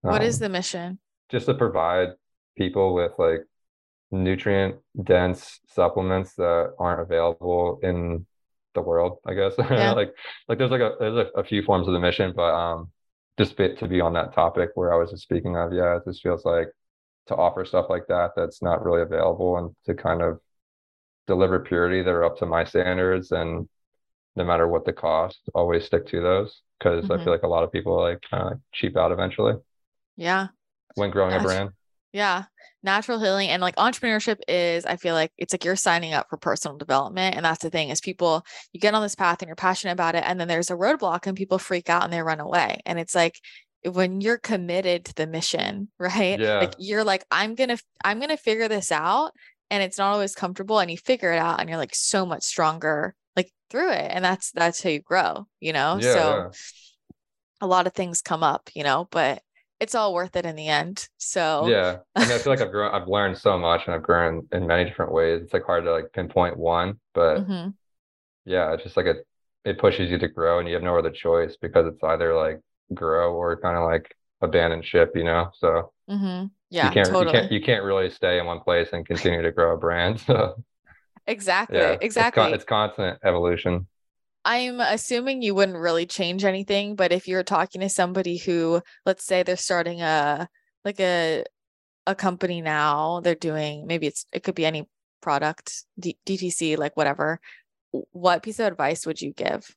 What 0.05 0.22
is 0.22 0.39
um, 0.39 0.41
the 0.41 0.49
mission? 0.49 0.99
just 1.30 1.47
to 1.47 1.55
provide 1.55 2.11
people 2.59 2.94
with 2.94 3.12
like 3.18 3.44
nutrient 4.11 4.76
dense 5.04 5.61
supplements 5.68 6.34
that 6.36 6.74
aren't 6.78 7.00
available 7.02 7.80
in 7.82 8.26
the 8.74 8.82
world, 8.82 9.18
I 9.26 9.34
guess. 9.34 9.54
Yeah. 9.74 9.96
like 9.96 10.14
like 10.48 10.59
there's 10.59 10.70
like 10.70 10.80
a 10.80 10.96
there's 11.00 11.16
a, 11.16 11.40
a 11.40 11.44
few 11.44 11.62
forms 11.62 11.88
of 11.88 11.94
the 11.94 12.00
mission, 12.00 12.32
but 12.34 12.54
um 12.54 12.92
just 13.39 13.56
bit 13.56 13.78
to 13.78 13.89
be 13.89 14.01
on 14.01 14.14
that 14.14 14.35
topic 14.35 14.70
where 14.74 14.93
I 14.93 14.97
was 14.98 15.10
just 15.10 15.22
speaking 15.24 15.56
of, 15.56 15.72
yeah, 15.72 15.97
it 15.97 16.05
just 16.06 16.22
feels 16.22 16.44
like 16.44 16.68
to 17.28 17.36
offer 17.36 17.64
stuff 17.64 17.86
like 17.90 18.06
that 18.09 18.32
that's 18.36 18.62
not 18.62 18.85
really 18.85 19.02
available 19.02 19.59
and 19.59 19.74
to 19.86 19.94
kind 19.94 20.22
of 20.22 20.40
deliver 21.26 21.60
purity 21.60 22.02
that 22.02 22.10
are 22.10 22.24
up 22.24 22.39
to 22.39 22.47
my 22.47 22.64
standards 22.64 23.32
and 23.32 23.68
no 24.36 24.44
matter 24.44 24.68
what 24.68 24.85
the 24.86 24.93
cost, 24.93 25.40
always 25.55 25.85
stick 25.86 26.06
to 26.09 26.20
those 26.22 26.62
because 26.78 27.10
I 27.10 27.18
Mhm. 27.18 27.18
feel 27.18 27.32
like 27.35 27.43
a 27.44 27.48
lot 27.48 27.64
of 27.64 27.72
people 27.72 27.97
like 28.01 28.22
kind 28.30 28.43
of 28.44 28.48
like 28.52 28.59
cheap 28.72 28.97
out 28.97 29.12
eventually 29.12 29.55
Yeah. 30.16 30.48
when 30.94 31.10
growing 31.10 31.35
a 31.36 31.40
brand. 31.40 31.70
Yeah. 32.12 32.44
Natural 32.82 33.18
healing 33.18 33.48
and 33.48 33.60
like 33.60 33.76
entrepreneurship 33.76 34.39
is, 34.47 34.86
I 34.86 34.97
feel 34.97 35.14
like 35.14 35.32
it's 35.36 35.52
like 35.52 35.64
you're 35.64 35.76
signing 35.76 36.14
up 36.14 36.26
for 36.30 36.36
personal 36.36 36.76
development. 36.76 37.36
And 37.36 37.44
that's 37.44 37.62
the 37.62 37.70
thing 37.70 37.90
is 37.90 38.01
people, 38.01 38.44
you 38.72 38.80
get 38.80 38.94
on 38.94 39.02
this 39.02 39.14
path 39.14 39.43
and 39.43 39.48
you're 39.48 39.56
passionate 39.56 39.93
about 39.93 40.14
it. 40.14 40.24
And 40.24 40.40
then 40.40 40.48
there's 40.48 40.70
a 40.70 40.76
roadblock 40.76 41.26
and 41.26 41.36
people 41.36 41.59
freak 41.59 41.90
out 41.90 42.05
and 42.05 42.12
they 42.12 42.22
run 42.22 42.40
away. 42.40 42.78
And 42.86 42.98
it's 42.98 43.14
like 43.14 43.40
when 43.85 44.20
you're 44.20 44.39
committed 44.39 45.05
to 45.06 45.14
the 45.14 45.26
mission, 45.26 45.89
right? 45.98 46.39
Yeah. 46.39 46.60
Like 46.60 46.74
you're 46.78 47.05
like, 47.05 47.24
I'm 47.30 47.55
going 47.55 47.70
to, 47.70 47.78
I'm 48.05 48.18
going 48.18 48.30
to 48.30 48.36
figure 48.36 48.68
this 48.68 48.93
out. 48.93 49.32
And 49.70 49.82
it's 49.82 49.98
not 49.98 50.12
always 50.12 50.35
comfortable. 50.35 50.78
And 50.78 50.90
you 50.90 50.97
figure 50.97 51.32
it 51.32 51.39
out 51.39 51.60
and 51.60 51.68
you're 51.68 51.78
like 51.78 51.94
so 51.94 52.24
much 52.24 52.43
stronger 52.43 53.14
like 53.36 53.51
through 53.70 53.90
it. 53.90 54.10
And 54.10 54.24
that's, 54.24 54.51
that's 54.52 54.82
how 54.82 54.90
you 54.90 55.01
grow, 55.01 55.47
you 55.60 55.72
know? 55.72 55.98
Yeah, 56.01 56.12
so 56.12 56.18
yeah. 56.18 56.48
a 57.60 57.66
lot 57.66 57.86
of 57.86 57.93
things 57.93 58.22
come 58.22 58.43
up, 58.43 58.70
you 58.74 58.82
know, 58.82 59.09
but 59.10 59.43
it's 59.80 59.94
all 59.94 60.14
worth 60.14 60.36
it 60.36 60.46
in 60.46 60.56
the 60.56 60.68
end. 60.68 61.09
So 61.18 61.76
Yeah. 61.76 61.98
I 62.20 62.24
mean, 62.24 62.36
I 62.36 62.42
feel 62.42 62.52
like 62.52 62.60
I've 62.60 62.70
grown, 62.70 62.94
I've 62.94 63.09
learned 63.09 63.38
so 63.38 63.59
much 63.59 63.86
and 63.86 63.94
I've 63.94 64.02
grown 64.02 64.46
in 64.52 64.66
many 64.66 64.84
different 64.84 65.12
ways. 65.12 65.42
It's 65.42 65.52
like 65.52 65.64
hard 65.64 65.84
to 65.84 65.92
like 65.92 66.12
pinpoint 66.12 66.56
one, 66.56 67.00
but 67.14 67.48
Mhm. 67.48 67.78
yeah, 68.44 68.72
it's 68.74 68.82
just 68.84 68.96
like 68.96 69.06
it, 69.06 69.26
it 69.64 69.78
pushes 69.78 70.10
you 70.10 70.18
to 70.18 70.28
grow 70.28 70.59
and 70.59 70.68
you 70.68 70.74
have 70.74 70.82
no 70.82 70.98
other 70.98 71.10
choice 71.10 71.56
because 71.60 71.86
it's 71.86 72.02
either 72.05 72.34
like 72.34 72.60
grow 72.94 73.34
or 73.34 73.60
kind 73.60 73.76
of 73.76 73.84
like 73.84 74.14
abandon 74.40 74.82
ship, 74.82 75.12
you 75.14 75.24
know? 75.24 75.50
So 75.59 75.92
hmm 76.09 76.46
you 76.80 76.90
Yeah, 76.90 76.90
can't, 76.90 77.20
totally. 77.20 77.20
you 77.20 77.28
can't, 77.28 77.52
you 77.52 77.62
can't 77.62 77.84
really 77.84 78.10
stay 78.10 78.38
in 78.40 78.46
one 78.46 78.60
place 78.60 78.90
and 78.92 79.06
continue 79.06 79.42
to 79.42 79.52
grow 79.52 79.74
a 79.74 79.78
brand. 79.78 80.20
So 80.26 80.64
exactly. 81.26 81.96
yeah, 81.96 82.00
it's, 82.16 82.30
con- 82.30 82.52
exactly. 82.52 82.55
it's 82.55 82.64
constant 82.64 83.18
evolution. 83.24 83.86
I'm 84.48 84.80
assuming 84.80 85.42
you 85.42 85.54
wouldn't 85.54 85.76
really 85.76 86.06
change 86.06 86.42
anything, 86.42 86.96
but 86.96 87.12
if 87.12 87.28
you're 87.28 87.42
talking 87.42 87.82
to 87.82 87.90
somebody 87.90 88.38
who, 88.38 88.80
let's 89.04 89.24
say 89.26 89.42
they're 89.42 89.56
starting 89.58 90.00
a 90.00 90.48
like 90.86 90.98
a 91.00 91.44
a 92.06 92.14
company 92.14 92.62
now, 92.62 93.20
they're 93.20 93.34
doing 93.34 93.86
maybe 93.86 94.06
it's 94.06 94.24
it 94.32 94.44
could 94.44 94.54
be 94.54 94.64
any 94.64 94.88
product, 95.20 95.84
D- 96.00 96.18
DTC, 96.26 96.78
like 96.78 96.96
whatever. 96.96 97.40
What 98.12 98.42
piece 98.42 98.58
of 98.58 98.66
advice 98.66 99.04
would 99.06 99.20
you 99.20 99.34
give? 99.34 99.76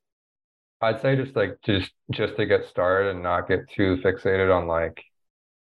I'd 0.82 1.02
say 1.02 1.18
just 1.18 1.36
like 1.36 1.58
just 1.66 1.92
just 2.12 2.38
to 2.38 2.46
get 2.46 2.66
started 2.66 3.12
and 3.12 3.24
not 3.24 3.50
get 3.50 3.70
too 3.76 3.98
fixated 3.98 4.56
on 4.56 4.68
like 4.68 5.04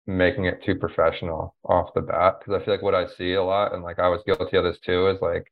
making 0.07 0.45
it 0.45 0.64
too 0.64 0.76
professional 0.76 1.56
off 1.64 1.94
the 1.94 2.02
bat 2.02 2.40
because 2.40 2.60
I 2.60 2.65
feel 2.65 2.73
like 2.73 2.84
what 2.84 2.95
I 2.95 3.06
see 3.07 3.34
a 3.34 3.44
lot 3.44 3.76
and 3.76 3.84
like 3.84 3.99
I 3.99 4.07
was 4.10 4.23
guilty 4.26 4.57
of 4.57 4.64
this 4.64 4.80
too 4.80 5.10
is 5.10 5.22
like 5.22 5.52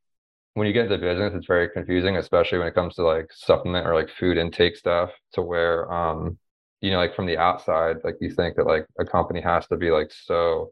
when 0.54 0.68
you 0.68 0.74
get 0.74 0.86
into 0.86 0.98
business 0.98 1.34
it's 1.34 1.48
very 1.48 1.70
confusing 1.70 2.18
especially 2.18 2.58
when 2.58 2.68
it 2.68 2.76
comes 2.76 2.96
to 2.96 3.04
like 3.04 3.28
supplement 3.34 3.88
or 3.88 3.94
like 3.96 4.10
food 4.20 4.38
intake 4.38 4.76
stuff 4.76 5.10
to 5.34 5.42
where 5.42 5.92
um 5.92 6.38
you 6.82 6.92
know 6.92 6.98
like 6.98 7.16
from 7.16 7.26
the 7.26 7.38
outside 7.38 7.98
like 8.04 8.16
you 8.22 8.30
think 8.30 8.56
that 8.56 8.68
like 8.68 8.86
a 9.00 9.06
company 9.06 9.42
has 9.42 9.66
to 9.68 9.78
be 9.78 9.92
like 9.92 10.12
so 10.12 10.72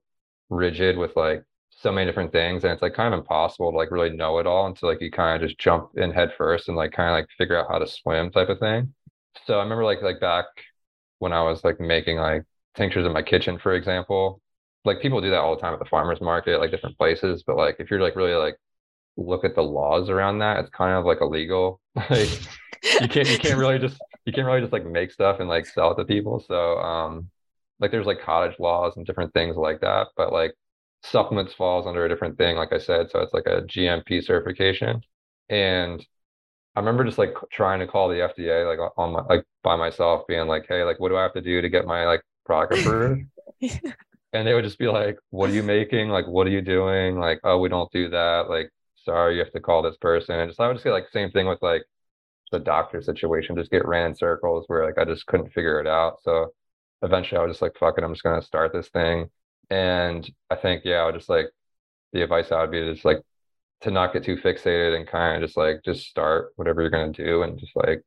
rigid 0.50 0.98
with 0.98 1.16
like 1.16 1.44
so 1.70 1.92
many 1.92 2.06
different 2.06 2.32
things 2.32 2.64
and 2.64 2.74
it's 2.74 2.82
like 2.82 2.94
kind 2.94 3.14
of 3.14 3.20
impossible 3.20 3.72
to 3.72 3.78
like 3.78 3.92
really 3.92 4.10
know 4.16 4.38
it 4.38 4.46
all 4.46 4.68
until 4.68 4.90
like 4.90 5.02
you 5.02 5.10
kind 5.10 5.42
of 5.42 5.48
just 5.48 5.60
jump 5.60 5.90
in 5.96 6.12
head 6.12 6.32
first 6.38 6.68
and 6.68 6.78
like 6.78 6.92
kind 6.92 7.10
of 7.10 7.14
like 7.14 7.28
figure 7.38 7.58
out 7.58 7.68
how 7.72 7.80
to 7.80 7.88
swim 7.88 8.30
type 8.30 8.50
of 8.50 8.60
thing. 8.60 8.94
So 9.46 9.58
i 9.58 9.64
remember 9.64 9.86
like 9.86 10.02
like 10.02 10.20
back 10.20 10.46
when 11.20 11.34
i 11.34 11.42
was 11.42 11.64
like 11.64 11.80
making 11.80 12.18
like 12.18 12.44
tinctures 12.76 13.06
in 13.06 13.14
my 13.14 13.22
kitchen 13.22 13.58
for 13.58 13.74
example 13.74 14.42
like 14.86 15.02
people 15.02 15.22
do 15.22 15.30
that 15.30 15.40
all 15.40 15.56
the 15.56 15.62
time 15.62 15.74
at 15.74 15.80
the 15.80 15.86
farmers 15.86 16.22
market 16.22 16.60
like 16.60 16.72
different 16.72 16.98
places 16.98 17.44
but 17.46 17.58
like 17.58 17.76
if 17.80 17.90
you're 17.90 18.02
like 18.02 18.16
really 18.16 18.34
like 18.34 18.58
look 19.18 19.44
at 19.44 19.56
the 19.56 19.62
laws 19.62 20.10
around 20.10 20.40
that 20.40 20.60
it's 20.60 20.70
kind 20.70 20.98
of 20.98 21.06
like 21.06 21.20
illegal 21.22 21.80
like 22.10 22.30
you 23.02 23.08
can't 23.08 23.30
you 23.30 23.38
can't 23.38 23.58
really 23.58 23.78
just 23.78 23.98
you 24.26 24.34
can't 24.34 24.48
really 24.48 24.62
just 24.62 24.74
like 24.74 24.86
make 24.86 25.12
stuff 25.12 25.40
and 25.40 25.50
like 25.50 25.66
sell 25.66 25.92
it 25.92 25.96
to 25.96 26.06
people 26.06 26.44
so 26.48 26.78
um 26.80 27.28
like 27.80 27.92
there's 27.92 28.06
like 28.06 28.22
cottage 28.22 28.58
laws 28.60 28.94
and 28.98 29.06
different 29.06 29.34
things 29.34 29.56
like 29.56 29.82
that 29.82 30.08
but 30.16 30.32
like 30.32 30.54
supplements 31.04 31.54
falls 31.54 31.88
under 31.88 32.06
a 32.06 32.10
different 32.10 32.38
thing, 32.38 32.56
like 32.56 32.74
I 32.74 32.78
said. 32.78 33.10
So 33.10 33.20
it's 33.20 33.34
like 33.34 33.48
a 33.48 33.62
GMP 33.64 34.24
certification. 34.24 35.02
And 35.50 36.06
I 36.76 36.80
remember 36.80 37.04
just 37.04 37.18
like 37.18 37.34
trying 37.52 37.80
to 37.80 37.88
call 37.88 38.10
the 38.10 38.16
FDA 38.16 38.68
like 38.68 38.80
on 38.98 39.14
my 39.14 39.22
like 39.24 39.46
by 39.64 39.76
myself, 39.76 40.28
being 40.28 40.48
like, 40.48 40.66
hey, 40.68 40.84
like 40.84 41.00
what 41.00 41.10
do 41.10 41.18
I 41.18 41.24
have 41.24 41.34
to 41.34 41.42
do 41.42 41.62
to 41.62 41.70
get 41.70 41.86
my 41.86 42.06
like 42.06 42.22
product 42.46 42.80
approved? 42.80 43.24
and 44.34 44.48
they 44.48 44.54
would 44.54 44.64
just 44.64 44.80
be 44.80 44.88
like, 44.88 45.18
What 45.32 45.50
are 45.50 45.54
you 45.54 45.64
making? 45.64 46.10
Like, 46.10 46.28
what 46.28 46.48
are 46.48 46.52
you 46.52 46.62
doing? 46.62 47.20
Like, 47.20 47.42
oh, 47.44 47.60
we 47.60 47.70
don't 47.70 47.92
do 47.92 48.10
that. 48.10 48.50
Like, 48.50 48.72
sorry, 49.04 49.36
you 49.36 49.44
have 49.44 49.54
to 49.54 49.60
call 49.60 49.82
this 49.82 49.98
person. 49.98 50.40
And 50.40 50.50
just 50.50 50.60
I 50.60 50.68
would 50.68 50.76
just 50.76 50.84
get 50.84 50.92
like 50.92 51.10
same 51.12 51.32
thing 51.32 51.48
with 51.48 51.62
like 51.62 51.84
the 52.52 52.60
doctor 52.60 53.02
situation, 53.02 53.56
just 53.56 53.72
get 53.72 53.88
ran 53.88 54.08
in 54.08 54.16
circles 54.16 54.66
where 54.68 54.86
like 54.86 54.98
I 54.98 55.06
just 55.06 55.26
couldn't 55.28 55.54
figure 55.54 55.80
it 55.80 55.88
out. 55.88 56.22
So 56.24 56.54
eventually 57.02 57.40
I 57.40 57.44
was 57.44 57.54
just 57.54 57.62
like, 57.62 57.78
fuck 57.78 57.98
it, 57.98 58.04
I'm 58.04 58.14
just 58.14 58.24
gonna 58.24 58.42
start 58.42 58.74
this 58.74 58.90
thing. 58.90 59.30
And 59.70 60.30
I 60.50 60.56
think, 60.56 60.84
yeah, 60.86 60.98
I 60.98 61.06
would 61.06 61.16
just 61.16 61.30
like 61.30 61.48
the 62.14 62.22
advice 62.24 62.52
I 62.52 62.62
would 62.62 62.72
be 62.72 62.94
just 62.94 63.06
like 63.06 63.22
to 63.82 63.92
not 63.92 64.14
get 64.14 64.24
too 64.24 64.38
fixated 64.38 64.96
and 64.96 65.08
kind 65.08 65.42
of 65.42 65.48
just 65.48 65.58
like 65.58 65.82
just 65.84 66.08
start 66.08 66.52
whatever 66.56 66.82
you're 66.82 66.92
gonna 66.92 67.12
do 67.12 67.44
and 67.44 67.60
just 67.60 67.76
like 67.76 68.04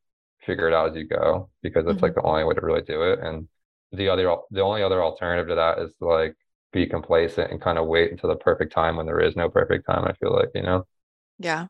figure 0.47 0.69
it 0.69 0.75
out 0.75 0.91
as 0.91 0.97
you 0.97 1.07
go 1.07 1.49
because 1.63 1.85
that's 1.87 1.97
mm-hmm. 1.97 2.05
like 2.07 2.15
the 2.15 2.23
only 2.23 2.45
way 2.45 2.55
to 2.55 2.61
really 2.61 2.83
do 2.83 3.03
it. 3.03 3.21
And 3.21 3.49
the 3.93 4.09
other 4.09 4.37
the 4.51 4.61
only 4.61 4.83
other 4.83 5.03
alternative 5.03 5.49
to 5.49 5.55
that 5.57 5.79
is 5.79 5.95
to 5.97 6.07
like 6.07 6.37
be 6.75 6.87
complacent 6.87 7.51
and 7.51 7.61
kind 7.61 7.79
of 7.79 7.87
wait 7.87 8.11
until 8.11 8.29
the 8.29 8.37
perfect 8.37 8.73
time 8.73 8.97
when 8.97 9.07
there 9.07 9.21
is 9.21 9.37
no 9.37 9.49
perfect 9.49 9.87
time. 9.87 10.05
I 10.05 10.13
feel 10.15 10.35
like, 10.35 10.51
you 10.55 10.63
know? 10.63 10.87
Yeah. 11.39 11.69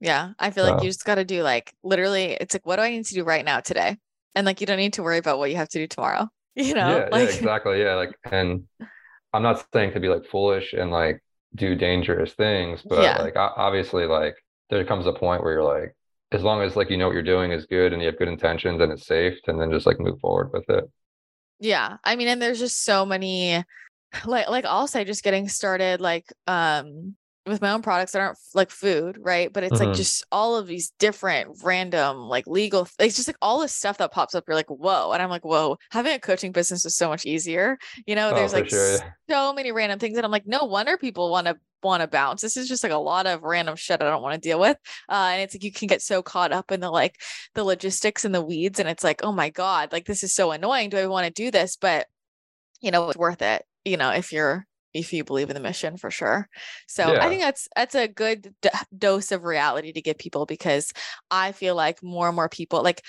Yeah. 0.00 0.32
I 0.38 0.50
feel 0.50 0.64
so. 0.64 0.72
like 0.72 0.82
you 0.82 0.88
just 0.88 1.04
got 1.04 1.16
to 1.16 1.24
do 1.24 1.42
like 1.42 1.74
literally, 1.82 2.36
it's 2.40 2.54
like, 2.54 2.64
what 2.64 2.76
do 2.76 2.82
I 2.82 2.90
need 2.90 3.04
to 3.06 3.14
do 3.14 3.24
right 3.24 3.44
now 3.44 3.60
today? 3.60 3.98
And 4.34 4.46
like, 4.46 4.60
you 4.60 4.66
don't 4.66 4.78
need 4.78 4.94
to 4.94 5.02
worry 5.02 5.18
about 5.18 5.38
what 5.38 5.50
you 5.50 5.56
have 5.56 5.68
to 5.70 5.78
do 5.78 5.86
tomorrow, 5.86 6.28
you 6.54 6.74
know? 6.74 6.98
Yeah, 6.98 7.08
like, 7.10 7.28
yeah 7.28 7.36
exactly. 7.36 7.82
Yeah. 7.82 7.94
Like, 7.96 8.16
and 8.30 8.64
I'm 9.32 9.42
not 9.42 9.66
saying 9.72 9.92
to 9.92 10.00
be 10.00 10.08
like 10.08 10.24
foolish 10.26 10.72
and 10.72 10.90
like 10.90 11.20
do 11.54 11.74
dangerous 11.74 12.32
things, 12.34 12.82
but 12.82 13.02
yeah. 13.02 13.20
like 13.20 13.34
obviously 13.36 14.06
like 14.06 14.36
there 14.70 14.84
comes 14.84 15.06
a 15.06 15.12
point 15.12 15.42
where 15.42 15.52
you're 15.52 15.64
like, 15.64 15.94
as 16.32 16.42
long 16.42 16.62
as 16.62 16.74
like 16.74 16.90
you 16.90 16.96
know 16.96 17.06
what 17.06 17.14
you're 17.14 17.22
doing 17.22 17.52
is 17.52 17.66
good 17.66 17.92
and 17.92 18.02
you 18.02 18.06
have 18.06 18.18
good 18.18 18.28
intentions 18.28 18.80
and 18.80 18.90
it's 18.90 19.06
safe, 19.06 19.38
and 19.46 19.60
then 19.60 19.70
just 19.70 19.86
like 19.86 20.00
move 20.00 20.18
forward 20.20 20.50
with 20.52 20.68
it. 20.68 20.84
Yeah. 21.60 21.98
I 22.02 22.16
mean, 22.16 22.28
and 22.28 22.42
there's 22.42 22.58
just 22.58 22.84
so 22.84 23.06
many 23.06 23.62
like 24.24 24.48
like 24.48 24.64
I'll 24.64 24.86
say 24.86 25.04
just 25.04 25.24
getting 25.24 25.48
started, 25.48 26.00
like 26.00 26.32
um 26.46 27.16
with 27.46 27.60
my 27.60 27.72
own 27.72 27.82
products 27.82 28.12
that 28.12 28.20
aren't 28.20 28.38
like 28.54 28.70
food, 28.70 29.18
right? 29.20 29.52
But 29.52 29.64
it's 29.64 29.74
mm-hmm. 29.74 29.88
like 29.88 29.96
just 29.96 30.24
all 30.32 30.56
of 30.56 30.66
these 30.66 30.92
different 30.98 31.58
random, 31.62 32.16
like 32.16 32.46
legal, 32.46 32.88
it's 32.98 33.16
just 33.16 33.28
like 33.28 33.36
all 33.42 33.60
this 33.60 33.74
stuff 33.74 33.98
that 33.98 34.12
pops 34.12 34.34
up. 34.34 34.44
You're 34.48 34.54
like, 34.54 34.70
whoa. 34.70 35.12
And 35.12 35.22
I'm 35.22 35.28
like, 35.28 35.44
whoa, 35.44 35.76
having 35.90 36.14
a 36.14 36.18
coaching 36.18 36.52
business 36.52 36.86
is 36.86 36.96
so 36.96 37.08
much 37.08 37.26
easier. 37.26 37.78
You 38.06 38.14
know, 38.14 38.30
oh, 38.30 38.34
there's 38.34 38.54
like 38.54 38.70
sure, 38.70 38.98
so 39.28 39.52
many 39.52 39.72
random 39.72 39.98
things. 39.98 40.16
And 40.16 40.24
I'm 40.24 40.32
like, 40.32 40.46
no 40.46 40.64
wonder 40.64 40.96
people 40.96 41.30
want 41.30 41.46
to 41.46 41.56
want 41.82 42.00
to 42.00 42.08
bounce. 42.08 42.40
This 42.40 42.56
is 42.56 42.66
just 42.66 42.82
like 42.82 42.92
a 42.92 42.96
lot 42.96 43.26
of 43.26 43.42
random 43.42 43.76
shit 43.76 44.02
I 44.02 44.08
don't 44.08 44.22
want 44.22 44.34
to 44.34 44.48
deal 44.48 44.58
with. 44.58 44.78
Uh, 45.06 45.32
and 45.32 45.42
it's 45.42 45.54
like 45.54 45.64
you 45.64 45.72
can 45.72 45.86
get 45.86 46.00
so 46.00 46.22
caught 46.22 46.50
up 46.50 46.72
in 46.72 46.80
the 46.80 46.90
like 46.90 47.20
the 47.54 47.62
logistics 47.62 48.24
and 48.24 48.34
the 48.34 48.42
weeds. 48.42 48.80
And 48.80 48.88
it's 48.88 49.04
like, 49.04 49.22
oh 49.22 49.32
my 49.32 49.50
God, 49.50 49.92
like 49.92 50.06
this 50.06 50.22
is 50.22 50.32
so 50.32 50.50
annoying. 50.50 50.88
Do 50.88 50.96
I 50.96 51.06
want 51.06 51.26
to 51.26 51.42
do 51.42 51.50
this? 51.50 51.76
But 51.76 52.06
you 52.80 52.90
know, 52.90 53.08
it's 53.08 53.18
worth 53.18 53.42
it, 53.42 53.64
you 53.84 53.96
know, 53.96 54.10
if 54.10 54.32
you're 54.32 54.66
if 54.94 55.12
you 55.12 55.24
believe 55.24 55.50
in 55.50 55.54
the 55.54 55.60
mission 55.60 55.96
for 55.96 56.10
sure. 56.10 56.48
So 56.86 57.12
yeah. 57.12 57.24
I 57.24 57.28
think 57.28 57.42
that's 57.42 57.68
that's 57.74 57.94
a 57.94 58.08
good 58.08 58.54
d- 58.62 58.70
dose 58.96 59.32
of 59.32 59.42
reality 59.42 59.92
to 59.92 60.02
give 60.02 60.18
people 60.18 60.46
because 60.46 60.92
I 61.30 61.52
feel 61.52 61.74
like 61.74 62.02
more 62.02 62.28
and 62.28 62.36
more 62.36 62.48
people 62.48 62.82
like 62.82 63.02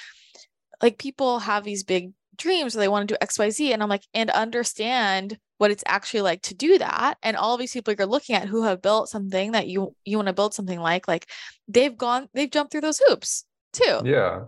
like 0.81 0.97
people 0.97 1.39
have 1.39 1.63
these 1.63 1.83
big 1.83 2.11
dreams 2.37 2.75
or 2.75 2.79
they 2.79 2.87
want 2.87 3.07
to 3.07 3.13
do 3.13 3.25
XYZ 3.25 3.71
and 3.71 3.81
I'm 3.81 3.89
like 3.89 4.03
and 4.13 4.29
understand 4.29 5.37
what 5.57 5.71
it's 5.71 5.83
actually 5.87 6.21
like 6.21 6.41
to 6.41 6.53
do 6.53 6.77
that 6.79 7.17
and 7.23 7.37
all 7.37 7.55
these 7.55 7.71
people 7.71 7.93
you're 7.97 8.07
looking 8.07 8.35
at 8.35 8.47
who 8.47 8.63
have 8.63 8.81
built 8.81 9.07
something 9.07 9.53
that 9.53 9.67
you 9.67 9.95
you 10.03 10.17
want 10.17 10.27
to 10.27 10.33
build 10.33 10.53
something 10.53 10.79
like 10.79 11.07
like 11.07 11.29
they've 11.67 11.95
gone 11.95 12.27
they've 12.33 12.51
jumped 12.51 12.71
through 12.71 12.81
those 12.81 13.01
hoops 13.07 13.45
too. 13.73 14.01
Yeah. 14.03 14.45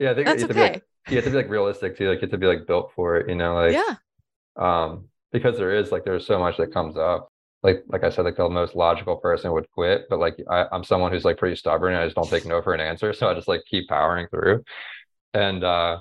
Yeah, 0.00 0.10
I 0.10 0.14
think 0.14 0.26
that's 0.26 0.42
you 0.42 0.48
have 0.48 0.56
okay. 0.56 0.66
to 0.66 0.72
be 0.72 0.72
like, 0.72 0.82
you 1.08 1.16
have 1.16 1.24
to 1.24 1.30
be 1.30 1.36
like 1.36 1.48
realistic 1.48 1.96
too. 1.96 2.08
Like 2.08 2.16
you 2.16 2.22
have 2.22 2.30
to 2.30 2.38
be 2.38 2.46
like 2.46 2.66
built 2.66 2.92
for 2.96 3.16
it, 3.18 3.28
you 3.28 3.36
know, 3.36 3.54
like 3.54 3.74
yeah. 3.74 3.94
Um 4.56 5.08
because 5.34 5.58
there 5.58 5.74
is 5.74 5.90
like 5.90 6.04
there's 6.04 6.26
so 6.26 6.38
much 6.38 6.56
that 6.56 6.72
comes 6.72 6.96
up 6.96 7.28
like 7.64 7.82
like 7.88 8.04
I 8.04 8.10
said, 8.10 8.24
like 8.24 8.36
the 8.36 8.48
most 8.48 8.76
logical 8.76 9.16
person 9.16 9.50
would 9.52 9.68
quit, 9.72 10.04
but 10.08 10.18
like 10.18 10.36
I, 10.50 10.66
am 10.70 10.84
someone 10.84 11.10
who's 11.12 11.24
like 11.24 11.38
pretty 11.38 11.56
stubborn 11.56 11.94
and 11.94 12.02
I 12.02 12.06
just 12.06 12.14
don't 12.14 12.28
take 12.28 12.44
no 12.46 12.62
for 12.62 12.74
an 12.74 12.80
answer. 12.80 13.12
So 13.12 13.28
I 13.28 13.34
just 13.34 13.48
like 13.48 13.62
keep 13.68 13.88
powering 13.88 14.28
through. 14.28 14.62
And 15.32 15.64
uh 15.64 15.98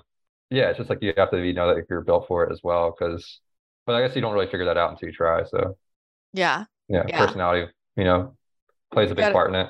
yeah, 0.49 0.69
it's 0.69 0.77
just 0.77 0.89
like 0.89 0.99
you 1.01 1.13
have 1.17 1.31
to 1.31 1.37
be 1.37 1.51
know 1.51 1.73
that 1.73 1.85
you're 1.89 2.01
built 2.01 2.27
for 2.27 2.43
it 2.43 2.51
as 2.51 2.59
well. 2.63 2.91
Cause 2.91 3.39
but 3.87 3.95
I 3.95 4.05
guess 4.05 4.15
you 4.15 4.21
don't 4.21 4.33
really 4.33 4.47
figure 4.47 4.65
that 4.65 4.77
out 4.77 4.91
until 4.91 5.09
you 5.09 5.15
try. 5.15 5.45
So 5.45 5.77
yeah. 6.33 6.65
Yeah. 6.89 7.03
yeah. 7.07 7.25
Personality, 7.25 7.71
you 7.95 8.03
know, 8.03 8.35
plays 8.91 9.09
a 9.09 9.15
big 9.15 9.23
gotta, 9.23 9.33
part 9.33 9.49
in 9.49 9.55
it. 9.55 9.69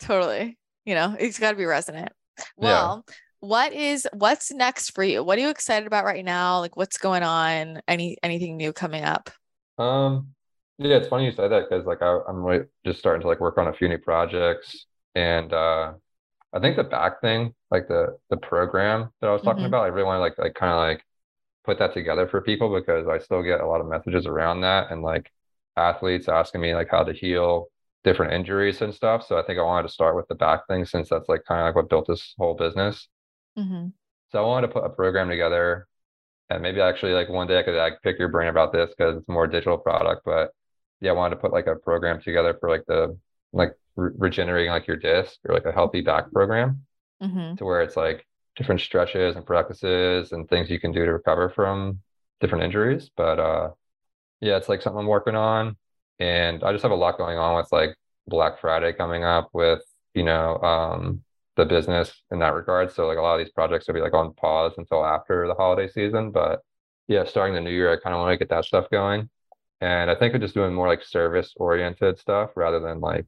Totally. 0.00 0.58
You 0.84 0.94
know, 0.94 1.16
it's 1.18 1.38
gotta 1.38 1.56
be 1.56 1.66
resonant. 1.66 2.12
Well, 2.56 3.04
yeah 3.06 3.14
what 3.40 3.72
is 3.72 4.08
what's 4.12 4.52
next 4.52 4.90
for 4.90 5.04
you? 5.04 5.22
What 5.22 5.38
are 5.38 5.42
you 5.42 5.50
excited 5.50 5.86
about 5.86 6.04
right 6.04 6.24
now? 6.24 6.60
Like 6.60 6.76
what's 6.76 6.98
going 6.98 7.22
on? 7.22 7.80
Any 7.86 8.16
anything 8.22 8.56
new 8.56 8.72
coming 8.72 9.04
up? 9.04 9.30
Um 9.78 10.28
yeah, 10.78 10.96
it's 10.96 11.08
funny 11.08 11.26
you 11.26 11.32
say 11.32 11.48
that 11.48 11.64
because 11.68 11.86
like 11.86 12.02
I, 12.02 12.18
I'm 12.28 12.42
really 12.42 12.66
just 12.84 12.98
starting 12.98 13.22
to 13.22 13.28
like 13.28 13.40
work 13.40 13.58
on 13.58 13.68
a 13.68 13.72
few 13.72 13.88
new 13.88 13.98
projects 13.98 14.86
and 15.14 15.52
uh 15.52 15.92
I 16.52 16.60
think 16.60 16.76
the 16.76 16.84
back 16.84 17.20
thing, 17.20 17.54
like 17.70 17.88
the 17.88 18.16
the 18.30 18.36
program 18.36 19.10
that 19.20 19.28
I 19.28 19.32
was 19.32 19.42
talking 19.42 19.58
mm-hmm. 19.58 19.66
about, 19.66 19.84
I 19.84 19.88
really 19.88 20.06
want 20.06 20.16
to 20.16 20.20
like 20.20 20.38
like 20.38 20.54
kind 20.54 20.72
of 20.72 20.78
like 20.78 21.04
put 21.64 21.78
that 21.78 21.92
together 21.92 22.26
for 22.28 22.40
people 22.40 22.74
because 22.74 23.08
I 23.08 23.18
still 23.18 23.42
get 23.42 23.60
a 23.60 23.66
lot 23.66 23.80
of 23.80 23.88
messages 23.88 24.26
around 24.26 24.62
that 24.62 24.90
and 24.90 25.02
like 25.02 25.30
athletes 25.76 26.28
asking 26.28 26.60
me 26.62 26.74
like 26.74 26.88
how 26.90 27.02
to 27.02 27.12
heal 27.12 27.68
different 28.04 28.32
injuries 28.32 28.80
and 28.82 28.94
stuff. 28.94 29.26
So 29.26 29.36
I 29.36 29.42
think 29.42 29.58
I 29.58 29.62
wanted 29.62 29.88
to 29.88 29.92
start 29.92 30.16
with 30.16 30.28
the 30.28 30.36
back 30.36 30.66
thing 30.68 30.86
since 30.86 31.08
that's 31.08 31.28
like 31.28 31.44
kind 31.44 31.60
of 31.60 31.66
like 31.66 31.74
what 31.74 31.90
built 31.90 32.06
this 32.06 32.34
whole 32.38 32.54
business. 32.54 33.08
Mm-hmm. 33.58 33.88
So 34.32 34.38
I 34.42 34.46
wanted 34.46 34.68
to 34.68 34.72
put 34.72 34.84
a 34.84 34.90
program 34.90 35.28
together, 35.28 35.86
and 36.50 36.62
maybe 36.62 36.80
actually 36.80 37.12
like 37.12 37.28
one 37.28 37.46
day 37.46 37.58
I 37.58 37.62
could 37.62 37.74
like 37.74 38.02
pick 38.02 38.18
your 38.18 38.28
brain 38.28 38.48
about 38.48 38.72
this 38.72 38.90
because 38.96 39.16
it's 39.16 39.28
more 39.28 39.46
digital 39.46 39.78
product. 39.78 40.22
But 40.24 40.50
yeah, 41.00 41.10
I 41.10 41.14
wanted 41.14 41.36
to 41.36 41.40
put 41.40 41.52
like 41.52 41.66
a 41.66 41.76
program 41.76 42.20
together 42.20 42.56
for 42.58 42.68
like 42.68 42.84
the 42.86 43.18
like 43.52 43.72
re- 43.96 44.12
regenerating 44.16 44.70
like 44.70 44.86
your 44.86 44.96
disc 44.96 45.38
or 45.48 45.54
like 45.54 45.64
a 45.64 45.72
healthy 45.72 46.00
back 46.00 46.30
program, 46.32 46.86
mm-hmm. 47.22 47.56
to 47.56 47.64
where 47.64 47.82
it's 47.82 47.96
like 47.96 48.26
different 48.56 48.80
stretches 48.80 49.36
and 49.36 49.46
practices 49.46 50.32
and 50.32 50.48
things 50.48 50.70
you 50.70 50.80
can 50.80 50.92
do 50.92 51.04
to 51.04 51.12
recover 51.12 51.48
from 51.50 52.00
different 52.40 52.64
injuries. 52.64 53.10
But 53.16 53.38
uh, 53.38 53.70
yeah, 54.40 54.56
it's 54.56 54.68
like 54.68 54.82
something 54.82 55.00
I'm 55.00 55.06
working 55.06 55.36
on, 55.36 55.76
and 56.18 56.62
I 56.64 56.72
just 56.72 56.82
have 56.82 56.92
a 56.92 56.96
lot 56.96 57.18
going 57.18 57.38
on 57.38 57.56
with 57.56 57.70
like 57.72 57.96
Black 58.26 58.60
Friday 58.60 58.92
coming 58.92 59.24
up 59.24 59.50
with 59.52 59.82
you 60.14 60.24
know 60.24 60.56
um 60.58 61.22
the 61.56 61.64
business 61.64 62.22
in 62.30 62.38
that 62.40 62.54
regard. 62.54 62.92
So 62.92 63.06
like 63.06 63.18
a 63.18 63.22
lot 63.22 63.38
of 63.38 63.44
these 63.44 63.52
projects 63.52 63.86
will 63.86 63.94
be 63.94 64.00
like 64.00 64.14
on 64.14 64.34
pause 64.34 64.74
until 64.76 65.04
after 65.04 65.46
the 65.46 65.54
holiday 65.54 65.88
season. 65.90 66.30
But 66.30 66.60
yeah, 67.08 67.24
starting 67.24 67.54
the 67.54 67.60
new 67.60 67.70
year, 67.70 67.92
I 67.92 67.96
kind 67.96 68.14
of 68.14 68.20
want 68.20 68.32
to 68.32 68.38
get 68.38 68.50
that 68.50 68.64
stuff 68.64 68.90
going. 68.90 69.30
And 69.80 70.10
I 70.10 70.14
think 70.14 70.34
I'm 70.34 70.40
just 70.40 70.54
doing 70.54 70.74
more 70.74 70.88
like 70.88 71.02
service 71.02 71.52
oriented 71.56 72.18
stuff 72.18 72.50
rather 72.56 72.80
than 72.80 73.00
like 73.00 73.26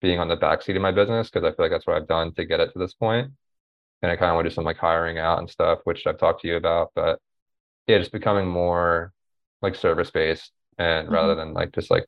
being 0.00 0.18
on 0.18 0.28
the 0.28 0.36
backseat 0.36 0.76
of 0.76 0.82
my 0.82 0.92
business 0.92 1.30
because 1.30 1.44
I 1.44 1.54
feel 1.54 1.64
like 1.64 1.72
that's 1.72 1.86
what 1.86 1.96
I've 1.96 2.08
done 2.08 2.32
to 2.34 2.44
get 2.44 2.60
it 2.60 2.72
to 2.72 2.78
this 2.78 2.94
point. 2.94 3.32
And 4.02 4.10
I 4.10 4.16
kind 4.16 4.30
of 4.30 4.36
want 4.36 4.46
to 4.46 4.50
do 4.50 4.54
some 4.54 4.64
like 4.64 4.78
hiring 4.78 5.18
out 5.18 5.38
and 5.38 5.50
stuff, 5.50 5.80
which 5.84 6.06
I've 6.06 6.18
talked 6.18 6.42
to 6.42 6.48
you 6.48 6.56
about. 6.56 6.90
But 6.94 7.20
yeah, 7.86 7.98
just 7.98 8.12
becoming 8.12 8.46
more 8.46 9.12
like 9.62 9.74
service 9.74 10.10
based 10.10 10.52
and 10.78 11.06
mm-hmm. 11.06 11.14
rather 11.14 11.34
than 11.34 11.52
like 11.52 11.72
just 11.72 11.90
like 11.90 12.06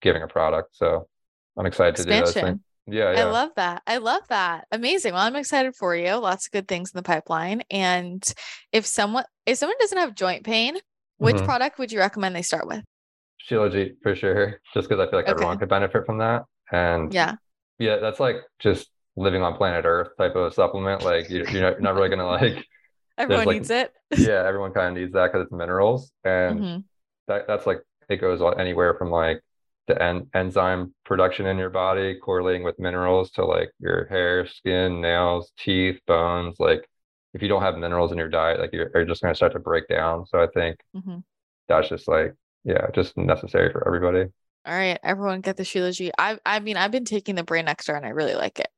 giving 0.00 0.22
a 0.22 0.28
product. 0.28 0.76
So 0.76 1.08
I'm 1.56 1.66
excited 1.66 1.94
Expansion. 1.94 2.12
to 2.12 2.18
do 2.18 2.24
those 2.24 2.42
things. 2.42 2.60
Yeah, 2.90 3.12
yeah. 3.12 3.20
I 3.20 3.24
love 3.24 3.50
that. 3.56 3.82
I 3.86 3.98
love 3.98 4.22
that. 4.28 4.66
Amazing. 4.72 5.12
Well, 5.12 5.22
I'm 5.22 5.36
excited 5.36 5.74
for 5.76 5.94
you. 5.94 6.14
Lots 6.14 6.46
of 6.46 6.52
good 6.52 6.68
things 6.68 6.90
in 6.92 6.98
the 6.98 7.02
pipeline. 7.02 7.62
And 7.70 8.22
if 8.72 8.86
someone 8.86 9.24
if 9.46 9.58
someone 9.58 9.76
doesn't 9.78 9.98
have 9.98 10.14
joint 10.14 10.44
pain, 10.44 10.76
which 11.18 11.36
mm-hmm. 11.36 11.44
product 11.44 11.78
would 11.78 11.92
you 11.92 11.98
recommend 11.98 12.34
they 12.34 12.42
start 12.42 12.66
with? 12.66 12.82
Shilajit 13.48 13.96
for 14.02 14.14
sure. 14.14 14.60
Just 14.74 14.88
because 14.88 15.06
I 15.06 15.10
feel 15.10 15.18
like 15.18 15.26
okay. 15.26 15.32
everyone 15.32 15.58
could 15.58 15.68
benefit 15.68 16.06
from 16.06 16.18
that. 16.18 16.44
And 16.72 17.12
yeah, 17.12 17.34
yeah, 17.78 17.96
that's 17.96 18.20
like 18.20 18.36
just 18.58 18.88
living 19.16 19.42
on 19.42 19.56
planet 19.56 19.84
Earth 19.84 20.08
type 20.18 20.34
of 20.34 20.54
supplement. 20.54 21.02
Like 21.02 21.28
you, 21.28 21.44
you're, 21.50 21.62
not, 21.62 21.72
you're 21.72 21.80
not 21.80 21.94
really 21.94 22.08
gonna 22.08 22.26
like. 22.26 22.64
everyone 23.18 23.46
like, 23.46 23.54
needs 23.56 23.70
it. 23.70 23.92
yeah, 24.16 24.44
everyone 24.46 24.72
kind 24.72 24.96
of 24.96 25.02
needs 25.02 25.12
that 25.12 25.32
because 25.32 25.44
it's 25.44 25.52
minerals, 25.52 26.12
and 26.24 26.60
mm-hmm. 26.60 26.78
that 27.26 27.46
that's 27.46 27.66
like 27.66 27.82
it 28.08 28.16
goes 28.16 28.40
anywhere 28.58 28.94
from 28.94 29.10
like 29.10 29.42
the 29.88 30.00
en- 30.00 30.28
enzyme 30.34 30.94
production 31.04 31.46
in 31.46 31.58
your 31.58 31.70
body 31.70 32.16
correlating 32.22 32.62
with 32.62 32.78
minerals 32.78 33.30
to 33.32 33.44
like 33.44 33.70
your 33.80 34.06
hair, 34.06 34.46
skin, 34.46 35.00
nails, 35.00 35.50
teeth, 35.58 35.98
bones. 36.06 36.56
Like 36.60 36.88
if 37.34 37.42
you 37.42 37.48
don't 37.48 37.62
have 37.62 37.76
minerals 37.76 38.12
in 38.12 38.18
your 38.18 38.28
diet, 38.28 38.60
like 38.60 38.70
you're, 38.72 38.90
you're 38.94 39.04
just 39.04 39.22
going 39.22 39.32
to 39.32 39.36
start 39.36 39.52
to 39.54 39.58
break 39.58 39.88
down. 39.88 40.26
So 40.26 40.40
I 40.40 40.46
think 40.54 40.78
mm-hmm. 40.94 41.18
that's 41.68 41.88
just 41.88 42.06
like, 42.06 42.34
yeah, 42.64 42.86
just 42.94 43.16
necessary 43.16 43.72
for 43.72 43.86
everybody. 43.86 44.30
All 44.66 44.74
right, 44.74 44.98
everyone 45.02 45.40
get 45.40 45.56
the 45.56 45.62
Shilajit. 45.62 46.10
I 46.18 46.38
I 46.44 46.60
mean, 46.60 46.76
I've 46.76 46.90
been 46.90 47.06
taking 47.06 47.34
the 47.34 47.42
brain 47.42 47.64
nectar 47.64 47.94
and 47.94 48.04
I 48.04 48.10
really 48.10 48.34
like 48.34 48.58
it. 48.58 48.68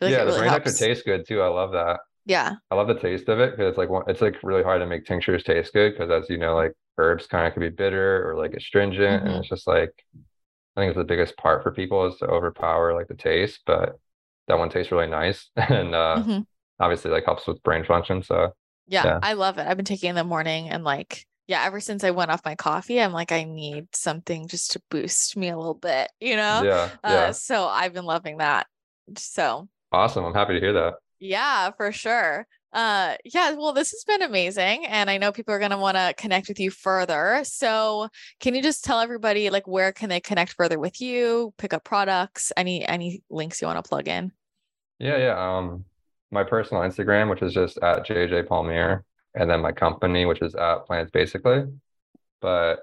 Like 0.00 0.10
yeah, 0.10 0.16
it 0.16 0.20
the 0.20 0.26
really 0.26 0.38
brain 0.40 0.50
helps. 0.50 0.66
nectar 0.66 0.86
tastes 0.86 1.04
good 1.04 1.28
too. 1.28 1.42
I 1.42 1.48
love 1.48 1.72
that. 1.72 2.00
Yeah. 2.26 2.54
I 2.70 2.74
love 2.74 2.88
the 2.88 2.94
taste 2.94 3.28
of 3.28 3.38
it 3.40 3.50
because 3.50 3.70
it's 3.70 3.78
like 3.78 3.90
it's 4.08 4.22
like 4.22 4.36
really 4.42 4.62
hard 4.62 4.80
to 4.80 4.86
make 4.86 5.04
tinctures 5.04 5.44
taste 5.44 5.74
good 5.74 5.92
because 5.92 6.10
as 6.10 6.30
you 6.30 6.38
know, 6.38 6.54
like 6.54 6.72
herbs 6.96 7.26
kind 7.26 7.46
of 7.46 7.52
can 7.52 7.60
be 7.60 7.68
bitter 7.68 8.28
or 8.28 8.36
like 8.36 8.54
astringent, 8.54 9.22
mm-hmm. 9.22 9.26
and 9.26 9.36
it's 9.40 9.48
just 9.48 9.66
like 9.66 9.92
I 10.76 10.80
think 10.80 10.90
it's 10.90 10.98
the 10.98 11.04
biggest 11.04 11.36
part 11.36 11.62
for 11.62 11.70
people 11.70 12.06
is 12.06 12.16
to 12.18 12.26
overpower 12.26 12.94
like 12.94 13.08
the 13.08 13.14
taste, 13.14 13.60
but 13.66 13.98
that 14.48 14.58
one 14.58 14.70
tastes 14.70 14.92
really 14.92 15.06
nice 15.06 15.50
and 15.56 15.94
uh, 15.94 16.16
mm-hmm. 16.18 16.40
obviously 16.80 17.10
like 17.10 17.24
helps 17.24 17.46
with 17.46 17.62
brain 17.62 17.84
function. 17.84 18.22
So 18.22 18.52
yeah, 18.86 19.04
yeah, 19.04 19.18
I 19.22 19.34
love 19.34 19.58
it. 19.58 19.66
I've 19.66 19.76
been 19.76 19.84
taking 19.84 20.10
in 20.10 20.16
the 20.16 20.24
morning 20.24 20.68
and 20.68 20.84
like 20.84 21.26
yeah, 21.46 21.62
ever 21.64 21.80
since 21.80 22.04
I 22.04 22.10
went 22.10 22.30
off 22.30 22.44
my 22.44 22.54
coffee, 22.54 23.00
I'm 23.00 23.12
like, 23.12 23.30
I 23.30 23.44
need 23.44 23.94
something 23.94 24.48
just 24.48 24.72
to 24.72 24.82
boost 24.90 25.36
me 25.36 25.50
a 25.50 25.56
little 25.56 25.74
bit, 25.74 26.10
you 26.18 26.36
know? 26.36 26.62
Yeah. 26.64 26.88
Uh, 27.04 27.10
yeah. 27.10 27.30
so 27.32 27.66
I've 27.66 27.92
been 27.92 28.06
loving 28.06 28.38
that. 28.38 28.66
So 29.18 29.68
awesome. 29.92 30.24
I'm 30.24 30.34
happy 30.34 30.54
to 30.54 30.60
hear 30.60 30.72
that. 30.72 30.94
Yeah, 31.18 31.70
for 31.72 31.92
sure. 31.92 32.46
Uh, 32.74 33.14
yeah, 33.24 33.52
well, 33.52 33.72
this 33.72 33.92
has 33.92 34.02
been 34.04 34.22
amazing. 34.22 34.84
And 34.86 35.08
I 35.08 35.16
know 35.16 35.30
people 35.30 35.54
are 35.54 35.60
going 35.60 35.70
to 35.70 35.78
want 35.78 35.96
to 35.96 36.12
connect 36.18 36.48
with 36.48 36.58
you 36.58 36.70
further. 36.70 37.40
So 37.44 38.08
can 38.40 38.54
you 38.54 38.62
just 38.62 38.84
tell 38.84 39.00
everybody 39.00 39.48
like 39.48 39.68
where 39.68 39.92
can 39.92 40.08
they 40.08 40.20
connect 40.20 40.54
further 40.54 40.78
with 40.78 41.00
you, 41.00 41.54
pick 41.56 41.72
up 41.72 41.84
products, 41.84 42.52
any, 42.56 42.84
any 42.84 43.22
links 43.30 43.62
you 43.62 43.68
want 43.68 43.82
to 43.82 43.88
plug 43.88 44.08
in? 44.08 44.32
Yeah. 44.98 45.18
Yeah. 45.18 45.56
Um, 45.56 45.84
my 46.32 46.42
personal 46.42 46.82
Instagram, 46.82 47.30
which 47.30 47.42
is 47.42 47.54
just 47.54 47.78
at 47.78 48.06
JJ 48.06 48.48
Palmere, 48.48 49.02
and 49.34 49.48
then 49.48 49.60
my 49.60 49.70
company, 49.70 50.26
which 50.26 50.42
is 50.42 50.56
at 50.56 50.84
Plants 50.86 51.12
Basically. 51.12 51.64
But 52.40 52.80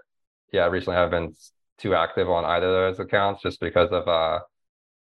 yeah, 0.54 0.68
recently 0.68 0.98
I 0.98 1.02
haven't 1.02 1.26
been 1.26 1.36
too 1.78 1.96
active 1.96 2.30
on 2.30 2.46
either 2.46 2.68
of 2.68 2.96
those 2.96 3.06
accounts 3.06 3.42
just 3.42 3.60
because 3.60 3.90
of 3.92 4.08
uh 4.08 4.40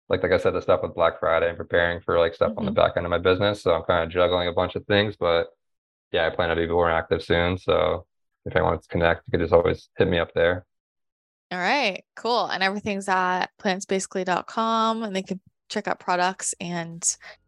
like 0.08 0.22
like 0.22 0.32
I 0.32 0.38
said, 0.38 0.54
the 0.54 0.62
stuff 0.62 0.82
with 0.82 0.94
Black 0.94 1.18
Friday 1.18 1.48
and 1.48 1.56
preparing 1.56 2.00
for 2.00 2.18
like 2.18 2.34
stuff 2.34 2.50
mm-hmm. 2.50 2.60
on 2.60 2.64
the 2.66 2.70
mm-hmm. 2.70 2.80
back 2.80 2.96
end 2.96 3.06
of 3.06 3.10
my 3.10 3.18
business. 3.18 3.62
So 3.62 3.72
I'm 3.72 3.82
kind 3.82 4.04
of 4.04 4.10
juggling 4.10 4.48
a 4.48 4.52
bunch 4.52 4.76
of 4.76 4.86
things, 4.86 5.16
but 5.16 5.48
yeah, 6.12 6.26
I 6.26 6.30
plan 6.30 6.50
to 6.50 6.56
be 6.56 6.66
more 6.66 6.90
active 6.90 7.22
soon. 7.22 7.58
So 7.58 8.06
if 8.44 8.54
anyone 8.54 8.72
wants 8.72 8.86
to 8.86 8.92
connect, 8.92 9.26
you 9.26 9.32
can 9.32 9.40
just 9.40 9.52
always 9.52 9.88
hit 9.98 10.08
me 10.08 10.18
up 10.18 10.32
there. 10.34 10.64
All 11.52 11.58
right, 11.58 12.04
cool. 12.14 12.46
And 12.46 12.62
everything's 12.62 13.08
at 13.08 13.46
plantsbasically.com 13.60 15.02
and 15.02 15.14
they 15.14 15.22
can 15.22 15.40
check 15.68 15.88
out 15.88 16.00
products 16.00 16.54
and, 16.60 17.02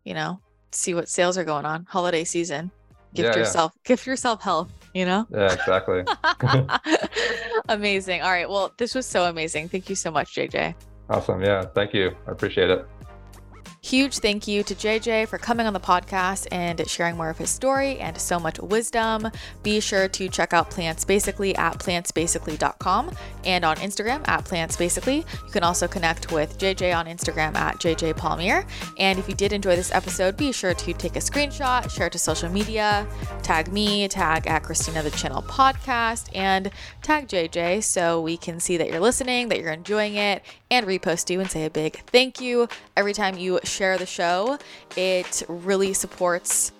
you 0.04 0.14
know, 0.14 0.40
see 0.72 0.94
what 0.94 1.08
sales 1.08 1.38
are 1.38 1.44
going 1.44 1.64
on 1.64 1.84
holiday 1.88 2.24
season. 2.24 2.70
Gift 3.14 3.34
yeah, 3.34 3.40
yourself, 3.40 3.72
yeah. 3.74 3.88
gift 3.88 4.06
yourself 4.06 4.42
health, 4.42 4.70
you 4.92 5.04
know? 5.04 5.26
Yeah, 5.30 5.52
exactly. 5.52 6.04
amazing. 7.68 8.22
All 8.22 8.30
right. 8.30 8.48
Well, 8.48 8.74
this 8.76 8.94
was 8.94 9.06
so 9.06 9.24
amazing. 9.24 9.68
Thank 9.68 9.88
you 9.88 9.96
so 9.96 10.10
much, 10.10 10.34
JJ. 10.34 10.74
Awesome. 11.08 11.42
Yeah. 11.42 11.64
Thank 11.74 11.94
you. 11.94 12.14
I 12.26 12.32
appreciate 12.32 12.70
it. 12.70 12.86
Huge 13.80 14.18
thank 14.18 14.48
you 14.48 14.64
to 14.64 14.74
JJ 14.74 15.28
for 15.28 15.38
coming 15.38 15.66
on 15.66 15.72
the 15.72 15.80
podcast 15.80 16.48
and 16.50 16.86
sharing 16.88 17.16
more 17.16 17.30
of 17.30 17.38
his 17.38 17.48
story 17.48 17.98
and 18.00 18.18
so 18.18 18.38
much 18.40 18.58
wisdom. 18.58 19.30
Be 19.62 19.78
sure 19.78 20.08
to 20.08 20.28
check 20.28 20.52
out 20.52 20.68
Plants 20.68 21.04
Basically 21.04 21.54
at 21.54 21.78
plantsbasically.com 21.78 23.12
and 23.44 23.64
on 23.64 23.76
Instagram 23.76 24.26
at 24.28 24.44
plantsbasically. 24.44 25.18
You 25.18 25.52
can 25.52 25.62
also 25.62 25.86
connect 25.86 26.32
with 26.32 26.58
JJ 26.58 26.94
on 26.94 27.06
Instagram 27.06 27.54
at 27.54 27.76
JJ 27.76 28.14
Palmere. 28.14 28.68
And 28.98 29.16
if 29.18 29.28
you 29.28 29.34
did 29.34 29.52
enjoy 29.52 29.76
this 29.76 29.92
episode, 29.92 30.36
be 30.36 30.50
sure 30.50 30.74
to 30.74 30.92
take 30.92 31.14
a 31.14 31.20
screenshot, 31.20 31.88
share 31.88 32.08
it 32.08 32.12
to 32.12 32.18
social 32.18 32.50
media, 32.50 33.06
tag 33.42 33.72
me, 33.72 34.08
tag 34.08 34.48
at 34.48 34.64
Christina 34.64 35.04
the 35.04 35.12
Channel 35.12 35.42
Podcast, 35.42 36.28
and 36.34 36.70
tag 37.02 37.28
JJ 37.28 37.84
so 37.84 38.20
we 38.20 38.36
can 38.36 38.58
see 38.58 38.76
that 38.76 38.90
you're 38.90 39.00
listening, 39.00 39.48
that 39.48 39.60
you're 39.60 39.72
enjoying 39.72 40.16
it, 40.16 40.42
and 40.70 40.86
repost 40.86 41.30
you 41.30 41.40
and 41.40 41.50
say 41.50 41.64
a 41.64 41.70
big 41.70 42.00
thank 42.06 42.40
you 42.40 42.68
every 42.96 43.12
time 43.12 43.36
you 43.38 43.60
share 43.64 43.98
the 43.98 44.06
show. 44.06 44.58
It 44.96 45.42
really 45.48 45.92
supports 45.92 46.72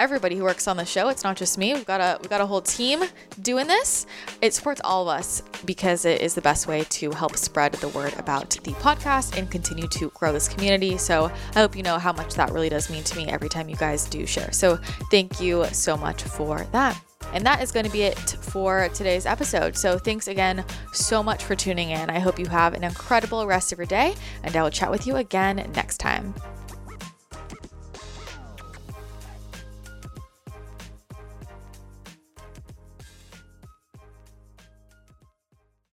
everybody 0.00 0.34
who 0.34 0.44
works 0.44 0.66
on 0.66 0.78
the 0.78 0.84
show. 0.84 1.08
It's 1.08 1.22
not 1.22 1.36
just 1.36 1.58
me. 1.58 1.74
We've 1.74 1.86
got 1.86 2.00
a 2.00 2.18
we've 2.20 2.30
got 2.30 2.40
a 2.40 2.46
whole 2.46 2.62
team 2.62 3.04
doing 3.42 3.66
this. 3.66 4.06
It 4.40 4.54
supports 4.54 4.80
all 4.82 5.02
of 5.02 5.08
us 5.08 5.42
because 5.66 6.06
it 6.06 6.22
is 6.22 6.34
the 6.34 6.40
best 6.40 6.66
way 6.66 6.84
to 6.84 7.10
help 7.10 7.36
spread 7.36 7.74
the 7.74 7.88
word 7.88 8.14
about 8.18 8.50
the 8.64 8.72
podcast 8.72 9.36
and 9.36 9.50
continue 9.50 9.86
to 9.88 10.10
grow 10.10 10.32
this 10.32 10.48
community. 10.48 10.96
So 10.96 11.30
I 11.54 11.60
hope 11.60 11.76
you 11.76 11.82
know 11.82 11.98
how 11.98 12.12
much 12.12 12.34
that 12.34 12.50
really 12.50 12.70
does 12.70 12.88
mean 12.90 13.04
to 13.04 13.16
me 13.16 13.28
every 13.28 13.50
time 13.50 13.68
you 13.68 13.76
guys 13.76 14.06
do 14.06 14.26
share. 14.26 14.52
So 14.52 14.78
thank 15.10 15.40
you 15.40 15.66
so 15.72 15.96
much 15.96 16.22
for 16.22 16.66
that. 16.72 17.09
And 17.32 17.46
that 17.46 17.62
is 17.62 17.70
going 17.70 17.86
to 17.86 17.92
be 17.92 18.02
it 18.02 18.18
for 18.40 18.88
today's 18.94 19.26
episode. 19.26 19.76
So 19.76 19.98
thanks 19.98 20.28
again 20.28 20.64
so 20.92 21.22
much 21.22 21.44
for 21.44 21.54
tuning 21.54 21.90
in. 21.90 22.10
I 22.10 22.18
hope 22.18 22.38
you 22.38 22.46
have 22.46 22.74
an 22.74 22.84
incredible 22.84 23.46
rest 23.46 23.72
of 23.72 23.78
your 23.78 23.86
day, 23.86 24.14
and 24.42 24.54
I 24.56 24.62
will 24.62 24.70
chat 24.70 24.90
with 24.90 25.06
you 25.06 25.16
again 25.16 25.70
next 25.74 25.98
time. 25.98 26.34